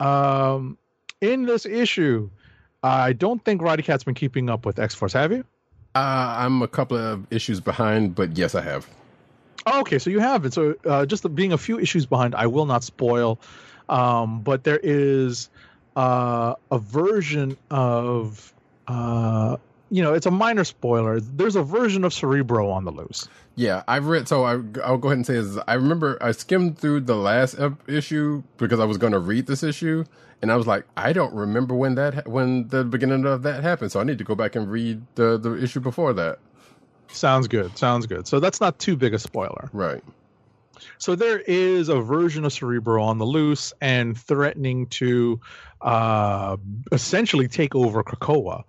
Um, 0.00 0.76
in 1.22 1.46
this 1.46 1.64
issue, 1.64 2.28
I 2.82 3.14
don't 3.14 3.42
think 3.42 3.62
Roddy 3.62 3.82
Cat's 3.82 4.04
been 4.04 4.14
keeping 4.14 4.50
up 4.50 4.66
with 4.66 4.78
X 4.78 4.94
Force, 4.94 5.14
have 5.14 5.32
you? 5.32 5.46
Uh, 5.94 6.36
I'm 6.38 6.60
a 6.60 6.68
couple 6.68 6.98
of 6.98 7.26
issues 7.32 7.58
behind, 7.58 8.14
but 8.14 8.36
yes, 8.36 8.54
I 8.54 8.60
have. 8.60 8.86
Oh, 9.64 9.80
okay, 9.80 9.98
so 9.98 10.10
you 10.10 10.20
haven't. 10.20 10.52
So 10.52 10.74
uh, 10.84 11.06
just 11.06 11.34
being 11.34 11.54
a 11.54 11.58
few 11.58 11.78
issues 11.78 12.04
behind, 12.04 12.34
I 12.34 12.46
will 12.46 12.66
not 12.66 12.84
spoil. 12.84 13.40
Um, 13.88 14.40
but 14.40 14.64
there 14.64 14.80
is 14.82 15.48
uh, 15.96 16.54
a 16.70 16.78
version 16.78 17.56
of, 17.70 18.52
uh, 18.86 19.56
you 19.90 20.02
know, 20.02 20.14
it's 20.14 20.26
a 20.26 20.30
minor 20.30 20.64
spoiler. 20.64 21.20
There's 21.20 21.56
a 21.56 21.62
version 21.62 22.04
of 22.04 22.12
Cerebro 22.12 22.68
on 22.70 22.84
the 22.84 22.92
loose. 22.92 23.28
Yeah, 23.56 23.82
I've 23.88 24.06
read. 24.06 24.28
So 24.28 24.44
I, 24.44 24.60
I'll 24.84 24.98
go 24.98 25.08
ahead 25.08 25.18
and 25.18 25.26
say 25.26 25.34
is 25.34 25.58
I 25.66 25.74
remember 25.74 26.18
I 26.20 26.30
skimmed 26.32 26.78
through 26.78 27.00
the 27.00 27.16
last 27.16 27.58
ep- 27.58 27.88
issue 27.88 28.42
because 28.58 28.78
I 28.78 28.84
was 28.84 28.98
going 28.98 29.12
to 29.12 29.18
read 29.18 29.46
this 29.46 29.62
issue, 29.64 30.04
and 30.42 30.52
I 30.52 30.56
was 30.56 30.66
like, 30.66 30.84
I 30.96 31.12
don't 31.12 31.34
remember 31.34 31.74
when 31.74 31.96
that 31.96 32.14
ha- 32.14 32.22
when 32.26 32.68
the 32.68 32.84
beginning 32.84 33.26
of 33.26 33.42
that 33.42 33.64
happened. 33.64 33.90
So 33.90 33.98
I 33.98 34.04
need 34.04 34.18
to 34.18 34.24
go 34.24 34.36
back 34.36 34.54
and 34.54 34.70
read 34.70 35.02
the 35.16 35.38
the 35.38 35.54
issue 35.54 35.80
before 35.80 36.12
that. 36.12 36.38
Sounds 37.08 37.48
good. 37.48 37.76
Sounds 37.76 38.06
good. 38.06 38.28
So 38.28 38.38
that's 38.38 38.60
not 38.60 38.78
too 38.78 38.94
big 38.94 39.14
a 39.14 39.18
spoiler. 39.18 39.70
Right. 39.72 40.04
So 40.98 41.14
there 41.14 41.40
is 41.40 41.88
a 41.88 42.00
version 42.00 42.44
of 42.44 42.52
Cerebro 42.52 43.02
on 43.02 43.18
the 43.18 43.26
loose 43.26 43.72
and 43.80 44.16
threatening 44.18 44.86
to 44.86 45.40
uh, 45.80 46.56
essentially 46.92 47.48
take 47.48 47.74
over 47.74 48.02
Krakoa. 48.02 48.64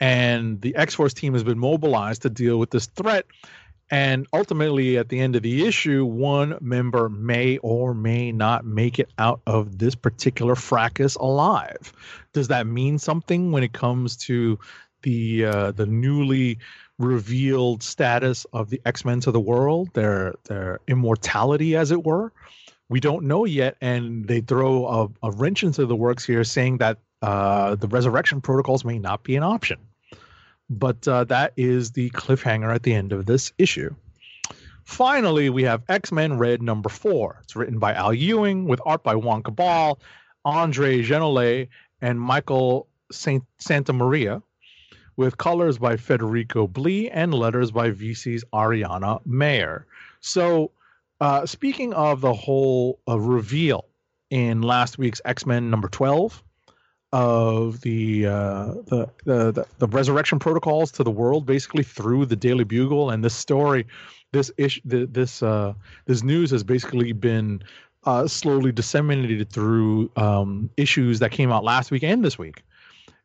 And 0.00 0.60
the 0.60 0.74
X 0.74 0.94
Force 0.94 1.14
team 1.14 1.32
has 1.34 1.44
been 1.44 1.58
mobilized 1.58 2.22
to 2.22 2.30
deal 2.30 2.58
with 2.58 2.70
this 2.70 2.86
threat. 2.86 3.26
And 3.90 4.26
ultimately, 4.32 4.96
at 4.96 5.10
the 5.10 5.20
end 5.20 5.36
of 5.36 5.42
the 5.42 5.66
issue, 5.66 6.06
one 6.06 6.56
member 6.62 7.10
may 7.10 7.58
or 7.58 7.92
may 7.92 8.32
not 8.32 8.64
make 8.64 8.98
it 8.98 9.10
out 9.18 9.42
of 9.46 9.78
this 9.78 9.94
particular 9.94 10.54
fracas 10.54 11.14
alive. 11.16 11.92
Does 12.32 12.48
that 12.48 12.66
mean 12.66 12.98
something 12.98 13.52
when 13.52 13.62
it 13.62 13.74
comes 13.74 14.16
to 14.18 14.58
the 15.02 15.44
uh, 15.44 15.72
the 15.72 15.86
newly 15.86 16.58
revealed 17.02 17.82
status 17.82 18.46
of 18.52 18.70
the 18.70 18.80
X-Men 18.86 19.20
to 19.20 19.30
the 19.30 19.40
world, 19.40 19.90
their 19.94 20.34
their 20.44 20.80
immortality 20.86 21.76
as 21.76 21.90
it 21.90 22.04
were. 22.04 22.32
We 22.88 23.00
don't 23.00 23.24
know 23.24 23.44
yet, 23.44 23.76
and 23.80 24.26
they 24.28 24.40
throw 24.40 24.86
a, 24.86 25.26
a 25.26 25.30
wrench 25.30 25.62
into 25.62 25.86
the 25.86 25.96
works 25.96 26.24
here, 26.24 26.44
saying 26.44 26.78
that 26.78 26.98
uh, 27.22 27.74
the 27.74 27.88
resurrection 27.88 28.40
protocols 28.40 28.84
may 28.84 28.98
not 28.98 29.22
be 29.22 29.36
an 29.36 29.42
option. 29.42 29.78
But 30.68 31.06
uh, 31.08 31.24
that 31.24 31.52
is 31.56 31.92
the 31.92 32.10
cliffhanger 32.10 32.74
at 32.74 32.82
the 32.82 32.94
end 32.94 33.12
of 33.12 33.26
this 33.26 33.52
issue. 33.58 33.94
Finally, 34.84 35.50
we 35.50 35.62
have 35.64 35.82
X 35.88 36.12
Men 36.12 36.38
Red 36.38 36.62
number 36.62 36.88
four. 36.88 37.40
It's 37.42 37.56
written 37.56 37.78
by 37.78 37.94
Al 37.94 38.12
Ewing 38.12 38.66
with 38.66 38.80
art 38.84 39.02
by 39.02 39.14
Juan 39.14 39.42
Cabal, 39.42 39.98
Andre 40.44 41.02
Genolet, 41.02 41.68
and 42.00 42.20
Michael 42.20 42.88
Saint 43.10 43.44
Santa 43.58 43.92
Maria 43.92 44.42
with 45.16 45.38
colors 45.38 45.78
by 45.78 45.96
Federico 45.96 46.66
Blee 46.66 47.10
and 47.10 47.34
letters 47.34 47.70
by 47.70 47.90
VC's 47.90 48.44
Ariana 48.52 49.20
Maher. 49.24 49.86
So, 50.20 50.70
uh, 51.20 51.46
speaking 51.46 51.92
of 51.94 52.20
the 52.20 52.34
whole 52.34 52.98
uh, 53.08 53.18
reveal 53.18 53.86
in 54.30 54.62
last 54.62 54.98
week's 54.98 55.20
X 55.24 55.46
Men 55.46 55.70
number 55.70 55.88
12 55.88 56.42
of 57.12 57.80
the, 57.82 58.26
uh, 58.26 58.64
the, 58.86 59.08
the, 59.24 59.52
the, 59.52 59.66
the 59.78 59.86
resurrection 59.88 60.38
protocols 60.38 60.90
to 60.92 61.04
the 61.04 61.10
world, 61.10 61.44
basically 61.44 61.82
through 61.82 62.26
the 62.26 62.36
Daily 62.36 62.64
Bugle, 62.64 63.10
and 63.10 63.22
this 63.22 63.34
story, 63.34 63.86
this 64.32 64.50
ish, 64.56 64.80
this 64.84 65.42
uh, 65.42 65.74
this 66.06 66.22
news 66.22 66.50
has 66.50 66.64
basically 66.64 67.12
been 67.12 67.62
uh, 68.04 68.26
slowly 68.26 68.72
disseminated 68.72 69.50
through 69.50 70.10
um, 70.16 70.70
issues 70.76 71.18
that 71.20 71.30
came 71.30 71.52
out 71.52 71.64
last 71.64 71.90
week 71.90 72.02
and 72.02 72.24
this 72.24 72.38
week. 72.38 72.62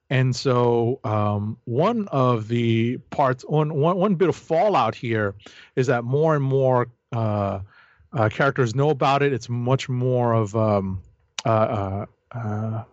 And 0.10 0.36
so, 0.36 1.00
um, 1.04 1.58
one 1.66 2.08
of 2.10 2.48
the 2.48 2.98
parts, 3.10 3.44
one, 3.44 3.74
one, 3.74 3.98
one 3.98 4.16
bit 4.16 4.30
of 4.30 4.36
fallout 4.36 4.96
here 4.96 5.36
is 5.76 5.88
that 5.88 6.06
more 6.06 6.34
and 6.34 6.44
more 6.44 6.88
uh, 7.12 7.60
uh, 8.14 8.30
characters 8.30 8.74
know 8.74 8.90
about 8.90 9.22
it. 9.22 9.34
It's 9.34 9.50
much 9.50 9.90
more 9.90 10.34
of 10.34 10.56
um, 10.56 11.02
uh, 11.46 11.50
uh, 11.50 12.06
uh, 12.32 12.84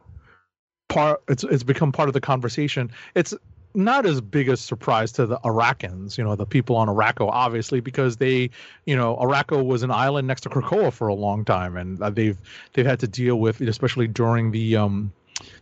part. 0.89 1.23
It's 1.29 1.45
it's 1.45 1.63
become 1.63 1.93
part 1.93 2.09
of 2.09 2.15
the 2.15 2.21
conversation. 2.21 2.91
It's 3.15 3.33
not 3.75 4.07
as 4.07 4.21
big 4.21 4.49
a 4.49 4.57
surprise 4.57 5.11
to 5.13 5.27
the 5.27 5.39
Arakans, 5.39 6.17
you 6.17 6.23
know, 6.23 6.37
the 6.37 6.47
people 6.47 6.77
on 6.77 6.87
Arakko, 6.87 7.29
obviously, 7.33 7.81
because 7.81 8.19
they, 8.19 8.51
you 8.87 8.97
know, 8.97 9.17
Arakko 9.17 9.65
was 9.65 9.83
an 9.83 9.91
island 9.91 10.29
next 10.29 10.43
to 10.43 10.49
Krakoa 10.49 10.93
for 10.93 11.09
a 11.09 11.15
long 11.15 11.45
time, 11.45 11.77
and 11.77 12.01
uh, 12.01 12.11
they've 12.11 12.39
they've 12.73 12.87
had 12.87 13.01
to 13.01 13.09
deal 13.09 13.37
with, 13.37 13.61
it, 13.61 13.69
especially 13.69 14.07
during 14.07 14.53
the 14.53 14.77
um, 14.77 15.13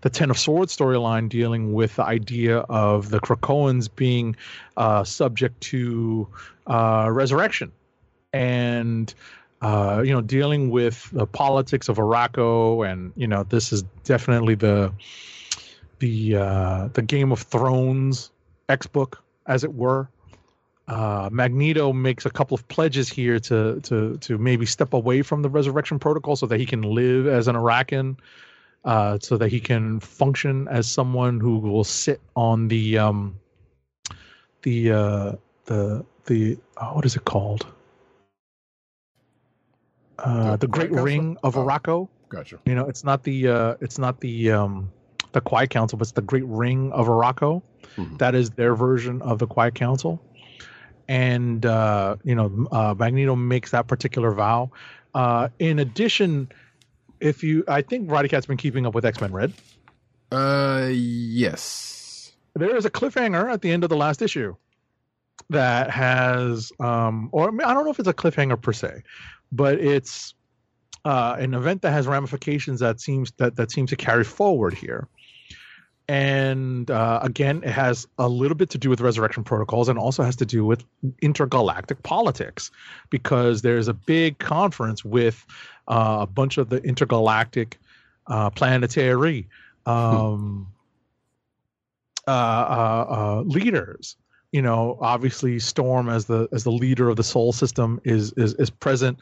the 0.03 0.11
Ten 0.11 0.31
of 0.31 0.39
Swords 0.39 0.77
storyline 0.77 1.29
dealing 1.29 1.73
with 1.73 1.97
the 1.97 2.05
idea 2.05 2.59
of 2.69 3.11
the 3.11 3.21
Krakoans 3.21 3.89
being 3.95 4.37
uh, 4.77 5.05
subject 5.05 5.61
to 5.63 6.29
uh, 6.67 7.09
resurrection, 7.11 7.73
and 8.33 9.15
uh, 9.63 10.03
you 10.05 10.13
know 10.13 10.21
dealing 10.21 10.71
with 10.71 11.09
the 11.13 11.27
politics 11.27 11.89
of 11.89 11.97
Arakko, 11.97 12.87
and 12.91 13.13
you 13.17 13.27
know 13.27 13.45
this 13.45 13.73
is 13.73 13.83
definitely 14.05 14.55
the 14.55 14.93
the 16.01 16.37
uh, 16.37 16.89
the 16.93 17.03
Game 17.03 17.33
of 17.33 17.41
Thrones 17.41 18.31
X 18.69 18.87
book, 18.87 19.23
as 19.47 19.65
it 19.65 19.75
were. 19.75 20.09
uh, 20.89 21.29
Magneto 21.33 21.93
makes 21.93 22.27
a 22.27 22.31
couple 22.31 22.55
of 22.55 22.67
pledges 22.69 23.09
here 23.09 23.39
to 23.41 23.81
to 23.81 24.17
to 24.19 24.39
maybe 24.39 24.67
step 24.67 24.93
away 24.93 25.23
from 25.23 25.43
the 25.43 25.49
Resurrection 25.49 25.99
Protocol 25.99 26.37
so 26.37 26.47
that 26.47 26.59
he 26.59 26.67
can 26.67 26.83
live 26.83 27.27
as 27.27 27.49
an 27.49 27.57
Arakan, 27.57 28.17
uh, 28.85 29.19
so 29.21 29.37
that 29.37 29.51
he 29.51 29.61
can 29.61 30.01
function 30.01 30.69
as 30.69 30.91
someone 30.91 31.41
who 31.41 31.59
will 31.59 31.85
sit 31.85 32.21
on 32.37 32.69
the 32.69 32.99
um, 32.99 33.35
the 34.63 34.93
uh, 34.93 35.33
the 35.67 36.05
the 36.27 36.59
oh, 36.79 36.95
what 36.95 37.05
is 37.07 37.17
it 37.17 37.25
called? 37.25 37.67
Uh, 40.19 40.53
The 40.53 40.59
the 40.59 40.67
Great 40.69 40.89
Council? 40.91 41.05
Ring 41.05 41.37
of 41.43 41.57
Oh. 41.57 41.65
Arakko. 41.65 42.09
Gotcha. 42.29 42.59
You 42.65 42.75
know, 42.75 42.87
it's 42.89 43.05
not 43.05 43.25
the 43.25 43.49
uh, 43.49 43.75
it's 43.81 43.99
not 43.99 44.21
the 44.21 44.51
um, 44.53 44.91
the 45.33 45.41
Quiet 45.41 45.71
Council, 45.71 45.99
but 45.99 46.03
it's 46.03 46.13
the 46.13 46.23
Great 46.23 46.45
Ring 46.47 46.93
of 46.93 47.07
Arakko. 47.07 47.63
Mhm. 47.97 48.19
That 48.19 48.35
is 48.35 48.51
their 48.51 48.75
version 48.75 49.21
of 49.23 49.39
the 49.39 49.47
Quiet 49.47 49.75
Council, 49.75 50.23
and 51.09 51.67
uh, 51.67 52.17
you 52.25 52.35
know, 52.35 52.67
uh, 52.73 52.95
Magneto 52.97 53.37
makes 53.37 53.71
that 53.73 53.87
particular 53.87 54.31
vow. 54.33 54.71
Uh, 55.15 55.49
in 55.59 55.79
addition, 55.79 56.49
if 57.23 57.43
you, 57.45 57.65
I 57.69 57.83
think 57.83 58.11
Roddy 58.11 58.29
Cat's 58.29 58.47
been 58.47 58.57
keeping 58.57 58.85
up 58.85 58.95
with 58.95 59.05
X 59.05 59.21
Men 59.21 59.33
Red. 59.33 59.53
Uh, 60.31 60.89
yes. 60.91 62.33
There 62.55 62.77
is 62.77 62.85
a 62.85 62.91
cliffhanger 62.91 63.51
at 63.51 63.63
the 63.63 63.71
end 63.71 63.85
of 63.85 63.91
the 63.91 63.97
last 63.97 64.21
issue 64.21 64.55
that 65.51 65.91
has, 65.91 66.73
um, 66.81 67.29
or 67.33 67.51
I, 67.51 67.71
I 67.71 67.75
don't 67.75 67.85
know 67.85 67.91
if 67.91 67.99
it's 67.99 68.09
a 68.09 68.15
cliffhanger 68.15 68.61
per 68.61 68.73
se, 68.73 69.03
but 69.51 69.79
it's 69.79 70.35
uh, 71.05 71.37
an 71.39 71.55
event 71.55 71.83
that 71.83 71.93
has 71.93 72.07
ramifications 72.07 72.81
that 72.81 73.01
seems 73.01 73.33
that 73.33 73.57
that 73.57 73.71
seems 73.71 73.91
to 73.91 73.97
carry 73.97 74.25
forward 74.25 74.75
here. 74.75 75.09
And 76.09 76.91
uh, 76.91 77.21
again, 77.23 77.63
it 77.65 77.71
has 77.71 78.07
a 78.19 78.29
little 78.29 78.57
bit 78.57 78.71
to 78.71 78.79
do 78.79 78.91
with 78.91 79.01
resurrection 79.01 79.45
protocols 79.45 79.89
and 79.89 79.99
also 79.99 80.23
has 80.23 80.37
to 80.37 80.47
do 80.47 80.65
with 80.65 80.85
intergalactic 81.23 82.03
politics 82.03 82.71
because 83.09 83.63
there's 83.63 83.89
a 83.89 83.95
big 83.95 84.39
conference 84.39 85.05
with 85.05 85.47
uh, 85.89 86.19
a 86.21 86.27
bunch 86.27 86.59
of 86.59 86.69
the 86.69 86.83
intergalactic 86.83 87.79
uh, 88.27 88.51
planetary 88.51 89.49
um, 89.87 90.69
uh, 92.27 92.31
uh, 92.31 93.07
uh, 93.09 93.43
leaders. 93.43 94.17
You 94.53 94.63
know, 94.63 94.99
obviously, 95.01 95.59
Storm 95.59 96.09
as 96.09 96.27
the 96.27 96.49
as 96.53 96.65
the 96.65 96.73
leader 96.73 97.09
of 97.09 97.17
the 97.17 97.25
Sol 97.25 97.53
System 97.53 98.01
is 98.05 98.33
is 98.37 98.55
is 98.55 98.71
present. 98.71 99.19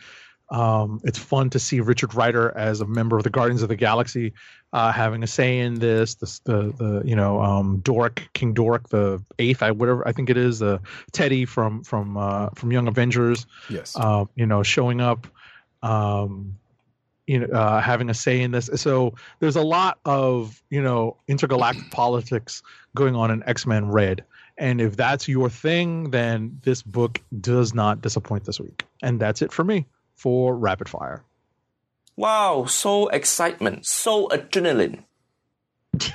Um, 0.51 1.01
it's 1.05 1.19
fun 1.19 1.51
to 1.51 1.61
see 1.61 1.79
Richard 1.79 2.13
Rider 2.13 2.53
as 2.57 2.81
a 2.81 2.87
member 2.87 3.17
of 3.17 3.23
the 3.23 3.31
Guardians 3.31 3.63
of 3.63 3.69
the 3.69 3.77
Galaxy 3.77 4.33
uh, 4.73 4.91
having 4.91 5.23
a 5.23 5.27
say 5.29 5.61
in 5.61 5.79
this. 5.79 6.17
The 6.17 6.41
the, 6.45 6.73
the 6.77 7.03
you 7.05 7.15
know 7.15 7.41
um, 7.41 7.81
Dorrek 7.83 8.33
King 8.33 8.55
Dorrek 8.55 8.89
the 8.89 9.23
eighth, 9.39 9.63
I 9.63 9.71
whatever 9.71 10.07
I 10.07 10.13
think 10.13 10.29
it 10.29 10.37
is, 10.37 10.61
uh, 10.61 10.79
Teddy 11.13 11.45
from 11.45 11.85
from 11.85 12.17
uh, 12.17 12.49
from 12.57 12.73
Young 12.73 12.89
Avengers 12.89 13.47
Yes. 13.69 13.95
uh, 13.97 14.25
you 14.35 14.47
know, 14.47 14.65
showing 14.65 15.01
up, 15.01 15.29
um, 15.83 16.57
you 17.27 17.39
know, 17.39 17.47
uh, 17.47 17.81
having 17.81 18.11
a 18.11 18.15
say 18.15 18.41
in 18.41 18.51
this. 18.51 18.69
So 18.75 19.15
there's 19.39 19.57
a 19.57 19.63
lot 19.63 19.99
of 20.05 20.63
you 20.71 20.83
know 20.83 21.17
intergalactic 21.29 21.91
politics 21.91 22.63
going 22.95 23.15
on 23.15 23.31
in 23.31 23.43
X 23.45 23.67
Men 23.67 23.89
Red, 23.89 24.25
and 24.59 24.81
if 24.81 24.97
that's 24.97 25.29
your 25.29 25.49
thing, 25.49 26.11
then 26.11 26.61
this 26.63 26.83
book 26.83 27.21
does 27.41 27.73
not 27.73 28.03
disappoint 28.03 28.45
this 28.45 28.61
week. 28.61 28.85
And 29.03 29.19
that's 29.21 29.43
it 29.43 29.53
for 29.53 29.65
me 29.65 29.87
for 30.17 30.55
Rapid 30.55 30.89
Fire. 30.89 31.23
Wow, 32.17 32.67
so 32.67 33.09
excitement, 33.09 33.87
so 33.87 34.29
adrenaline. 34.29 35.05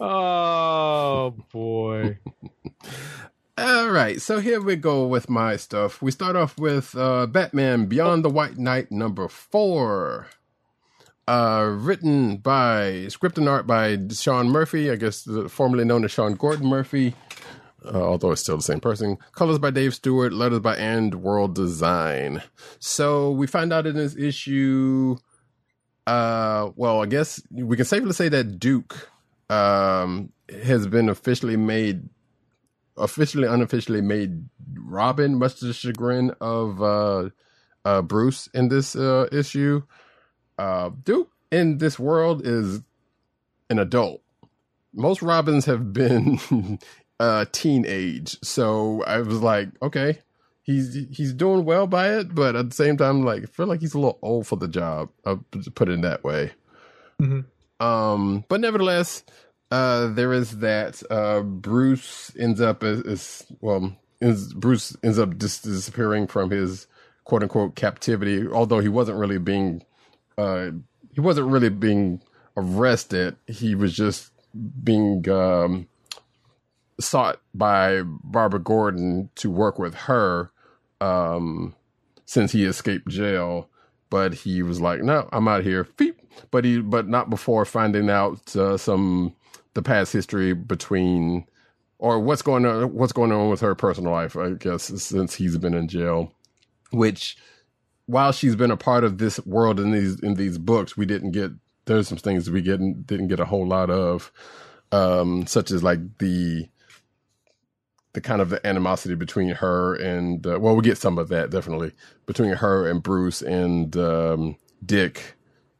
oh 0.00 1.34
boy. 1.52 2.18
All 3.58 3.90
right, 3.90 4.18
so 4.18 4.40
here 4.40 4.62
we 4.62 4.76
go 4.76 5.06
with 5.06 5.28
my 5.28 5.56
stuff. 5.56 6.00
We 6.00 6.10
start 6.10 6.36
off 6.36 6.58
with 6.58 6.96
uh, 6.96 7.26
Batman 7.26 7.84
Beyond 7.84 8.24
the 8.24 8.30
White 8.30 8.56
Knight 8.56 8.90
number 8.90 9.28
four. 9.28 10.28
Uh, 11.28 11.70
written 11.76 12.38
by, 12.38 13.08
script 13.08 13.36
and 13.36 13.50
art 13.50 13.66
by 13.66 13.98
Sean 14.10 14.48
Murphy, 14.48 14.90
I 14.90 14.96
guess 14.96 15.28
formerly 15.48 15.84
known 15.84 16.02
as 16.02 16.12
Sean 16.12 16.34
Gordon 16.34 16.66
Murphy, 16.66 17.14
uh, 17.84 18.02
although 18.02 18.30
it's 18.30 18.40
still 18.40 18.56
the 18.56 18.62
same 18.62 18.80
person. 18.80 19.18
Colors 19.32 19.58
by 19.58 19.70
Dave 19.70 19.94
Stewart, 19.94 20.32
letters 20.32 20.60
by 20.60 20.76
AndWorld 20.76 21.52
Design. 21.52 22.42
So 22.78 23.32
we 23.32 23.46
find 23.46 23.70
out 23.70 23.86
in 23.86 23.96
this 23.96 24.16
issue, 24.16 25.18
uh, 26.06 26.70
well, 26.74 27.02
I 27.02 27.06
guess 27.06 27.42
we 27.50 27.76
can 27.76 27.84
safely 27.84 28.14
say 28.14 28.30
that 28.30 28.58
Duke 28.58 29.10
um, 29.50 30.32
has 30.64 30.86
been 30.86 31.10
officially 31.10 31.58
made 31.58 32.08
officially 32.96 33.48
unofficially 33.48 34.00
made 34.00 34.48
Robin, 34.76 35.38
much 35.38 35.56
to 35.60 35.66
the 35.66 35.72
chagrin 35.72 36.32
of 36.40 36.82
uh, 36.82 37.30
uh, 37.84 38.02
Bruce 38.02 38.48
in 38.48 38.68
this 38.68 38.94
uh, 38.96 39.28
issue. 39.32 39.82
Uh, 40.58 40.90
Duke 41.02 41.30
in 41.50 41.78
this 41.78 41.98
world 41.98 42.46
is 42.46 42.80
an 43.70 43.78
adult. 43.78 44.22
Most 44.94 45.22
Robins 45.22 45.64
have 45.64 45.92
been 45.92 46.38
uh, 47.20 47.46
teenage, 47.52 48.38
so 48.42 49.02
I 49.04 49.20
was 49.20 49.40
like, 49.40 49.68
okay, 49.82 50.18
he's 50.62 50.94
he's 51.10 51.32
doing 51.32 51.64
well 51.64 51.86
by 51.86 52.14
it, 52.14 52.34
but 52.34 52.56
at 52.56 52.68
the 52.70 52.76
same 52.76 52.96
time, 52.96 53.22
like, 53.24 53.42
I 53.42 53.46
feel 53.46 53.66
like 53.66 53.80
he's 53.80 53.94
a 53.94 53.98
little 53.98 54.18
old 54.22 54.46
for 54.46 54.56
the 54.56 54.68
job. 54.68 55.08
I'll 55.24 55.44
put 55.74 55.88
it 55.88 56.02
that 56.02 56.22
way. 56.24 56.52
Mhm. 57.20 57.46
Um, 57.80 58.44
but 58.48 58.60
nevertheless, 58.60 59.24
uh, 59.72 60.08
there 60.08 60.34
is 60.34 60.58
that 60.58 61.02
uh, 61.10 61.40
Bruce 61.40 62.30
ends 62.38 62.60
up 62.60 62.82
as, 62.82 63.00
as 63.06 63.46
well. 63.62 63.96
Bruce 64.54 64.94
ends 65.02 65.18
up 65.18 65.38
dis- 65.38 65.62
disappearing 65.62 66.26
from 66.26 66.50
his 66.50 66.86
quote 67.24 67.42
unquote 67.42 67.74
captivity, 67.74 68.46
although 68.46 68.80
he 68.80 68.90
wasn't 68.90 69.16
really 69.16 69.38
being 69.38 69.82
uh, 70.36 70.72
he 71.10 71.22
wasn't 71.22 71.48
really 71.48 71.70
being 71.70 72.20
arrested. 72.54 73.36
He 73.46 73.74
was 73.74 73.96
just 73.96 74.30
being 74.84 75.26
um, 75.30 75.88
sought 77.00 77.40
by 77.54 78.02
Barbara 78.04 78.60
Gordon 78.60 79.30
to 79.36 79.50
work 79.50 79.78
with 79.78 79.94
her 79.94 80.50
um, 81.00 81.74
since 82.26 82.52
he 82.52 82.66
escaped 82.66 83.08
jail. 83.08 83.70
But 84.10 84.34
he 84.34 84.62
was 84.62 84.82
like, 84.82 85.00
"No, 85.00 85.30
I'm 85.32 85.48
out 85.48 85.64
here." 85.64 85.88
But 86.50 86.66
he, 86.66 86.82
but 86.82 87.08
not 87.08 87.30
before 87.30 87.64
finding 87.64 88.10
out 88.10 88.54
uh, 88.54 88.76
some 88.76 89.34
the 89.74 89.82
past 89.82 90.12
history 90.12 90.52
between, 90.52 91.46
or 91.98 92.20
what's 92.20 92.42
going 92.42 92.66
on, 92.66 92.92
what's 92.92 93.12
going 93.12 93.32
on 93.32 93.50
with 93.50 93.60
her 93.60 93.74
personal 93.74 94.12
life. 94.12 94.36
I 94.36 94.50
guess 94.50 94.84
since 94.84 95.34
he's 95.34 95.56
been 95.58 95.74
in 95.74 95.88
jail, 95.88 96.32
which 96.90 97.36
while 98.06 98.32
she's 98.32 98.56
been 98.56 98.70
a 98.70 98.76
part 98.76 99.04
of 99.04 99.18
this 99.18 99.44
world 99.46 99.80
in 99.80 99.92
these 99.92 100.20
in 100.20 100.34
these 100.34 100.58
books, 100.58 100.96
we 100.96 101.06
didn't 101.06 101.32
get 101.32 101.52
there's 101.86 102.08
some 102.08 102.18
things 102.18 102.50
we 102.50 102.62
didn't 102.62 103.06
didn't 103.06 103.28
get 103.28 103.40
a 103.40 103.44
whole 103.44 103.66
lot 103.66 103.90
of, 103.90 104.32
um, 104.92 105.46
such 105.46 105.70
as 105.70 105.82
like 105.82 106.00
the 106.18 106.68
the 108.12 108.20
kind 108.20 108.42
of 108.42 108.50
the 108.50 108.64
animosity 108.66 109.14
between 109.14 109.50
her 109.50 109.94
and 109.94 110.46
uh, 110.46 110.58
well, 110.60 110.76
we 110.76 110.82
get 110.82 110.98
some 110.98 111.18
of 111.18 111.28
that 111.28 111.50
definitely 111.50 111.92
between 112.26 112.52
her 112.52 112.88
and 112.88 113.02
Bruce 113.02 113.40
and 113.42 113.96
um, 113.96 114.56
Dick, 114.84 115.34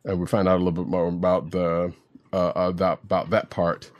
and 0.05 0.19
we 0.19 0.27
find 0.27 0.49
out 0.49 0.57
a 0.57 0.65
little 0.65 0.73
bit 0.85 0.91
more 0.91 1.09
about 1.09 1.51
the 1.51 1.93
uh, 2.33 2.53
about 2.55 3.01
about 3.05 3.31
that 3.31 3.51
part 3.51 3.91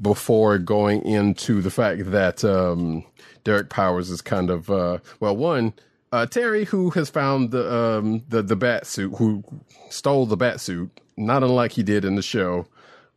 before 0.00 0.58
going 0.58 1.02
into 1.04 1.60
the 1.60 1.70
fact 1.70 2.10
that 2.10 2.44
um, 2.44 3.04
Derek 3.44 3.70
Powers 3.70 4.10
is 4.10 4.20
kind 4.20 4.50
of 4.50 4.70
uh, 4.70 4.98
well 5.20 5.36
one 5.36 5.74
uh, 6.12 6.26
Terry, 6.26 6.66
who 6.66 6.90
has 6.90 7.08
found 7.08 7.50
the 7.50 7.74
um, 7.74 8.22
the 8.28 8.42
the 8.42 8.56
bat 8.56 8.86
suit, 8.86 9.14
who 9.16 9.42
stole 9.88 10.26
the 10.26 10.36
bat 10.36 10.60
suit, 10.60 10.90
not 11.16 11.42
unlike 11.42 11.72
he 11.72 11.82
did 11.82 12.04
in 12.04 12.16
the 12.16 12.22
show, 12.22 12.66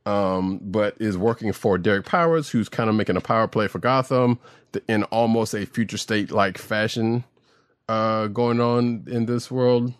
um, 0.05 0.59
but 0.63 0.95
is 0.99 1.17
working 1.17 1.51
for 1.51 1.77
Derek 1.77 2.05
Powers, 2.05 2.49
who's 2.49 2.69
kind 2.69 2.89
of 2.89 2.95
making 2.95 3.17
a 3.17 3.21
power 3.21 3.47
play 3.47 3.67
for 3.67 3.79
Gotham 3.79 4.39
in 4.87 5.03
almost 5.05 5.53
a 5.53 5.65
future 5.65 5.97
state 5.97 6.31
like 6.31 6.57
fashion 6.57 7.25
uh, 7.89 8.27
going 8.27 8.61
on 8.61 9.05
in 9.07 9.25
this 9.25 9.51
world. 9.51 9.93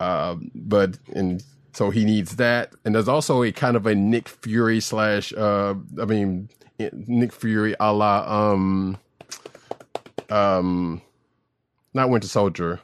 Uh, 0.00 0.36
but 0.54 0.98
and 1.14 1.44
so 1.78 1.90
he 1.90 2.04
needs 2.04 2.34
that, 2.36 2.72
and 2.84 2.92
there's 2.92 3.06
also 3.06 3.44
a 3.44 3.52
kind 3.52 3.76
of 3.76 3.86
a 3.86 3.94
Nick 3.94 4.28
Fury 4.28 4.80
slash, 4.80 5.32
uh, 5.32 5.74
I 6.00 6.06
mean, 6.06 6.48
Nick 6.80 7.32
Fury 7.32 7.76
a 7.78 7.92
la 7.92 8.52
um 8.52 8.98
um 10.28 11.00
not 11.94 12.10
Winter 12.10 12.26
Soldier. 12.26 12.80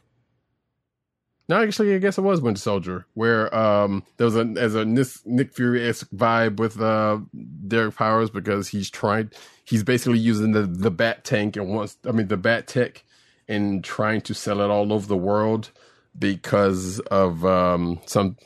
No, 1.48 1.60
actually, 1.60 1.92
I 1.92 1.98
guess 1.98 2.18
it 2.18 2.20
was 2.20 2.40
Winter 2.40 2.60
Soldier, 2.60 3.04
where 3.14 3.52
um 3.52 4.04
there 4.16 4.26
was 4.26 4.36
a 4.36 4.54
as 4.58 4.76
a 4.76 4.84
Nick, 4.84 5.52
Fury 5.52 5.84
esque 5.84 6.10
vibe 6.10 6.58
with 6.58 6.80
uh 6.80 7.18
Derek 7.66 7.96
Powers 7.96 8.30
because 8.30 8.68
he's 8.68 8.90
trying, 8.90 9.32
he's 9.64 9.82
basically 9.82 10.20
using 10.20 10.52
the 10.52 10.62
the 10.62 10.92
Bat 10.92 11.24
Tank 11.24 11.56
and 11.56 11.68
wants, 11.68 11.98
I 12.06 12.12
mean, 12.12 12.28
the 12.28 12.36
Bat 12.36 12.68
Tech, 12.68 13.02
and 13.48 13.82
trying 13.82 14.20
to 14.20 14.34
sell 14.34 14.60
it 14.60 14.70
all 14.70 14.92
over 14.92 15.08
the 15.08 15.16
world 15.16 15.72
because 16.16 17.00
of 17.00 17.44
um 17.44 18.00
some 18.06 18.36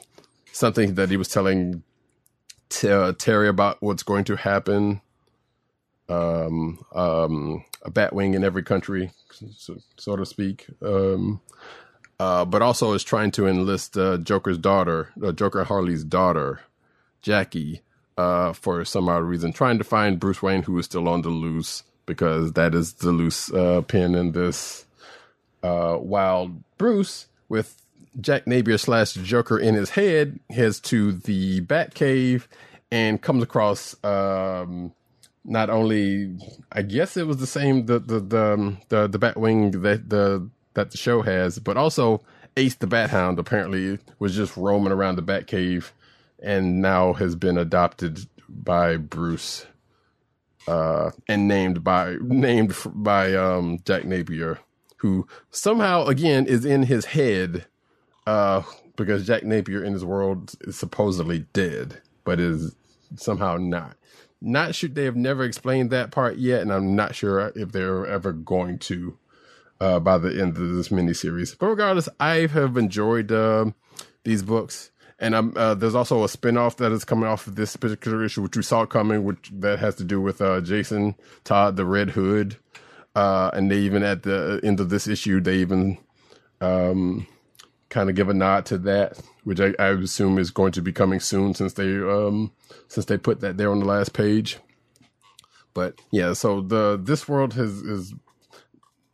something 0.59 0.95
that 0.95 1.11
he 1.11 1.17
was 1.17 1.29
telling 1.29 1.83
Ter- 2.69 3.13
Terry 3.15 3.49
about 3.49 3.79
what's 3.81 4.03
going 4.03 4.25
to 4.25 4.37
happen 4.37 5.01
um, 6.09 6.85
um, 6.95 7.65
a 7.83 7.91
Batwing 7.91 8.35
in 8.35 8.45
every 8.45 8.63
country, 8.63 9.13
so, 9.57 9.77
so 9.97 10.17
to 10.17 10.27
speak. 10.27 10.67
Um, 10.83 11.41
uh, 12.19 12.45
but 12.45 12.63
also 12.63 12.93
is 12.95 13.05
trying 13.05 13.31
to 13.33 13.47
enlist 13.47 13.97
uh, 13.97 14.19
Joker's 14.19 14.59
daughter, 14.59 15.13
uh, 15.23 15.33
Joker 15.33 15.65
Harley's 15.65 16.05
daughter, 16.05 16.61
Jackie, 17.23 17.83
uh, 18.17 18.53
for 18.53 18.85
some 18.85 19.09
odd 19.09 19.23
reason, 19.23 19.53
trying 19.53 19.79
to 19.79 19.85
find 19.85 20.19
Bruce 20.19 20.43
Wayne, 20.43 20.65
who 20.65 20.79
is 20.79 20.87
still 20.87 21.09
on 21.09 21.23
the 21.23 21.29
loose, 21.29 21.85
because 22.07 22.55
that 22.55 22.75
is 22.75 22.95
the 22.95 23.13
loose 23.13 23.53
uh, 23.53 23.83
pin 23.83 24.15
in 24.15 24.33
this. 24.33 24.87
Uh, 25.63 25.97
while 25.97 26.53
Bruce, 26.79 27.27
with 27.49 27.83
Jack 28.21 28.47
Napier 28.47 28.79
slash 28.79 29.15
Joker 29.15 29.59
in 29.59 29.75
his 29.75 29.91
head, 29.91 30.41
heads 30.51 30.81
to 30.81 31.13
the 31.13 31.61
Batcave 31.63 32.47
and 32.91 33.21
comes 33.21 33.43
across 33.43 33.97
um, 34.05 34.93
not 35.45 35.71
only, 35.71 36.37
I 36.73 36.83
guess 36.83 37.17
it 37.17 37.27
was 37.27 37.39
the 37.39 37.47
same 37.47 37.87
the 37.87 37.99
the 37.99 38.21
the 38.21 38.53
um, 38.55 38.79
the, 38.89 39.07
the 39.07 39.19
Batwing 39.19 39.83
that 39.83 40.09
the 40.09 40.49
that 40.75 40.91
the 40.91 40.97
show 40.97 41.23
has, 41.23 41.59
but 41.59 41.77
also 41.77 42.23
Ace 42.57 42.75
the 42.77 42.87
Bat 42.87 43.11
Hound 43.11 43.39
apparently 43.39 43.99
was 44.19 44.35
just 44.35 44.57
roaming 44.57 44.93
around 44.93 45.17
the 45.17 45.23
Batcave 45.23 45.91
and 46.43 46.81
now 46.81 47.13
has 47.15 47.35
been 47.35 47.59
adopted 47.59 48.27
by 48.49 48.97
Bruce 48.97 49.67
uh, 50.67 51.11
and 51.27 51.49
named 51.49 51.83
by 51.83 52.17
named 52.21 52.75
by 52.87 53.35
um, 53.35 53.79
Jack 53.85 54.05
Napier, 54.05 54.59
who 54.97 55.27
somehow 55.51 56.05
again 56.07 56.47
is 56.47 56.65
in 56.65 56.85
his 56.85 57.07
head 57.07 57.67
uh, 58.29 58.63
because 58.95 59.27
Jack 59.27 59.43
Napier 59.43 59.83
in 59.83 59.95
his 59.95 60.05
world 60.05 60.53
is 60.61 60.77
supposedly 60.77 61.47
dead, 61.55 62.03
but 62.25 62.39
is 62.39 62.77
somehow 63.17 63.57
not. 63.57 63.97
Not 64.43 64.75
sure 64.75 64.91
they 64.91 65.05
have 65.05 65.17
never 65.17 65.45
explained 65.45 65.91
that 65.91 66.11
part 66.11 66.37
yet, 66.37 66.61
and 66.61 66.71
I'm 66.71 66.95
not 66.95 67.15
sure 67.15 67.51
if 67.57 67.73
they're 67.73 68.07
ever 68.07 68.33
going 68.33 68.81
to 68.81 69.17
uh, 69.81 69.99
by 69.99 70.19
the 70.19 70.39
end 70.39 70.59
of 70.59 70.75
this 70.75 70.91
miniseries. 70.91 71.57
But 71.59 71.69
regardless, 71.69 72.11
I 72.21 72.47
have 72.49 72.77
enjoyed 72.77 73.33
uh, 73.33 73.71
these 74.25 74.43
books. 74.43 74.91
And 75.19 75.35
uh, 75.35 75.75
there's 75.75 75.95
also 75.95 76.23
a 76.23 76.27
spinoff 76.27 76.77
that 76.77 76.93
is 76.93 77.05
coming 77.07 77.29
off 77.29 77.47
of 77.47 77.57
this 77.57 77.77
particular 77.77 78.23
issue, 78.23 78.43
which 78.43 78.57
we 78.57 78.63
saw 78.63 78.85
coming, 78.85 79.25
which 79.25 79.51
that 79.55 79.79
has 79.79 79.95
to 79.97 80.05
do 80.05 80.21
with 80.21 80.43
uh, 80.43 80.61
Jason 80.61 81.15
Todd, 81.45 81.77
the 81.77 81.87
Red 81.87 82.11
Hood. 82.11 82.59
Uh, 83.17 83.51
and 83.55 83.71
they 83.71 83.79
even 83.79 84.03
at 84.03 84.23
the 84.23 84.61
end 84.63 84.81
of 84.81 84.91
this 84.91 85.09
issue, 85.09 85.41
they 85.41 85.57
even 85.57 85.97
um, 86.61 87.27
kind 87.91 88.11
of 88.11 88.17
give 88.17 88.29
a 88.29 88.35
nod 88.35 88.67
to 88.67 88.79
that, 88.79 89.19
which 89.45 89.61
I, 89.61 89.75
I 89.79 89.89
assume 89.89 90.39
is 90.39 90.51
going 90.51 90.73
to 90.73 90.83
be 90.83 90.93
coming 90.93 91.21
soon, 91.21 91.55
since 91.55 91.75
they 91.75 91.97
um, 91.97 92.53
since 92.89 93.07
they 93.07 93.19
put 93.19 93.41
that 93.41 93.57
there 93.57 93.71
on 93.71 93.81
the 93.81 93.87
last 93.87 94.13
page. 94.13 94.59
But 95.75 96.01
yeah, 96.11 96.33
so 96.33 96.61
the 96.61 96.99
this 97.03 97.29
world 97.29 97.55
has 97.55 97.83
is 97.83 98.15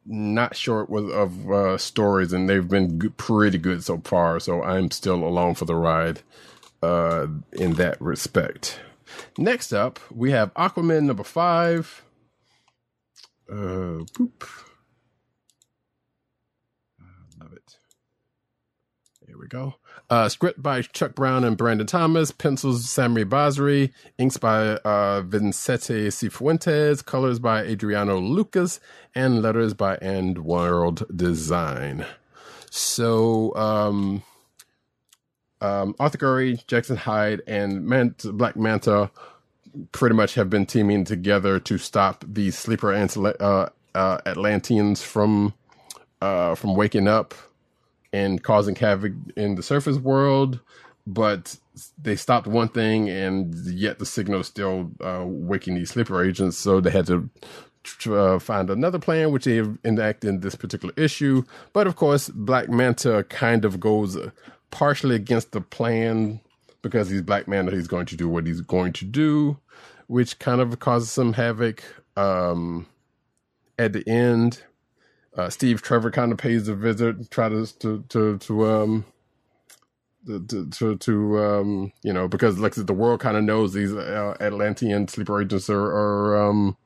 not 0.07 0.57
short 0.57 0.91
with 0.91 1.11
of 1.11 1.51
uh, 1.51 1.79
stories, 1.79 2.33
and 2.33 2.49
they've 2.49 2.69
been 2.69 3.13
pretty 3.17 3.59
good 3.59 3.85
so 3.85 3.99
far. 4.05 4.41
So 4.41 4.63
I'm 4.63 4.91
still 4.91 5.25
along 5.25 5.55
for 5.57 5.65
the 5.65 5.75
ride 5.77 6.23
uh, 6.83 7.27
in 7.53 7.75
that 7.75 8.01
respect. 8.01 8.81
Next 9.39 9.73
up, 9.73 10.01
we 10.11 10.31
have 10.33 10.53
Aquaman 10.55 11.05
number 11.05 11.25
five. 11.25 12.03
Uh. 13.51 14.01
I 17.01 17.41
love 17.41 17.53
it. 17.53 17.77
Here 19.35 19.41
we 19.41 19.49
go. 19.49 19.75
Uh, 20.09 20.29
script 20.29 20.63
by 20.63 20.83
Chuck 20.83 21.17
Brown 21.17 21.43
and 21.43 21.57
Brandon 21.57 21.89
Thomas. 21.89 22.31
Pencils 22.31 22.89
Sami 22.89 23.25
Basri. 23.25 23.91
Inks 24.17 24.37
by 24.37 24.77
uh, 24.85 25.23
Vicente 25.23 26.07
Cifuentes. 26.07 27.05
Colors 27.05 27.41
by 27.41 27.63
Adriano 27.65 28.21
Lucas. 28.21 28.79
And 29.13 29.43
letters 29.43 29.75
by 29.75 29.97
AndWorld 29.97 31.17
Design. 31.17 32.07
So, 32.71 33.53
um, 33.57 34.23
um, 35.61 35.97
Arthur 35.99 36.19
Curry, 36.19 36.61
Jackson 36.69 36.97
Hyde, 36.97 37.43
and 37.49 37.85
Mant- 37.85 38.23
Black 38.39 38.55
Manta 38.55 39.11
pretty 39.91 40.15
much 40.15 40.37
have 40.37 40.49
been 40.49 40.65
teaming 40.65 41.03
together 41.03 41.59
to 41.59 41.77
stop 41.77 42.25
the 42.25 42.53
sleeper 42.53 42.93
ant- 42.93 43.17
uh, 43.17 43.69
uh, 43.97 44.19
Atlanteans 44.25 45.03
from 45.03 45.55
uh, 46.23 46.55
from 46.55 46.77
waking 46.77 47.09
up 47.09 47.35
and 48.15 48.43
causing 48.45 48.77
havoc 48.77 49.13
in 49.37 49.57
the 49.57 49.63
surface 49.63 49.99
world. 49.99 50.61
But 51.07 51.57
they 52.01 52.17
stopped 52.17 52.47
one 52.47 52.69
thing, 52.69 53.11
and 53.11 53.55
yet 53.67 53.99
the 53.99 54.07
signal 54.07 54.41
is 54.41 54.47
still 54.47 54.93
uh, 55.03 55.25
waking 55.27 55.75
these 55.75 55.91
sleeper 55.91 56.25
agents. 56.25 56.57
So 56.57 56.81
they 56.81 56.91
had 56.91 57.07
to 57.07 57.29
uh, 58.15 58.39
find 58.39 58.71
another 58.71 58.99
plan, 58.99 59.33
which 59.33 59.45
they 59.45 59.63
enact 59.83 60.25
in 60.25 60.41
this 60.41 60.55
particular 60.55 60.95
issue. 60.97 61.43
But 61.73 61.87
of 61.89 61.97
course, 61.97 62.31
Black 62.31 62.71
Manta 62.71 63.25
kind 63.29 63.65
of 63.65 63.81
goes 63.81 64.17
partially 64.71 65.17
against 65.17 65.53
the 65.53 65.61
plan 65.61 66.41
because 66.81 67.11
he's 67.11 67.23
Black 67.23 67.49
Manta. 67.49 67.73
He's 67.73 67.89
going 67.89 68.07
to 68.07 68.17
do 68.17 68.29
what 68.29 68.47
he's 68.47 68.61
going 68.61 68.93
to 68.95 69.05
do, 69.05 69.59
which 70.07 70.39
kind 70.39 70.61
of 70.61 70.79
causes 70.79 71.11
some 71.11 71.33
havoc. 71.35 71.83
Um, 72.17 72.87
at 73.77 73.93
the 73.93 74.09
end, 74.09 74.63
uh, 75.37 75.51
Steve 75.51 75.83
Trevor 75.83 76.11
kind 76.11 76.33
of 76.33 76.39
pays 76.39 76.69
a 76.69 76.75
visit, 76.75 77.31
try 77.31 77.49
to 77.49 77.67
to 77.79 78.39
to, 78.39 78.67
um 78.67 79.05
to 80.27 80.69
to, 80.71 80.97
to 80.97 81.39
um 81.45 81.93
you 82.03 82.13
know 82.13 82.29
because 82.29 82.59
like 82.59 82.75
the 82.75 82.93
world 82.95 83.21
kind 83.21 83.37
of 83.37 83.45
knows 83.45 83.73
these 83.73 83.93
uh, 83.95 84.37
Atlantean 84.41 85.09
sleeper 85.09 85.43
agents 85.43 85.69
are 85.69 85.85
are 85.85 86.49
um 86.49 86.77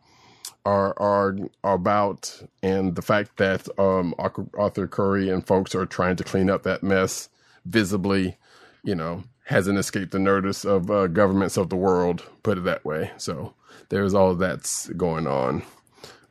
are 0.64 0.94
are 1.00 1.36
are 1.64 1.74
about 1.74 2.42
and 2.62 2.96
the 2.96 3.02
fact 3.02 3.36
that 3.36 3.68
um 3.78 4.14
Arthur 4.18 4.86
Curry 4.86 5.30
and 5.30 5.46
folks 5.46 5.74
are 5.74 5.86
trying 5.86 6.16
to 6.16 6.24
clean 6.24 6.50
up 6.50 6.62
that 6.64 6.82
mess 6.82 7.28
visibly, 7.64 8.38
you 8.82 8.94
know, 8.94 9.24
hasn't 9.44 9.78
escaped 9.78 10.12
the 10.12 10.18
notice 10.18 10.64
of 10.64 10.90
uh, 10.90 11.06
governments 11.06 11.56
of 11.56 11.70
the 11.70 11.76
world, 11.76 12.24
put 12.42 12.58
it 12.58 12.64
that 12.64 12.84
way. 12.84 13.10
So 13.18 13.54
there's 13.90 14.14
all 14.14 14.34
that's 14.34 14.88
going 14.90 15.26
on. 15.26 15.62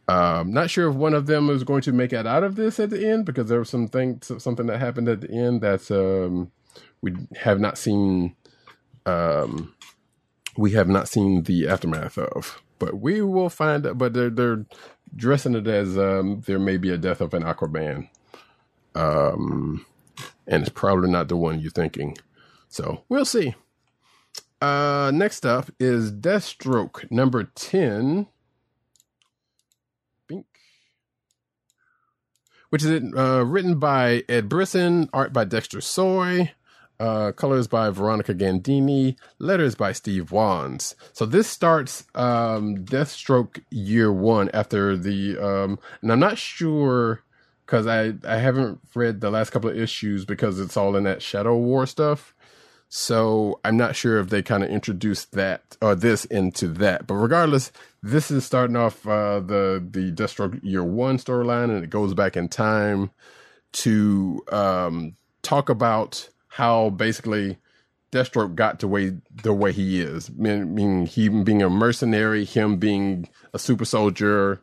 Um, 0.10 0.54
not 0.54 0.70
sure 0.70 0.90
if 0.90 0.96
one 0.96 1.14
of 1.14 1.26
them 1.26 1.50
is 1.50 1.64
going 1.64 1.82
to 1.82 1.92
make 1.92 2.14
it 2.14 2.26
out 2.26 2.44
of 2.44 2.56
this 2.56 2.80
at 2.80 2.92
the 2.92 3.06
end 3.08 3.26
because 3.26 3.50
there 3.50 3.60
was 3.60 3.70
some 3.70 3.88
thing, 3.90 4.22
something 4.22 4.68
that 4.68 4.80
happened 4.80 5.10
at 5.10 5.22
the 5.22 5.32
end 5.32 5.62
that 5.62 5.92
um, 5.92 6.52
we 7.02 7.14
have 7.42 7.60
not 7.60 7.78
seen. 7.78 8.36
Um, 9.06 9.74
we 10.56 10.72
have 10.72 10.88
not 10.88 11.08
seen 11.08 11.44
the 11.44 11.68
aftermath 11.68 12.18
of, 12.18 12.62
but 12.80 13.00
we 13.00 13.22
will 13.22 13.50
find. 13.50 13.86
out. 13.86 13.98
But 13.98 14.14
they're 14.14 14.30
they're 14.30 14.66
dressing 15.16 15.56
it 15.56 15.68
as 15.68 15.98
um, 15.98 16.42
there 16.46 16.60
may 16.60 16.78
be 16.78 16.90
a 16.92 16.98
death 16.98 17.22
of 17.22 17.34
an 17.34 17.44
Aquaman, 17.44 18.10
um, 18.96 19.86
and 20.48 20.62
it's 20.62 20.72
probably 20.72 21.10
not 21.10 21.28
the 21.28 21.38
one 21.38 21.60
you're 21.60 21.72
thinking. 21.72 22.18
So 22.70 23.04
we'll 23.10 23.26
see. 23.26 23.56
Uh, 24.62 25.12
next 25.14 25.46
up 25.46 25.70
is 25.80 26.12
Deathstroke 26.12 27.12
number 27.12 27.44
ten. 27.44 28.28
Which 32.70 32.84
is 32.84 33.02
uh, 33.16 33.46
written 33.46 33.80
by 33.80 34.24
Ed 34.28 34.50
Brisson, 34.50 35.10
art 35.14 35.32
by 35.32 35.46
Dexter 35.46 35.80
Soy, 35.80 36.52
uh, 37.00 37.32
colors 37.32 37.68
by 37.68 37.90
Veronica 37.90 38.34
Gandini, 38.34 39.16
letters 39.40 39.76
by 39.76 39.92
Steve 39.92 40.32
Wands. 40.32 40.96
So 41.14 41.26
this 41.26 41.48
starts 41.48 42.06
um, 42.16 42.84
Deathstroke 42.86 43.62
year 43.70 44.12
one 44.12 44.50
after 44.54 44.98
the, 44.98 45.38
um, 45.38 45.80
and 46.02 46.12
I'm 46.12 46.20
not 46.20 46.38
sure 46.38 47.24
because 47.66 47.86
I 47.86 48.14
I 48.24 48.38
haven't 48.38 48.80
read 48.96 49.22
the 49.22 49.30
last 49.30 49.52
couple 49.52 49.70
of 49.70 49.78
issues 49.78 50.26
because 50.26 50.60
it's 50.60 50.78
all 50.78 50.96
in 50.96 51.04
that 51.04 51.22
Shadow 51.22 51.58
War 51.58 51.86
stuff. 51.86 52.34
So 52.90 53.60
I'm 53.66 53.76
not 53.76 53.96
sure 53.96 54.18
if 54.20 54.30
they 54.30 54.42
kind 54.42 54.64
of 54.64 54.70
introduced 54.70 55.34
that 55.34 55.76
or 55.82 55.94
this 55.94 56.26
into 56.26 56.68
that. 56.70 57.06
But 57.06 57.16
regardless, 57.16 57.72
this 58.02 58.32
is 58.32 58.46
starting 58.46 58.78
off 58.78 59.06
uh, 59.06 59.42
the 59.42 59.86
the 59.90 60.12
Deathstroke 60.12 60.60
Year 60.64 60.84
One 60.84 61.18
storyline, 61.18 61.66
and 61.66 61.84
it 61.84 61.90
goes 61.90 62.14
back 62.14 62.38
in 62.38 62.48
time 62.48 63.12
to 63.74 64.44
um, 64.52 65.16
talk 65.42 65.70
about 65.70 66.30
how 66.48 66.90
basically 66.92 67.58
Deathstroke 68.12 68.56
got 68.56 68.80
to 68.80 68.88
way 68.88 69.18
the 69.44 69.54
way 69.54 69.74
he 69.74 70.00
is. 70.00 70.32
Meaning, 70.32 71.08
him 71.08 71.44
being 71.44 71.62
a 71.62 71.70
mercenary, 71.70 72.46
him 72.46 72.78
being 72.78 73.28
a 73.54 73.60
super 73.60 73.86
soldier. 73.86 74.62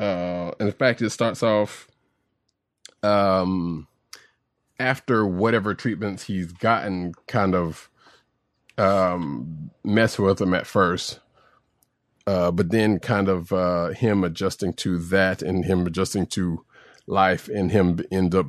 Uh, 0.00 0.50
and 0.58 0.68
in 0.68 0.72
fact, 0.72 1.00
it 1.00 1.10
starts 1.10 1.42
off 1.44 1.88
um 3.04 3.86
after 4.82 5.26
whatever 5.26 5.74
treatments 5.74 6.24
he's 6.24 6.52
gotten 6.52 7.14
kind 7.26 7.54
of 7.54 7.88
um 8.78 9.70
mess 9.84 10.18
with 10.18 10.40
him 10.40 10.54
at 10.54 10.66
first 10.66 11.20
uh 12.26 12.50
but 12.50 12.70
then 12.70 12.98
kind 12.98 13.28
of 13.28 13.52
uh 13.52 13.88
him 13.88 14.24
adjusting 14.24 14.72
to 14.72 14.98
that 14.98 15.42
and 15.42 15.64
him 15.64 15.86
adjusting 15.86 16.26
to 16.26 16.64
life 17.06 17.48
and 17.48 17.70
him 17.70 18.00
end 18.10 18.34
up 18.34 18.46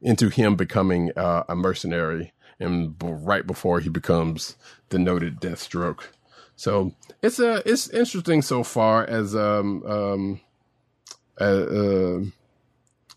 into 0.00 0.28
him 0.28 0.56
becoming 0.56 1.10
uh, 1.16 1.44
a 1.48 1.54
mercenary 1.54 2.32
and 2.58 2.94
right 3.00 3.46
before 3.46 3.80
he 3.80 3.88
becomes 3.88 4.56
the 4.90 4.98
noted 4.98 5.40
deathstroke. 5.40 6.04
So 6.56 6.94
it's 7.22 7.40
uh, 7.40 7.62
it's 7.66 7.88
interesting 7.88 8.42
so 8.42 8.62
far 8.62 9.04
as 9.04 9.34
um 9.34 9.82
um 9.86 10.40
uh, 11.40 11.44
uh, 11.44 12.20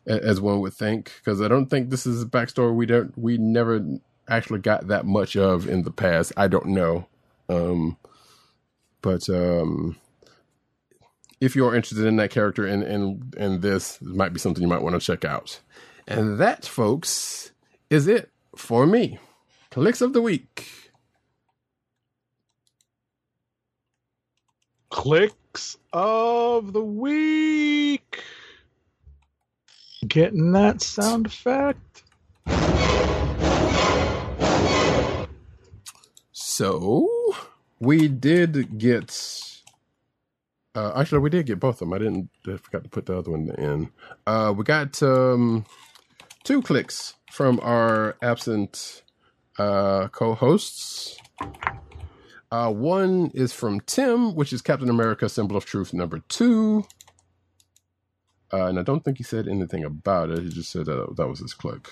as 0.07 0.41
one 0.41 0.61
would 0.61 0.73
think 0.73 1.13
because 1.17 1.41
I 1.41 1.47
don't 1.47 1.67
think 1.67 1.89
this 1.89 2.05
is 2.05 2.21
a 2.21 2.25
backstory 2.25 2.75
we 2.75 2.85
don't 2.85 3.17
we 3.17 3.37
never 3.37 3.85
actually 4.27 4.59
got 4.59 4.87
that 4.87 5.05
much 5.05 5.35
of 5.35 5.67
in 5.67 5.83
the 5.83 5.91
past. 5.91 6.33
I 6.37 6.47
don't 6.47 6.67
know, 6.67 7.07
um, 7.49 7.97
but 9.01 9.29
um, 9.29 9.97
if 11.41 11.55
you're 11.55 11.75
interested 11.75 12.05
in 12.05 12.15
that 12.17 12.31
character 12.31 12.65
and 12.65 12.83
and 12.83 13.35
and 13.37 13.61
this, 13.61 13.99
might 14.01 14.33
be 14.33 14.39
something 14.39 14.61
you 14.61 14.69
might 14.69 14.81
want 14.81 14.95
to 14.95 15.05
check 15.05 15.25
out. 15.25 15.59
And 16.07 16.39
that, 16.39 16.65
folks, 16.65 17.51
is 17.89 18.07
it 18.07 18.29
for 18.55 18.85
me. 18.85 19.19
Clicks 19.71 20.01
of 20.01 20.13
the 20.13 20.21
week. 20.21 20.67
Clicks 24.89 25.77
of 25.91 26.73
the 26.73 26.83
week. 26.83 28.04
Getting 30.07 30.51
that 30.51 30.81
sound 30.81 31.25
effect. 31.25 32.03
So 36.31 37.09
we 37.79 38.07
did 38.07 38.77
get. 38.77 39.41
Uh, 40.73 40.91
actually, 40.95 41.19
we 41.19 41.29
did 41.29 41.45
get 41.45 41.59
both 41.59 41.75
of 41.75 41.79
them. 41.79 41.93
I 41.93 41.97
didn't. 41.99 42.29
I 42.47 42.57
forgot 42.57 42.83
to 42.83 42.89
put 42.89 43.05
the 43.05 43.17
other 43.17 43.31
one 43.31 43.49
in. 43.57 43.89
Uh, 44.27 44.53
we 44.55 44.63
got 44.63 45.01
um, 45.01 45.65
two 46.43 46.61
clicks 46.61 47.15
from 47.31 47.59
our 47.61 48.17
absent 48.21 49.03
uh, 49.57 50.07
co-hosts. 50.09 51.17
Uh, 52.51 52.71
one 52.71 53.31
is 53.33 53.53
from 53.53 53.79
Tim, 53.81 54.35
which 54.35 54.53
is 54.53 54.61
Captain 54.61 54.89
America: 54.89 55.29
Symbol 55.29 55.57
of 55.57 55.65
Truth 55.65 55.93
number 55.93 56.19
two. 56.29 56.85
Uh, 58.53 58.65
and 58.67 58.79
I 58.79 58.83
don't 58.83 59.03
think 59.03 59.17
he 59.17 59.23
said 59.23 59.47
anything 59.47 59.83
about 59.83 60.29
it. 60.29 60.43
He 60.43 60.49
just 60.49 60.71
said 60.71 60.85
that 60.85 61.15
that 61.17 61.27
was 61.27 61.39
his 61.39 61.53
click. 61.53 61.89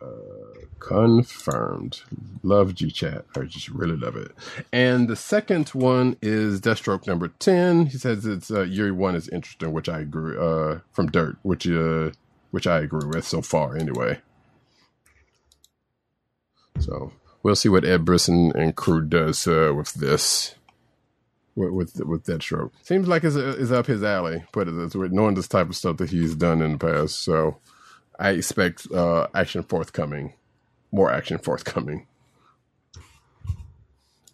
Uh, 0.00 0.66
confirmed. 0.80 2.02
Love 2.42 2.74
G 2.74 2.90
Chat. 2.90 3.24
I 3.36 3.42
just 3.42 3.68
really 3.68 3.96
love 3.96 4.16
it. 4.16 4.32
And 4.72 5.08
the 5.08 5.16
second 5.16 5.70
one 5.70 6.16
is 6.20 6.60
Deathstroke 6.60 7.06
number 7.06 7.28
ten. 7.28 7.86
He 7.86 7.98
says 7.98 8.26
it's 8.26 8.50
uh, 8.50 8.62
Year 8.62 8.92
One 8.92 9.14
is 9.14 9.28
interesting, 9.28 9.72
which 9.72 9.88
I 9.88 10.00
agree. 10.00 10.36
Uh, 10.38 10.80
from 10.92 11.06
Dirt, 11.10 11.36
which 11.42 11.66
uh, 11.66 12.10
which 12.50 12.66
I 12.66 12.80
agree 12.80 13.08
with 13.08 13.26
so 13.26 13.40
far, 13.40 13.76
anyway. 13.76 14.20
So 16.78 17.12
we'll 17.42 17.56
see 17.56 17.68
what 17.68 17.84
Ed 17.84 18.04
Brisson 18.04 18.52
and 18.54 18.76
crew 18.76 19.00
does 19.06 19.46
uh, 19.46 19.72
with 19.74 19.94
this. 19.94 20.54
With 21.56 21.70
with, 21.72 22.04
with 22.04 22.24
Deathstroke, 22.24 22.72
seems 22.82 23.06
like 23.06 23.22
it's, 23.24 23.36
it's 23.36 23.70
up 23.70 23.86
his 23.86 24.02
alley. 24.02 24.42
But 24.52 24.66
it's 24.68 24.94
with 24.96 25.12
knowing 25.12 25.34
this 25.34 25.46
type 25.48 25.68
of 25.68 25.76
stuff 25.76 25.98
that 25.98 26.10
he's 26.10 26.34
done 26.34 26.60
in 26.62 26.72
the 26.72 26.78
past, 26.78 27.20
so 27.20 27.58
I 28.18 28.30
expect 28.30 28.90
uh, 28.92 29.28
action 29.34 29.62
forthcoming, 29.62 30.32
more 30.90 31.10
action 31.12 31.38
forthcoming. 31.38 32.06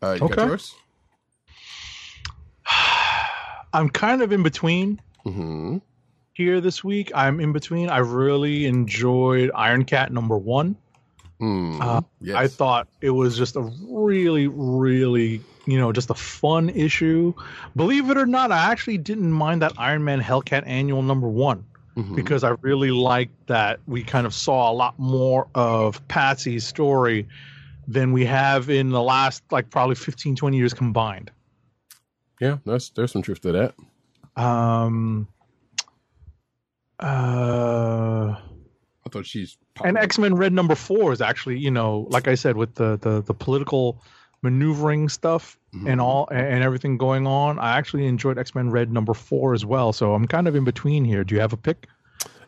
Uh, 0.03 0.13
you 0.15 0.21
got 0.21 0.33
Okay. 0.33 0.47
yours? 0.47 0.75
I'm 3.73 3.89
kind 3.89 4.23
of 4.23 4.33
in 4.33 4.43
between 4.43 5.01
Mm-hmm. 5.27 5.77
here 6.33 6.61
this 6.63 6.83
week. 6.83 7.13
I'm 7.15 7.41
in 7.41 7.53
between. 7.53 7.91
I 7.91 7.99
really 7.99 8.65
enjoyed 8.65 9.51
Iron 9.55 9.85
Cat 9.85 10.11
number 10.13 10.39
one. 10.39 10.77
Mm, 11.41 11.81
Uh, 11.81 12.01
yes. 12.23 12.37
I 12.37 12.49
thought 12.49 12.89
it 13.03 13.11
was 13.11 13.37
just 13.37 13.57
a 13.57 13.61
really, 13.89 14.47
really, 14.49 15.43
you 15.71 15.79
know, 15.79 15.93
just 15.93 16.11
a 16.11 16.15
fun 16.15 16.69
issue. 16.71 17.33
Believe 17.77 18.11
it 18.11 18.17
or 18.17 18.27
not, 18.27 18.51
I 18.53 18.71
actually 18.73 18.99
didn't 18.99 19.33
mind 19.33 19.63
that 19.63 19.73
Iron 19.79 20.05
Man 20.05 20.21
Hellcat 20.21 20.65
annual 20.67 21.03
number 21.03 21.29
one 21.29 21.65
Mhm. 21.97 22.15
because 22.17 22.45
I 22.45 22.51
really 22.63 22.91
liked 22.91 23.47
that 23.49 23.81
we 23.87 24.03
kind 24.05 24.27
of 24.27 24.33
saw 24.35 24.71
a 24.71 24.75
lot 24.75 24.99
more 24.99 25.49
of 25.55 26.07
Patsy's 26.09 26.67
story 26.67 27.27
than 27.89 28.13
we 28.13 28.25
have 28.27 28.71
in 28.71 28.91
the 28.91 29.03
last, 29.03 29.43
like, 29.51 29.71
probably 29.71 29.97
15, 29.97 30.37
20 30.37 30.57
years 30.57 30.73
combined. 30.75 31.31
yeah, 32.41 32.57
there's 32.65 32.91
there's 32.91 33.13
some 33.13 33.21
truth 33.23 33.41
to 33.43 33.53
that. 33.53 33.75
Um, 34.43 35.29
uh, 36.99 38.35
I 38.37 39.09
thought 39.11 39.27
she's 39.27 39.59
and 39.85 39.97
X 39.97 40.19
Men 40.19 40.35
Red 40.35 40.53
number 40.53 40.75
four 40.75 41.13
is 41.13 41.21
actually, 41.21 41.59
you 41.59 41.71
know, 41.71 42.07
like 42.11 42.29
I 42.29 42.35
said, 42.35 42.57
with 42.57 42.75
the 42.75 42.99
the, 43.01 43.23
the 43.23 43.35
political 43.35 44.03
maneuvering 44.43 45.09
stuff 45.09 45.59
Mhm. 45.75 45.89
and 45.91 46.01
all 46.01 46.27
and 46.31 46.63
everything 46.65 46.97
going 46.99 47.27
on, 47.27 47.59
I 47.59 47.77
actually 47.77 48.07
enjoyed 48.07 48.39
X 48.39 48.55
Men 48.55 48.71
Red 48.71 48.91
number 48.93 49.15
four 49.15 49.55
as 49.55 49.65
well. 49.65 49.93
So 49.93 50.15
I'm 50.15 50.27
kind 50.27 50.49
of 50.49 50.55
in 50.57 50.65
between 50.65 51.05
here. 51.05 51.25
Do 51.25 51.35
you 51.35 51.41
have 51.41 51.53
a 51.53 51.57
pick 51.57 51.87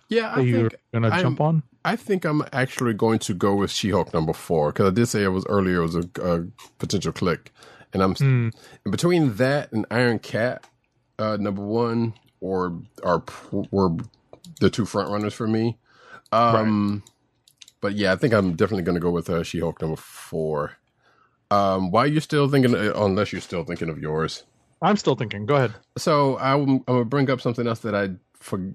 yeah. 0.09 0.33
I 0.35 0.41
you're 0.41 0.71
think 0.71 0.81
gonna 0.93 1.09
I'm- 1.09 1.21
jump 1.23 1.41
on? 1.41 1.63
I 1.85 1.97
think 1.97 2.25
I'm 2.25 2.43
actually 2.53 2.95
going 2.95 3.19
to 3.21 3.35
go 3.35 3.57
with 3.57 3.73
She-Hulk 3.73 4.15
number 4.15 4.33
four 4.33 4.71
because 4.73 4.87
I 4.87 4.95
did 4.95 5.07
say 5.07 5.25
it 5.25 5.29
was 5.29 5.45
earlier 5.49 5.79
it 5.81 5.83
was 5.83 5.97
a, 5.97 6.09
a 6.23 6.45
potential 6.79 7.11
click, 7.13 7.53
and 7.93 8.01
I'm 8.03 8.15
Hmm. 8.15 8.49
between 8.89 9.35
that 9.35 9.73
and 9.73 9.85
Iron 9.91 10.21
Cat 10.21 10.65
uh, 11.19 11.37
number 11.41 11.63
one 11.63 12.15
or 12.41 12.81
are 13.03 13.23
were 13.51 13.97
the 14.61 14.71
two 14.71 14.85
front 14.85 15.11
runners 15.11 15.35
for 15.35 15.47
me. 15.49 15.77
Um, 16.31 17.03
But 17.81 17.95
yeah, 17.95 18.13
I 18.13 18.17
think 18.17 18.33
I'm 18.33 18.53
definitely 18.55 18.85
going 18.85 18.95
to 18.95 19.01
go 19.01 19.11
with 19.11 19.29
uh, 19.29 19.43
She-Hulk 19.43 19.81
number 19.83 19.97
four. 19.97 20.77
Um, 21.53 21.91
why 21.91 22.07
you're 22.07 22.23
still 22.23 22.49
thinking, 22.49 22.75
uh, 22.75 22.95
unless 22.97 23.31
you're 23.31 23.43
still 23.43 23.63
thinking 23.63 23.91
of 23.91 23.99
yours. 23.99 24.45
I'm 24.81 24.97
still 24.97 25.17
thinking. 25.17 25.45
Go 25.45 25.57
ahead. 25.57 25.75
So 25.99 26.39
I'm, 26.39 26.69
I'm 26.71 26.83
gonna 26.87 27.05
bring 27.05 27.31
up 27.31 27.43
something 27.43 27.67
else 27.67 27.81
that 27.81 27.95
I 27.95 28.11
for 28.41 28.73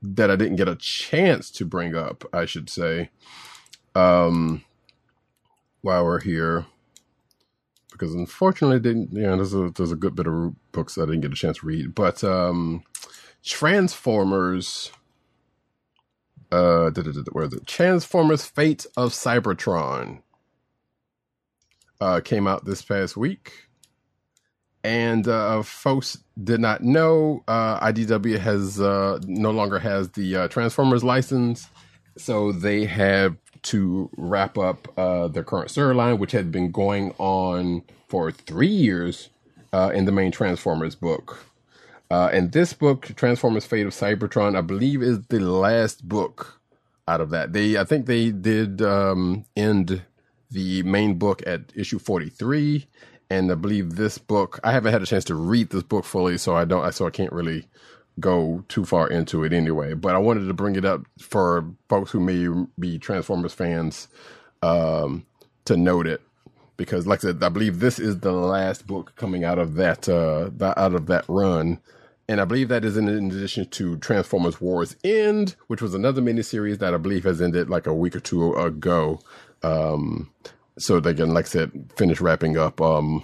that 0.00 0.30
I 0.30 0.36
didn't 0.36 0.56
get 0.56 0.68
a 0.68 0.76
chance 0.76 1.50
to 1.50 1.66
bring 1.66 1.94
up. 1.94 2.24
I 2.32 2.46
should 2.46 2.70
say, 2.70 3.10
um, 3.94 4.64
while 5.82 6.04
we're 6.06 6.20
here, 6.20 6.64
because 7.90 8.14
unfortunately, 8.14 8.80
didn't 8.80 9.12
yeah, 9.12 9.36
there's 9.36 9.52
a 9.52 9.70
there's 9.70 9.92
a 9.92 9.96
good 9.96 10.14
bit 10.14 10.26
of 10.26 10.54
books 10.72 10.96
I 10.96 11.02
didn't 11.02 11.20
get 11.20 11.32
a 11.32 11.36
chance 11.36 11.58
to 11.58 11.66
read, 11.66 11.94
but 11.94 12.24
um, 12.24 12.84
Transformers. 13.44 14.90
Uh, 16.50 16.90
where 17.32 17.44
it? 17.44 17.66
Transformers: 17.66 18.46
Fate 18.46 18.86
of 18.96 19.12
Cybertron. 19.12 20.22
Uh, 22.02 22.20
came 22.20 22.48
out 22.48 22.64
this 22.64 22.82
past 22.82 23.16
week 23.16 23.52
and 24.84 25.28
uh, 25.28 25.62
folks 25.62 26.18
did 26.42 26.60
not 26.60 26.82
know 26.82 27.42
uh, 27.46 27.78
IDW 27.80 28.38
has 28.38 28.80
uh, 28.80 29.18
no 29.26 29.50
longer 29.50 29.78
has 29.78 30.10
the 30.10 30.36
uh, 30.36 30.48
Transformers 30.48 31.04
license, 31.04 31.68
so 32.16 32.52
they 32.52 32.84
have 32.84 33.36
to 33.62 34.10
wrap 34.16 34.58
up 34.58 34.88
uh, 34.98 35.28
their 35.28 35.44
current 35.44 35.68
storyline, 35.70 36.18
which 36.18 36.32
had 36.32 36.50
been 36.50 36.72
going 36.72 37.14
on 37.18 37.82
for 38.08 38.32
three 38.32 38.66
years 38.66 39.28
uh, 39.72 39.92
in 39.94 40.04
the 40.04 40.12
main 40.12 40.32
Transformers 40.32 40.94
book. 40.94 41.46
Uh, 42.10 42.28
and 42.32 42.52
this 42.52 42.72
book, 42.72 43.12
Transformers: 43.16 43.64
Fate 43.64 43.86
of 43.86 43.92
Cybertron, 43.92 44.56
I 44.56 44.60
believe, 44.62 45.02
is 45.02 45.22
the 45.28 45.40
last 45.40 46.08
book 46.08 46.60
out 47.06 47.20
of 47.20 47.30
that. 47.30 47.52
They, 47.52 47.78
I 47.78 47.84
think, 47.84 48.06
they 48.06 48.30
did 48.30 48.82
um, 48.82 49.44
end 49.56 50.02
the 50.52 50.82
main 50.84 51.14
book 51.16 51.42
at 51.46 51.72
issue 51.76 51.98
forty-three 52.00 52.86
and 53.30 53.50
I 53.50 53.56
believe 53.56 53.96
this 53.96 54.18
book. 54.18 54.60
I 54.64 54.72
haven't 54.72 54.92
had 54.92 55.02
a 55.02 55.06
chance 55.06 55.24
to 55.26 55.34
read 55.34 55.70
this 55.70 55.82
book 55.84 56.04
fully, 56.04 56.38
so 56.38 56.56
I 56.56 56.64
don't. 56.66 56.92
So 56.94 57.06
I 57.06 57.10
can't 57.10 57.32
really 57.32 57.66
go 58.20 58.64
too 58.68 58.84
far 58.84 59.08
into 59.08 59.44
it 59.44 59.52
anyway. 59.52 59.94
But 59.94 60.14
I 60.14 60.18
wanted 60.18 60.46
to 60.46 60.54
bring 60.54 60.76
it 60.76 60.84
up 60.84 61.02
for 61.20 61.64
folks 61.88 62.10
who 62.12 62.20
may 62.20 62.66
be 62.78 62.98
Transformers 62.98 63.54
fans 63.54 64.08
um, 64.62 65.26
to 65.64 65.76
note 65.76 66.06
it 66.06 66.22
because, 66.76 67.06
like 67.06 67.20
I 67.20 67.28
said, 67.28 67.42
I 67.42 67.48
believe 67.50 67.80
this 67.80 67.98
is 67.98 68.20
the 68.20 68.32
last 68.32 68.86
book 68.86 69.14
coming 69.16 69.44
out 69.44 69.58
of 69.58 69.74
that 69.76 70.08
uh, 70.08 70.50
that- 70.58 70.78
out 70.78 70.94
of 70.94 71.06
that 71.06 71.24
run. 71.28 71.80
And 72.28 72.40
I 72.40 72.46
believe 72.46 72.68
that 72.68 72.84
is 72.84 72.96
in 72.96 73.08
addition 73.08 73.68
to 73.70 73.96
Transformers 73.98 74.60
Wars 74.60 74.96
End, 75.04 75.56
which 75.66 75.82
was 75.82 75.94
another 75.94 76.22
miniseries 76.22 76.78
that 76.78 76.94
I 76.94 76.96
believe 76.98 77.24
has 77.24 77.42
ended 77.42 77.70
like 77.70 77.86
a 77.86 77.94
week 77.94 78.16
or 78.16 78.20
two 78.20 78.54
ago. 78.54 79.20
Um, 79.62 80.30
so 80.78 81.00
they 81.00 81.14
can, 81.14 81.34
like 81.34 81.46
I 81.46 81.48
said, 81.48 81.92
finish 81.96 82.20
wrapping 82.20 82.56
up 82.56 82.80
um, 82.80 83.22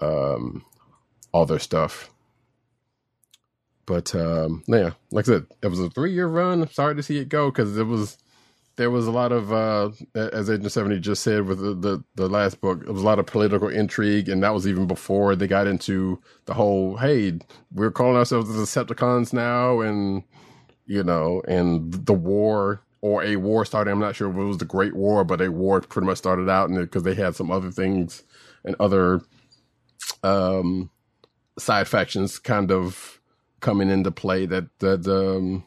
um, 0.00 0.64
all 1.32 1.46
their 1.46 1.58
stuff. 1.58 2.10
But 3.86 4.14
um, 4.14 4.64
yeah, 4.66 4.92
like 5.10 5.26
I 5.26 5.32
said, 5.32 5.46
it 5.62 5.68
was 5.68 5.80
a 5.80 5.90
three 5.90 6.12
year 6.12 6.26
run. 6.26 6.62
I'm 6.62 6.70
sorry 6.70 6.94
to 6.96 7.02
see 7.02 7.18
it 7.18 7.28
go 7.28 7.50
because 7.50 7.76
it 7.76 7.86
was 7.86 8.16
there 8.76 8.90
was 8.90 9.06
a 9.06 9.10
lot 9.12 9.30
of 9.30 9.52
uh, 9.52 9.90
as 10.14 10.50
Agent 10.50 10.72
Seventy 10.72 10.98
just 10.98 11.22
said 11.22 11.46
with 11.46 11.58
the, 11.58 11.74
the 11.74 12.04
the 12.14 12.28
last 12.28 12.60
book. 12.60 12.82
It 12.82 12.90
was 12.90 13.02
a 13.02 13.06
lot 13.06 13.18
of 13.18 13.26
political 13.26 13.68
intrigue, 13.68 14.28
and 14.28 14.42
that 14.42 14.54
was 14.54 14.66
even 14.66 14.86
before 14.86 15.36
they 15.36 15.46
got 15.46 15.66
into 15.66 16.20
the 16.46 16.54
whole. 16.54 16.96
Hey, 16.96 17.38
we're 17.72 17.90
calling 17.90 18.16
ourselves 18.16 18.48
the 18.52 18.62
Decepticons 18.62 19.32
now, 19.32 19.80
and 19.80 20.22
you 20.86 21.04
know, 21.04 21.42
and 21.46 21.92
the 21.92 22.14
war 22.14 22.82
or 23.04 23.22
a 23.22 23.36
war 23.36 23.66
started. 23.66 23.90
I'm 23.90 24.00
not 24.00 24.16
sure 24.16 24.30
if 24.30 24.36
it 24.36 24.42
was 24.42 24.56
the 24.56 24.64
Great 24.64 24.96
War, 24.96 25.24
but 25.24 25.42
a 25.42 25.52
war 25.52 25.78
pretty 25.82 26.06
much 26.06 26.16
started 26.16 26.48
out, 26.48 26.70
and 26.70 26.78
because 26.78 27.02
they 27.02 27.12
had 27.12 27.36
some 27.36 27.50
other 27.50 27.70
things 27.70 28.22
and 28.64 28.74
other 28.80 29.20
um, 30.22 30.88
side 31.58 31.86
factions 31.86 32.38
kind 32.38 32.72
of 32.72 33.20
coming 33.60 33.90
into 33.90 34.10
play 34.10 34.46
that 34.46 34.70
that 34.78 35.06
um, 35.06 35.64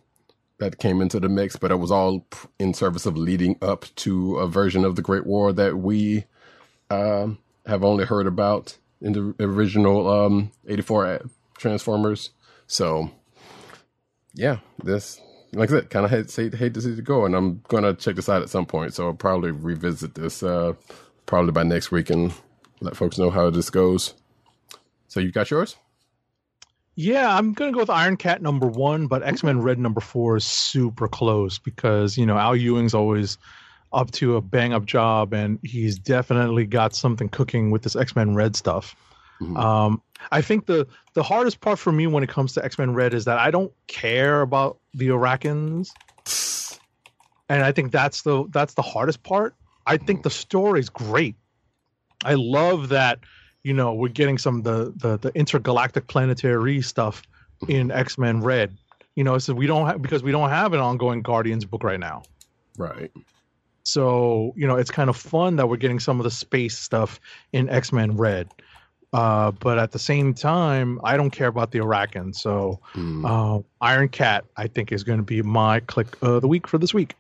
that 0.58 0.80
came 0.80 1.00
into 1.00 1.20
the 1.20 1.30
mix, 1.30 1.56
but 1.56 1.70
it 1.70 1.76
was 1.76 1.92
all 1.92 2.26
in 2.58 2.74
service 2.74 3.06
of 3.06 3.16
leading 3.16 3.56
up 3.62 3.86
to 3.98 4.38
a 4.38 4.48
version 4.48 4.84
of 4.84 4.96
the 4.96 5.04
Great 5.04 5.28
War 5.28 5.54
that 5.54 5.78
we 5.78 6.26
um, 6.90 7.38
have 7.68 7.84
only 7.84 8.06
heard 8.06 8.26
about 8.26 8.80
in 9.00 9.14
the 9.14 9.36
original 9.40 10.10
um, 10.10 10.52
84 10.68 11.22
Transformers. 11.60 12.32
So, 12.66 13.12
yeah, 14.34 14.58
this, 14.84 15.22
like 15.58 15.70
I 15.70 15.74
said, 15.74 15.90
kind 15.90 16.06
of 16.06 16.12
hate, 16.12 16.34
hate, 16.34 16.54
hate 16.54 16.74
to 16.76 16.82
see 16.82 16.92
it 16.92 17.04
go. 17.04 17.26
And 17.26 17.36
I'm 17.36 17.62
going 17.68 17.84
to 17.84 17.94
check 17.94 18.16
this 18.16 18.30
out 18.30 18.42
at 18.42 18.50
some 18.50 18.66
point. 18.66 18.94
So 18.94 19.08
I'll 19.08 19.14
probably 19.14 19.52
revisit 19.52 20.16
this 20.16 20.44
uh, 20.44 20.74
probably 21.26 21.52
by 21.52 21.64
next 21.64 21.92
week 21.92 22.10
and 22.10 22.34
let 22.80 22.96
folks 22.96 23.18
know 23.18 23.30
how 23.30 23.50
this 23.50 23.70
goes. 23.70 24.14
So 25.08 25.20
you 25.20 25.32
got 25.32 25.50
yours? 25.50 25.76
Yeah, 27.00 27.36
I'm 27.36 27.54
gonna 27.54 27.72
go 27.72 27.82
with 27.82 27.92
Iron 27.92 28.18
Cat 28.18 28.42
number 28.42 28.66
one, 28.66 29.06
but 29.06 29.22
X 29.22 29.44
Men 29.44 29.62
Red 29.62 29.78
number 29.78 30.02
four 30.02 30.38
is 30.38 30.46
super 30.46 31.08
close 31.08 31.60
because 31.60 32.18
you 32.18 32.26
know 32.26 32.40
Al 32.40 32.56
Ewing's 32.56 32.96
always 32.96 33.38
up 33.94 34.10
to 34.12 34.36
a 34.36 34.42
bang 34.42 34.74
up 34.74 34.84
job, 34.86 35.32
and 35.32 35.60
he's 35.62 36.00
definitely 36.00 36.66
got 36.66 36.96
something 36.96 37.30
cooking 37.30 37.70
with 37.70 37.84
this 37.84 37.96
X 37.96 38.16
Men 38.16 38.34
Red 38.34 38.56
stuff. 38.56 38.96
Um, 39.40 40.02
I 40.32 40.42
think 40.42 40.66
the 40.66 40.88
the 41.14 41.24
hardest 41.24 41.62
part 41.62 41.80
for 41.80 41.92
me 41.92 42.08
when 42.08 42.24
it 42.24 42.30
comes 42.30 42.54
to 42.54 42.66
X 42.66 42.78
Men 42.78 42.94
Red 42.94 43.14
is 43.14 43.26
that 43.26 43.38
I 43.38 43.52
don't 43.52 43.72
care 43.88 44.42
about 44.42 44.80
the 44.94 45.10
Arakans, 45.10 45.90
and 47.50 47.64
I 47.64 47.72
think 47.72 47.92
that's 47.92 48.24
the 48.24 48.46
that's 48.50 48.74
the 48.74 48.82
hardest 48.82 49.24
part. 49.24 49.56
I 49.86 49.98
think 49.98 50.24
the 50.24 50.30
story's 50.30 50.90
great. 50.90 51.36
I 52.26 52.34
love 52.34 52.90
that 52.90 53.20
you 53.64 53.74
know 53.74 53.94
we're 53.94 54.10
getting 54.10 54.38
some 54.38 54.58
of 54.58 54.64
the 54.64 54.94
the, 54.96 55.18
the 55.18 55.32
intergalactic 55.36 56.08
planetary 56.08 56.82
stuff 56.82 57.22
in 57.68 57.92
X 57.92 58.18
Men 58.18 58.42
Red. 58.42 58.78
You 59.16 59.24
know, 59.24 59.38
so 59.40 59.54
we 59.54 59.66
don't 59.66 59.88
have 59.88 60.02
because 60.02 60.24
we 60.24 60.32
don't 60.32 60.50
have 60.50 60.74
an 60.74 60.80
ongoing 60.80 61.22
Guardians 61.22 61.66
book 61.66 61.84
right 61.84 62.00
now. 62.00 62.24
Right. 62.78 63.12
So 63.84 64.54
you 64.56 64.68
know, 64.68 64.76
it's 64.76 64.92
kind 64.92 65.10
of 65.10 65.16
fun 65.16 65.56
that 65.56 65.70
we're 65.70 65.78
getting 65.78 66.00
some 66.00 66.20
of 66.20 66.24
the 66.24 66.32
space 66.32 66.78
stuff 66.78 67.20
in 67.54 67.70
X 67.70 67.92
Men 67.92 68.18
Red. 68.18 68.50
Uh, 69.18 69.52
but 69.52 69.80
at 69.80 69.92
the 69.92 70.00
same 70.00 70.34
time, 70.34 71.00
I 71.04 71.18
don't 71.18 71.32
care 71.32 71.48
about 71.48 71.72
the 71.72 71.80
Arakan. 71.80 72.36
So 72.36 72.80
uh, 73.26 73.60
Iron 73.82 74.10
Cat, 74.10 74.46
I 74.56 74.68
think, 74.68 74.92
is 74.92 75.04
going 75.04 75.18
to 75.18 75.24
be 75.24 75.42
my 75.42 75.80
click 75.82 76.08
of 76.22 76.42
the 76.42 76.48
week 76.48 76.68
for 76.68 76.78
this 76.78 76.94
week. 76.94 77.16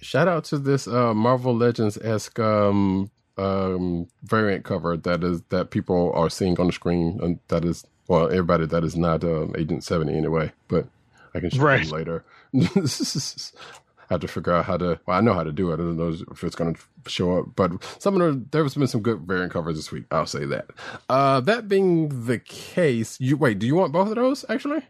Shout 0.00 0.28
out 0.28 0.44
to 0.44 0.58
this 0.58 0.86
uh, 0.86 1.12
Marvel 1.12 1.54
Legends 1.56 1.96
esque 1.98 2.38
um, 2.38 3.10
um, 3.36 4.06
variant 4.22 4.64
cover 4.64 4.96
that 4.96 5.24
is 5.24 5.42
that 5.48 5.70
people 5.70 6.12
are 6.14 6.30
seeing 6.30 6.58
on 6.60 6.68
the 6.68 6.72
screen. 6.72 7.18
And 7.22 7.38
that 7.48 7.64
is 7.64 7.84
well, 8.06 8.26
everybody 8.26 8.66
that 8.66 8.84
is 8.84 8.96
not 8.96 9.24
um, 9.24 9.54
Agent 9.58 9.82
Seventy 9.84 10.16
anyway. 10.16 10.52
But 10.68 10.86
I 11.34 11.40
can 11.40 11.50
show 11.50 11.62
Right. 11.62 11.84
you 11.84 11.90
later. 11.92 12.24
I 14.10 14.14
have 14.14 14.20
to 14.22 14.28
figure 14.28 14.52
out 14.52 14.64
how 14.64 14.76
to. 14.76 14.98
Well, 15.06 15.16
I 15.16 15.20
know 15.20 15.34
how 15.34 15.44
to 15.44 15.52
do 15.52 15.70
it. 15.70 15.74
I 15.74 15.76
don't 15.76 15.96
know 15.96 16.08
if 16.32 16.42
it's 16.42 16.56
going 16.56 16.74
to 16.74 16.80
show 17.06 17.38
up. 17.38 17.46
But 17.54 17.72
some 18.02 18.20
of 18.20 18.34
the 18.34 18.44
there's 18.50 18.74
been 18.74 18.88
some 18.88 19.02
good 19.02 19.20
variant 19.20 19.52
covers 19.52 19.76
this 19.76 19.92
week. 19.92 20.04
I'll 20.10 20.26
say 20.26 20.44
that. 20.46 20.66
Uh, 21.08 21.40
that 21.40 21.68
being 21.68 22.26
the 22.26 22.40
case, 22.40 23.20
you 23.20 23.36
wait. 23.36 23.60
Do 23.60 23.66
you 23.68 23.76
want 23.76 23.92
both 23.92 24.08
of 24.08 24.16
those 24.16 24.44
actually? 24.48 24.82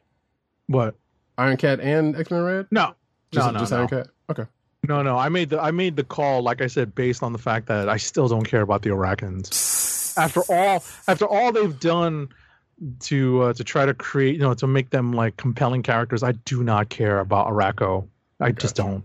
What? 0.69 0.95
Iron 1.37 1.59
Cat 1.59 1.81
and 1.81 2.17
X 2.17 2.31
Men 2.31 2.43
Red? 2.43 2.67
No, 2.71 2.95
Just, 3.31 3.47
no, 3.47 3.53
no, 3.53 3.59
just 3.59 3.73
no. 3.73 3.79
Iron 3.79 3.89
Cat. 3.89 4.07
Okay. 4.31 4.45
No, 4.89 5.03
no. 5.03 5.19
I 5.19 5.29
made 5.29 5.51
the 5.51 5.61
I 5.61 5.71
made 5.71 5.97
the 5.97 6.05
call, 6.05 6.43
like 6.43 6.63
I 6.63 6.67
said, 6.67 6.95
based 6.95 7.23
on 7.23 7.33
the 7.33 7.39
fact 7.39 7.67
that 7.67 7.91
I 7.91 7.99
still 7.99 8.29
don't 8.29 8.45
care 8.45 8.63
about 8.63 8.81
the 8.83 8.91
Arakans. 8.91 10.17
After 10.17 10.41
all, 10.49 10.83
after 11.07 11.27
all 11.27 11.53
they've 11.53 11.79
done 11.79 12.31
to 13.01 13.43
uh, 13.43 13.53
to 13.53 13.65
try 13.65 13.85
to 13.85 13.93
create, 13.93 14.37
you 14.37 14.41
know, 14.41 14.55
to 14.55 14.67
make 14.67 14.89
them 14.89 15.13
like 15.13 15.37
compelling 15.37 15.83
characters, 15.83 16.23
I 16.23 16.33
do 16.33 16.65
not 16.65 16.89
care 16.89 17.19
about 17.19 17.49
Arakko. 17.49 18.09
I 18.41 18.53
just 18.53 18.77
don't. 18.77 19.05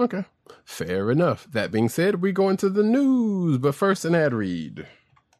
Okay. 0.00 0.24
Fair 0.64 1.10
enough. 1.10 1.46
That 1.52 1.70
being 1.70 1.90
said, 1.90 2.22
we 2.22 2.32
go 2.32 2.48
into 2.48 2.70
the 2.70 2.82
news, 2.82 3.58
but 3.58 3.74
first 3.74 4.06
an 4.06 4.14
ad 4.14 4.32
read. 4.32 4.86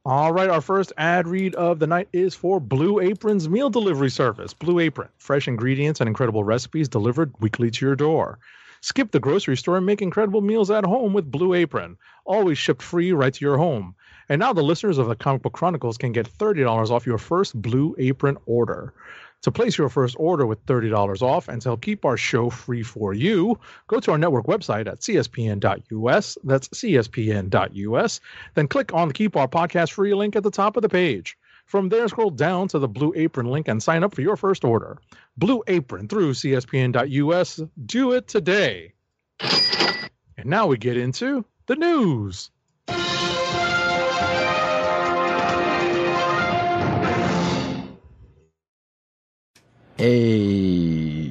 All 0.04 0.32
right, 0.32 0.50
our 0.50 0.60
first 0.60 0.92
ad 0.98 1.26
read 1.26 1.54
of 1.54 1.78
the 1.78 1.86
night 1.86 2.08
is 2.12 2.34
for 2.34 2.60
Blue 2.60 3.00
Apron's 3.00 3.48
meal 3.48 3.70
delivery 3.70 4.10
service. 4.10 4.52
Blue 4.52 4.78
Apron, 4.78 5.08
fresh 5.16 5.48
ingredients 5.48 6.00
and 6.00 6.08
incredible 6.08 6.44
recipes 6.44 6.88
delivered 6.88 7.32
weekly 7.40 7.70
to 7.70 7.86
your 7.86 7.96
door. 7.96 8.38
Skip 8.82 9.10
the 9.10 9.20
grocery 9.20 9.56
store 9.56 9.76
and 9.78 9.86
make 9.86 10.00
incredible 10.00 10.40
meals 10.40 10.70
at 10.70 10.84
home 10.84 11.12
with 11.12 11.30
Blue 11.30 11.54
Apron, 11.54 11.96
always 12.24 12.56
shipped 12.56 12.82
free 12.82 13.12
right 13.12 13.34
to 13.34 13.44
your 13.44 13.58
home. 13.58 13.94
And 14.28 14.40
now 14.40 14.52
the 14.52 14.62
listeners 14.62 14.98
of 14.98 15.08
the 15.08 15.16
Comic 15.16 15.42
Book 15.42 15.54
Chronicles 15.54 15.98
can 15.98 16.12
get 16.12 16.30
$30 16.30 16.90
off 16.90 17.06
your 17.06 17.18
first 17.18 17.60
Blue 17.60 17.94
Apron 17.98 18.36
order. 18.46 18.94
To 19.42 19.50
place 19.50 19.78
your 19.78 19.88
first 19.88 20.16
order 20.18 20.44
with 20.46 20.64
$30 20.66 21.22
off 21.22 21.48
and 21.48 21.62
to 21.62 21.70
help 21.70 21.80
keep 21.80 22.04
our 22.04 22.16
show 22.16 22.50
free 22.50 22.82
for 22.82 23.14
you, 23.14 23.58
go 23.86 23.98
to 23.98 24.12
our 24.12 24.18
network 24.18 24.46
website 24.46 24.86
at 24.86 25.00
cspn.us. 25.00 26.38
That's 26.44 26.68
cspn.us. 26.68 28.20
Then 28.54 28.68
click 28.68 28.92
on 28.92 29.08
the 29.08 29.14
Keep 29.14 29.36
Our 29.36 29.48
Podcast 29.48 29.92
Free 29.92 30.12
link 30.12 30.36
at 30.36 30.42
the 30.42 30.50
top 30.50 30.76
of 30.76 30.82
the 30.82 30.90
page. 30.90 31.38
From 31.64 31.88
there, 31.88 32.08
scroll 32.08 32.30
down 32.30 32.68
to 32.68 32.78
the 32.78 32.88
Blue 32.88 33.12
Apron 33.16 33.46
link 33.46 33.68
and 33.68 33.82
sign 33.82 34.04
up 34.04 34.14
for 34.14 34.22
your 34.22 34.36
first 34.36 34.64
order. 34.64 34.98
Blue 35.36 35.62
Apron 35.68 36.08
through 36.08 36.32
cspn.us. 36.32 37.60
Do 37.86 38.12
it 38.12 38.28
today. 38.28 38.92
And 39.40 40.46
now 40.46 40.66
we 40.66 40.76
get 40.76 40.96
into 40.96 41.44
the 41.66 41.76
news. 41.76 42.50
Hey, 50.00 51.28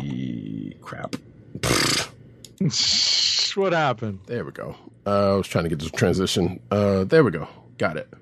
crap. 0.79 1.15
what 3.55 3.73
happened? 3.73 4.19
There 4.27 4.45
we 4.45 4.51
go. 4.51 4.75
Uh, 5.07 5.33
I 5.33 5.37
was 5.37 5.47
trying 5.47 5.63
to 5.63 5.71
get 5.71 5.79
this 5.79 5.89
transition. 5.89 6.59
Uh, 6.69 7.03
there 7.03 7.23
we 7.23 7.31
go. 7.31 7.47
Got 7.79 7.97
it. 7.97 8.13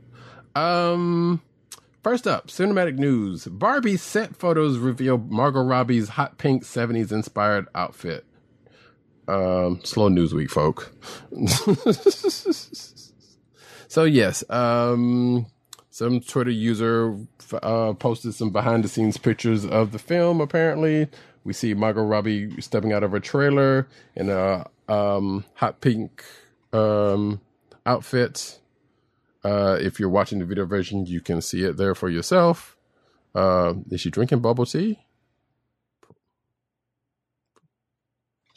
Um, 0.56 1.42
first 2.02 2.28
up, 2.28 2.48
cinematic 2.48 2.96
news. 2.96 3.44
Barbie 3.44 3.98
set 3.98 4.38
photos 4.38 4.78
reveal 4.78 5.18
Margot 5.18 5.64
Robbie's 5.64 6.08
hot 6.08 6.38
pink 6.38 6.64
'70s 6.64 7.12
inspired 7.12 7.68
outfit. 7.76 8.24
Um, 9.28 9.82
slow 9.84 10.08
news 10.08 10.34
week, 10.34 10.50
folk. 10.50 10.94
so 13.90 14.06
yes, 14.06 14.50
um, 14.50 15.48
some 15.90 16.22
Twitter 16.22 16.52
user 16.52 17.18
uh, 17.54 17.94
posted 17.94 18.34
some 18.34 18.52
behind 18.52 18.84
the 18.84 18.88
scenes 18.88 19.18
pictures 19.18 19.66
of 19.66 19.92
the 19.92 20.00
film. 20.00 20.42
Apparently, 20.42 21.08
we 21.44 21.54
see 21.54 21.74
Margot 21.74 22.04
Robbie 22.04 22.60
stepping 22.62 22.94
out 22.94 23.04
of 23.04 23.12
her 23.12 23.20
trailer 23.20 23.88
in 24.16 24.30
a 24.30 24.68
um, 24.88 25.46
hot 25.56 25.82
pink 25.82 26.24
um, 26.74 27.42
outfit. 27.86 28.60
Uh, 29.44 29.78
if 29.80 30.00
you're 30.00 30.10
watching 30.10 30.40
the 30.40 30.46
video 30.46 30.66
version, 30.66 31.06
you 31.06 31.22
can 31.22 31.42
see 31.42 31.64
it 31.64 31.78
there 31.78 31.96
for 31.96 32.10
yourself. 32.10 32.76
Uh, 33.34 33.76
is 33.92 34.02
she 34.02 34.10
drinking 34.10 34.40
bubble 34.40 34.66
tea? 34.66 35.00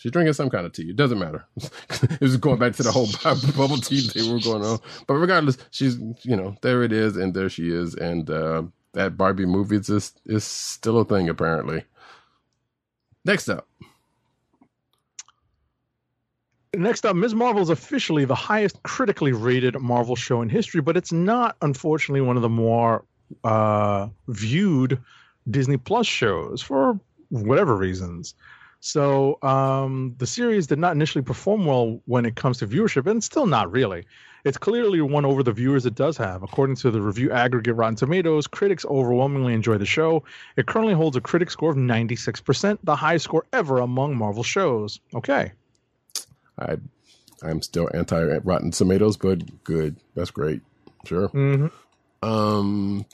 She's 0.01 0.13
drinking 0.13 0.33
some 0.33 0.49
kind 0.49 0.65
of 0.65 0.73
tea. 0.73 0.89
It 0.89 0.97
doesn't 0.97 1.19
matter. 1.19 1.45
it 1.91 2.23
was 2.23 2.39
going 2.39 2.59
back 2.59 2.73
to 2.77 2.83
the 2.83 2.91
whole 2.91 3.07
bubble 3.55 3.77
tea 3.77 4.01
thing 4.01 4.33
we're 4.33 4.41
going 4.41 4.65
on. 4.65 4.79
But 5.07 5.15
regardless, 5.17 5.59
she's 5.71 5.99
you 6.23 6.37
know 6.37 6.57
there 6.63 6.83
it 6.83 6.91
is, 6.91 7.19
and 7.19 7.35
there 7.35 7.51
she 7.51 7.71
is, 7.71 7.95
and 7.95 8.31
uh, 8.31 8.63
that 8.93 9.17
Barbie 9.17 9.47
movies 9.47 9.89
is 9.89 10.13
is 10.27 10.45
still 10.45 10.99
a 10.99 11.05
thing 11.05 11.29
apparently. 11.29 11.85
Next 13.25 13.49
up, 13.49 13.69
Next 16.75 17.05
up, 17.05 17.17
Ms. 17.17 17.35
Marvel 17.35 17.63
is 17.63 17.69
officially 17.69 18.25
the 18.25 18.35
highest 18.35 18.81
critically 18.85 19.33
rated 19.33 19.77
Marvel 19.81 20.15
show 20.15 20.41
in 20.41 20.49
history, 20.49 20.81
but 20.81 20.97
it's 20.97 21.11
not, 21.11 21.57
unfortunately, 21.63 22.21
one 22.21 22.37
of 22.37 22.43
the 22.43 22.49
more 22.49 23.05
uh, 23.43 24.07
viewed 24.29 25.01
Disney 25.51 25.77
Plus 25.77 26.07
shows 26.07 26.63
for 26.63 27.01
whatever 27.31 27.77
reasons. 27.77 28.35
So 28.79 29.39
um, 29.43 30.15
the 30.19 30.27
series 30.29 30.69
did 30.69 30.79
not 30.79 30.93
initially 30.93 31.25
perform 31.25 31.67
well 31.67 32.01
when 32.07 32.25
it 32.25 32.37
comes 32.37 32.59
to 32.59 32.69
viewership, 32.69 33.11
and 33.11 33.23
still 33.23 33.47
not 33.47 33.71
really. 33.73 34.07
It's 34.45 34.59
clearly 34.59 35.01
won 35.01 35.25
over 35.25 35.43
the 35.43 35.53
viewers 35.53 35.87
it 35.87 35.95
does 35.95 36.17
have. 36.17 36.43
According 36.43 36.77
to 36.77 36.91
the 36.91 37.01
review 37.01 37.31
aggregate 37.31 37.77
Rotten 37.77 37.97
Tomatoes, 37.97 38.47
critics 38.47 38.85
overwhelmingly 38.85 39.55
enjoy 39.55 39.79
the 39.79 39.87
show. 39.87 40.25
It 40.57 40.67
currently 40.67 40.95
holds 40.95 41.17
a 41.17 41.21
critic 41.21 41.51
score 41.51 41.71
of 41.71 41.77
96%, 41.77 42.79
the 42.83 42.97
highest 42.97 43.25
score 43.25 43.47
ever 43.53 43.79
among 43.79 44.17
Marvel 44.17 44.43
shows. 44.43 45.01
Okay. 45.15 45.53
I 46.59 46.77
I'm 47.43 47.63
still 47.63 47.89
anti 47.95 48.39
Rotten 48.39 48.71
Tomatoes, 48.71 49.17
but 49.17 49.65
good. 49.65 49.97
That's 50.15 50.31
great. 50.31 50.61
Sure. 51.07 51.29
Mm-hmm. 51.29 52.29
Um, 52.29 53.07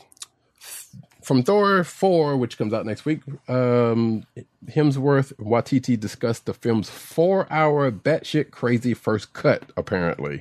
from 1.23 1.43
Thor 1.43 1.85
4, 1.85 2.37
which 2.37 2.59
comes 2.59 2.73
out 2.73 2.87
next 2.87 3.05
week, 3.05 3.21
um, 3.49 4.25
Hemsworth 4.69 5.33
Waititi 5.35 5.99
discussed 5.99 6.47
the 6.47 6.55
film's 6.55 6.91
four 6.91 7.47
hour 7.53 7.91
batshit 7.91 8.51
crazy 8.51 8.95
first 8.95 9.33
cut, 9.33 9.73
apparently. 9.77 10.41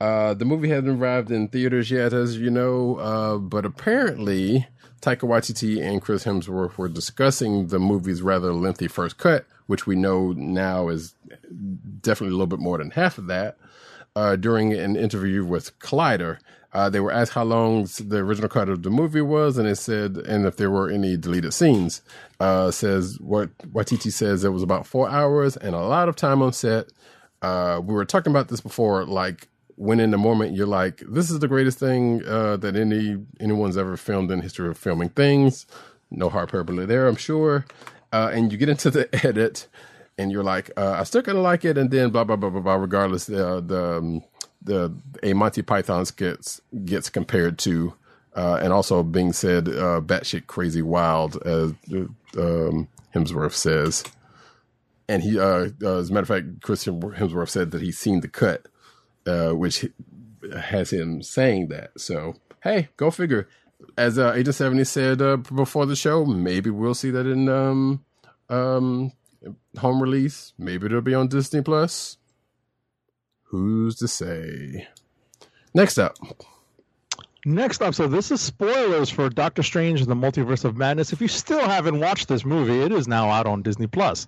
Uh, 0.00 0.34
the 0.34 0.44
movie 0.44 0.68
hasn't 0.68 0.88
arrived 0.88 1.30
in 1.30 1.48
theaters 1.48 1.90
yet, 1.90 2.12
as 2.12 2.36
you 2.36 2.50
know, 2.50 2.96
uh, 2.96 3.38
but 3.38 3.64
apparently 3.64 4.66
Taika 5.00 5.20
Waititi 5.20 5.80
and 5.80 6.02
Chris 6.02 6.24
Hemsworth 6.24 6.76
were 6.76 6.88
discussing 6.88 7.68
the 7.68 7.78
movie's 7.78 8.20
rather 8.20 8.52
lengthy 8.52 8.88
first 8.88 9.16
cut, 9.16 9.46
which 9.66 9.86
we 9.86 9.96
know 9.96 10.32
now 10.32 10.88
is 10.88 11.14
definitely 12.02 12.34
a 12.34 12.36
little 12.36 12.46
bit 12.46 12.58
more 12.58 12.76
than 12.76 12.90
half 12.90 13.16
of 13.16 13.26
that, 13.28 13.56
uh, 14.14 14.36
during 14.36 14.74
an 14.74 14.96
interview 14.96 15.44
with 15.44 15.78
Collider. 15.78 16.38
Uh, 16.74 16.90
they 16.90 17.00
were 17.00 17.12
asked 17.12 17.32
how 17.32 17.44
long 17.44 17.88
the 17.98 18.18
original 18.18 18.50
cut 18.50 18.68
of 18.68 18.82
the 18.82 18.90
movie 18.90 19.22
was, 19.22 19.56
and 19.56 19.66
it 19.66 19.76
said, 19.76 20.18
and 20.18 20.44
if 20.44 20.58
there 20.58 20.70
were 20.70 20.90
any 20.90 21.16
deleted 21.16 21.54
scenes. 21.54 22.02
Uh, 22.38 22.70
says 22.70 23.18
what 23.20 23.56
Waititi 23.58 24.12
says 24.12 24.44
it 24.44 24.50
was 24.50 24.62
about 24.62 24.86
four 24.86 25.08
hours 25.08 25.56
and 25.56 25.74
a 25.74 25.80
lot 25.80 26.06
of 26.06 26.16
time 26.16 26.42
on 26.42 26.52
set. 26.52 26.88
We 27.42 27.94
were 27.94 28.04
talking 28.04 28.30
about 28.30 28.48
this 28.48 28.60
before, 28.60 29.06
like 29.06 29.48
when 29.76 30.00
in 30.00 30.10
the 30.10 30.18
moment 30.18 30.54
you're 30.54 30.66
like, 30.66 31.02
this 31.08 31.30
is 31.30 31.38
the 31.38 31.48
greatest 31.48 31.78
thing 31.78 32.26
uh, 32.26 32.56
that 32.58 32.76
any 32.76 33.18
anyone's 33.40 33.76
ever 33.76 33.96
filmed 33.96 34.30
in 34.30 34.40
history 34.40 34.68
of 34.68 34.78
filming 34.78 35.10
things. 35.10 35.66
No 36.10 36.28
hyperbole 36.30 36.86
there, 36.86 37.06
I'm 37.06 37.16
sure. 37.16 37.64
Uh, 38.12 38.30
and 38.32 38.52
you 38.52 38.58
get 38.58 38.68
into 38.68 38.90
the 38.90 39.08
edit, 39.26 39.66
and 40.18 40.32
you're 40.32 40.44
like, 40.44 40.70
uh, 40.76 40.96
I 40.98 41.04
still 41.04 41.22
kind 41.22 41.38
of 41.38 41.44
like 41.44 41.64
it, 41.64 41.76
and 41.78 41.90
then 41.90 42.10
blah 42.10 42.24
blah 42.24 42.36
blah 42.36 42.50
blah 42.50 42.60
blah. 42.60 42.74
Regardless, 42.74 43.28
uh, 43.28 43.60
the 43.64 43.98
um, 43.98 44.22
the 44.62 44.94
a 45.22 45.32
Monty 45.34 45.62
Python 45.62 46.04
gets 46.16 46.60
gets 46.84 47.10
compared 47.10 47.58
to, 47.60 47.94
uh, 48.34 48.58
and 48.62 48.72
also 48.72 49.02
being 49.02 49.32
said, 49.32 49.68
uh, 49.68 50.00
batshit 50.00 50.46
crazy 50.46 50.82
wild, 50.82 51.36
as 51.46 51.72
um, 52.38 52.88
Hemsworth 53.14 53.54
says. 53.54 54.04
And 55.08 55.22
he, 55.22 55.38
uh, 55.38 55.68
uh, 55.82 55.98
as 55.98 56.10
a 56.10 56.12
matter 56.12 56.22
of 56.22 56.28
fact, 56.28 56.62
Christian 56.62 57.00
Hemsworth 57.00 57.50
said 57.50 57.70
that 57.70 57.80
he's 57.80 57.98
seen 57.98 58.20
the 58.20 58.28
cut, 58.28 58.66
uh, 59.26 59.50
which 59.50 59.84
has 60.54 60.90
him 60.90 61.22
saying 61.22 61.68
that. 61.68 61.98
So, 61.98 62.36
hey, 62.62 62.88
go 62.96 63.10
figure. 63.10 63.48
As 63.98 64.18
uh, 64.18 64.32
Agent 64.34 64.54
70 64.54 64.84
said 64.84 65.22
uh, 65.22 65.36
before 65.36 65.86
the 65.86 65.96
show, 65.96 66.24
maybe 66.24 66.70
we'll 66.70 66.94
see 66.94 67.10
that 67.10 67.26
in 67.26 67.48
um, 67.48 68.04
um, 68.48 69.12
home 69.78 70.00
release. 70.00 70.52
Maybe 70.58 70.86
it'll 70.86 71.00
be 71.00 71.14
on 71.14 71.28
Disney 71.28 71.62
Plus. 71.62 72.16
Who's 73.44 73.96
to 73.96 74.08
say? 74.08 74.88
Next 75.74 75.98
up. 75.98 76.16
Next 77.48 77.80
up, 77.80 77.94
so 77.94 78.08
this 78.08 78.32
is 78.32 78.40
spoilers 78.40 79.08
for 79.08 79.28
Doctor 79.28 79.62
Strange 79.62 80.00
and 80.00 80.10
the 80.10 80.16
Multiverse 80.16 80.64
of 80.64 80.76
Madness. 80.76 81.12
If 81.12 81.20
you 81.20 81.28
still 81.28 81.60
haven't 81.60 82.00
watched 82.00 82.26
this 82.26 82.44
movie, 82.44 82.80
it 82.80 82.90
is 82.90 83.06
now 83.06 83.30
out 83.30 83.46
on 83.46 83.62
Disney 83.62 83.86
Plus. 83.86 84.26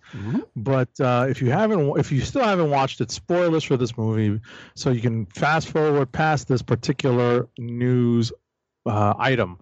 But 0.54 0.88
uh, 1.00 1.26
if 1.28 1.42
you 1.42 1.50
haven't, 1.50 1.98
if 1.98 2.12
you 2.12 2.20
still 2.20 2.44
haven't 2.44 2.70
watched 2.70 3.00
it, 3.00 3.10
spoilers 3.10 3.64
for 3.64 3.76
this 3.76 3.98
movie, 3.98 4.40
so 4.76 4.90
you 4.90 5.00
can 5.00 5.26
fast 5.26 5.68
forward 5.68 6.12
past 6.12 6.46
this 6.46 6.62
particular 6.62 7.48
news 7.58 8.30
uh, 8.86 9.14
item. 9.18 9.58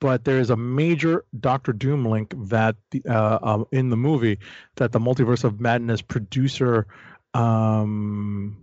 But 0.00 0.24
there 0.24 0.40
is 0.40 0.50
a 0.50 0.56
major 0.56 1.24
Doctor 1.38 1.72
Doom 1.72 2.06
link 2.06 2.34
that 2.48 2.74
the, 2.90 3.04
uh, 3.08 3.38
um, 3.40 3.66
in 3.70 3.90
the 3.90 3.96
movie 3.96 4.40
that 4.74 4.90
the 4.90 4.98
Multiverse 4.98 5.44
of 5.44 5.60
Madness 5.60 6.02
producer 6.02 6.88
um, 7.34 8.56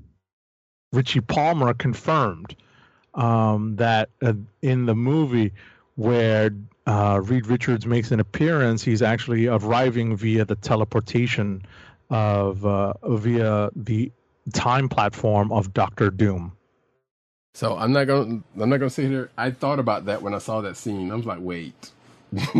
Richie 0.91 1.21
Palmer 1.21 1.73
confirmed 1.73 2.57
um, 3.15 3.75
that 3.77 4.09
uh, 4.21 4.33
in 4.61 4.85
the 4.85 4.95
movie 4.95 5.53
where 5.95 6.51
uh, 6.87 7.21
Reed 7.23 7.47
Richards 7.47 7.85
makes 7.85 8.11
an 8.11 8.19
appearance, 8.19 8.83
he's 8.83 9.01
actually 9.01 9.47
arriving 9.47 10.15
via 10.15 10.45
the 10.45 10.55
teleportation 10.55 11.63
of 12.09 12.65
uh, 12.65 12.93
via 13.03 13.69
the 13.75 14.11
time 14.53 14.89
platform 14.89 15.51
of 15.51 15.73
Doctor 15.73 16.09
Doom. 16.09 16.51
So 17.55 17.77
I'm 17.77 17.91
not 17.91 18.07
gonna 18.07 18.41
I'm 18.59 18.69
not 18.69 18.77
gonna 18.77 18.89
sit 18.89 19.09
here. 19.09 19.29
I 19.37 19.51
thought 19.51 19.79
about 19.79 20.05
that 20.05 20.21
when 20.21 20.33
I 20.33 20.39
saw 20.39 20.61
that 20.61 20.75
scene. 20.75 21.11
I 21.11 21.15
was 21.15 21.25
like, 21.25 21.39
wait. 21.41 21.91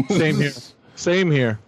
Same 0.10 0.36
here. 0.36 0.52
Same 0.96 1.32
here. 1.32 1.60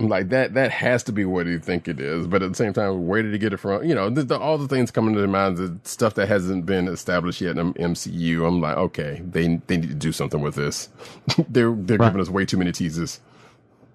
I'm 0.00 0.08
like 0.08 0.30
that. 0.30 0.54
That 0.54 0.70
has 0.72 1.02
to 1.04 1.12
be 1.12 1.24
what 1.26 1.46
you 1.46 1.58
think 1.60 1.86
it 1.86 2.00
is. 2.00 2.26
But 2.26 2.42
at 2.42 2.48
the 2.48 2.56
same 2.56 2.72
time, 2.72 3.06
where 3.06 3.22
did 3.22 3.32
he 3.32 3.38
get 3.38 3.52
it 3.52 3.58
from? 3.58 3.84
You 3.84 3.94
know, 3.94 4.08
the, 4.10 4.22
the, 4.24 4.38
all 4.38 4.56
the 4.58 4.66
things 4.66 4.90
coming 4.90 5.12
to 5.14 5.20
their 5.20 5.28
minds, 5.28 5.60
the 5.60 5.78
stuff 5.84 6.14
that 6.14 6.26
hasn't 6.26 6.64
been 6.66 6.88
established 6.88 7.40
yet 7.42 7.58
in 7.58 7.74
MCU. 7.74 8.46
I'm 8.48 8.60
like, 8.60 8.76
okay, 8.78 9.22
they 9.24 9.60
they 9.66 9.76
need 9.76 9.90
to 9.90 9.94
do 9.94 10.10
something 10.10 10.40
with 10.40 10.54
this. 10.54 10.88
they're 11.48 11.72
they're 11.74 11.98
Right. 11.98 12.06
giving 12.08 12.20
us 12.20 12.30
way 12.30 12.46
too 12.46 12.56
many 12.56 12.72
teases. 12.72 13.20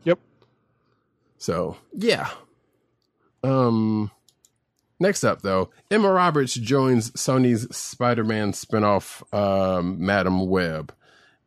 Yep. 0.04 0.20
So 1.40 1.78
yeah. 1.94 2.30
Um. 3.44 4.12
Next 4.98 5.26
up, 5.26 5.42
though, 5.42 5.72
Emma 5.92 6.10
Roberts 6.10 6.54
joins 6.54 7.12
Sony's 7.12 7.76
Spider-Man 7.76 8.54
spinoff, 8.54 9.22
um, 9.38 9.98
Madam 10.04 10.48
Web, 10.48 10.94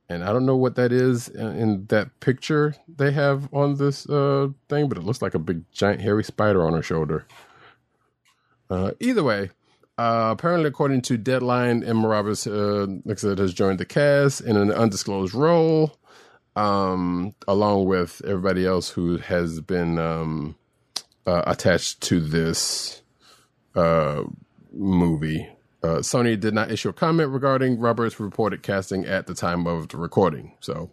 and 0.08 0.24
I 0.24 0.32
don't 0.32 0.46
know 0.46 0.56
what 0.56 0.76
that 0.76 0.92
is 0.92 1.28
in, 1.28 1.86
that 1.88 2.20
picture 2.20 2.74
they 2.88 3.12
have 3.12 3.52
on 3.52 3.76
this 3.76 4.08
uh, 4.08 4.48
thing, 4.68 4.88
but 4.88 4.98
it 4.98 5.04
looks 5.04 5.22
like 5.22 5.34
a 5.34 5.38
big 5.38 5.70
giant 5.72 6.00
hairy 6.00 6.24
spider 6.24 6.66
on 6.66 6.72
her 6.72 6.82
shoulder. 6.82 7.26
Uh, 8.70 8.92
either 9.00 9.22
way, 9.22 9.50
uh, 9.98 10.28
apparently, 10.32 10.68
according 10.68 11.02
to 11.02 11.18
Deadline, 11.18 11.82
Emma 11.82 12.06
Roberts, 12.06 12.46
uh, 12.46 12.86
like 13.04 13.18
I 13.18 13.20
said, 13.20 13.38
has 13.38 13.52
joined 13.52 13.80
the 13.80 13.84
cast 13.84 14.40
in 14.40 14.56
an 14.56 14.70
undisclosed 14.70 15.34
role, 15.34 15.96
um, 16.54 17.34
along 17.46 17.86
with 17.86 18.22
everybody 18.24 18.64
else 18.64 18.90
who 18.90 19.18
has 19.18 19.60
been 19.60 19.98
um, 19.98 20.56
uh, 21.26 21.42
attached 21.46 22.00
to 22.02 22.20
this 22.20 23.02
uh, 23.74 24.22
movie. 24.72 25.48
Uh, 25.82 25.98
Sony 25.98 26.38
did 26.38 26.54
not 26.54 26.72
issue 26.72 26.88
a 26.88 26.92
comment 26.92 27.30
regarding 27.30 27.78
Roberts' 27.78 28.18
reported 28.18 28.62
casting 28.62 29.04
at 29.04 29.26
the 29.26 29.34
time 29.34 29.66
of 29.66 29.88
the 29.88 29.96
recording. 29.96 30.54
So, 30.60 30.90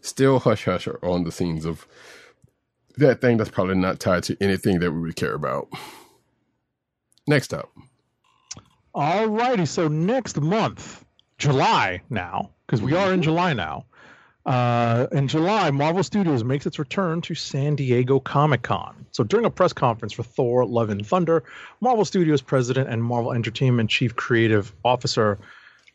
still 0.00 0.38
hush 0.38 0.64
hush 0.64 0.86
on 1.02 1.24
the 1.24 1.32
scenes 1.32 1.64
of 1.64 1.86
that 2.96 3.20
thing 3.20 3.36
that's 3.36 3.50
probably 3.50 3.74
not 3.76 4.00
tied 4.00 4.22
to 4.24 4.36
anything 4.40 4.80
that 4.80 4.92
we 4.92 5.00
would 5.00 5.16
care 5.16 5.34
about. 5.34 5.68
Next 7.26 7.52
up. 7.52 7.70
All 8.94 9.26
righty. 9.26 9.66
So 9.66 9.88
next 9.88 10.40
month, 10.40 11.04
July 11.36 12.02
now, 12.10 12.50
because 12.66 12.82
we 12.82 12.94
are 12.94 13.12
in 13.12 13.22
July 13.22 13.52
now. 13.52 13.84
Uh, 14.48 15.06
in 15.12 15.28
July, 15.28 15.70
Marvel 15.70 16.02
Studios 16.02 16.42
makes 16.42 16.64
its 16.64 16.78
return 16.78 17.20
to 17.20 17.34
San 17.34 17.76
Diego 17.76 18.18
Comic 18.18 18.62
Con. 18.62 19.04
So 19.12 19.22
during 19.22 19.44
a 19.44 19.50
press 19.50 19.74
conference 19.74 20.14
for 20.14 20.22
Thor: 20.22 20.64
Love 20.64 20.88
and 20.88 21.06
Thunder, 21.06 21.44
Marvel 21.82 22.06
Studios 22.06 22.40
president 22.40 22.88
and 22.88 23.04
Marvel 23.04 23.32
Entertainment 23.32 23.90
chief 23.90 24.16
creative 24.16 24.72
officer 24.86 25.38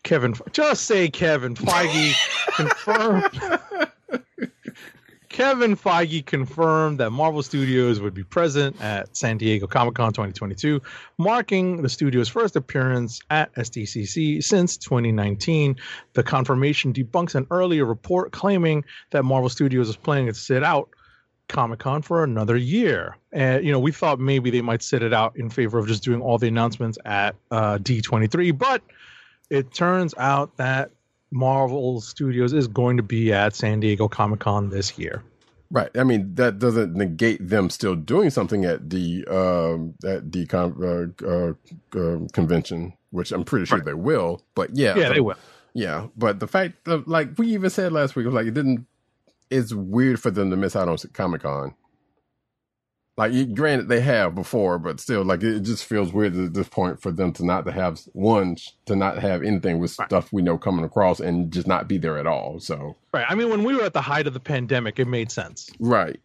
Kevin, 0.03 0.35
just 0.51 0.83
say 0.83 1.09
Kevin 1.09 1.55
Feige 1.55 2.15
confirmed. 2.55 3.89
Kevin 5.33 5.75
Feige 5.75 6.23
confirmed 6.23 6.99
that 6.99 7.09
Marvel 7.09 7.41
Studios 7.41 7.99
would 7.99 8.13
be 8.13 8.23
present 8.23 8.79
at 8.79 9.17
San 9.17 9.39
Diego 9.39 9.65
Comic 9.65 9.95
Con 9.95 10.13
2022, 10.13 10.79
marking 11.17 11.81
the 11.81 11.89
studio's 11.89 12.29
first 12.29 12.55
appearance 12.55 13.19
at 13.31 13.51
SDCC 13.55 14.43
since 14.43 14.77
2019. 14.77 15.75
The 16.13 16.21
confirmation 16.21 16.93
debunks 16.93 17.33
an 17.33 17.47
earlier 17.49 17.83
report 17.83 18.31
claiming 18.31 18.85
that 19.09 19.23
Marvel 19.23 19.49
Studios 19.49 19.89
is 19.89 19.95
planning 19.95 20.27
to 20.27 20.35
sit 20.35 20.63
out 20.63 20.89
Comic 21.47 21.79
Con 21.79 22.03
for 22.03 22.23
another 22.23 22.55
year. 22.55 23.17
And, 23.31 23.65
you 23.65 23.71
know, 23.71 23.79
we 23.79 23.91
thought 23.91 24.19
maybe 24.19 24.51
they 24.51 24.61
might 24.61 24.83
sit 24.83 25.01
it 25.01 25.13
out 25.13 25.35
in 25.35 25.49
favor 25.49 25.79
of 25.79 25.87
just 25.87 26.03
doing 26.03 26.21
all 26.21 26.37
the 26.37 26.47
announcements 26.47 26.99
at 27.05 27.35
uh, 27.49 27.79
D23, 27.79 28.55
but 28.55 28.83
it 29.49 29.73
turns 29.73 30.13
out 30.15 30.55
that 30.57 30.91
Marvel 31.33 31.99
Studios 31.99 32.53
is 32.53 32.67
going 32.67 32.97
to 32.97 33.03
be 33.03 33.33
at 33.33 33.55
San 33.55 33.79
Diego 33.79 34.07
Comic 34.07 34.39
Con 34.41 34.69
this 34.69 34.97
year. 34.97 35.23
Right. 35.71 35.89
I 35.97 36.03
mean, 36.03 36.35
that 36.35 36.59
doesn't 36.59 36.93
negate 36.93 37.47
them 37.49 37.71
still 37.71 37.95
doing 37.95 38.29
something 38.29 38.63
at 38.63 38.91
the 38.91 39.25
um, 39.27 39.95
at 40.05 40.31
the 40.31 40.45
con- 40.45 40.77
uh, 41.23 41.25
uh, 41.27 41.53
uh, 41.99 42.19
convention, 42.31 42.93
which 43.09 43.31
I'm 43.31 43.43
pretty 43.43 43.65
sure 43.65 43.79
they 43.81 43.95
will. 43.95 44.43
But 44.53 44.75
yeah, 44.75 44.95
Yeah, 44.95 45.07
the- 45.07 45.13
they 45.15 45.21
will. 45.21 45.37
Yeah, 45.73 46.07
but 46.15 46.39
the 46.39 46.45
fact 46.45 46.87
of 46.87 47.07
like 47.07 47.29
we 47.39 47.47
even 47.47 47.71
said 47.71 47.91
last 47.91 48.15
week, 48.15 48.27
like 48.27 48.45
it 48.45 48.53
didn't. 48.53 48.85
It's 49.49 49.73
weird 49.73 50.19
for 50.19 50.29
them 50.29 50.51
to 50.51 50.55
miss 50.55 50.75
out 50.75 50.87
on 50.87 50.97
Comic 51.13 51.41
Con. 51.41 51.73
Like, 53.15 53.53
granted, 53.53 53.89
they 53.89 54.01
have 54.01 54.33
before, 54.33 54.79
but 54.79 54.99
still, 54.99 55.23
like 55.23 55.43
it 55.43 55.59
just 55.61 55.85
feels 55.85 56.11
weird 56.11 56.35
at 56.35 56.53
this 56.55 56.67
point 56.67 56.99
for 56.99 57.11
them 57.11 57.31
to 57.33 57.45
not 57.45 57.65
to 57.65 57.71
have 57.71 58.01
one 58.13 58.57
to 58.85 58.95
not 58.95 59.19
have 59.19 59.43
anything 59.43 59.77
with 59.77 59.91
stuff 59.91 60.33
we 60.33 60.41
know 60.41 60.57
coming 60.57 60.83
across 60.83 61.19
and 61.19 61.53
just 61.53 61.67
not 61.67 61.87
be 61.87 61.99
there 61.99 62.17
at 62.17 62.25
all. 62.25 62.59
So 62.59 62.95
Right. 63.13 63.25
I 63.29 63.35
mean, 63.35 63.49
when 63.49 63.63
we 63.63 63.75
were 63.75 63.83
at 63.83 63.93
the 63.93 64.01
height 64.01 64.25
of 64.25 64.33
the 64.33 64.39
pandemic, 64.39 64.97
it 64.97 65.07
made 65.07 65.31
sense. 65.31 65.69
right, 65.79 66.19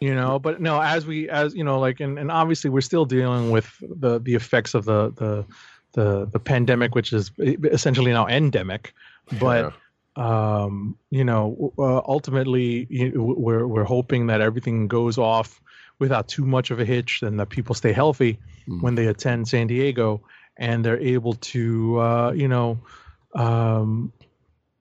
you 0.00 0.14
know 0.14 0.38
but 0.38 0.60
no 0.60 0.80
as 0.80 1.06
we 1.06 1.28
as 1.28 1.54
you 1.54 1.62
know 1.62 1.78
like 1.78 2.00
and, 2.00 2.18
and 2.18 2.30
obviously 2.30 2.70
we're 2.70 2.80
still 2.80 3.04
dealing 3.04 3.50
with 3.50 3.76
the 3.82 4.18
the 4.18 4.34
effects 4.34 4.74
of 4.74 4.86
the 4.86 5.10
the 5.16 5.44
the, 5.92 6.26
the 6.26 6.38
pandemic 6.38 6.94
which 6.94 7.12
is 7.12 7.30
essentially 7.38 8.12
now 8.12 8.26
endemic 8.26 8.94
but 9.38 9.74
um, 10.16 10.98
you 11.10 11.24
know, 11.24 11.72
uh, 11.78 11.98
ultimately, 11.98 12.86
you, 12.90 13.22
we're 13.22 13.66
we're 13.66 13.84
hoping 13.84 14.26
that 14.26 14.40
everything 14.40 14.88
goes 14.88 15.18
off 15.18 15.60
without 16.00 16.26
too 16.26 16.44
much 16.44 16.70
of 16.72 16.80
a 16.80 16.84
hitch, 16.84 17.22
and 17.22 17.38
that 17.38 17.48
people 17.50 17.74
stay 17.74 17.92
healthy 17.92 18.38
Mm. 18.68 18.82
when 18.82 18.94
they 18.94 19.06
attend 19.06 19.48
San 19.48 19.66
Diego, 19.68 20.20
and 20.56 20.84
they're 20.84 21.00
able 21.00 21.32
to, 21.34 21.98
uh, 22.00 22.32
you 22.32 22.46
know, 22.46 22.78
um, 23.34 24.12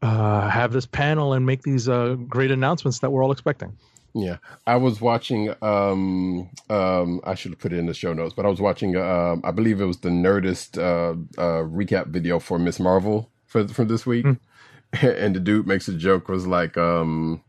uh, 0.01 0.49
have 0.49 0.71
this 0.73 0.85
panel 0.85 1.33
and 1.33 1.45
make 1.45 1.61
these 1.63 1.87
uh, 1.87 2.15
great 2.27 2.51
announcements 2.51 2.99
that 2.99 3.11
we're 3.11 3.23
all 3.23 3.31
expecting. 3.31 3.71
Yeah, 4.13 4.37
I 4.65 4.75
was 4.77 4.99
watching. 4.99 5.53
Um, 5.61 6.49
um, 6.69 7.21
I 7.23 7.35
should 7.35 7.51
have 7.51 7.59
put 7.59 7.73
it 7.73 7.77
in 7.77 7.85
the 7.85 7.93
show 7.93 8.11
notes, 8.13 8.33
but 8.33 8.45
I 8.45 8.49
was 8.49 8.59
watching. 8.59 8.95
Um, 8.95 9.41
I 9.43 9.51
believe 9.51 9.79
it 9.81 9.85
was 9.85 9.99
the 9.99 10.09
Nerdist 10.09 10.77
uh, 10.77 11.11
uh, 11.39 11.63
recap 11.63 12.07
video 12.07 12.39
for 12.39 12.57
Miss 12.57 12.79
Marvel 12.79 13.29
for 13.45 13.67
for 13.67 13.85
this 13.85 14.05
week, 14.05 14.25
and 15.01 15.35
the 15.35 15.39
dude 15.39 15.67
makes 15.67 15.87
a 15.87 15.93
joke 15.93 16.27
was 16.27 16.47
like, 16.47 16.75
um, 16.75 17.43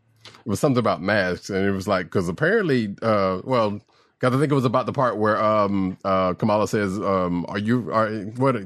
was 0.44 0.60
something 0.60 0.78
about 0.78 1.02
masks, 1.02 1.50
and 1.50 1.66
it 1.66 1.72
was 1.72 1.88
like 1.88 2.06
because 2.06 2.28
apparently, 2.28 2.94
uh, 3.02 3.40
well, 3.44 3.80
because 4.18 4.34
I 4.34 4.38
think 4.38 4.52
it 4.52 4.54
was 4.54 4.64
about 4.64 4.86
the 4.86 4.92
part 4.92 5.16
where 5.16 5.42
um, 5.42 5.96
uh, 6.04 6.34
Kamala 6.34 6.68
says, 6.68 6.98
um, 6.98 7.46
"Are 7.48 7.58
you 7.58 7.92
are 7.92 8.10
what?" 8.36 8.56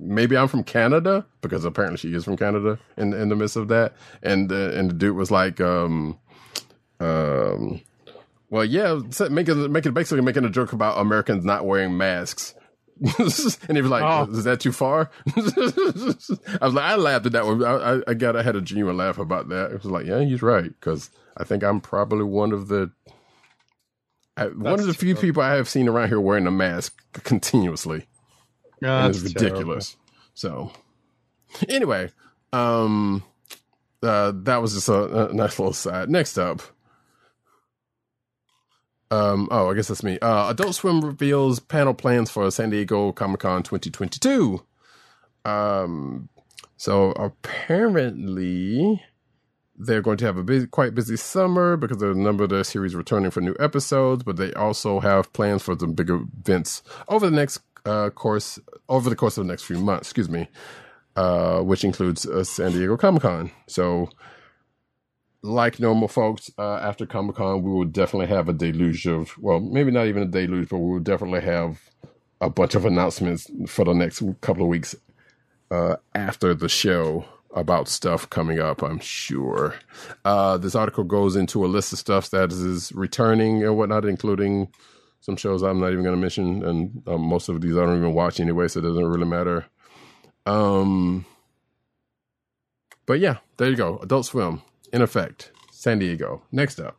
Maybe 0.00 0.36
I'm 0.36 0.48
from 0.48 0.64
Canada 0.64 1.24
because 1.42 1.64
apparently 1.64 1.98
she 1.98 2.12
is 2.14 2.24
from 2.24 2.36
Canada 2.36 2.78
in 2.96 3.12
in 3.12 3.28
the 3.28 3.36
midst 3.36 3.56
of 3.56 3.68
that, 3.68 3.94
and 4.22 4.50
uh, 4.50 4.70
and 4.70 4.90
the 4.90 4.94
dude 4.94 5.16
was 5.16 5.30
like, 5.30 5.60
um, 5.60 6.18
um, 6.98 7.80
well, 8.50 8.64
yeah, 8.64 9.00
making 9.30 9.70
making 9.70 9.92
basically 9.92 10.22
making 10.22 10.44
a 10.44 10.50
joke 10.50 10.72
about 10.72 10.98
Americans 10.98 11.44
not 11.44 11.66
wearing 11.66 11.96
masks. 11.96 12.54
and 13.18 13.76
he 13.76 13.82
was 13.82 13.90
like, 13.90 14.02
Oh. 14.02 14.30
"Is 14.30 14.44
that 14.44 14.60
too 14.60 14.72
far?" 14.72 15.10
I 15.36 15.40
was 15.40 16.74
like, 16.74 16.84
I 16.84 16.96
laughed 16.96 17.26
at 17.26 17.32
that 17.32 17.46
one. 17.46 17.64
I, 17.64 18.02
I, 18.06 18.14
got, 18.14 18.36
I 18.36 18.42
had 18.42 18.56
a 18.56 18.60
genuine 18.60 18.96
laugh 18.96 19.18
about 19.18 19.48
that. 19.48 19.72
It 19.72 19.82
was 19.82 19.86
like, 19.86 20.06
yeah, 20.06 20.20
he's 20.20 20.42
right 20.42 20.64
because 20.64 21.10
I 21.36 21.44
think 21.44 21.62
I'm 21.62 21.80
probably 21.80 22.24
one 22.24 22.52
of 22.52 22.68
the 22.68 22.90
I, 24.36 24.46
one 24.46 24.80
of 24.80 24.86
the 24.86 24.94
few 24.94 25.14
people 25.14 25.42
I 25.42 25.54
have 25.54 25.68
seen 25.68 25.88
around 25.88 26.08
here 26.08 26.20
wearing 26.20 26.46
a 26.46 26.50
mask 26.50 27.02
continuously. 27.12 28.06
Yeah, 28.80 29.06
it's 29.06 29.22
that's 29.22 29.34
ridiculous. 29.34 29.96
So, 30.34 30.72
anyway, 31.68 32.10
um, 32.52 33.22
uh, 34.02 34.32
that 34.34 34.62
was 34.62 34.74
just 34.74 34.88
a, 34.88 35.28
a 35.28 35.32
nice 35.32 35.58
little 35.58 35.74
side. 35.74 36.08
Next 36.08 36.38
up, 36.38 36.62
um, 39.10 39.48
oh, 39.50 39.70
I 39.70 39.74
guess 39.74 39.88
that's 39.88 40.02
me. 40.02 40.18
Uh, 40.20 40.50
Adult 40.50 40.74
Swim 40.74 41.00
reveals 41.00 41.60
panel 41.60 41.94
plans 41.94 42.30
for 42.30 42.50
San 42.50 42.70
Diego 42.70 43.12
Comic 43.12 43.40
Con 43.40 43.62
2022. 43.62 44.62
Um, 45.44 46.28
so 46.76 47.10
apparently 47.12 49.02
they're 49.76 50.02
going 50.02 50.18
to 50.18 50.26
have 50.26 50.36
a 50.36 50.44
busy, 50.44 50.66
quite 50.66 50.94
busy 50.94 51.16
summer 51.16 51.76
because 51.76 51.98
there's 51.98 52.16
a 52.16 52.20
number 52.20 52.44
of 52.44 52.50
their 52.50 52.64
series 52.64 52.94
returning 52.94 53.30
for 53.30 53.40
new 53.40 53.56
episodes, 53.58 54.22
but 54.22 54.36
they 54.36 54.52
also 54.52 55.00
have 55.00 55.32
plans 55.32 55.62
for 55.62 55.76
some 55.78 55.94
bigger 55.94 56.20
events 56.38 56.82
over 57.08 57.28
the 57.28 57.34
next 57.34 57.60
uh, 57.86 58.10
course, 58.10 58.58
over 58.88 59.08
the 59.08 59.16
course 59.16 59.38
of 59.38 59.46
the 59.46 59.50
next 59.50 59.64
few 59.64 59.78
months. 59.78 60.08
Excuse 60.08 60.28
me, 60.28 60.48
uh, 61.16 61.60
which 61.60 61.82
includes 61.82 62.26
uh, 62.26 62.44
San 62.44 62.72
Diego 62.72 62.96
Comic 62.96 63.22
Con. 63.22 63.50
So, 63.66 64.10
like 65.42 65.80
normal 65.80 66.08
folks, 66.08 66.50
uh, 66.58 66.76
after 66.76 67.06
Comic 67.06 67.36
Con, 67.36 67.62
we 67.62 67.70
will 67.70 67.84
definitely 67.84 68.26
have 68.26 68.48
a 68.48 68.52
deluge 68.52 69.06
of, 69.06 69.36
well, 69.38 69.60
maybe 69.60 69.90
not 69.90 70.06
even 70.06 70.22
a 70.22 70.26
deluge, 70.26 70.68
but 70.68 70.78
we 70.78 70.92
will 70.92 71.00
definitely 71.00 71.40
have 71.40 71.80
a 72.40 72.50
bunch 72.50 72.74
of 72.74 72.84
announcements 72.84 73.50
for 73.66 73.84
the 73.84 73.94
next 73.94 74.22
couple 74.40 74.62
of 74.62 74.68
weeks 74.68 74.94
uh, 75.70 75.96
after 76.14 76.54
the 76.54 76.68
show 76.68 77.24
about 77.54 77.88
stuff 77.88 78.28
coming 78.30 78.60
up, 78.60 78.82
I'm 78.82 79.00
sure. 79.00 79.74
Uh, 80.24 80.56
this 80.56 80.74
article 80.74 81.04
goes 81.04 81.36
into 81.36 81.64
a 81.64 81.68
list 81.68 81.92
of 81.92 81.98
stuff 81.98 82.30
that 82.30 82.52
is 82.52 82.92
returning 82.92 83.64
and 83.64 83.76
whatnot, 83.76 84.04
including 84.04 84.68
some 85.20 85.36
shows 85.36 85.62
I'm 85.62 85.80
not 85.80 85.92
even 85.92 86.04
going 86.04 86.14
to 86.14 86.20
mention, 86.20 86.64
and 86.64 87.02
um, 87.06 87.22
most 87.22 87.48
of 87.48 87.60
these 87.60 87.76
I 87.76 87.84
don't 87.84 87.98
even 87.98 88.14
watch 88.14 88.40
anyway, 88.40 88.68
so 88.68 88.80
it 88.80 88.84
doesn't 88.84 89.04
really 89.04 89.26
matter. 89.26 89.66
Um, 90.46 91.26
but 93.04 93.20
yeah, 93.20 93.38
there 93.56 93.68
you 93.68 93.76
go. 93.76 93.98
Adult 93.98 94.26
Swim, 94.26 94.62
in 94.92 95.02
effect, 95.02 95.52
San 95.70 95.98
Diego. 95.98 96.42
Next 96.52 96.80
up. 96.80 96.96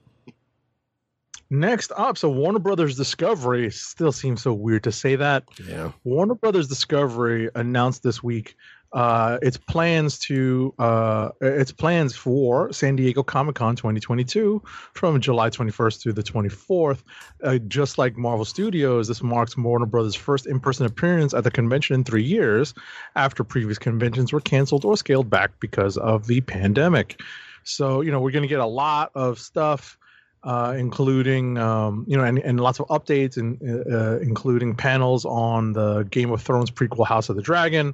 Next 1.50 1.92
up, 1.98 2.18
so 2.18 2.30
Warner 2.30 2.60
Brothers 2.60 2.96
Discovery 2.96 3.72
still 3.72 4.14
seems 4.14 4.42
so 4.42 4.54
weird 4.54 4.86
to 4.86 4.92
say 4.92 5.18
that. 5.18 5.44
Yeah. 5.68 5.92
Warner 6.06 6.36
Brothers 6.36 6.70
Discovery 6.70 7.50
announced 7.54 8.04
this 8.04 8.24
week 8.24 8.56
uh, 8.94 9.38
its 9.42 9.58
plans 9.58 10.20
to 10.20 10.74
uh, 10.80 11.30
its 11.40 11.72
plans 11.72 12.16
for 12.16 12.72
San 12.74 12.96
Diego 12.96 13.24
Comic 13.24 13.56
Con 13.56 13.76
2022 13.76 14.62
from 14.94 15.20
July 15.22 15.50
21st 15.50 16.02
through 16.02 16.14
the 16.14 16.24
24th. 16.24 17.04
Uh, 17.44 17.58
just 17.68 17.98
like 17.98 18.18
Marvel 18.18 18.46
Studios, 18.46 19.08
this 19.08 19.24
marks 19.24 19.58
Warner 19.58 19.86
Brothers' 19.86 20.16
first 20.16 20.46
in-person 20.46 20.86
appearance 20.86 21.34
at 21.34 21.44
the 21.44 21.52
convention 21.52 21.96
in 21.96 22.04
three 22.04 22.24
years, 22.24 22.74
after 23.16 23.44
previous 23.44 23.78
conventions 23.78 24.34
were 24.34 24.42
canceled 24.42 24.84
or 24.84 24.98
scaled 24.98 25.30
back 25.30 25.52
because 25.60 25.98
of 25.98 26.28
the 26.28 26.42
pandemic. 26.42 27.22
So 27.64 28.02
you 28.02 28.12
know 28.12 28.20
we're 28.20 28.32
going 28.32 28.44
to 28.44 28.50
get 28.50 28.60
a 28.60 28.66
lot 28.66 29.12
of 29.16 29.40
stuff 29.40 29.98
uh, 30.44 30.74
including 30.78 31.58
um, 31.58 32.06
you 32.08 32.18
know 32.18 32.24
and, 32.24 32.40
and 32.40 32.60
lots 32.60 32.80
of 32.80 32.88
updates 32.88 33.38
and 33.38 33.62
uh, 33.92 34.20
including 34.20 34.76
panels 34.76 35.26
on 35.26 35.74
the 35.74 36.04
Game 36.04 36.32
of 36.32 36.42
Thrones 36.42 36.72
prequel 36.72 37.06
House 37.06 37.30
of 37.30 37.36
the 37.36 37.42
Dragon, 37.42 37.94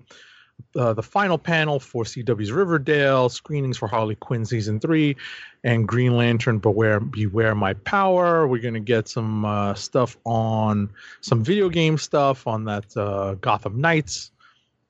uh, 0.76 0.94
the 0.94 1.03
final 1.03 1.38
panel 1.38 1.80
for 1.80 2.03
CW's 2.03 2.52
Riverdale, 2.52 3.30
screenings 3.30 3.77
for 3.77 3.88
Harley 3.88 4.15
Quinn 4.15 4.45
season 4.45 4.80
three, 4.80 5.18
and 5.64 5.88
Green 5.88 6.15
Lantern 6.15 6.60
Beware 6.60 7.02
Beware 7.02 7.53
My 7.53 7.73
Power. 7.73 8.48
We're 8.48 8.61
gonna 8.61 8.80
get 8.80 9.10
some 9.10 9.44
uh, 9.44 9.73
stuff 9.73 10.15
on 10.23 10.89
some 11.22 11.44
video 11.44 11.68
game 11.68 11.98
stuff 11.98 12.48
on 12.48 12.64
that 12.65 12.95
uh, 12.95 13.35
Gotham 13.35 13.81
Knights 13.81 14.31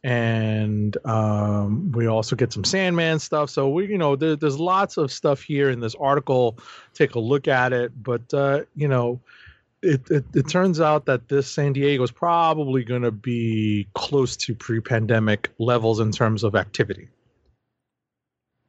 and 0.07 0.95
um, 1.05 1.91
we 1.91 2.07
also 2.07 2.37
get 2.37 2.53
some 2.53 2.63
Sandman 2.63 3.19
stuff. 3.19 3.49
So 3.49 3.67
we, 3.67 3.87
you 3.87 3.97
know, 3.97 4.15
there, 4.15 4.37
there's 4.37 4.57
lots 4.57 4.95
of 4.95 5.11
stuff 5.11 5.41
here 5.41 5.69
in 5.69 5.81
this 5.81 5.95
article. 5.95 6.57
Take 6.93 7.15
a 7.15 7.19
look 7.19 7.49
at 7.49 7.73
it, 7.73 7.91
but 8.01 8.33
uh, 8.33 8.61
you 8.73 8.87
know, 8.87 9.19
it, 9.81 10.09
it 10.09 10.23
it 10.33 10.47
turns 10.47 10.79
out 10.79 11.07
that 11.07 11.27
this 11.27 11.51
San 11.51 11.73
Diego 11.73 12.01
is 12.03 12.11
probably 12.11 12.85
going 12.85 13.01
to 13.01 13.11
be 13.11 13.85
close 13.95 14.37
to 14.37 14.55
pre-pandemic 14.55 15.51
levels 15.59 15.99
in 15.99 16.13
terms 16.13 16.45
of 16.45 16.55
activity. 16.55 17.09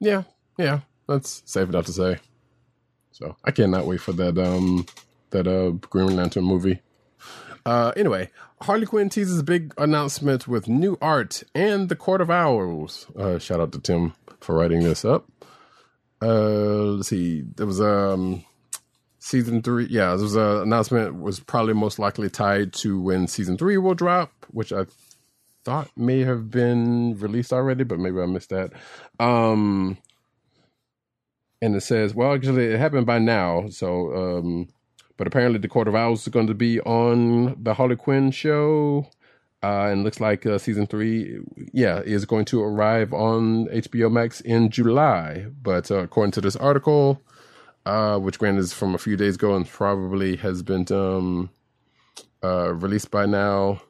Yeah, 0.00 0.24
yeah, 0.58 0.80
that's 1.06 1.44
safe 1.44 1.68
enough 1.68 1.86
to 1.86 1.92
say. 1.92 2.18
So 3.12 3.36
I 3.44 3.52
cannot 3.52 3.86
wait 3.86 4.00
for 4.00 4.12
that 4.14 4.36
um 4.38 4.86
that 5.30 5.46
uh 5.46 5.70
Green 5.88 6.16
Lantern 6.16 6.44
movie. 6.44 6.80
Uh 7.68 7.92
anyway, 7.96 8.30
Harley 8.62 8.86
Quinn 8.86 9.10
teases 9.10 9.42
big 9.42 9.74
announcement 9.76 10.48
with 10.48 10.68
new 10.68 10.96
art 11.02 11.42
and 11.54 11.90
the 11.90 11.96
Court 11.96 12.22
of 12.22 12.30
Owls. 12.30 13.06
Uh 13.14 13.38
shout 13.38 13.60
out 13.60 13.72
to 13.72 13.78
Tim 13.78 14.14
for 14.40 14.56
writing 14.56 14.82
this 14.82 15.04
up. 15.04 15.28
Uh 16.22 16.96
let's 16.96 17.08
see. 17.08 17.42
There 17.56 17.66
was 17.66 17.78
um 17.78 18.42
season 19.18 19.60
three 19.60 19.86
yeah, 19.90 20.16
there 20.16 20.22
was 20.22 20.34
a 20.34 20.62
announcement 20.62 21.20
was 21.20 21.40
probably 21.40 21.74
most 21.74 21.98
likely 21.98 22.30
tied 22.30 22.72
to 22.84 22.98
when 22.98 23.26
season 23.26 23.58
three 23.58 23.76
will 23.76 23.94
drop, 23.94 24.32
which 24.50 24.72
I 24.72 24.86
thought 25.62 25.90
may 25.94 26.20
have 26.20 26.50
been 26.50 27.18
released 27.18 27.52
already, 27.52 27.84
but 27.84 27.98
maybe 27.98 28.18
I 28.18 28.24
missed 28.24 28.48
that. 28.48 28.72
Um, 29.20 29.98
and 31.60 31.76
it 31.76 31.82
says, 31.82 32.14
well, 32.14 32.32
actually, 32.32 32.66
it 32.72 32.78
happened 32.78 33.04
by 33.04 33.18
now. 33.18 33.68
So, 33.68 34.14
um, 34.38 34.68
but 35.18 35.26
apparently, 35.26 35.58
the 35.58 35.68
Court 35.68 35.88
of 35.88 35.94
Owls 35.94 36.22
is 36.22 36.28
going 36.28 36.46
to 36.46 36.54
be 36.54 36.80
on 36.80 37.62
the 37.62 37.74
Harley 37.74 37.96
Quinn 37.96 38.30
show. 38.30 39.06
Uh, 39.60 39.88
and 39.90 40.04
looks 40.04 40.20
like 40.20 40.46
uh, 40.46 40.56
season 40.56 40.86
three, 40.86 41.40
yeah, 41.72 41.98
is 41.98 42.24
going 42.24 42.44
to 42.44 42.62
arrive 42.62 43.12
on 43.12 43.66
HBO 43.66 44.08
Max 44.10 44.40
in 44.40 44.70
July. 44.70 45.46
But 45.60 45.90
uh, 45.90 45.96
according 45.96 46.30
to 46.32 46.40
this 46.40 46.54
article, 46.54 47.20
uh, 47.84 48.18
which 48.18 48.38
granted 48.38 48.60
is 48.60 48.72
from 48.72 48.94
a 48.94 48.98
few 48.98 49.16
days 49.16 49.34
ago 49.34 49.56
and 49.56 49.68
probably 49.68 50.36
has 50.36 50.62
been 50.62 50.86
um, 50.92 51.50
uh, 52.44 52.72
released 52.74 53.10
by 53.10 53.26
now, 53.26 53.82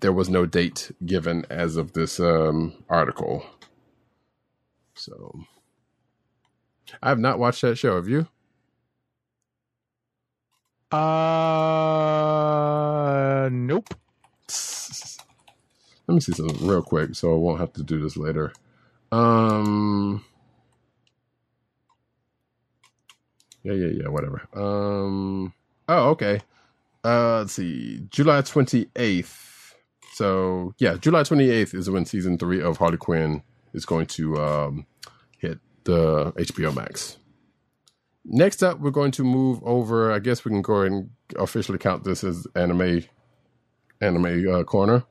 there 0.00 0.12
was 0.12 0.28
no 0.28 0.46
date 0.46 0.90
given 1.06 1.46
as 1.48 1.76
of 1.76 1.92
this 1.92 2.18
um, 2.18 2.74
article. 2.88 3.46
So 4.94 5.44
I 7.02 7.08
have 7.08 7.20
not 7.20 7.38
watched 7.38 7.62
that 7.62 7.76
show. 7.76 7.94
Have 7.96 8.08
you? 8.08 8.26
Uh, 13.44 13.48
nope. 13.50 13.94
Let 16.06 16.14
me 16.14 16.20
see 16.20 16.32
something 16.32 16.66
real 16.66 16.82
quick, 16.82 17.14
so 17.14 17.32
I 17.32 17.36
won't 17.36 17.60
have 17.60 17.72
to 17.74 17.82
do 17.82 18.00
this 18.00 18.16
later. 18.16 18.52
Um. 19.10 20.24
Yeah, 23.62 23.72
yeah, 23.72 24.02
yeah. 24.02 24.08
Whatever. 24.08 24.42
Um. 24.54 25.52
Oh, 25.88 26.10
okay. 26.10 26.40
Uh, 27.04 27.38
let's 27.38 27.54
see. 27.54 28.06
July 28.10 28.42
twenty 28.42 28.88
eighth. 28.96 29.74
So 30.14 30.74
yeah, 30.78 30.94
July 30.96 31.22
twenty 31.22 31.50
eighth 31.50 31.74
is 31.74 31.90
when 31.90 32.04
season 32.04 32.38
three 32.38 32.62
of 32.62 32.76
Harley 32.78 32.98
Quinn 32.98 33.42
is 33.72 33.84
going 33.84 34.06
to 34.06 34.36
um 34.36 34.86
hit 35.38 35.58
the 35.84 36.32
HBO 36.32 36.74
Max. 36.74 37.18
Next 38.24 38.62
up, 38.62 38.80
we're 38.80 38.90
going 38.90 39.10
to 39.12 39.24
move 39.24 39.60
over. 39.64 40.12
I 40.12 40.18
guess 40.18 40.44
we 40.44 40.50
can 40.50 40.62
go 40.62 40.82
and 40.82 41.10
officially 41.36 41.78
count 41.78 42.04
this 42.04 42.24
as 42.24 42.46
anime 42.56 43.04
anime 44.00 44.48
uh, 44.48 44.64
corner. 44.64 45.04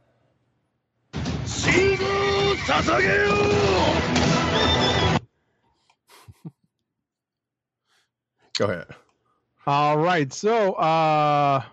Go 8.57 8.65
ahead. 8.65 8.87
All 9.65 9.97
right. 9.97 10.31
So, 10.33 10.73
uh, 10.73 11.63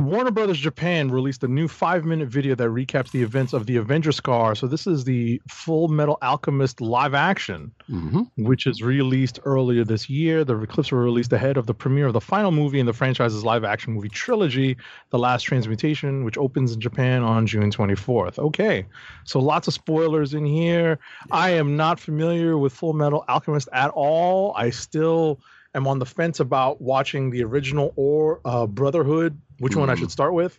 Warner 0.00 0.30
Brothers 0.30 0.60
Japan 0.60 1.10
released 1.10 1.42
a 1.42 1.48
new 1.48 1.66
five 1.66 2.04
minute 2.04 2.28
video 2.28 2.54
that 2.54 2.68
recaps 2.68 3.10
the 3.10 3.20
events 3.20 3.52
of 3.52 3.66
the 3.66 3.76
Avenger 3.76 4.12
Scar. 4.12 4.54
So, 4.54 4.68
this 4.68 4.86
is 4.86 5.02
the 5.02 5.42
Full 5.48 5.88
Metal 5.88 6.16
Alchemist 6.22 6.80
live 6.80 7.14
action, 7.14 7.72
hmm 7.88 8.22
which 8.36 8.68
is 8.68 8.80
released 8.80 9.40
earlier 9.44 9.84
this 9.84 10.08
year. 10.08 10.44
The 10.44 10.54
clips 10.66 10.92
were 10.92 11.02
released 11.02 11.32
ahead 11.32 11.56
of 11.56 11.66
the 11.66 11.74
premiere 11.74 12.06
of 12.06 12.12
the 12.12 12.20
final 12.20 12.52
movie 12.52 12.78
in 12.78 12.86
the 12.86 12.92
franchise's 12.92 13.44
live 13.44 13.64
action 13.64 13.92
movie 13.92 14.08
trilogy, 14.08 14.76
The 15.10 15.18
Last 15.18 15.42
Transmutation, 15.42 16.24
which 16.24 16.38
opens 16.38 16.74
in 16.74 16.80
Japan 16.80 17.24
on 17.24 17.48
June 17.48 17.72
24th. 17.72 18.38
Okay. 18.38 18.86
So, 19.24 19.40
lots 19.40 19.66
of 19.66 19.74
spoilers 19.74 20.32
in 20.32 20.46
here. 20.46 21.00
I 21.32 21.50
am 21.50 21.76
not 21.76 21.98
familiar 21.98 22.56
with 22.56 22.72
Full 22.72 22.92
Metal 22.92 23.24
Alchemist 23.26 23.68
at 23.72 23.90
all. 23.90 24.54
I 24.56 24.70
still 24.70 25.40
am 25.74 25.86
on 25.86 25.98
the 25.98 26.06
fence 26.06 26.40
about 26.40 26.80
watching 26.80 27.30
the 27.30 27.44
original 27.44 27.92
or 27.96 28.40
uh, 28.44 28.66
Brotherhood, 28.66 29.40
which 29.58 29.76
one 29.76 29.90
I 29.90 29.94
should 29.94 30.10
start 30.10 30.34
with. 30.34 30.58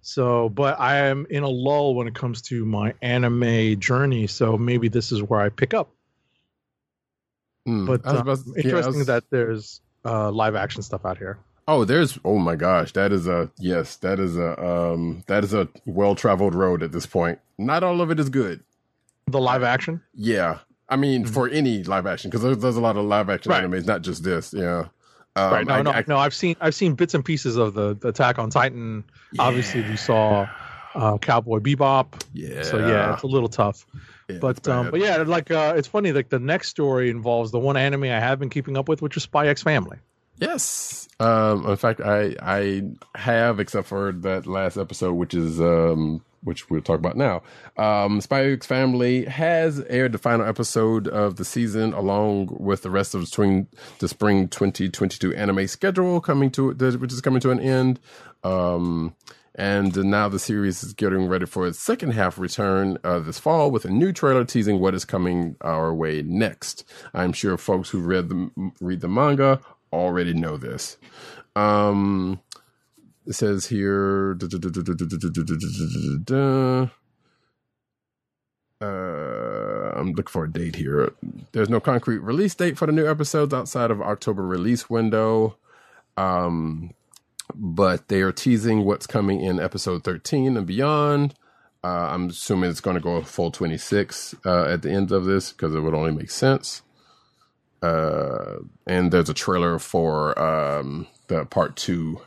So, 0.00 0.48
but 0.48 0.78
I 0.80 0.96
am 1.06 1.26
in 1.28 1.42
a 1.42 1.48
lull 1.48 1.94
when 1.94 2.06
it 2.06 2.14
comes 2.14 2.40
to 2.42 2.64
my 2.64 2.94
anime 3.02 3.78
journey. 3.80 4.26
So 4.26 4.56
maybe 4.56 4.88
this 4.88 5.12
is 5.12 5.22
where 5.22 5.40
I 5.40 5.48
pick 5.48 5.74
up. 5.74 5.90
Mm. 7.68 7.86
But 7.86 8.06
uh, 8.06 8.22
to- 8.22 8.42
yeah, 8.56 8.62
interesting 8.62 8.98
was- 8.98 9.06
that 9.06 9.24
there's 9.30 9.80
uh, 10.04 10.30
live 10.30 10.54
action 10.54 10.82
stuff 10.82 11.04
out 11.04 11.18
here. 11.18 11.38
Oh, 11.66 11.84
there's 11.84 12.18
oh 12.24 12.38
my 12.38 12.56
gosh, 12.56 12.92
that 12.92 13.12
is 13.12 13.26
a 13.28 13.50
yes, 13.58 13.96
that 13.96 14.18
is 14.18 14.38
a 14.38 14.58
um 14.66 15.22
that 15.26 15.44
is 15.44 15.52
a 15.52 15.68
well 15.84 16.14
traveled 16.14 16.54
road 16.54 16.82
at 16.82 16.92
this 16.92 17.04
point. 17.04 17.40
Not 17.58 17.82
all 17.82 18.00
of 18.00 18.10
it 18.10 18.18
is 18.18 18.30
good. 18.30 18.64
The 19.26 19.38
live 19.38 19.62
action. 19.62 20.00
Yeah, 20.14 20.60
I 20.88 20.96
mean 20.96 21.24
for 21.26 21.48
any 21.48 21.82
live 21.84 22.06
action 22.06 22.30
because 22.30 22.42
there's, 22.42 22.58
there's 22.58 22.76
a 22.76 22.80
lot 22.80 22.96
of 22.96 23.04
live 23.04 23.28
action 23.30 23.52
Mm-hmm. 23.52 23.72
Right. 23.72 23.82
animes, 23.82 23.86
not 23.86 24.02
just 24.02 24.22
this. 24.24 24.52
Yeah, 24.54 24.86
um, 25.36 25.52
right. 25.52 25.66
No, 25.66 25.74
I- 25.74 25.82
no, 25.82 25.90
I- 25.92 26.04
no. 26.06 26.16
I've 26.18 26.34
seen 26.34 26.56
I've 26.60 26.74
seen 26.74 26.94
bits 26.94 27.14
and 27.14 27.24
pieces 27.24 27.56
of 27.56 27.74
the, 27.74 27.94
the 27.94 28.08
Attack 28.08 28.38
on 28.38 28.50
Titan. 28.50 29.04
Obviously, 29.38 29.82
we 29.82 29.96
saw 29.96 30.48
uh, 30.94 31.18
Cowboy 31.18 31.58
Bebop. 31.60 32.06
yeah. 32.32 32.62
So 32.62 32.78
yeah, 32.78 33.14
it's 33.14 33.22
a 33.22 33.26
little 33.26 33.48
tough. 33.48 33.84
Yeah, 34.28 34.38
But 34.40 34.66
um, 34.68 34.90
but 34.90 35.00
yeah, 35.00 35.18
like 35.18 35.50
uh, 35.50 35.74
it's 35.76 35.88
funny. 35.88 36.12
Like 36.12 36.28
the 36.30 36.38
next 36.38 36.68
story 36.68 37.08
involves 37.10 37.50
the 37.50 37.58
one 37.58 37.76
anime 37.76 38.04
I 38.04 38.20
have 38.20 38.38
been 38.38 38.50
keeping 38.50 38.76
up 38.76 38.88
with, 38.88 39.00
which 39.02 39.16
is 39.16 39.22
Spy 39.22 39.48
X 39.48 39.62
Family. 39.62 39.98
Yes. 40.40 41.08
Um, 41.20 41.66
in 41.66 41.76
fact, 41.76 42.00
I 42.00 42.36
I 42.40 42.82
have, 43.16 43.60
except 43.60 43.88
for 43.88 44.12
that 44.12 44.46
last 44.46 44.76
episode, 44.76 45.14
which 45.14 45.34
is 45.34 45.60
um, 45.60 46.22
which 46.42 46.70
we'll 46.70 46.80
talk 46.80 46.98
about 46.98 47.16
now. 47.16 47.42
Um, 47.76 48.20
Spy 48.20 48.44
X 48.44 48.66
Family 48.66 49.24
has 49.24 49.80
aired 49.88 50.12
the 50.12 50.18
final 50.18 50.46
episode 50.46 51.08
of 51.08 51.36
the 51.36 51.44
season, 51.44 51.92
along 51.92 52.56
with 52.58 52.82
the 52.82 52.90
rest 52.90 53.14
of 53.14 53.20
the 53.20 53.26
spring, 53.26 53.66
the 53.98 54.08
spring 54.08 54.48
2022 54.48 55.34
anime 55.34 55.66
schedule 55.66 56.20
coming 56.20 56.50
to 56.52 56.72
which 56.72 57.12
is 57.12 57.20
coming 57.20 57.40
to 57.40 57.50
an 57.50 57.60
end. 57.60 57.98
Um, 58.44 59.14
and 59.54 59.96
now 59.96 60.28
the 60.28 60.38
series 60.38 60.84
is 60.84 60.92
getting 60.92 61.26
ready 61.26 61.44
for 61.44 61.66
its 61.66 61.80
second 61.80 62.12
half 62.12 62.38
return 62.38 62.96
uh, 63.02 63.18
this 63.18 63.40
fall 63.40 63.72
with 63.72 63.84
a 63.84 63.90
new 63.90 64.12
trailer 64.12 64.44
teasing 64.44 64.78
what 64.78 64.94
is 64.94 65.04
coming 65.04 65.56
our 65.62 65.92
way 65.92 66.22
next. 66.22 66.84
I'm 67.12 67.32
sure 67.32 67.56
folks 67.56 67.90
who 67.90 67.98
read 67.98 68.28
the 68.28 68.72
read 68.80 69.00
the 69.00 69.08
manga 69.08 69.60
already 69.92 70.34
know 70.34 70.56
this. 70.56 70.96
Um, 71.56 72.40
it 73.26 73.34
says 73.34 73.66
here. 73.66 74.38
Uh, 78.80 78.86
I'm 79.98 80.12
looking 80.12 80.26
for 80.26 80.44
a 80.44 80.52
date 80.52 80.76
here. 80.76 81.12
There's 81.52 81.68
no 81.68 81.80
concrete 81.80 82.18
release 82.18 82.54
date 82.54 82.78
for 82.78 82.86
the 82.86 82.92
new 82.92 83.08
episodes 83.08 83.52
outside 83.52 83.90
of 83.90 84.00
October 84.00 84.46
release 84.46 84.88
window. 84.88 85.56
Um, 86.16 86.94
but 87.54 88.08
they 88.08 88.20
are 88.20 88.32
teasing 88.32 88.84
what's 88.84 89.06
coming 89.06 89.40
in 89.40 89.58
episode 89.58 90.04
13 90.04 90.56
and 90.56 90.66
beyond. 90.66 91.34
Uh, 91.82 92.08
I'm 92.10 92.30
assuming 92.30 92.70
it's 92.70 92.80
going 92.80 92.96
to 92.96 93.00
go 93.00 93.22
full 93.22 93.50
26 93.50 94.34
uh, 94.44 94.64
at 94.64 94.82
the 94.82 94.90
end 94.90 95.12
of 95.12 95.24
this 95.24 95.52
because 95.52 95.74
it 95.74 95.80
would 95.80 95.94
only 95.94 96.12
make 96.12 96.30
sense. 96.30 96.82
Uh, 97.82 98.56
and 98.86 99.12
there's 99.12 99.28
a 99.28 99.34
trailer 99.34 99.78
for 99.78 100.38
um, 100.38 101.06
the 101.28 101.44
part 101.46 101.76
two 101.76 102.20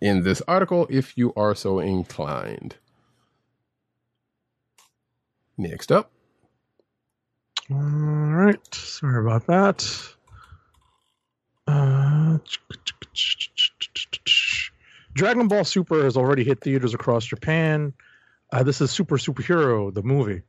in 0.00 0.22
this 0.22 0.42
article 0.48 0.86
if 0.90 1.16
you 1.16 1.32
are 1.36 1.54
so 1.54 1.78
inclined. 1.78 2.76
Next 5.56 5.92
up. 5.92 6.10
All 7.70 7.76
right. 7.78 8.74
Sorry 8.74 9.24
about 9.24 9.46
that. 9.46 10.14
Uh, 11.66 12.38
Dragon 15.14 15.48
Ball 15.48 15.64
Super 15.64 16.04
has 16.04 16.16
already 16.16 16.44
hit 16.44 16.60
theaters 16.60 16.94
across 16.94 17.24
Japan. 17.24 17.92
Uh, 18.52 18.62
this 18.62 18.80
is 18.80 18.90
Super 18.90 19.16
Superhero, 19.16 19.92
the 19.92 20.02
movie. 20.02 20.42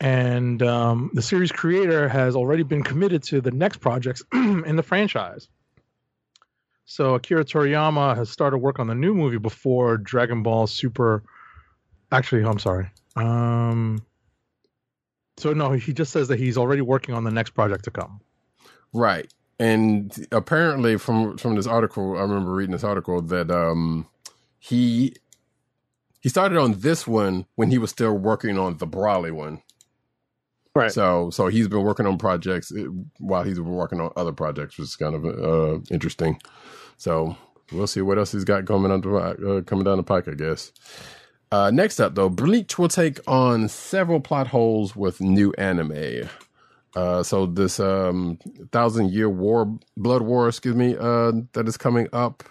And 0.00 0.62
um, 0.62 1.10
the 1.12 1.22
series 1.22 1.50
creator 1.50 2.08
has 2.08 2.36
already 2.36 2.62
been 2.62 2.84
committed 2.84 3.22
to 3.24 3.40
the 3.40 3.50
next 3.50 3.78
projects 3.78 4.22
in 4.32 4.76
the 4.76 4.82
franchise. 4.82 5.48
So 6.84 7.14
Akira 7.14 7.44
Toriyama 7.44 8.16
has 8.16 8.30
started 8.30 8.58
work 8.58 8.78
on 8.78 8.86
the 8.86 8.94
new 8.94 9.12
movie 9.12 9.38
before 9.38 9.98
Dragon 9.98 10.42
Ball 10.42 10.66
Super. 10.66 11.22
Actually, 12.10 12.44
I'm 12.44 12.58
sorry. 12.58 12.90
Um, 13.16 14.02
so 15.36 15.52
no, 15.52 15.72
he 15.72 15.92
just 15.92 16.12
says 16.12 16.28
that 16.28 16.38
he's 16.38 16.56
already 16.56 16.80
working 16.80 17.14
on 17.14 17.24
the 17.24 17.30
next 17.30 17.50
project 17.50 17.84
to 17.84 17.90
come. 17.90 18.20
Right. 18.92 19.32
And 19.58 20.26
apparently 20.32 20.96
from 20.96 21.36
from 21.36 21.56
this 21.56 21.66
article, 21.66 22.16
I 22.16 22.22
remember 22.22 22.52
reading 22.52 22.72
this 22.72 22.84
article 22.84 23.20
that 23.22 23.50
um 23.50 24.06
he 24.58 25.14
he 26.20 26.28
started 26.28 26.58
on 26.58 26.80
this 26.80 27.06
one 27.06 27.46
when 27.54 27.70
he 27.70 27.78
was 27.78 27.90
still 27.90 28.14
working 28.14 28.58
on 28.58 28.78
the 28.78 28.86
Broly 28.86 29.32
one. 29.32 29.62
Right. 30.78 30.92
So 30.92 31.30
so 31.30 31.48
he's 31.48 31.68
been 31.68 31.82
working 31.82 32.06
on 32.06 32.18
projects 32.18 32.72
uh, 32.72 32.84
while 33.18 33.42
he's 33.42 33.58
been 33.58 33.66
working 33.66 34.00
on 34.00 34.12
other 34.16 34.32
projects, 34.32 34.78
which 34.78 34.88
is 34.88 34.96
kind 34.96 35.14
of 35.14 35.24
uh 35.24 35.80
interesting. 35.90 36.40
So 36.96 37.36
we'll 37.72 37.86
see 37.86 38.00
what 38.00 38.18
else 38.18 38.32
he's 38.32 38.44
got 38.44 38.66
coming 38.66 38.92
on 38.92 39.04
uh, 39.04 39.62
coming 39.62 39.84
down 39.84 39.96
the 39.98 40.02
pike, 40.02 40.28
I 40.28 40.34
guess. 40.34 40.72
Uh, 41.50 41.70
next 41.70 41.98
up, 41.98 42.14
though, 42.14 42.28
Bleach 42.28 42.78
will 42.78 42.88
take 42.88 43.18
on 43.26 43.68
several 43.68 44.20
plot 44.20 44.48
holes 44.48 44.94
with 44.94 45.20
new 45.20 45.52
anime. 45.56 46.28
Uh, 46.94 47.22
so 47.22 47.46
this 47.46 47.80
um, 47.80 48.38
thousand 48.72 49.10
year 49.12 49.28
war, 49.28 49.78
blood 49.96 50.22
war, 50.22 50.48
excuse 50.48 50.74
me, 50.74 50.96
uh, 50.96 51.32
that 51.52 51.66
is 51.66 51.76
coming 51.76 52.08
up. 52.12 52.44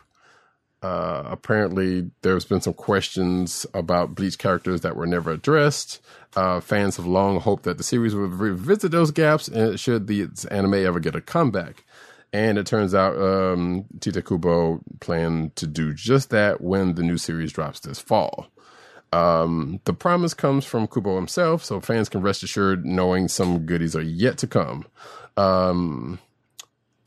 Uh, 0.84 1.24
apparently, 1.26 2.12
there's 2.22 2.46
been 2.46 2.62
some 2.62 2.74
questions 2.74 3.66
about 3.74 4.14
Bleach 4.14 4.38
characters 4.38 4.82
that 4.82 4.96
were 4.96 5.08
never 5.08 5.32
addressed. 5.32 6.02
Uh, 6.36 6.60
fans 6.60 6.98
have 6.98 7.08
long 7.08 7.40
hoped 7.40 7.64
that 7.64 7.78
the 7.78 7.84
series 7.84 8.14
would 8.14 8.34
revisit 8.34 8.92
those 8.92 9.12
gaps, 9.12 9.48
and 9.48 9.80
should 9.80 10.08
the 10.08 10.28
anime 10.52 10.76
ever 10.76 11.00
get 11.00 11.16
a 11.16 11.22
comeback. 11.22 11.84
And 12.32 12.58
it 12.58 12.68
turns 12.68 12.94
out 12.94 13.18
um, 13.18 13.86
Tite 14.00 14.26
Kubo 14.26 14.82
planned 15.00 15.56
to 15.56 15.66
do 15.66 15.94
just 15.94 16.30
that 16.30 16.62
when 16.62 16.96
the 16.96 17.04
new 17.04 17.18
series 17.18 17.54
drops 17.54 17.80
this 17.80 18.00
fall. 18.00 18.48
Um, 19.14 19.80
the 19.86 19.94
promise 19.94 20.34
comes 20.34 20.66
from 20.66 20.88
Kubo 20.88 21.16
himself, 21.16 21.64
so 21.64 21.80
fans 21.80 22.10
can 22.10 22.22
rest 22.22 22.44
assured 22.44 22.86
knowing 22.86 23.30
some 23.30 23.66
goodies 23.66 23.96
are 23.96 24.02
yet 24.02 24.38
to 24.40 24.48
come. 24.48 24.86
Um, 25.38 26.20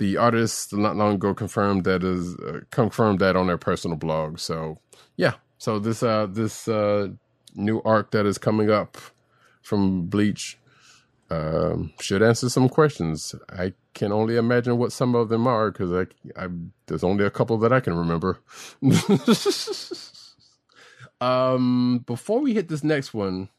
the 0.01 0.17
artist 0.17 0.73
not 0.73 0.97
long 0.97 1.15
ago 1.17 1.35
confirmed 1.35 1.85
that 1.85 2.03
is 2.03 2.35
uh, 2.37 2.61
confirmed 2.71 3.19
that 3.19 3.37
on 3.37 3.47
their 3.47 3.59
personal 3.59 3.99
blog. 3.99 4.39
So 4.39 4.79
yeah, 5.17 5.35
so 5.59 5.79
this 5.79 6.03
uh 6.03 6.27
this 6.27 6.67
uh 6.67 7.09
new 7.55 7.83
arc 7.85 8.11
that 8.13 8.25
is 8.25 8.39
coming 8.39 8.71
up 8.71 8.97
from 9.61 10.07
Bleach 10.07 10.59
um, 11.31 11.93
should 12.01 12.23
answer 12.23 12.49
some 12.49 12.71
questions. 12.71 13.35
I 13.51 13.75
can 13.93 14.11
only 14.11 14.37
imagine 14.37 14.79
what 14.79 14.91
some 14.91 15.15
of 15.15 15.29
them 15.29 15.47
are 15.47 15.71
because 15.71 15.93
I, 15.93 16.07
I 16.43 16.49
there's 16.87 17.05
only 17.05 17.27
a 17.27 17.31
couple 17.31 17.59
that 17.59 17.73
I 17.73 17.81
can 17.81 17.95
remember. 17.95 18.39
um, 21.21 22.05
before 22.07 22.41
we 22.41 22.55
hit 22.55 22.69
this 22.69 22.83
next 22.83 23.13
one, 23.13 23.51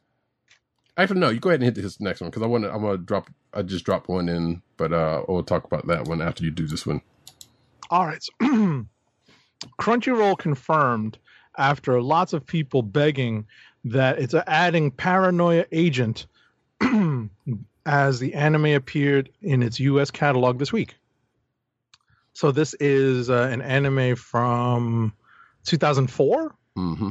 actually 0.97 1.19
no, 1.19 1.30
you 1.30 1.39
go 1.39 1.49
ahead 1.49 1.61
and 1.61 1.65
hit 1.65 1.81
this 1.81 1.99
next 1.99 2.22
one 2.22 2.30
because 2.30 2.43
I 2.43 2.47
want 2.47 2.63
to. 2.63 2.73
I'm 2.73 2.81
gonna 2.81 2.97
drop. 2.97 3.30
I 3.53 3.61
just 3.61 3.85
dropped 3.85 4.07
one 4.07 4.30
in, 4.30 4.61
but 4.77 4.93
uh, 4.93 5.23
we'll 5.27 5.43
talk 5.43 5.65
about 5.65 5.88
that 5.88 6.07
one 6.07 6.22
after 6.22 6.43
you 6.43 6.51
do 6.51 6.68
this 6.68 6.85
one. 6.85 7.01
All 7.89 8.05
right. 8.05 8.23
So 8.23 8.31
Crunchyroll 9.80 10.38
confirmed 10.38 11.18
after 11.57 12.01
lots 12.01 12.34
of 12.34 12.45
people 12.45 12.81
begging 12.81 13.45
that 13.84 14.19
it's 14.19 14.34
adding 14.34 14.91
Paranoia 14.91 15.65
Agent 15.72 16.27
as 17.85 18.19
the 18.19 18.34
anime 18.34 18.68
appeared 18.68 19.30
in 19.41 19.63
its 19.63 19.80
U.S. 19.80 20.11
catalog 20.11 20.59
this 20.59 20.72
week. 20.72 20.95
So 22.34 22.51
this 22.51 22.73
is 22.76 23.30
uh, 23.30 23.49
an 23.51 23.61
anime 23.61 24.15
from 24.15 25.13
2004, 25.65 26.55
hmm 26.76 27.09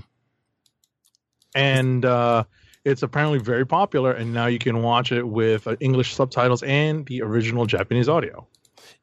and 1.55 2.05
uh, 2.05 2.44
it's 2.85 3.02
apparently 3.02 3.39
very 3.39 3.66
popular. 3.66 4.12
And 4.12 4.32
now 4.32 4.47
you 4.47 4.59
can 4.59 4.82
watch 4.82 5.12
it 5.12 5.27
with 5.28 5.66
uh, 5.66 5.77
English 5.81 6.15
subtitles 6.15 6.62
and 6.62 7.05
the 7.07 7.23
original 7.23 7.66
Japanese 7.66 8.09
audio, 8.09 8.47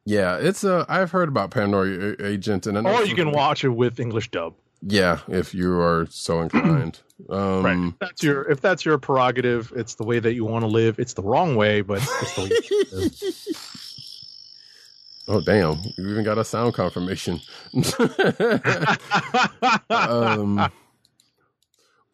Yeah, 0.06 0.38
it's 0.38 0.64
uh, 0.64 0.86
I've 0.90 1.12
heard 1.12 1.30
about 1.30 1.52
Paranoia 1.52 2.16
A- 2.20 2.26
Agent, 2.26 2.66
and 2.68 2.78
or 2.88 3.04
you 3.06 3.16
can 3.16 3.32
watch 3.32 3.64
it 3.64 3.70
with 3.70 4.00
English 4.00 4.32
dub. 4.32 4.56
Yeah, 4.82 5.20
if 5.28 5.54
you 5.56 5.74
are 5.80 6.06
so 6.10 6.42
inclined. 6.46 7.00
Um, 7.30 7.64
Right. 7.66 7.78
If 7.88 8.00
that's 8.00 8.24
your 8.24 8.50
if 8.52 8.62
that's 8.62 8.86
your 8.86 8.98
prerogative. 9.00 9.74
It's 9.76 9.96
the 9.96 10.04
way 10.06 10.20
that 10.20 10.34
you 10.36 10.46
want 10.46 10.64
to 10.64 10.68
live. 10.68 11.00
It's 11.00 11.14
the 11.14 11.24
wrong 11.24 11.56
way, 11.56 11.82
but 11.82 11.98
it's 12.02 12.36
the. 12.36 13.64
Oh 15.30 15.42
damn! 15.42 15.76
You 15.98 16.10
even 16.10 16.24
got 16.24 16.38
a 16.38 16.46
sound 16.46 16.74
confirmation. 16.74 17.42
um, 19.90 20.72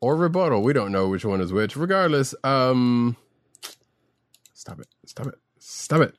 or 0.04 0.18
rebuttal. 0.18 0.62
We 0.62 0.74
don't 0.74 0.92
know 0.92 1.08
which 1.08 1.24
one 1.24 1.40
is 1.40 1.54
which. 1.54 1.78
Regardless, 1.78 2.36
um, 2.44 3.16
stop 4.54 4.82
it! 4.82 4.88
Stop 5.06 5.28
it! 5.28 5.36
Stop 5.60 6.02
it! 6.02 6.16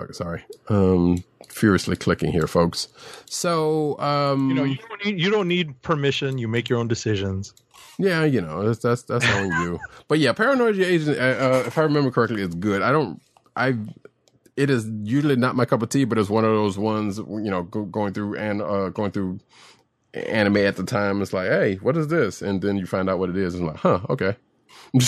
Okay, 0.00 0.12
sorry. 0.12 0.44
Um, 0.70 1.22
furiously 1.50 1.94
clicking 1.94 2.32
here, 2.32 2.46
folks. 2.46 2.88
So, 3.26 3.98
um, 4.00 4.48
you 4.48 4.54
know, 4.54 4.64
you 4.64 4.76
don't 4.76 5.04
need 5.04 5.20
you 5.20 5.30
don't 5.30 5.46
need 5.46 5.82
permission. 5.82 6.38
You 6.38 6.48
make 6.48 6.70
your 6.70 6.78
own 6.78 6.88
decisions. 6.88 7.52
Yeah, 7.98 8.24
you 8.24 8.40
know, 8.40 8.66
that's 8.66 8.78
that's 8.78 9.02
that's 9.02 9.30
on 9.30 9.48
you. 9.62 9.78
But 10.08 10.20
yeah, 10.20 10.32
Paranoid 10.32 10.78
Agent, 10.78 11.18
uh, 11.18 11.22
uh, 11.22 11.64
if 11.66 11.76
I 11.76 11.82
remember 11.82 12.10
correctly, 12.10 12.40
is 12.40 12.54
good. 12.54 12.80
I 12.82 12.92
don't, 12.92 13.20
I, 13.56 13.74
it 14.56 14.70
is 14.70 14.86
usually 15.02 15.36
not 15.36 15.54
my 15.54 15.64
cup 15.64 15.82
of 15.82 15.90
tea, 15.90 16.04
but 16.04 16.18
it's 16.18 16.28
one 16.30 16.44
of 16.44 16.50
those 16.50 16.78
ones, 16.78 17.18
you 17.18 17.50
know, 17.50 17.62
go, 17.62 17.84
going 17.84 18.12
through 18.12 18.36
and 18.36 18.60
uh, 18.60 18.88
going 18.90 19.12
through 19.12 19.40
anime 20.14 20.58
at 20.58 20.76
the 20.76 20.84
time. 20.84 21.20
It's 21.22 21.32
like, 21.32 21.48
hey, 21.48 21.76
what 21.76 21.96
is 21.96 22.08
this? 22.08 22.42
And 22.42 22.62
then 22.62 22.76
you 22.76 22.86
find 22.86 23.08
out 23.10 23.18
what 23.18 23.30
it 23.30 23.36
is, 23.36 23.54
and 23.54 23.66
like, 23.66 23.76
huh, 23.76 24.00
okay. 24.10 24.36
and 24.94 25.02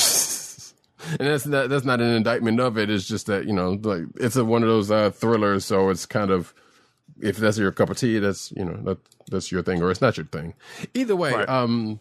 that's 1.21 1.47
not 1.47 1.69
that's 1.69 1.85
not 1.85 2.01
an 2.01 2.13
indictment 2.15 2.61
of 2.61 2.77
it. 2.79 2.91
It's 2.91 3.07
just 3.07 3.27
that 3.27 3.47
you 3.47 3.53
know, 3.53 3.79
like 3.83 4.03
it's 4.17 4.37
a, 4.37 4.45
one 4.45 4.63
of 4.63 4.69
those 4.69 4.91
uh, 4.91 5.11
thrillers, 5.11 5.65
so 5.65 5.91
it's 5.91 6.07
kind 6.07 6.31
of 6.31 6.53
if 7.21 7.37
that's 7.37 7.59
your 7.59 7.73
cup 7.73 7.91
of 7.91 7.99
tea, 7.99 8.19
that's 8.19 8.53
you 8.53 8.65
know 8.65 8.77
that 8.85 8.99
that's 9.31 9.51
your 9.53 9.63
thing, 9.63 9.83
or 9.83 9.91
it's 9.91 10.01
not 10.01 10.17
your 10.17 10.27
thing. 10.27 10.55
Either 10.95 11.17
way, 11.17 11.33
Right. 11.33 11.49
um, 11.49 12.01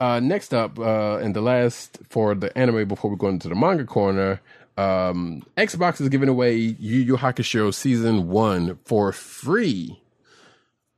uh, 0.00 0.20
next 0.20 0.52
up, 0.54 0.78
uh, 0.78 1.16
and 1.18 1.34
the 1.36 1.40
last 1.42 1.98
for 2.08 2.34
the 2.34 2.56
anime 2.56 2.88
before 2.88 3.10
we 3.10 3.16
go 3.16 3.28
into 3.28 3.48
the 3.48 3.54
manga 3.54 3.84
corner, 3.84 4.40
um, 4.76 5.42
Xbox 5.56 6.00
is 6.00 6.08
giving 6.08 6.28
away 6.28 6.56
Yu 6.56 6.98
Yu 7.00 7.16
Hakusho 7.16 7.72
season 7.74 8.28
one 8.28 8.78
for 8.84 9.12
free. 9.12 10.01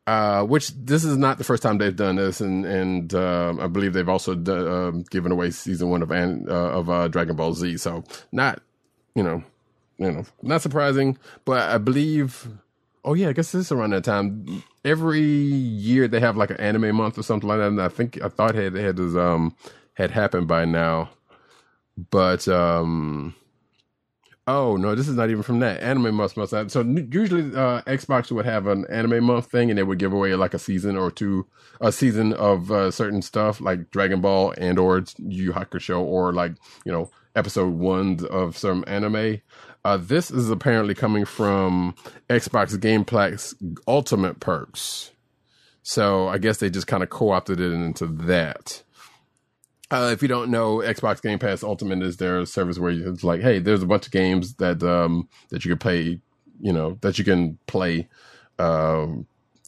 Uh, 0.06 0.44
which 0.44 0.68
this 0.74 1.02
is 1.02 1.16
not 1.16 1.38
the 1.38 1.44
first 1.44 1.62
time 1.62 1.78
they've 1.78 1.96
done 1.96 2.16
this, 2.16 2.42
and 2.42 2.66
and 2.66 3.14
um, 3.14 3.58
I 3.58 3.68
believe 3.68 3.94
they've 3.94 4.06
also 4.08 4.34
done, 4.34 4.68
um, 4.68 5.04
given 5.10 5.32
away 5.32 5.50
season 5.50 5.88
one 5.88 6.02
of 6.02 6.10
an, 6.10 6.46
uh, 6.46 6.52
of 6.52 6.90
uh, 6.90 7.08
Dragon 7.08 7.36
Ball 7.36 7.54
Z. 7.54 7.78
So 7.78 8.04
not, 8.30 8.60
you 9.14 9.22
know, 9.22 9.42
you 9.96 10.12
know, 10.12 10.24
not 10.42 10.60
surprising, 10.60 11.16
but 11.46 11.70
I 11.70 11.78
believe. 11.78 12.48
Oh 13.02 13.14
yeah, 13.14 13.30
I 13.30 13.32
guess 13.32 13.52
this 13.52 13.66
is 13.66 13.72
around 13.72 13.90
that 13.90 14.04
time. 14.04 14.62
Every 14.84 15.22
year 15.22 16.06
they 16.06 16.20
have 16.20 16.36
like 16.36 16.50
an 16.50 16.58
anime 16.58 16.96
month 16.96 17.16
or 17.16 17.22
something 17.22 17.48
like 17.48 17.58
that, 17.58 17.68
and 17.68 17.80
I 17.80 17.88
think 17.88 18.20
I 18.22 18.28
thought 18.28 18.54
had 18.54 18.74
had 18.74 18.96
this, 18.96 19.16
um 19.16 19.56
had 19.94 20.10
happened 20.10 20.48
by 20.48 20.66
now, 20.66 21.08
but 22.10 22.46
um. 22.46 23.34
Oh 24.46 24.76
no, 24.76 24.94
this 24.94 25.08
is 25.08 25.16
not 25.16 25.30
even 25.30 25.42
from 25.42 25.60
that 25.60 25.80
anime 25.82 26.14
month. 26.14 26.36
Must. 26.36 26.70
So 26.70 26.82
usually, 26.82 27.56
uh, 27.56 27.80
Xbox 27.82 28.30
would 28.30 28.44
have 28.44 28.66
an 28.66 28.84
anime 28.90 29.24
month 29.24 29.50
thing, 29.50 29.70
and 29.70 29.78
they 29.78 29.82
would 29.82 29.98
give 29.98 30.12
away 30.12 30.34
like 30.34 30.52
a 30.52 30.58
season 30.58 30.96
or 30.96 31.10
two, 31.10 31.46
a 31.80 31.90
season 31.90 32.34
of 32.34 32.70
uh, 32.70 32.90
certain 32.90 33.22
stuff 33.22 33.60
like 33.62 33.90
Dragon 33.90 34.20
Ball 34.20 34.52
and 34.58 34.78
or 34.78 35.02
Yu 35.18 35.52
Hakusho, 35.52 36.00
or 36.00 36.32
like 36.34 36.52
you 36.84 36.92
know 36.92 37.10
episode 37.34 37.72
one 37.72 38.20
of 38.30 38.58
some 38.58 38.84
anime. 38.86 39.40
Uh, 39.82 39.96
this 39.96 40.30
is 40.30 40.50
apparently 40.50 40.94
coming 40.94 41.24
from 41.24 41.94
Xbox 42.28 42.78
Game 42.78 43.04
Pass 43.04 43.54
Ultimate 43.88 44.40
perks. 44.40 45.10
So 45.82 46.28
I 46.28 46.38
guess 46.38 46.58
they 46.58 46.70
just 46.70 46.86
kind 46.86 47.02
of 47.02 47.10
co-opted 47.10 47.60
it 47.60 47.72
into 47.72 48.06
that. 48.06 48.82
Uh, 49.90 50.10
if 50.12 50.22
you 50.22 50.28
don't 50.28 50.50
know, 50.50 50.78
Xbox 50.78 51.20
Game 51.22 51.38
Pass 51.38 51.62
Ultimate 51.62 52.02
is 52.02 52.16
their 52.16 52.44
service 52.46 52.78
where 52.78 52.90
it's 52.90 53.22
like, 53.22 53.42
hey, 53.42 53.58
there's 53.58 53.82
a 53.82 53.86
bunch 53.86 54.06
of 54.06 54.12
games 54.12 54.54
that 54.54 54.82
um, 54.82 55.28
that 55.50 55.64
you 55.64 55.70
can 55.70 55.78
play, 55.78 56.20
you 56.60 56.72
know, 56.72 56.98
that 57.02 57.18
you 57.18 57.24
can 57.24 57.58
play 57.66 58.08
um, 58.58 59.26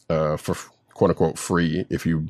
uh, 0.09 0.37
for 0.37 0.55
quote 0.93 1.11
unquote 1.11 1.37
free 1.37 1.85
if 1.89 2.05
you 2.05 2.29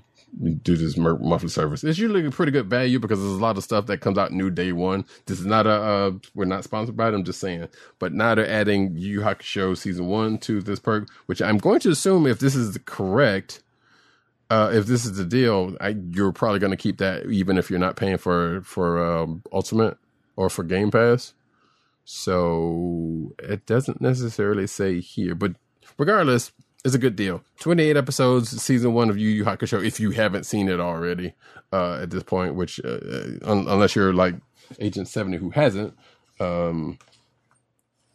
do 0.61 0.75
this 0.75 0.97
monthly 0.97 1.49
service. 1.49 1.83
It's 1.83 1.97
usually 1.97 2.25
a 2.25 2.31
pretty 2.31 2.51
good 2.51 2.69
value 2.69 2.99
because 2.99 3.19
there's 3.19 3.31
a 3.31 3.41
lot 3.41 3.57
of 3.57 3.63
stuff 3.63 3.85
that 3.87 3.99
comes 3.99 4.17
out 4.17 4.31
new 4.31 4.49
day 4.49 4.73
one. 4.73 5.05
This 5.25 5.39
is 5.39 5.45
not 5.45 5.65
a 5.65 5.71
uh, 5.71 6.11
we're 6.35 6.45
not 6.45 6.63
sponsored 6.63 6.97
by 6.97 7.11
them, 7.11 7.23
just 7.23 7.39
saying. 7.39 7.67
But 7.99 8.13
now 8.13 8.35
they're 8.35 8.47
adding 8.47 8.95
Yu 8.95 9.21
Hakusho 9.21 9.77
season 9.77 10.07
one 10.07 10.37
to 10.39 10.61
this 10.61 10.79
perk, 10.79 11.07
which 11.25 11.41
I'm 11.41 11.57
going 11.57 11.79
to 11.81 11.89
assume 11.91 12.27
if 12.27 12.39
this 12.39 12.55
is 12.55 12.77
correct 12.85 13.63
uh, 14.49 14.71
if 14.73 14.85
this 14.85 15.05
is 15.05 15.17
the 15.17 15.25
deal, 15.25 15.75
I, 15.81 15.95
you're 16.11 16.31
probably 16.31 16.59
going 16.59 16.71
to 16.71 16.77
keep 16.77 16.97
that 16.97 17.25
even 17.25 17.57
if 17.57 17.69
you're 17.69 17.79
not 17.79 17.95
paying 17.95 18.17
for 18.17 18.61
for 18.61 19.03
um, 19.03 19.43
Ultimate 19.51 19.97
or 20.35 20.49
for 20.49 20.63
Game 20.63 20.91
Pass. 20.91 21.33
So 22.05 23.35
it 23.39 23.65
doesn't 23.65 23.99
necessarily 23.99 24.67
say 24.67 25.01
here, 25.01 25.35
but 25.35 25.53
regardless, 25.97 26.53
it's 26.85 26.95
a 26.95 26.99
good 26.99 27.17
deal. 27.17 27.43
28 27.59 27.97
episodes, 27.97 28.61
season 28.61 28.93
one 28.93 29.09
of 29.09 29.17
Yu 29.17 29.27
Yu 29.27 29.43
Hakusho. 29.43 29.83
If 29.83 29.99
you 29.99 30.11
haven't 30.11 30.45
seen 30.45 30.69
it 30.69 30.79
already 30.79 31.33
uh, 31.73 31.95
at 31.95 32.11
this 32.11 32.23
point, 32.23 32.55
which 32.55 32.79
uh, 32.85 32.99
un- 33.43 33.67
unless 33.67 33.95
you're 33.95 34.13
like 34.13 34.35
Agent 34.79 35.09
70 35.09 35.37
who 35.37 35.49
hasn't, 35.49 35.97
um, 36.39 36.97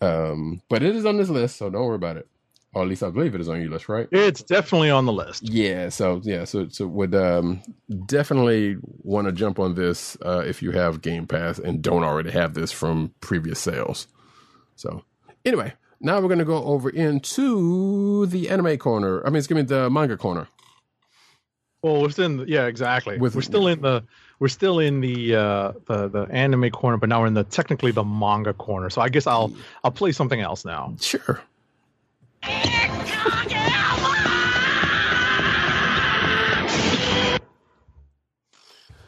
um, 0.01 0.63
but 0.71 0.83
it 0.83 0.97
is 0.97 1.05
on 1.05 1.19
this 1.19 1.29
list, 1.29 1.57
so 1.57 1.69
don't 1.69 1.85
worry 1.85 1.97
about 1.97 2.17
it. 2.17 2.29
Or 2.75 2.83
at 2.83 2.89
least 2.89 3.03
I 3.03 3.11
believe 3.11 3.35
it 3.35 3.41
is 3.43 3.51
on 3.51 3.61
your 3.61 3.71
list, 3.71 3.89
right? 3.91 4.09
It's 4.11 4.43
definitely 4.43 4.89
on 4.89 5.05
the 5.05 5.13
list. 5.13 5.43
Yeah, 5.43 5.91
so 5.91 6.23
yeah, 6.25 6.45
so 6.45 6.69
so 6.69 6.87
would 6.87 7.15
um 7.15 7.63
definitely 8.07 8.77
want 9.03 9.27
to 9.27 9.33
jump 9.33 9.59
on 9.59 9.75
this 9.75 10.17
uh 10.25 10.43
if 10.47 10.63
you 10.63 10.71
have 10.71 11.03
Game 11.03 11.27
Pass 11.27 11.59
and 11.59 11.83
don't 11.83 12.03
already 12.03 12.31
have 12.31 12.55
this 12.55 12.73
from 12.73 13.13
previous 13.21 13.59
sales. 13.59 14.09
So 14.77 15.05
anyway, 15.45 15.75
now 16.01 16.19
we're 16.21 16.29
gonna 16.31 16.47
go 16.47 16.65
over 16.65 16.89
into 16.89 18.25
the 18.27 18.49
anime 18.49 18.79
corner. 18.79 19.23
I 19.27 19.29
mean, 19.29 19.37
it's 19.37 19.47
gonna 19.47 19.65
be 19.65 19.69
the 19.69 19.91
manga 19.91 20.17
corner. 20.17 20.49
Well, 21.83 22.01
we're 22.01 22.11
still 22.11 22.27
in 22.27 22.37
the, 22.39 22.45
yeah, 22.49 22.67
exactly. 22.67 23.19
With- 23.19 23.35
we're 23.35 23.43
still 23.43 23.67
in 23.67 23.83
the 23.83 24.03
we're 24.39 24.49
still 24.49 24.79
in 24.79 25.01
the 25.03 25.35
uh 25.35 25.73
the 25.87 26.09
the 26.09 26.23
anime 26.31 26.71
corner, 26.71 26.97
but 26.97 27.11
now 27.11 27.21
we're 27.21 27.27
in 27.27 27.35
the 27.35 27.45
technically 27.45 27.91
the 27.93 28.05
manga 28.05 28.55
corner. 28.55 28.89
So 28.89 29.03
I 29.03 29.11
guess 29.11 29.27
I'll 29.27 29.53
I'll 29.85 29.91
play 29.91 30.13
something 30.13 30.41
else 30.41 30.65
now. 30.65 30.95
Sure. 31.01 31.41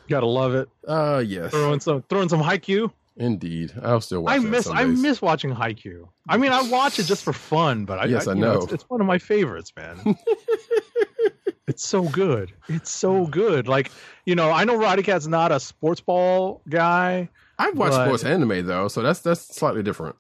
Gotta 0.09 0.27
love 0.27 0.55
it. 0.55 0.69
Uh 0.87 1.23
yes, 1.27 1.51
Throwing 1.51 1.81
some 1.81 2.03
throwing 2.09 2.29
some 2.29 2.43
Haikyuu. 2.43 2.91
indeed. 3.17 3.73
I'll 3.83 4.01
still 4.03 4.23
watch 4.23 4.35
I 4.35 4.39
miss 4.39 4.67
I 4.69 4.85
miss 4.85 5.23
watching 5.23 5.55
Haikyuu. 5.55 6.07
I 6.29 6.37
mean, 6.37 6.53
I 6.53 6.63
watch 6.69 6.99
it 6.99 7.05
just 7.05 7.23
for 7.25 7.33
fun, 7.33 7.85
but 7.87 7.99
I, 7.99 8.05
Yes, 8.07 8.27
I 8.29 8.35
you 8.35 8.41
know. 8.41 8.63
it's, 8.63 8.73
it's 8.73 8.85
one 8.91 9.01
of 9.01 9.07
my 9.07 9.19
favorites, 9.19 9.73
man. 9.77 9.99
it's 11.67 11.87
so 11.87 12.03
good. 12.09 12.53
It's 12.69 12.91
so 12.91 13.27
good. 13.27 13.67
Like 13.67 13.91
you 14.27 14.35
know, 14.35 14.51
I 14.51 14.65
know 14.65 14.77
Roddy 14.77 15.03
Cat's 15.03 15.27
not 15.27 15.53
a 15.53 15.61
sports 15.61 16.01
ball 16.03 16.61
guy. 16.69 17.29
I've 17.59 17.77
watched 17.77 17.93
but- 17.93 18.05
sports 18.07 18.25
anime 18.25 18.67
though, 18.67 18.89
so 18.89 19.01
that's 19.01 19.21
that's 19.21 19.41
slightly 19.57 19.83
different. 19.83 20.17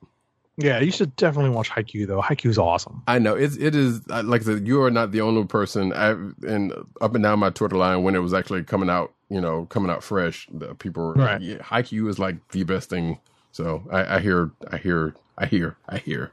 Yeah, 0.56 0.78
you 0.80 0.92
should 0.92 1.16
definitely 1.16 1.50
watch 1.50 1.68
Haikyuu 1.70 2.06
though. 2.06 2.22
Haikyuu's 2.22 2.58
awesome. 2.58 3.02
I 3.08 3.18
know 3.18 3.34
it's 3.34 3.56
it 3.56 3.74
is 3.74 4.06
like 4.08 4.42
I 4.42 4.44
said, 4.44 4.66
you 4.66 4.82
are 4.82 4.90
not 4.90 5.10
the 5.12 5.20
only 5.20 5.44
person. 5.44 5.92
I 5.92 6.10
and 6.48 6.72
up 7.00 7.14
and 7.14 7.24
down 7.24 7.40
my 7.40 7.50
Twitter 7.50 7.76
line 7.76 8.02
when 8.04 8.14
it 8.14 8.20
was 8.20 8.32
actually 8.32 8.62
coming 8.62 8.88
out, 8.88 9.12
you 9.28 9.40
know, 9.40 9.66
coming 9.66 9.90
out 9.90 10.04
fresh. 10.04 10.46
The 10.52 10.74
people 10.74 11.06
were 11.06 11.14
Right. 11.14 11.40
yeah, 11.40 11.56
Haikyuu 11.58 12.08
is 12.08 12.18
like 12.18 12.36
the 12.50 12.62
best 12.64 12.88
thing. 12.88 13.18
So 13.50 13.82
I, 13.90 14.16
I 14.16 14.20
hear, 14.20 14.50
I 14.70 14.76
hear, 14.78 15.14
I 15.38 15.46
hear, 15.46 15.76
I 15.88 15.98
hear. 15.98 16.32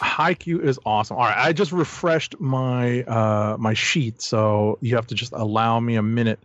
Haikyuu 0.00 0.62
is 0.62 0.78
awesome. 0.84 1.16
All 1.16 1.24
right, 1.24 1.36
I 1.36 1.52
just 1.52 1.72
refreshed 1.72 2.38
my 2.40 3.02
uh 3.04 3.56
my 3.58 3.74
sheet, 3.74 4.20
so 4.20 4.78
you 4.80 4.96
have 4.96 5.06
to 5.08 5.14
just 5.14 5.32
allow 5.32 5.80
me 5.80 5.96
a 5.96 6.02
minute 6.02 6.40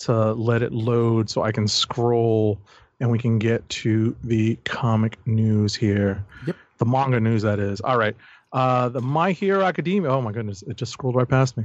to 0.00 0.32
let 0.32 0.62
it 0.62 0.72
load 0.72 1.28
so 1.28 1.42
I 1.42 1.52
can 1.52 1.68
scroll 1.68 2.58
and 3.00 3.10
we 3.10 3.18
can 3.18 3.38
get 3.38 3.66
to 3.70 4.14
the 4.24 4.56
comic 4.64 5.18
news 5.26 5.74
here. 5.74 6.24
Yep. 6.46 6.56
The 6.80 6.86
manga 6.86 7.20
news 7.20 7.42
that 7.42 7.60
is. 7.60 7.80
All 7.80 7.96
right. 7.98 8.16
Uh 8.52 8.88
the 8.88 9.00
My 9.00 9.30
Hero 9.32 9.62
Academia. 9.62 10.10
Oh 10.10 10.20
my 10.20 10.32
goodness, 10.32 10.62
it 10.62 10.76
just 10.76 10.90
scrolled 10.92 11.14
right 11.14 11.28
past 11.28 11.56
me. 11.56 11.64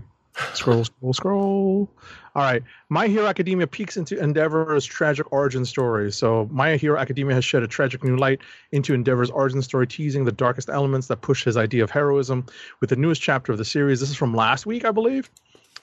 Scroll, 0.53 0.83
scroll, 0.83 1.13
scroll. 1.13 1.89
All 2.35 2.43
right. 2.43 2.61
My 2.89 3.07
Hero 3.07 3.25
Academia 3.25 3.65
peeks 3.67 3.95
into 3.95 4.21
Endeavor's 4.21 4.83
tragic 4.85 5.31
origin 5.31 5.63
story. 5.63 6.11
So, 6.11 6.49
My 6.51 6.75
Hero 6.75 6.99
Academia 6.99 7.33
has 7.35 7.45
shed 7.45 7.63
a 7.63 7.67
tragic 7.67 8.03
new 8.03 8.17
light 8.17 8.41
into 8.73 8.93
Endeavor's 8.93 9.29
origin 9.29 9.61
story, 9.61 9.87
teasing 9.87 10.25
the 10.25 10.33
darkest 10.33 10.67
elements 10.69 11.07
that 11.07 11.21
push 11.21 11.45
his 11.45 11.55
idea 11.55 11.85
of 11.85 11.89
heroism 11.89 12.45
with 12.81 12.89
the 12.89 12.97
newest 12.97 13.21
chapter 13.21 13.53
of 13.53 13.57
the 13.57 13.63
series. 13.63 14.01
This 14.01 14.09
is 14.09 14.17
from 14.17 14.33
last 14.35 14.65
week, 14.65 14.83
I 14.83 14.91
believe. 14.91 15.29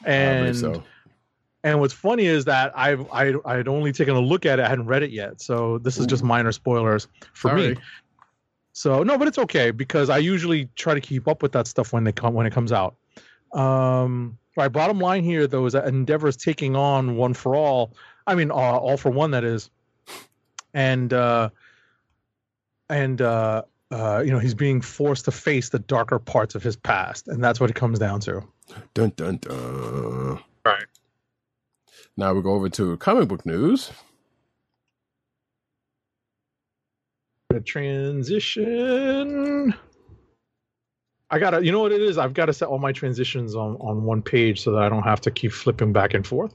I 0.04 0.10
And 0.10 0.40
believe 0.44 0.56
so. 0.58 0.82
and 1.64 1.80
what's 1.80 1.94
funny 1.94 2.26
is 2.26 2.44
that 2.44 2.72
I've 2.76 3.06
I 3.10 3.32
I 3.46 3.54
had 3.56 3.68
only 3.68 3.90
taken 3.92 4.14
a 4.14 4.20
look 4.20 4.44
at 4.44 4.58
it. 4.58 4.66
I 4.66 4.68
hadn't 4.68 4.86
read 4.86 5.02
it 5.02 5.12
yet, 5.12 5.40
so 5.40 5.78
this 5.78 5.96
is 5.96 6.04
just 6.06 6.22
minor 6.22 6.52
spoilers 6.52 7.08
for 7.32 7.54
me. 7.54 7.62
Sorry. 7.74 7.78
So 8.72 9.02
no, 9.02 9.18
but 9.18 9.28
it's 9.28 9.38
okay 9.38 9.70
because 9.70 10.10
I 10.10 10.18
usually 10.18 10.68
try 10.76 10.94
to 10.94 11.00
keep 11.00 11.28
up 11.28 11.42
with 11.42 11.52
that 11.52 11.66
stuff 11.66 11.92
when 11.92 12.04
they 12.04 12.12
come 12.12 12.34
when 12.34 12.46
it 12.46 12.52
comes 12.52 12.72
out. 12.72 12.96
Um, 13.52 14.38
all 14.56 14.64
right. 14.64 14.72
Bottom 14.72 14.98
line 14.98 15.24
here 15.24 15.46
though 15.46 15.66
is 15.66 15.74
that 15.74 15.86
Endeavor 15.86 16.28
is 16.28 16.36
taking 16.36 16.74
on 16.74 17.16
One 17.16 17.34
for 17.34 17.54
All. 17.54 17.94
I 18.26 18.34
mean, 18.34 18.50
uh, 18.50 18.54
All 18.54 18.96
for 18.96 19.10
One 19.10 19.32
that 19.32 19.44
is, 19.44 19.70
and 20.72 21.12
uh, 21.12 21.50
and 22.88 23.20
uh, 23.20 23.62
uh, 23.90 24.22
you 24.24 24.30
know 24.30 24.38
he's 24.38 24.54
being 24.54 24.80
forced 24.80 25.26
to 25.26 25.32
face 25.32 25.68
the 25.68 25.78
darker 25.78 26.18
parts 26.18 26.54
of 26.54 26.62
his 26.62 26.76
past, 26.76 27.28
and 27.28 27.44
that's 27.44 27.60
what 27.60 27.68
it 27.68 27.76
comes 27.76 27.98
down 27.98 28.20
to. 28.20 28.42
Dun 28.94 29.12
dun 29.16 29.36
dun. 29.36 30.38
Right. 30.64 30.84
Now 32.16 32.32
we 32.32 32.42
go 32.42 32.52
over 32.52 32.68
to 32.70 32.96
comic 32.98 33.28
book 33.28 33.44
news. 33.44 33.90
The 37.52 37.60
transition. 37.60 38.64
I 41.30 41.38
gotta, 41.38 41.62
you 41.62 41.70
know 41.70 41.80
what 41.80 41.92
it 41.92 42.00
is? 42.00 42.16
I've 42.16 42.32
got 42.32 42.46
to 42.46 42.54
set 42.54 42.68
all 42.68 42.78
my 42.78 42.92
transitions 42.92 43.54
on 43.54 43.76
on 43.76 44.04
one 44.04 44.22
page 44.22 44.62
so 44.62 44.72
that 44.72 44.82
I 44.82 44.88
don't 44.88 45.02
have 45.02 45.20
to 45.22 45.30
keep 45.30 45.52
flipping 45.52 45.92
back 45.92 46.14
and 46.14 46.26
forth. 46.26 46.54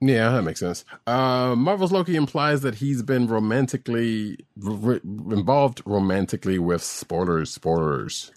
Yeah, 0.00 0.30
that 0.30 0.42
makes 0.42 0.60
sense. 0.60 0.84
Uh, 1.08 1.56
Marvel's 1.56 1.90
Loki 1.90 2.14
implies 2.14 2.60
that 2.60 2.76
he's 2.76 3.02
been 3.02 3.26
romantically 3.26 4.38
r- 4.64 5.00
involved 5.02 5.82
romantically 5.86 6.60
with 6.60 6.84
spoilers. 6.84 7.52
Spoilers. 7.52 8.30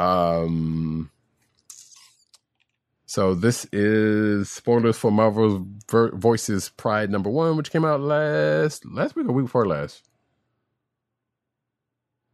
Um, 0.00 1.11
so 3.12 3.34
this 3.34 3.66
is 3.74 4.48
spoilers 4.48 4.96
for 4.96 5.10
Marvel's 5.10 5.66
Ver- 5.90 6.12
Voices 6.16 6.70
Pride 6.70 7.10
number 7.10 7.28
one, 7.28 7.58
which 7.58 7.70
came 7.70 7.84
out 7.84 8.00
last 8.00 8.86
last 8.86 9.14
week 9.14 9.28
or 9.28 9.32
week 9.32 9.44
before 9.44 9.66
last. 9.66 10.02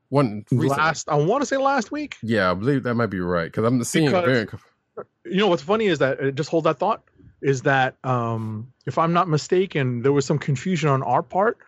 One 0.08 0.44
recently. 0.52 0.68
Last, 0.68 1.08
I 1.08 1.16
want 1.16 1.42
to 1.42 1.46
say 1.46 1.56
last 1.56 1.90
week. 1.90 2.16
yeah, 2.22 2.52
I 2.52 2.54
believe 2.54 2.84
that 2.84 2.94
might 2.94 3.06
be 3.10 3.18
right 3.18 3.46
because 3.46 3.64
I'm 3.64 3.82
seeing 3.82 4.06
Because- 4.06 4.24
variant. 4.24 4.50
You 5.24 5.38
know 5.38 5.48
what's 5.48 5.62
funny 5.64 5.86
is 5.86 5.98
that 5.98 6.20
uh, 6.20 6.30
just 6.30 6.48
hold 6.48 6.62
that 6.64 6.78
thought. 6.78 7.02
Is 7.42 7.62
that 7.62 7.96
um, 8.04 8.72
if 8.86 8.98
I'm 8.98 9.12
not 9.12 9.28
mistaken, 9.28 10.02
there 10.02 10.12
was 10.12 10.26
some 10.26 10.38
confusion 10.38 10.88
on 10.88 11.02
our 11.02 11.22
part 11.24 11.58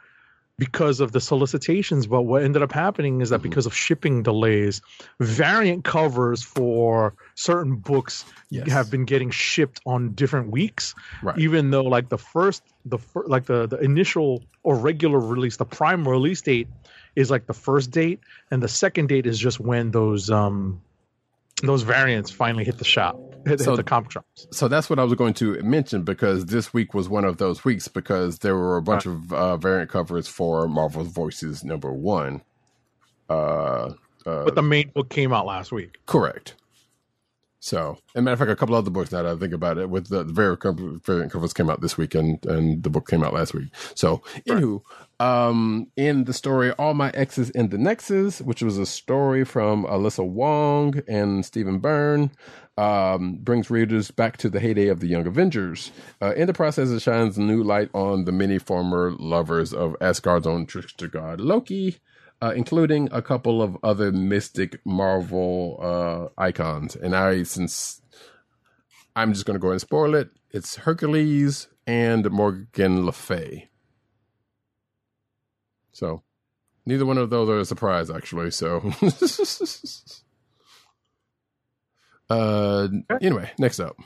because 0.61 1.01
of 1.01 1.11
the 1.13 1.21
solicitations. 1.21 2.07
But 2.07 2.23
what 2.23 2.43
ended 2.45 2.61
up 2.63 2.71
happening 2.71 3.23
is 3.23 3.31
that 3.31 3.41
because 3.41 3.65
of 3.65 3.75
shipping 3.75 4.23
delays, 4.23 4.83
variant 5.19 5.85
covers 5.85 6.43
for 6.43 7.15
certain 7.35 7.77
books 7.77 8.25
Yes. 8.51 8.71
have 8.71 8.91
been 8.91 9.07
getting 9.07 9.31
shipped 9.31 9.81
on 9.87 10.13
different 10.13 10.51
weeks. 10.51 10.95
Right. 11.23 11.39
Even 11.39 11.71
though 11.71 11.85
like 11.85 12.11
the 12.11 12.19
first, 12.19 12.63
the 12.85 12.99
fir- 12.99 13.27
like 13.27 13.47
the 13.47 13.67
the 13.67 13.79
initial 13.79 14.43
or 14.63 14.77
regular 14.77 15.19
release, 15.19 15.57
the 15.57 15.65
prime 15.65 16.07
release 16.07 16.43
date 16.43 16.69
is 17.17 17.31
like 17.31 17.47
the 17.47 17.55
first 17.55 17.91
date, 17.91 18.21
and 18.51 18.63
the 18.63 18.69
second 18.69 19.09
date 19.09 19.27
is 19.27 19.39
just 19.39 19.61
when 19.61 19.91
those 19.93 20.31
um 20.31 20.83
those 21.63 21.83
variants 21.83 22.31
finally 22.31 22.65
hit 22.65 22.79
the 22.79 22.85
shop, 22.85 23.17
hit, 23.47 23.61
So- 23.61 23.73
hit 23.73 23.77
the 23.77 23.85
comic 23.85 24.11
shops. 24.13 24.47
So 24.51 24.69
that's 24.69 24.89
what 24.91 24.99
I 24.99 25.05
was 25.05 25.15
going 25.15 25.35
to 25.35 25.63
mention 25.63 26.03
because 26.03 26.47
this 26.47 26.73
week 26.75 26.95
was 26.95 27.09
one 27.09 27.25
of 27.25 27.37
those 27.39 27.65
weeks 27.65 27.89
because 27.89 28.39
there 28.41 28.57
were 28.57 28.77
a 28.77 28.83
bunch 28.83 29.07
of 29.07 29.33
uh, 29.33 29.57
variant 29.57 29.91
covers 29.91 30.29
for 30.29 30.67
Marvel's 30.69 31.09
Voices 31.09 31.63
number 31.65 31.93
one. 31.93 32.43
Uh, 33.29 33.93
uh, 34.27 34.45
But 34.45 34.55
the 34.55 34.63
main 34.63 34.91
book 34.91 35.09
came 35.09 35.33
out 35.33 35.47
last 35.47 35.73
week. 35.73 35.99
correct. 36.07 36.55
So, 37.63 37.99
and 38.15 38.25
matter 38.25 38.33
of 38.33 38.39
fact, 38.39 38.51
a 38.51 38.57
couple 38.57 38.75
other 38.75 38.91
books 38.91 39.13
now 39.13 39.23
that 39.23 39.33
I 39.33 39.37
think 39.39 39.53
about 39.53 39.77
it, 39.77 39.91
with 39.91 40.09
the, 40.09 40.25
the 40.25 40.33
variant, 40.33 41.05
variant 41.05 41.31
covers 41.31 41.53
came 41.53 41.69
out 41.69 41.83
this 41.83 41.99
week, 41.99 42.15
and 42.15 42.43
and 42.47 42.83
the 42.83 42.89
book 42.89 43.07
came 43.07 43.23
out 43.23 43.35
last 43.35 43.53
week. 43.53 43.69
So, 43.95 44.23
anywho, 44.49 44.81
um, 45.21 45.87
in 45.97 46.25
the 46.25 46.33
story 46.33 46.73
"All 46.73 46.95
My 46.95 47.11
Exes 47.15 47.51
in 47.51 47.69
the 47.69 47.79
Nexus," 47.79 48.41
which 48.41 48.63
was 48.63 48.79
a 48.79 48.87
story 48.87 49.45
from 49.45 49.85
Alyssa 49.85 50.27
Wong 50.27 51.01
and 51.07 51.45
Stephen 51.45 51.79
Byrne, 51.79 52.33
um, 52.77 53.37
brings 53.41 53.71
readers 53.71 54.11
back 54.11 54.37
to 54.39 54.49
the 54.49 54.59
heyday 54.59 54.89
of 54.89 55.01
the 55.01 55.07
Young 55.07 55.27
Avengers. 55.27 55.93
Uh, 56.21 56.35
in 56.35 56.49
the 56.49 56.53
process, 56.53 56.91
it 56.91 57.01
shines 57.01 57.39
new 57.39 57.63
light 57.63 57.91
on 57.95 58.25
the 58.25 58.33
many 58.33 58.59
former 58.59 59.13
lovers 59.19 59.73
of 59.73 59.95
Asgard's 60.01 60.47
own 60.47 60.67
trickster 60.67 61.07
god 61.07 61.41
Loki 61.41 62.01
uh, 62.43 62.53
including 62.57 63.09
a 63.13 63.23
couple 63.23 63.63
of 63.63 63.77
other 63.83 64.11
mystic 64.13 64.81
Marvel 64.85 65.79
uh, 65.81 66.41
icons. 66.41 66.97
And 66.97 67.15
I, 67.15 67.43
since 67.43 68.01
I'm 69.15 69.33
just 69.33 69.47
going 69.47 69.59
to 69.59 69.61
go 69.61 69.71
and 69.71 69.81
spoil 69.81 70.15
it, 70.15 70.31
it's 70.51 70.77
Hercules 70.77 71.69
and 71.87 72.31
Morgan 72.31 73.05
Le 73.05 73.13
Fay. 73.13 73.70
So 76.01 76.23
neither 76.87 77.05
one 77.05 77.19
of 77.19 77.29
those 77.29 77.51
are 77.51 77.59
a 77.59 77.65
surprise, 77.67 78.11
actually. 78.11 78.51
So, 78.53 78.81
uh, 82.31 82.89
anyway, 83.21 83.51
next 83.59 83.81
up. 83.81 83.99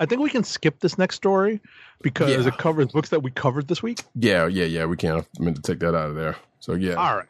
I 0.00 0.06
think 0.06 0.22
we 0.22 0.30
can 0.30 0.44
skip 0.44 0.80
this 0.80 0.96
next 0.96 1.16
story 1.16 1.60
because 2.00 2.30
Yeah. 2.30 2.48
it 2.48 2.56
covers 2.56 2.86
books 2.86 3.10
that 3.10 3.22
we 3.22 3.30
covered 3.30 3.68
this 3.68 3.82
week. 3.82 4.00
Yeah, 4.14 4.46
yeah, 4.46 4.64
yeah. 4.64 4.86
We 4.86 4.96
can't. 4.96 5.26
I 5.38 5.42
meant 5.42 5.56
to 5.56 5.62
take 5.62 5.80
that 5.80 5.94
out 5.94 6.08
of 6.08 6.16
there. 6.16 6.36
So 6.60 6.72
yeah. 6.72 6.94
All 6.94 7.16
right. 7.16 7.28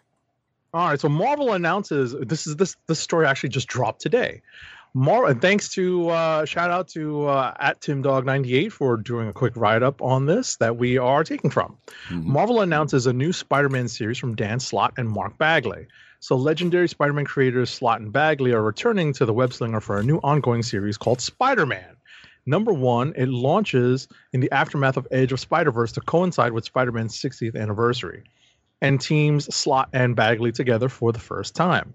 All 0.72 0.88
right. 0.88 1.00
So 1.00 1.08
Marvel 1.08 1.52
announces 1.52 2.14
this 2.20 2.46
is 2.46 2.54
this 2.54 2.76
this 2.86 3.00
story 3.00 3.26
actually 3.26 3.48
just 3.50 3.66
dropped 3.66 4.00
today. 4.00 4.40
Mar- 4.96 5.26
and 5.26 5.42
thanks 5.42 5.68
to 5.68 6.08
uh, 6.08 6.46
shout 6.46 6.70
out 6.70 6.88
to 6.88 7.26
uh, 7.26 7.52
at 7.60 7.82
TimDog98 7.82 8.72
for 8.72 8.96
doing 8.96 9.28
a 9.28 9.32
quick 9.34 9.52
write 9.54 9.82
up 9.82 10.00
on 10.00 10.24
this 10.24 10.56
that 10.56 10.78
we 10.78 10.96
are 10.96 11.22
taking 11.22 11.50
from. 11.50 11.76
Marvel 12.22 12.62
announces 12.62 13.06
a 13.06 13.12
new 13.12 13.30
Spider 13.30 13.68
Man 13.68 13.88
series 13.88 14.16
from 14.16 14.34
Dan 14.34 14.58
Slott 14.58 14.94
and 14.96 15.06
Mark 15.06 15.36
Bagley. 15.36 15.86
So, 16.20 16.34
legendary 16.34 16.88
Spider 16.88 17.12
Man 17.12 17.26
creators 17.26 17.68
Slott 17.68 18.00
and 18.00 18.10
Bagley 18.10 18.52
are 18.52 18.62
returning 18.62 19.12
to 19.12 19.26
the 19.26 19.34
web 19.34 19.52
slinger 19.52 19.82
for 19.82 19.98
a 19.98 20.02
new 20.02 20.16
ongoing 20.24 20.62
series 20.62 20.96
called 20.96 21.20
Spider 21.20 21.66
Man. 21.66 21.94
Number 22.46 22.72
one, 22.72 23.12
it 23.18 23.28
launches 23.28 24.08
in 24.32 24.40
the 24.40 24.50
aftermath 24.50 24.96
of 24.96 25.06
Edge 25.10 25.30
of 25.30 25.40
Spider 25.40 25.72
Verse 25.72 25.92
to 25.92 26.00
coincide 26.00 26.52
with 26.52 26.64
Spider 26.64 26.92
Man's 26.92 27.20
60th 27.20 27.54
anniversary 27.54 28.24
and 28.80 28.98
teams 28.98 29.54
Slott 29.54 29.90
and 29.92 30.16
Bagley 30.16 30.52
together 30.52 30.88
for 30.88 31.12
the 31.12 31.18
first 31.18 31.54
time. 31.54 31.92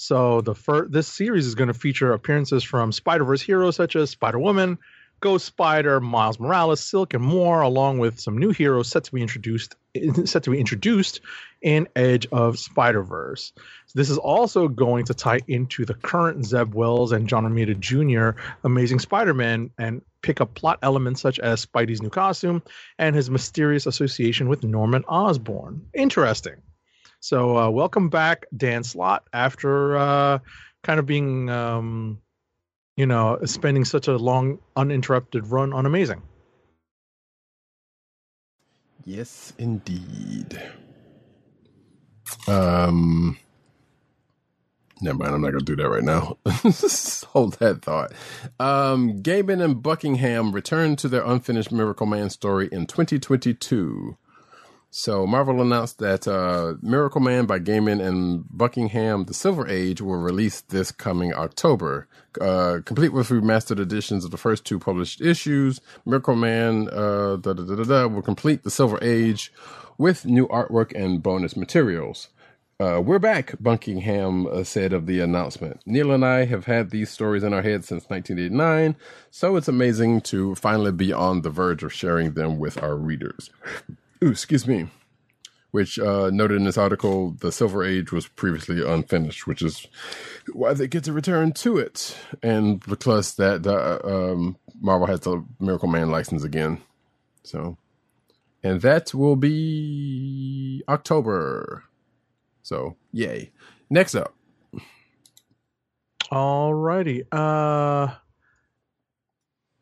So 0.00 0.42
the 0.42 0.54
fir- 0.54 0.86
this 0.86 1.08
series 1.08 1.44
is 1.44 1.56
going 1.56 1.66
to 1.66 1.74
feature 1.74 2.12
appearances 2.12 2.62
from 2.62 2.92
Spider-Verse 2.92 3.42
heroes 3.42 3.74
such 3.74 3.96
as 3.96 4.10
Spider-Woman, 4.10 4.78
Ghost 5.18 5.44
Spider, 5.44 6.00
Miles 6.00 6.38
Morales, 6.38 6.80
Silk, 6.80 7.14
and 7.14 7.24
more, 7.24 7.62
along 7.62 7.98
with 7.98 8.20
some 8.20 8.38
new 8.38 8.50
heroes 8.50 8.86
set 8.86 9.02
to 9.02 9.12
be 9.12 9.20
introduced 9.20 9.74
set 10.24 10.44
to 10.44 10.50
be 10.50 10.60
introduced 10.60 11.20
in 11.62 11.88
Edge 11.96 12.28
of 12.30 12.60
Spider-Verse. 12.60 13.52
This 13.92 14.08
is 14.08 14.18
also 14.18 14.68
going 14.68 15.04
to 15.06 15.14
tie 15.14 15.40
into 15.48 15.84
the 15.84 15.94
current 15.94 16.46
Zeb 16.46 16.74
Wells 16.74 17.10
and 17.10 17.28
John 17.28 17.44
Romita 17.44 17.76
Jr. 17.76 18.40
Amazing 18.62 19.00
Spider-Man 19.00 19.70
and 19.78 20.02
pick 20.22 20.40
up 20.40 20.54
plot 20.54 20.78
elements 20.82 21.20
such 21.20 21.40
as 21.40 21.66
Spidey's 21.66 22.02
new 22.02 22.08
costume 22.08 22.62
and 23.00 23.16
his 23.16 23.30
mysterious 23.30 23.86
association 23.86 24.48
with 24.48 24.62
Norman 24.62 25.02
Osborn. 25.08 25.88
Interesting. 25.92 26.62
So, 27.20 27.56
uh, 27.56 27.70
welcome 27.70 28.08
back, 28.10 28.46
Dan 28.56 28.84
Slott, 28.84 29.26
after 29.32 29.96
uh, 29.96 30.38
kind 30.84 31.00
of 31.00 31.06
being, 31.06 31.50
um, 31.50 32.20
you 32.96 33.06
know, 33.06 33.38
spending 33.44 33.84
such 33.84 34.06
a 34.08 34.16
long, 34.16 34.58
uninterrupted 34.76 35.46
run 35.48 35.72
on 35.72 35.84
Amazing. 35.84 36.22
Yes, 39.04 39.54
indeed. 39.58 40.60
Um, 42.46 43.38
never 45.00 45.16
mind. 45.16 45.34
I'm 45.34 45.40
not 45.40 45.52
to 45.52 45.60
do 45.60 45.76
that 45.76 45.88
right 45.88 46.02
now. 46.02 46.36
Hold 47.32 47.54
that 47.54 47.80
thought. 47.80 48.12
Um, 48.60 49.22
Gaiman 49.22 49.64
and 49.64 49.82
Buckingham 49.82 50.52
return 50.52 50.94
to 50.96 51.08
their 51.08 51.24
unfinished 51.24 51.72
Miracle 51.72 52.06
Man 52.06 52.28
story 52.28 52.68
in 52.70 52.86
2022. 52.86 54.18
So 54.90 55.26
Marvel 55.26 55.60
announced 55.60 55.98
that 55.98 56.26
uh, 56.26 56.74
Miracle 56.80 57.20
Man 57.20 57.44
by 57.44 57.58
Gaiman 57.58 58.00
and 58.00 58.44
Buckingham: 58.50 59.24
The 59.24 59.34
Silver 59.34 59.68
Age 59.68 60.00
will 60.00 60.16
release 60.16 60.62
this 60.62 60.90
coming 60.90 61.34
October, 61.34 62.08
uh, 62.40 62.78
complete 62.86 63.12
with 63.12 63.28
remastered 63.28 63.80
editions 63.80 64.24
of 64.24 64.30
the 64.30 64.38
first 64.38 64.64
two 64.64 64.78
published 64.78 65.20
issues. 65.20 65.80
Miracle 66.06 66.36
Man 66.36 66.88
uh, 66.88 67.36
da, 67.36 67.52
da, 67.52 67.64
da, 67.64 67.84
da, 67.84 68.06
will 68.06 68.22
complete 68.22 68.62
the 68.62 68.70
Silver 68.70 68.98
Age 69.02 69.52
with 69.98 70.24
new 70.24 70.48
artwork 70.48 70.94
and 70.94 71.22
bonus 71.22 71.54
materials. 71.54 72.28
Uh, 72.80 73.02
we're 73.04 73.18
back, 73.18 73.56
Buckingham 73.60 74.46
uh, 74.46 74.62
said 74.62 74.92
of 74.92 75.06
the 75.06 75.20
announcement. 75.20 75.80
Neil 75.84 76.12
and 76.12 76.24
I 76.24 76.44
have 76.44 76.66
had 76.66 76.90
these 76.90 77.10
stories 77.10 77.42
in 77.42 77.52
our 77.52 77.60
heads 77.60 77.88
since 77.88 78.08
1989, 78.08 78.94
so 79.32 79.56
it's 79.56 79.68
amazing 79.68 80.20
to 80.22 80.54
finally 80.54 80.92
be 80.92 81.12
on 81.12 81.42
the 81.42 81.50
verge 81.50 81.82
of 81.82 81.92
sharing 81.92 82.34
them 82.34 82.58
with 82.58 82.80
our 82.82 82.96
readers. 82.96 83.50
Ooh, 84.22 84.30
excuse 84.30 84.66
me. 84.66 84.88
Which 85.70 85.98
uh, 85.98 86.30
noted 86.30 86.56
in 86.56 86.64
this 86.64 86.78
article, 86.78 87.32
the 87.40 87.52
Silver 87.52 87.84
Age 87.84 88.10
was 88.10 88.26
previously 88.26 88.82
unfinished, 88.84 89.46
which 89.46 89.60
is 89.60 89.86
why 90.52 90.72
they 90.72 90.88
get 90.88 91.04
to 91.04 91.12
return 91.12 91.52
to 91.52 91.76
it, 91.76 92.16
and 92.42 92.80
plus 92.80 93.34
that 93.34 93.66
uh, 93.66 93.98
um, 94.02 94.56
Marvel 94.80 95.06
has 95.06 95.20
the 95.20 95.44
Miracle 95.60 95.88
Man 95.88 96.10
license 96.10 96.42
again. 96.42 96.80
So, 97.42 97.76
and 98.62 98.80
that 98.80 99.12
will 99.12 99.36
be 99.36 100.82
October. 100.88 101.84
So, 102.62 102.96
yay. 103.12 103.50
Next 103.90 104.14
up. 104.14 104.34
Alrighty. 106.32 107.26
Uh, 107.32 108.14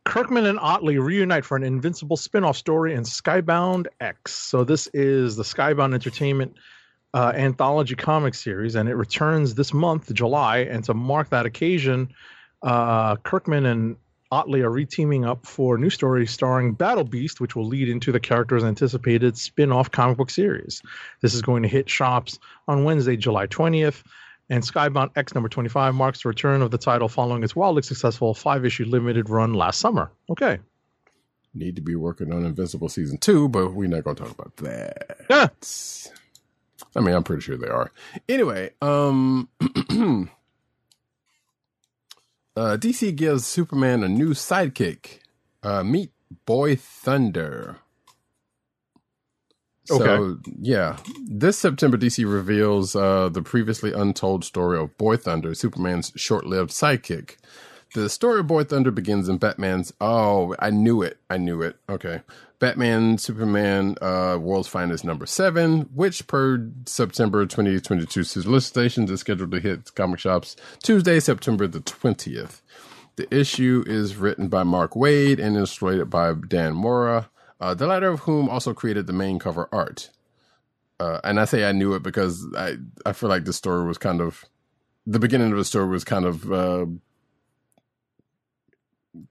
Kirkman 0.06 0.46
and 0.46 0.58
Ottley 0.60 0.98
reunite 0.98 1.44
for 1.44 1.56
an 1.56 1.64
Invincible 1.64 2.16
spin-off 2.16 2.56
story 2.56 2.94
in 2.94 3.02
Skybound 3.02 3.88
X. 4.00 4.32
So 4.32 4.62
this 4.62 4.86
is 4.94 5.34
the 5.34 5.42
Skybound 5.42 5.94
Entertainment 5.94 6.54
uh, 7.12 7.32
anthology 7.34 7.96
comic 7.96 8.34
series, 8.34 8.76
and 8.76 8.88
it 8.88 8.94
returns 8.94 9.54
this 9.56 9.74
month, 9.74 10.12
July. 10.14 10.58
And 10.58 10.84
to 10.84 10.94
mark 10.94 11.30
that 11.30 11.44
occasion, 11.44 12.12
uh, 12.62 13.16
Kirkman 13.16 13.66
and 13.66 13.96
Ottley 14.30 14.62
are 14.62 14.70
reteaming 14.70 15.26
up 15.26 15.44
for 15.44 15.74
a 15.74 15.78
new 15.78 15.90
story 15.90 16.24
starring 16.26 16.72
Battle 16.72 17.04
Beast, 17.04 17.40
which 17.40 17.56
will 17.56 17.66
lead 17.66 17.88
into 17.88 18.12
the 18.12 18.20
character's 18.20 18.62
anticipated 18.62 19.36
spin-off 19.36 19.90
comic 19.90 20.18
book 20.18 20.30
series. 20.30 20.82
This 21.20 21.34
is 21.34 21.42
going 21.42 21.64
to 21.64 21.68
hit 21.68 21.90
shops 21.90 22.38
on 22.68 22.84
Wednesday, 22.84 23.16
July 23.16 23.48
20th. 23.48 24.04
And 24.48 24.62
Skybound 24.62 25.10
X 25.16 25.34
number 25.34 25.48
25 25.48 25.94
marks 25.94 26.22
the 26.22 26.28
return 26.28 26.62
of 26.62 26.70
the 26.70 26.78
title 26.78 27.08
following 27.08 27.42
its 27.42 27.56
wildly 27.56 27.82
successful 27.82 28.32
five 28.32 28.64
issue 28.64 28.84
limited 28.84 29.28
run 29.28 29.54
last 29.54 29.80
summer. 29.80 30.12
Okay. 30.30 30.58
Need 31.52 31.76
to 31.76 31.82
be 31.82 31.96
working 31.96 32.32
on 32.32 32.44
Invincible 32.44 32.88
season 32.88 33.18
two, 33.18 33.48
but 33.48 33.72
we're 33.72 33.88
not 33.88 34.04
going 34.04 34.16
to 34.16 34.22
talk 34.22 34.32
about 34.32 34.56
that. 34.58 35.16
Yeah. 35.28 35.48
I 36.94 37.00
mean, 37.00 37.14
I'm 37.14 37.24
pretty 37.24 37.42
sure 37.42 37.56
they 37.56 37.68
are. 37.68 37.90
Anyway, 38.28 38.70
um, 38.80 39.48
uh, 42.56 42.76
DC 42.76 43.16
gives 43.16 43.46
Superman 43.46 44.04
a 44.04 44.08
new 44.08 44.30
sidekick. 44.30 45.18
Uh, 45.62 45.82
meet 45.82 46.10
Boy 46.44 46.76
Thunder. 46.76 47.78
So, 49.86 50.02
Okay. 50.02 50.52
yeah, 50.60 50.96
this 51.28 51.58
September, 51.58 51.96
DC 51.96 52.30
reveals 52.30 52.94
uh, 52.96 53.28
the 53.28 53.42
previously 53.42 53.92
untold 53.92 54.44
story 54.44 54.78
of 54.78 54.96
Boy 54.98 55.16
Thunder, 55.16 55.54
Superman's 55.54 56.12
short-lived 56.16 56.70
sidekick. 56.70 57.36
The 57.94 58.08
story 58.08 58.40
of 58.40 58.46
Boy 58.48 58.64
Thunder 58.64 58.90
begins 58.90 59.28
in 59.28 59.38
Batman's. 59.38 59.92
Oh, 60.00 60.54
I 60.58 60.70
knew 60.70 61.02
it. 61.02 61.18
I 61.30 61.36
knew 61.38 61.62
it. 61.62 61.76
Okay. 61.88 62.22
Batman, 62.58 63.18
Superman, 63.18 63.96
uh, 64.00 64.38
World's 64.40 64.66
Finest 64.68 65.04
number 65.04 65.26
seven, 65.26 65.82
which 65.94 66.26
per 66.26 66.68
September 66.86 67.44
2022 67.46 68.24
solicitations 68.24 69.10
is 69.10 69.20
scheduled 69.20 69.50
to 69.52 69.60
hit 69.60 69.94
comic 69.94 70.18
shops 70.18 70.56
Tuesday, 70.82 71.20
September 71.20 71.66
the 71.66 71.80
20th. 71.80 72.62
The 73.16 73.32
issue 73.34 73.84
is 73.86 74.16
written 74.16 74.48
by 74.48 74.62
Mark 74.62 74.92
Waid 74.92 75.38
and 75.38 75.56
illustrated 75.56 76.10
by 76.10 76.32
Dan 76.34 76.74
Mora, 76.74 77.28
uh, 77.60 77.74
the 77.74 77.86
latter 77.86 78.08
of 78.08 78.20
whom 78.20 78.48
also 78.48 78.74
created 78.74 79.06
the 79.06 79.12
main 79.12 79.38
cover 79.38 79.68
art. 79.72 80.10
Uh, 80.98 81.20
and 81.24 81.38
I 81.38 81.44
say 81.44 81.68
I 81.68 81.72
knew 81.72 81.94
it 81.94 82.02
because 82.02 82.46
I, 82.56 82.76
I 83.04 83.12
feel 83.12 83.28
like 83.28 83.44
the 83.44 83.52
story 83.52 83.86
was 83.86 83.98
kind 83.98 84.20
of, 84.20 84.44
the 85.06 85.18
beginning 85.18 85.52
of 85.52 85.58
the 85.58 85.64
story 85.64 85.88
was 85.88 86.04
kind 86.04 86.24
of, 86.24 86.52
uh, 86.52 86.86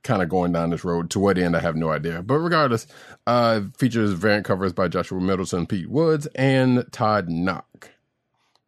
kind 0.03 0.21
of 0.21 0.29
going 0.29 0.51
down 0.51 0.69
this 0.69 0.83
road. 0.83 1.09
To 1.11 1.19
what 1.19 1.37
end, 1.37 1.55
I 1.55 1.59
have 1.59 1.75
no 1.75 1.91
idea. 1.91 2.21
But 2.21 2.39
regardless, 2.39 2.87
uh, 3.27 3.61
features 3.77 4.11
variant 4.13 4.45
covers 4.45 4.73
by 4.73 4.87
Joshua 4.87 5.19
Middleton, 5.19 5.65
Pete 5.67 5.89
Woods, 5.89 6.27
and 6.35 6.85
Todd 6.91 7.27
Nauck. 7.27 7.89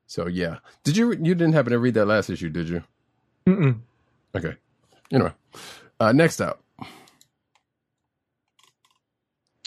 So 0.06 0.28
yeah, 0.28 0.60
did 0.84 0.96
you 0.96 1.12
you 1.12 1.36
didn't 1.36 1.54
happen 1.54 1.72
to 1.72 1.80
read 1.80 1.96
that 1.96 2.06
last 2.06 2.30
issue, 2.30 2.50
did 2.50 2.70
you? 2.70 2.84
Mm-mm. 3.46 3.80
Okay. 4.36 4.56
Anyway, 5.12 5.34
uh, 6.00 6.12
next 6.12 6.40
up, 6.40 6.62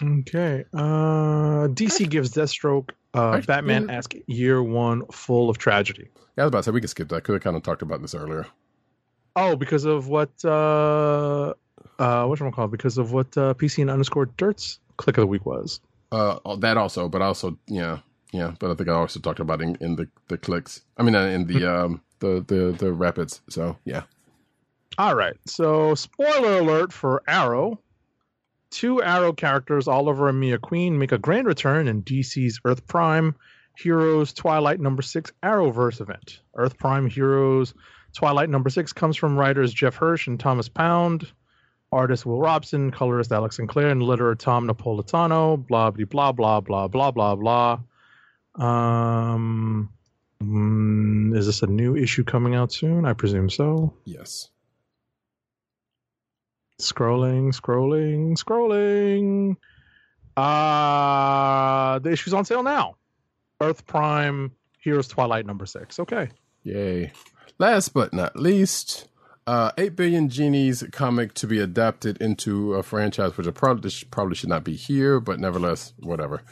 Okay. 0.02 0.64
Uh, 0.72 1.68
DC 1.68 2.08
gives 2.08 2.32
Deathstroke 2.32 2.90
uh, 3.14 3.40
Batman 3.40 3.88
yeah. 3.88 3.96
esque 3.96 4.14
year 4.26 4.62
one 4.62 5.06
full 5.06 5.50
of 5.50 5.58
tragedy. 5.58 6.08
Yeah, 6.36 6.44
I 6.44 6.46
was 6.46 6.48
about 6.48 6.58
to 6.58 6.62
say 6.64 6.70
we 6.70 6.80
could 6.80 6.90
skip 6.90 7.08
that. 7.08 7.24
Could 7.24 7.34
have 7.34 7.42
kind 7.42 7.56
of 7.56 7.62
talked 7.62 7.82
about 7.82 8.02
this 8.02 8.14
earlier. 8.14 8.46
Oh, 9.36 9.56
because 9.56 9.84
of 9.84 10.08
what? 10.08 10.30
Uh, 10.44 11.54
uh, 11.98 12.26
what 12.26 12.40
am 12.40 12.48
I 12.48 12.50
called? 12.50 12.70
Because 12.70 12.98
of 12.98 13.12
what 13.12 13.36
uh, 13.36 13.54
PCN 13.54 13.92
underscore 13.92 14.26
Dirt's 14.26 14.78
click 14.96 15.18
of 15.18 15.22
the 15.22 15.26
week 15.26 15.46
was. 15.46 15.80
Uh, 16.12 16.38
that 16.56 16.76
also, 16.76 17.08
but 17.08 17.22
also, 17.22 17.56
yeah, 17.66 17.98
yeah. 18.32 18.54
But 18.58 18.70
I 18.70 18.74
think 18.74 18.88
I 18.88 18.92
also 18.92 19.20
talked 19.20 19.40
about 19.40 19.60
in, 19.62 19.76
in 19.80 19.96
the 19.96 20.08
the 20.28 20.38
clicks. 20.38 20.82
I 20.96 21.02
mean, 21.02 21.14
uh, 21.14 21.26
in 21.26 21.46
the 21.46 21.66
um 21.84 22.02
the 22.20 22.44
the 22.46 22.74
the 22.78 22.92
rapids. 22.92 23.40
So 23.48 23.76
yeah. 23.84 24.02
All 24.98 25.14
right. 25.14 25.36
So, 25.46 25.94
spoiler 25.94 26.58
alert 26.58 26.92
for 26.92 27.22
Arrow. 27.26 27.80
Two 28.70 29.02
Arrow 29.02 29.32
characters, 29.32 29.88
Oliver 29.88 30.28
and 30.28 30.38
Mia 30.38 30.58
Queen, 30.58 30.98
make 30.98 31.12
a 31.12 31.18
grand 31.18 31.46
return 31.46 31.88
in 31.88 32.02
DC's 32.02 32.60
Earth 32.64 32.86
Prime 32.86 33.34
Heroes 33.76 34.32
Twilight 34.32 34.80
number 34.80 35.02
six 35.02 35.32
Arrowverse 35.42 36.00
event. 36.00 36.40
Earth 36.54 36.78
Prime 36.78 37.08
Heroes 37.08 37.74
Twilight 38.12 38.50
number 38.50 38.70
six 38.70 38.92
comes 38.92 39.16
from 39.16 39.38
writers 39.38 39.72
Jeff 39.72 39.98
Hersh 39.98 40.26
and 40.26 40.38
Thomas 40.38 40.68
Pound, 40.68 41.30
artist 41.92 42.26
Will 42.26 42.40
Robson, 42.40 42.90
colorist 42.90 43.32
Alex 43.32 43.56
Sinclair, 43.56 43.88
and 43.88 44.02
letterer 44.02 44.38
Tom 44.38 44.68
Napolitano. 44.68 45.66
Blah 45.66 45.90
blah 45.90 46.32
blah 46.32 46.32
blah 46.32 46.60
blah 46.60 46.88
blah 46.88 47.10
blah 47.10 47.34
blah. 47.36 47.80
Um, 48.54 49.90
mm, 50.42 51.36
is 51.36 51.46
this 51.46 51.62
a 51.62 51.66
new 51.66 51.96
issue 51.96 52.24
coming 52.24 52.54
out 52.54 52.72
soon? 52.72 53.04
I 53.04 53.12
presume 53.12 53.48
so. 53.48 53.94
Yes. 54.04 54.50
Scrolling, 56.80 57.54
scrolling, 57.54 58.36
scrolling. 58.36 59.56
Uh 60.36 61.98
the 61.98 62.10
issue's 62.10 62.34
on 62.34 62.44
sale 62.44 62.62
now. 62.62 62.96
Earth 63.60 63.86
Prime 63.86 64.52
Heroes 64.78 65.08
Twilight 65.08 65.46
number 65.46 65.66
six. 65.66 65.98
Okay. 65.98 66.30
Yay. 66.62 67.12
Last 67.58 67.90
but 67.90 68.14
not 68.14 68.36
least, 68.36 69.08
uh, 69.46 69.72
8 69.78 69.96
Billion 69.96 70.28
Genies 70.28 70.84
comic 70.92 71.34
to 71.34 71.46
be 71.46 71.58
adapted 71.60 72.20
into 72.20 72.74
a 72.74 72.82
franchise, 72.82 73.36
which 73.36 73.46
I 73.46 73.50
probably, 73.50 73.90
probably 74.10 74.34
should 74.36 74.48
not 74.48 74.62
be 74.64 74.76
here, 74.76 75.18
but 75.20 75.40
nevertheless, 75.40 75.92
whatever. 75.98 76.42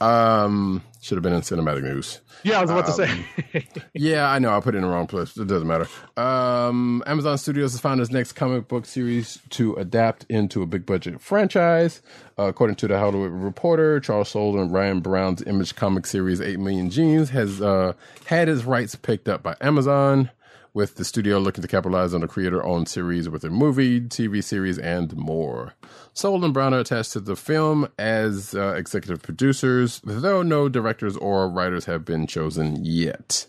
Um, 0.00 0.82
should 1.00 1.16
have 1.16 1.22
been 1.22 1.32
in 1.34 1.42
cinematic 1.42 1.82
news. 1.82 2.20
Yeah, 2.42 2.58
I 2.58 2.62
was 2.62 2.70
about 2.70 2.86
to 2.86 3.02
Um, 3.04 3.24
say. 3.52 3.66
Yeah, 3.94 4.28
I 4.30 4.38
know. 4.38 4.56
I 4.56 4.60
put 4.60 4.74
it 4.74 4.78
in 4.78 4.82
the 4.84 4.88
wrong 4.90 5.06
place. 5.06 5.36
It 5.36 5.46
doesn't 5.46 5.66
matter. 5.68 5.86
Um, 6.16 7.02
Amazon 7.06 7.38
Studios 7.38 7.72
has 7.72 7.80
found 7.80 8.00
its 8.00 8.10
next 8.10 8.32
comic 8.32 8.66
book 8.68 8.86
series 8.86 9.38
to 9.50 9.74
adapt 9.74 10.24
into 10.28 10.62
a 10.62 10.66
big 10.66 10.86
budget 10.86 11.20
franchise. 11.20 12.00
Uh, 12.38 12.44
according 12.44 12.76
to 12.76 12.88
the 12.88 12.98
Hollywood 12.98 13.32
Reporter, 13.32 14.00
Charles 14.00 14.28
Soule 14.30 14.60
and 14.60 14.72
Ryan 14.72 15.00
Brown's 15.00 15.42
Image 15.42 15.74
comic 15.76 16.06
series 16.06 16.40
8 16.40 16.58
Million 16.60 16.90
Genies 16.90 17.30
has 17.30 17.60
uh, 17.60 17.92
had 18.26 18.48
its 18.48 18.64
rights 18.64 18.94
picked 18.94 19.28
up 19.28 19.42
by 19.42 19.56
Amazon, 19.60 20.30
with 20.74 20.96
the 20.96 21.04
studio 21.04 21.38
looking 21.38 21.62
to 21.62 21.68
capitalize 21.68 22.14
on 22.14 22.20
the 22.20 22.28
creator 22.28 22.64
owned 22.64 22.88
series 22.88 23.28
with 23.28 23.44
a 23.44 23.50
movie, 23.50 24.00
TV 24.00 24.42
series, 24.42 24.78
and 24.78 25.16
more. 25.16 25.74
Soule 26.12 26.44
and 26.44 26.54
Brown 26.54 26.74
are 26.74 26.80
attached 26.80 27.12
to 27.12 27.20
the 27.20 27.36
film 27.36 27.88
as 27.98 28.54
uh, 28.54 28.74
executive 28.74 29.22
producers, 29.22 30.00
though 30.04 30.42
no 30.42 30.68
directors 30.68 31.16
or 31.16 31.48
writers 31.48 31.86
have 31.86 32.04
been 32.04 32.26
chosen 32.26 32.84
yet. 32.84 33.46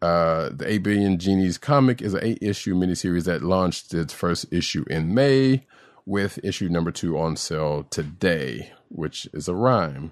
Uh, 0.00 0.50
the 0.52 0.64
8 0.66 0.78
Billion 0.78 1.18
Genies 1.18 1.58
comic 1.58 2.02
is 2.02 2.14
an 2.14 2.24
eight 2.24 2.38
issue 2.42 2.74
miniseries 2.74 3.24
that 3.24 3.42
launched 3.42 3.94
its 3.94 4.12
first 4.12 4.46
issue 4.52 4.84
in 4.90 5.14
May, 5.14 5.64
with 6.04 6.40
issue 6.42 6.68
number 6.68 6.90
two 6.90 7.16
on 7.16 7.36
sale 7.36 7.86
today, 7.88 8.72
which 8.88 9.28
is 9.32 9.46
a 9.46 9.54
rhyme. 9.54 10.10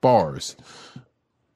Bars. 0.00 0.56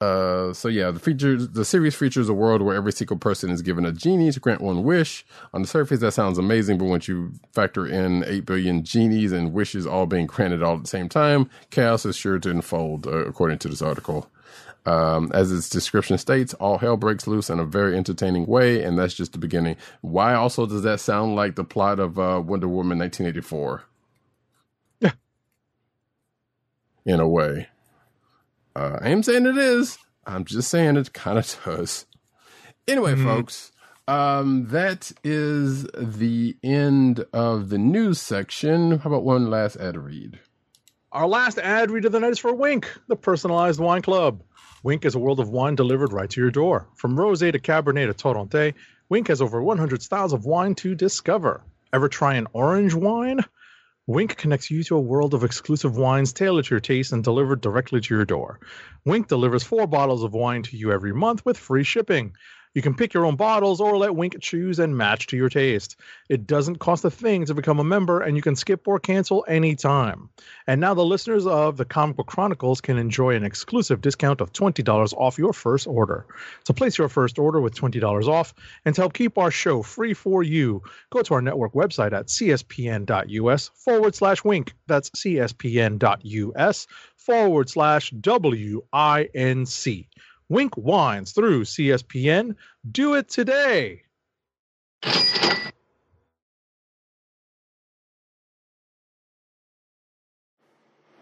Uh, 0.01 0.51
so 0.51 0.67
yeah, 0.67 0.91
the 0.91 0.99
features 0.99 1.47
the 1.49 1.63
series 1.63 1.95
features 1.95 2.27
a 2.27 2.33
world 2.33 2.61
where 2.61 2.75
every 2.75 2.91
single 2.91 3.17
person 3.17 3.49
is 3.49 3.61
given 3.61 3.85
a 3.85 3.93
genie 3.93 4.31
to 4.31 4.39
grant 4.39 4.59
one 4.61 4.83
wish. 4.83 5.25
On 5.53 5.61
the 5.61 5.67
surface, 5.67 6.01
that 6.01 6.11
sounds 6.11 6.37
amazing, 6.37 6.77
but 6.77 6.85
once 6.85 7.07
you 7.07 7.31
factor 7.53 7.87
in 7.87 8.23
eight 8.25 8.45
billion 8.45 8.83
genies 8.83 9.31
and 9.31 9.53
wishes 9.53 9.87
all 9.87 10.05
being 10.05 10.25
granted 10.25 10.61
all 10.61 10.75
at 10.75 10.81
the 10.81 10.87
same 10.87 11.07
time, 11.07 11.49
chaos 11.69 12.05
is 12.05 12.17
sure 12.17 12.39
to 12.39 12.49
unfold, 12.49 13.07
uh, 13.07 13.25
according 13.25 13.57
to 13.59 13.69
this 13.69 13.81
article. 13.81 14.29
Um, 14.85 15.31
as 15.33 15.51
its 15.51 15.69
description 15.69 16.17
states, 16.17 16.53
all 16.55 16.77
hell 16.77 16.97
breaks 16.97 17.25
loose 17.25 17.49
in 17.49 17.59
a 17.59 17.65
very 17.65 17.97
entertaining 17.97 18.45
way, 18.45 18.83
and 18.83 18.99
that's 18.99 19.15
just 19.15 19.31
the 19.31 19.39
beginning. 19.39 19.77
Why 20.01 20.35
also 20.35 20.67
does 20.67 20.83
that 20.83 20.99
sound 20.99 21.35
like 21.35 21.55
the 21.55 21.63
plot 21.63 21.99
of 21.99 22.19
uh, 22.19 22.41
Wonder 22.45 22.67
Woman 22.67 22.99
1984? 22.99 23.83
Yeah. 24.99 25.11
In 27.05 27.19
a 27.19 27.27
way. 27.27 27.69
Uh, 28.75 28.99
I 29.01 29.09
am 29.09 29.23
saying 29.23 29.45
it 29.45 29.57
is, 29.57 29.97
I'm 30.25 30.43
just 30.43 30.69
saying 30.69 30.97
it 30.97 31.13
kind 31.13 31.37
of 31.37 31.59
does. 31.63 32.05
Anyway, 32.87 33.15
folks, 33.15 33.71
um, 34.07 34.67
that 34.67 35.11
is 35.23 35.83
the 35.97 36.55
end 36.61 37.25
of 37.33 37.69
the 37.69 37.77
news 37.77 38.21
section. 38.21 38.99
How 38.99 39.09
about 39.09 39.23
one 39.23 39.49
last 39.49 39.77
ad 39.77 39.97
read? 39.97 40.39
Our 41.11 41.27
last 41.27 41.57
ad 41.57 41.89
read 41.89 42.05
of 42.05 42.11
the 42.11 42.19
night 42.19 42.31
is 42.31 42.39
for 42.39 42.53
Winc, 42.53 42.87
the 43.07 43.15
personalized 43.15 43.79
wine 43.79 44.01
club. 44.01 44.43
Winc 44.83 45.05
is 45.05 45.15
a 45.15 45.19
world 45.19 45.39
of 45.39 45.49
wine 45.49 45.75
delivered 45.75 46.13
right 46.13 46.29
to 46.29 46.41
your 46.41 46.51
door. 46.51 46.87
From 46.95 47.15
rosé 47.15 47.51
to 47.51 47.59
cabernet 47.59 48.07
to 48.07 48.13
torronté, 48.13 48.73
Winc 49.09 49.29
has 49.29 49.41
over 49.41 49.63
100 49.63 50.03
styles 50.03 50.33
of 50.33 50.45
wine 50.45 50.75
to 50.75 50.93
discover. 50.93 51.63
Ever 51.93 52.09
try 52.09 52.35
an 52.35 52.47
orange 52.53 52.93
wine? 52.93 53.39
Winc 54.07 54.37
connects 54.37 54.69
you 54.69 54.83
to 54.83 54.95
a 54.95 55.01
world 55.01 55.33
of 55.33 55.43
exclusive 55.43 55.97
wines 55.97 56.31
tailored 56.31 56.65
to 56.65 56.75
your 56.75 56.79
taste 56.79 57.11
and 57.11 57.23
delivered 57.23 57.61
directly 57.61 57.99
to 58.01 58.13
your 58.13 58.25
door. 58.25 58.59
Winc 59.03 59.27
delivers 59.27 59.63
four 59.63 59.87
bottles 59.87 60.23
of 60.23 60.33
wine 60.33 60.61
to 60.61 60.77
you 60.77 60.91
every 60.91 61.13
month 61.13 61.43
with 61.43 61.57
free 61.57 61.83
shipping. 61.83 62.33
You 62.75 62.81
can 62.81 62.93
pick 62.93 63.13
your 63.13 63.25
own 63.25 63.37
bottles 63.37 63.79
or 63.79 63.97
let 63.97 64.15
Winc 64.15 64.35
choose 64.41 64.79
and 64.79 64.97
match 64.97 65.27
to 65.27 65.37
your 65.37 65.47
taste. 65.47 65.95
It 66.27 66.45
doesn't 66.45 66.79
cost 66.79 67.05
a 67.05 67.09
thing 67.09 67.45
to 67.45 67.53
become 67.53 67.79
a 67.79 67.85
member, 67.85 68.19
and 68.19 68.35
you 68.35 68.41
can 68.43 68.57
skip 68.57 68.85
or 68.85 68.99
cancel 68.99 69.45
anytime. 69.47 70.29
And 70.67 70.81
now 70.81 70.93
the 70.93 71.05
listeners 71.05 71.47
of 71.47 71.77
the 71.77 71.85
Comic 71.85 72.17
Book 72.17 72.27
Chronicles 72.27 72.81
can 72.81 72.97
enjoy 72.97 73.33
an 73.33 73.45
exclusive 73.45 74.01
discount 74.01 74.41
of 74.41 74.51
$20 74.51 75.13
off 75.13 75.37
your 75.37 75.53
first 75.53 75.87
order. 75.87 76.25
So 76.65 76.73
place 76.73 76.97
your 76.97 77.07
first 77.07 77.39
order 77.39 77.61
with 77.61 77.73
$20 77.75 78.27
off 78.27 78.53
and 78.83 78.93
to 78.93 79.01
help 79.01 79.13
keep 79.13 79.37
our 79.37 79.51
show 79.51 79.81
free 79.81 80.13
for 80.13 80.43
you, 80.43 80.83
go 81.11 81.21
to 81.21 81.33
our 81.33 81.41
network 81.41 81.71
website 81.73 82.11
at 82.11 82.27
cspn.us 82.27 83.71
forward 83.73 84.15
slash 84.15 84.43
winc. 84.43 84.73
That's 84.87 85.09
cspn.us 85.11 86.87
forward 87.15 87.69
slash 87.69 88.11
W-I-N-C. 88.11 90.07
Winc 90.49 90.77
Wines 90.77 91.31
through 91.31 91.65
CSPN. 91.65 92.55
Do 92.89 93.15
it 93.15 93.29
today. 93.29 94.03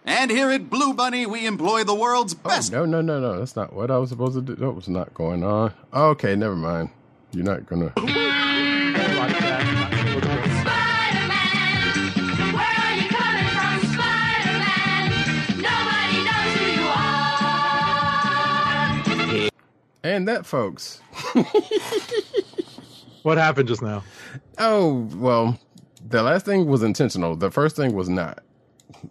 And 0.05 0.29
here 0.29 0.51
at 0.51 0.69
Blue 0.69 0.93
Bunny, 0.93 1.25
we 1.25 1.45
employ 1.45 1.83
the 1.85 1.95
world's 1.95 2.33
best. 2.33 2.45
Oh, 2.45 2.49
best. 2.49 2.71
no, 2.71 2.85
no, 2.85 3.01
no, 3.01 3.19
no. 3.19 3.39
That's 3.39 3.55
not 3.55 3.73
what 3.73 3.89
I 3.89 3.97
was 3.97 4.09
supposed 4.09 4.35
to 4.35 4.41
do. 4.41 4.55
That 4.55 4.71
was 4.71 4.89
not 4.89 5.13
going 5.13 5.43
on. 5.43 5.73
Okay, 5.93 6.35
never 6.35 6.55
mind. 6.55 6.89
You're 7.31 7.45
not 7.45 7.65
gonna. 7.65 7.93
And 20.03 20.27
that, 20.27 20.45
folks. 20.45 21.01
What 23.23 23.37
happened 23.37 23.69
just 23.69 23.81
now? 23.81 24.03
Oh 24.57 25.07
well, 25.15 25.57
the 26.07 26.21
last 26.21 26.45
thing 26.45 26.67
was 26.67 26.83
intentional. 26.83 27.37
The 27.37 27.49
first 27.49 27.75
thing 27.77 27.93
was 27.95 28.09
not. 28.09 28.43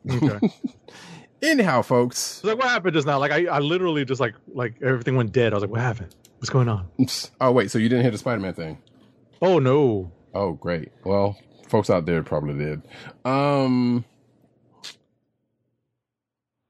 Okay. 0.09 0.51
Anyhow, 1.43 1.81
folks. 1.83 2.37
It's 2.37 2.45
like 2.45 2.59
what 2.59 2.69
happened 2.69 2.93
just 2.95 3.07
now? 3.07 3.19
Like 3.19 3.33
I, 3.33 3.47
I 3.47 3.59
literally 3.59 4.05
just 4.05 4.21
like 4.21 4.35
like 4.53 4.75
everything 4.83 5.17
went 5.17 5.33
dead. 5.33 5.55
I 5.55 5.57
was 5.57 5.63
like, 5.63 5.71
what 5.71 5.81
happened? 5.81 6.15
What's 6.39 6.51
going 6.51 6.69
on? 6.69 6.89
Oh 7.41 7.51
wait, 7.53 7.71
so 7.71 7.79
you 7.79 7.89
didn't 7.89 8.03
hear 8.03 8.11
the 8.11 8.19
Spider-Man 8.19 8.53
thing? 8.53 8.79
Oh 9.41 9.59
no. 9.59 10.13
Oh 10.35 10.53
great. 10.53 10.93
Well, 11.05 11.39
folks 11.69 11.89
out 11.89 12.05
there 12.05 12.23
probably 12.23 12.63
did. 12.63 12.83
Um 13.25 14.05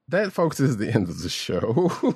that 0.07 0.31
folks 0.31 0.61
is 0.61 0.77
the 0.77 0.93
end 0.93 1.09
of 1.09 1.21
the 1.21 1.29
show. 1.29 2.15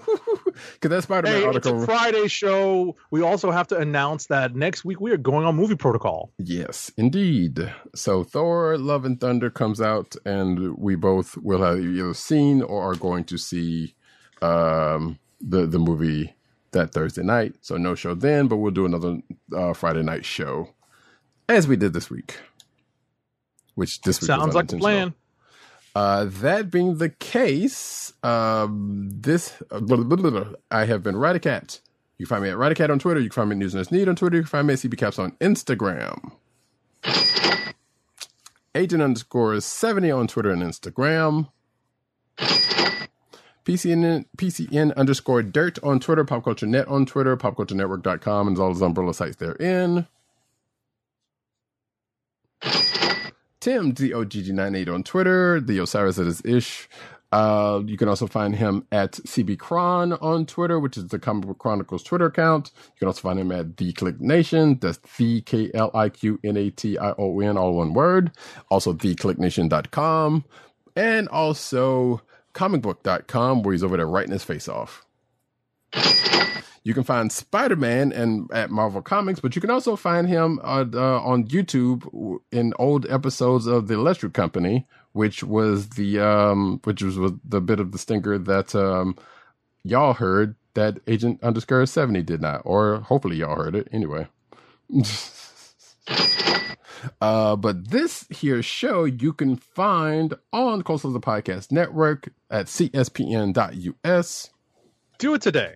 Cause 0.82 0.90
that 0.90 1.04
Spider-Man 1.04 1.42
Hey, 1.42 1.58
it's 1.58 1.68
a 1.68 1.86
Friday 1.86 2.28
show. 2.28 2.96
We 3.12 3.22
also 3.22 3.52
have 3.52 3.68
to 3.68 3.78
announce 3.78 4.28
that 4.28 4.56
next 4.56 4.86
week 4.86 5.00
we 5.02 5.12
are 5.12 5.18
going 5.18 5.46
on 5.46 5.56
movie 5.56 5.76
protocol. 5.76 6.32
Yes, 6.38 6.92
indeed. 6.98 7.72
So 7.96 8.24
Thor 8.24 8.78
Love 8.78 9.06
and 9.06 9.20
Thunder 9.20 9.50
comes 9.50 9.82
out 9.82 10.16
and 10.26 10.78
we 10.78 10.96
both 10.96 11.38
will 11.38 11.62
have 11.62 11.80
either 11.80 12.14
seen 12.14 12.62
or 12.62 12.92
are 12.92 12.96
going 12.96 13.24
to 13.26 13.38
see 13.38 13.94
um 14.42 15.20
the 15.42 15.66
the 15.66 15.80
movie 15.80 16.34
that 16.72 16.92
Thursday 16.92 17.24
night. 17.24 17.56
So 17.62 17.78
no 17.78 17.96
show 17.96 18.14
then, 18.14 18.48
but 18.48 18.58
we'll 18.58 18.72
do 18.72 18.86
another 18.86 19.20
uh, 19.56 19.74
Friday 19.74 20.04
night 20.04 20.26
show 20.26 20.70
as 21.50 21.68
we 21.68 21.76
did 21.76 21.94
this 21.94 22.10
week. 22.10 22.40
Which 23.76 24.02
this 24.02 24.22
week 24.22 24.30
was 24.30 24.40
Sounds 24.40 24.56
like 24.56 24.72
a 24.72 24.78
plan. 24.78 25.14
Uh, 25.98 26.26
that 26.26 26.70
being 26.70 27.00
the 27.00 27.10
case, 27.10 28.14
um, 28.22 29.10
this 29.12 29.52
blah, 29.72 29.98
blah, 29.98 30.16
blah, 30.16 30.30
blah, 30.30 30.54
I 30.70 30.86
have 30.86 31.02
been 31.02 31.16
Radicat. 31.16 31.80
You 32.20 32.28
can 32.28 32.36
find 32.36 32.44
me 32.44 32.50
at 32.52 32.56
Radicat 32.56 32.92
on 32.92 33.00
Twitter. 33.00 33.20
You 33.20 33.30
can 33.32 33.36
find 33.36 33.50
me 33.50 33.56
at 33.56 33.58
News 33.58 33.74
and 33.74 33.92
Need 33.92 34.08
on 34.08 34.16
Twitter. 34.16 34.36
You 34.36 34.44
can 34.44 34.50
find 34.50 34.68
me 34.68 34.74
at 34.74 34.80
CBCaps 34.82 35.18
on 35.18 35.32
Instagram. 35.42 36.34
Agent 38.76 39.02
underscore 39.02 39.60
70 39.60 40.12
on 40.12 40.28
Twitter 40.28 40.52
and 40.52 40.62
Instagram. 40.62 41.50
PCN, 42.38 44.26
PCN 44.38 44.96
underscore 44.96 45.42
dirt 45.42 45.80
on 45.82 46.00
Twitter, 46.00 46.24
Pop 46.24 46.44
Culture 46.44 46.68
Net 46.68 46.88
on 46.88 47.08
Twitter, 47.08 47.36
popculturenetwork.com, 47.36 48.48
and 48.48 48.60
all 48.60 48.72
those 48.72 48.84
umbrella 48.84 49.16
sites 49.16 49.38
therein. 49.38 50.06
Tim, 53.68 53.92
DOGG98 53.92 54.88
on 54.88 55.04
Twitter, 55.04 55.60
the 55.60 55.80
Osiris 55.80 56.16
that 56.16 56.26
is 56.26 56.42
ish. 56.46 56.88
Uh, 57.34 57.82
you 57.86 57.98
can 57.98 58.08
also 58.08 58.26
find 58.26 58.56
him 58.56 58.88
at 58.94 59.12
CB 59.12 59.60
Cron 59.60 60.14
on 60.14 60.46
Twitter, 60.46 60.80
which 60.80 60.96
is 60.96 61.10
the 61.10 61.20
Comic 61.20 61.48
Book 61.48 61.58
Chronicles 61.58 62.02
Twitter 62.02 62.28
account. 62.28 62.72
You 62.74 63.00
can 63.00 63.08
also 63.10 63.20
find 63.20 63.38
him 63.38 63.52
at 63.52 63.76
The 63.76 63.92
Kliq 63.92 64.22
Nation. 64.22 64.80
That's 64.80 65.00
the 65.18 65.42
K 65.42 65.70
L 65.74 65.92
I 65.94 66.08
Q 66.08 66.40
N 66.46 66.56
A 66.56 66.70
T 66.70 66.98
I 66.98 67.12
O 67.18 67.42
N, 67.42 67.58
all 67.58 67.74
one 67.74 67.94
word. 67.94 68.32
Also, 68.72 68.94
thekliqnation.com. 68.94 70.46
And 70.96 71.28
also 71.28 72.22
comicbook.com, 72.54 73.64
where 73.64 73.74
he's 73.74 73.84
over 73.84 73.98
there 73.98 74.08
writing 74.08 74.32
his 74.32 74.46
face 74.46 74.70
off. 74.70 75.06
You 76.88 76.94
can 76.94 77.04
find 77.04 77.30
Spider 77.34 77.76
Man 77.76 78.14
and 78.14 78.50
at 78.54 78.72
Marvel 78.72 79.02
Comics, 79.02 79.42
but 79.42 79.58
you 79.58 79.62
can 79.62 79.70
also 79.70 79.98
find 79.98 80.26
him 80.26 80.58
uh, 80.64 80.86
uh, 80.94 81.20
on 81.20 81.44
YouTube 81.44 82.40
in 82.50 82.74
old 82.80 83.06
episodes 83.10 83.68
of 83.68 83.90
the 83.90 83.96
Electric 83.96 84.32
Company, 84.32 84.88
which 85.12 85.44
was 85.44 85.90
the 85.90 86.22
um, 86.22 86.80
which 86.86 87.04
was 87.04 87.18
the 87.44 87.60
bit 87.60 87.82
of 87.82 87.92
the 87.92 87.98
stinker 87.98 88.38
that 88.38 88.74
um, 88.74 89.18
y'all 89.84 90.14
heard 90.14 90.56
that 90.76 91.02
Agent 91.08 91.44
underscore 91.44 91.86
seventy 91.88 92.24
did 92.24 92.40
not, 92.40 92.62
or 92.64 93.02
hopefully 93.02 93.36
y'all 93.36 93.58
heard 93.58 93.76
it 93.76 93.90
anyway. 93.92 94.26
Uh, 97.22 97.56
but 97.56 97.92
this 97.92 98.26
here 98.32 98.64
show 98.64 99.06
you 99.06 99.32
can 99.32 99.56
find 99.56 100.34
on 100.52 100.82
Coastal 100.82 101.12
the 101.12 101.20
Podcast 101.20 101.72
Network 101.72 102.30
at 102.50 102.66
cspn.us. 102.66 104.50
Do 105.20 105.34
it 105.36 105.42
today. 105.44 105.76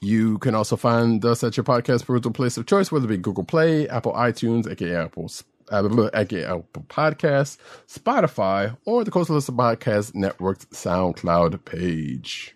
You 0.00 0.38
can 0.38 0.54
also 0.54 0.76
find 0.76 1.24
us 1.24 1.42
at 1.42 1.56
your 1.56 1.64
podcast 1.64 2.04
perusal 2.04 2.30
place 2.30 2.58
of 2.58 2.66
choice, 2.66 2.92
whether 2.92 3.06
it 3.06 3.08
be 3.08 3.16
Google 3.16 3.44
Play, 3.44 3.88
Apple 3.88 4.12
iTunes, 4.12 4.70
aka 4.70 4.94
Apple, 4.94 5.30
uh, 5.70 6.10
aka 6.12 6.44
Apple 6.44 6.84
Podcasts, 6.88 7.56
Spotify, 7.88 8.76
or 8.84 9.02
the 9.02 9.10
Coastal 9.10 9.36
List 9.36 9.48
Podcast 9.56 10.14
Network's 10.14 10.66
SoundCloud 10.66 11.64
page. 11.64 12.54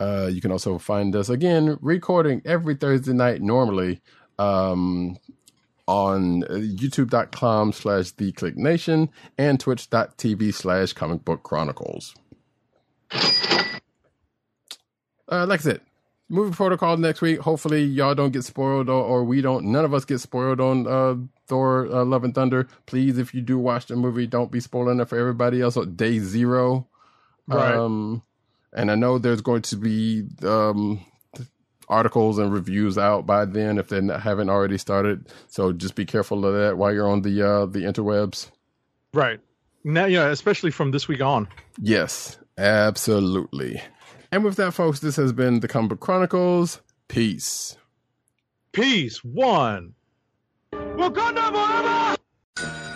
Uh, 0.00 0.30
you 0.32 0.40
can 0.40 0.52
also 0.52 0.78
find 0.78 1.14
us 1.14 1.28
again 1.28 1.76
recording 1.82 2.40
every 2.46 2.74
Thursday 2.74 3.12
night 3.12 3.42
normally 3.42 4.00
um, 4.38 5.18
on 5.86 6.42
youtube.com 6.42 7.72
slash 7.72 8.12
the 8.12 8.32
kliq 8.32 8.54
nation 8.56 9.10
and 9.36 9.58
twitch.tv 9.58 10.54
slash 10.54 10.92
comic 10.92 11.24
book 11.24 11.42
chronicles. 11.42 12.14
Uh, 15.30 15.46
like 15.46 15.60
I 15.60 15.62
said, 15.62 15.80
movie 16.28 16.54
protocol 16.54 16.96
next 16.96 17.20
week. 17.20 17.40
Hopefully, 17.40 17.84
y'all 17.84 18.14
don't 18.14 18.32
get 18.32 18.44
spoiled, 18.44 18.88
or, 18.88 19.02
or 19.02 19.24
we 19.24 19.40
don't. 19.40 19.66
None 19.66 19.84
of 19.84 19.92
us 19.92 20.04
get 20.04 20.18
spoiled 20.20 20.60
on 20.60 20.86
uh, 20.86 21.16
Thor: 21.46 21.86
uh, 21.86 22.04
Love 22.04 22.24
and 22.24 22.34
Thunder. 22.34 22.66
Please, 22.86 23.18
if 23.18 23.34
you 23.34 23.42
do 23.42 23.58
watch 23.58 23.86
the 23.86 23.96
movie, 23.96 24.26
don't 24.26 24.50
be 24.50 24.60
spoiling 24.60 25.00
it 25.00 25.08
for 25.08 25.18
everybody 25.18 25.60
else. 25.60 25.76
On 25.76 25.94
day 25.96 26.18
zero, 26.18 26.86
Right. 27.48 27.74
Um, 27.74 28.22
and 28.72 28.90
I 28.90 28.94
know 28.94 29.18
there's 29.18 29.40
going 29.40 29.62
to 29.62 29.76
be 29.76 30.24
um, 30.42 31.00
articles 31.88 32.38
and 32.38 32.52
reviews 32.52 32.98
out 32.98 33.26
by 33.26 33.46
then 33.46 33.78
if 33.78 33.88
they 33.88 34.02
haven't 34.02 34.50
already 34.50 34.78
started. 34.78 35.28
So 35.48 35.72
just 35.72 35.94
be 35.94 36.04
careful 36.04 36.44
of 36.44 36.54
that 36.54 36.76
while 36.76 36.92
you're 36.92 37.08
on 37.08 37.22
the 37.22 37.42
uh, 37.42 37.66
the 37.66 37.80
interwebs. 37.80 38.50
Right. 39.14 39.40
Now, 39.84 40.04
yeah, 40.04 40.28
especially 40.28 40.70
from 40.70 40.90
this 40.90 41.08
week 41.08 41.22
on. 41.22 41.48
Yes, 41.80 42.36
absolutely. 42.58 43.80
And 44.30 44.44
with 44.44 44.56
that, 44.56 44.74
folks, 44.74 45.00
this 45.00 45.16
has 45.16 45.32
been 45.32 45.60
the 45.60 45.68
Book 45.68 46.00
Chronicles. 46.00 46.80
Peace. 47.08 47.76
Peace. 48.72 49.24
One. 49.24 49.94
Wakanda 50.72 52.16
forever! 52.56 52.87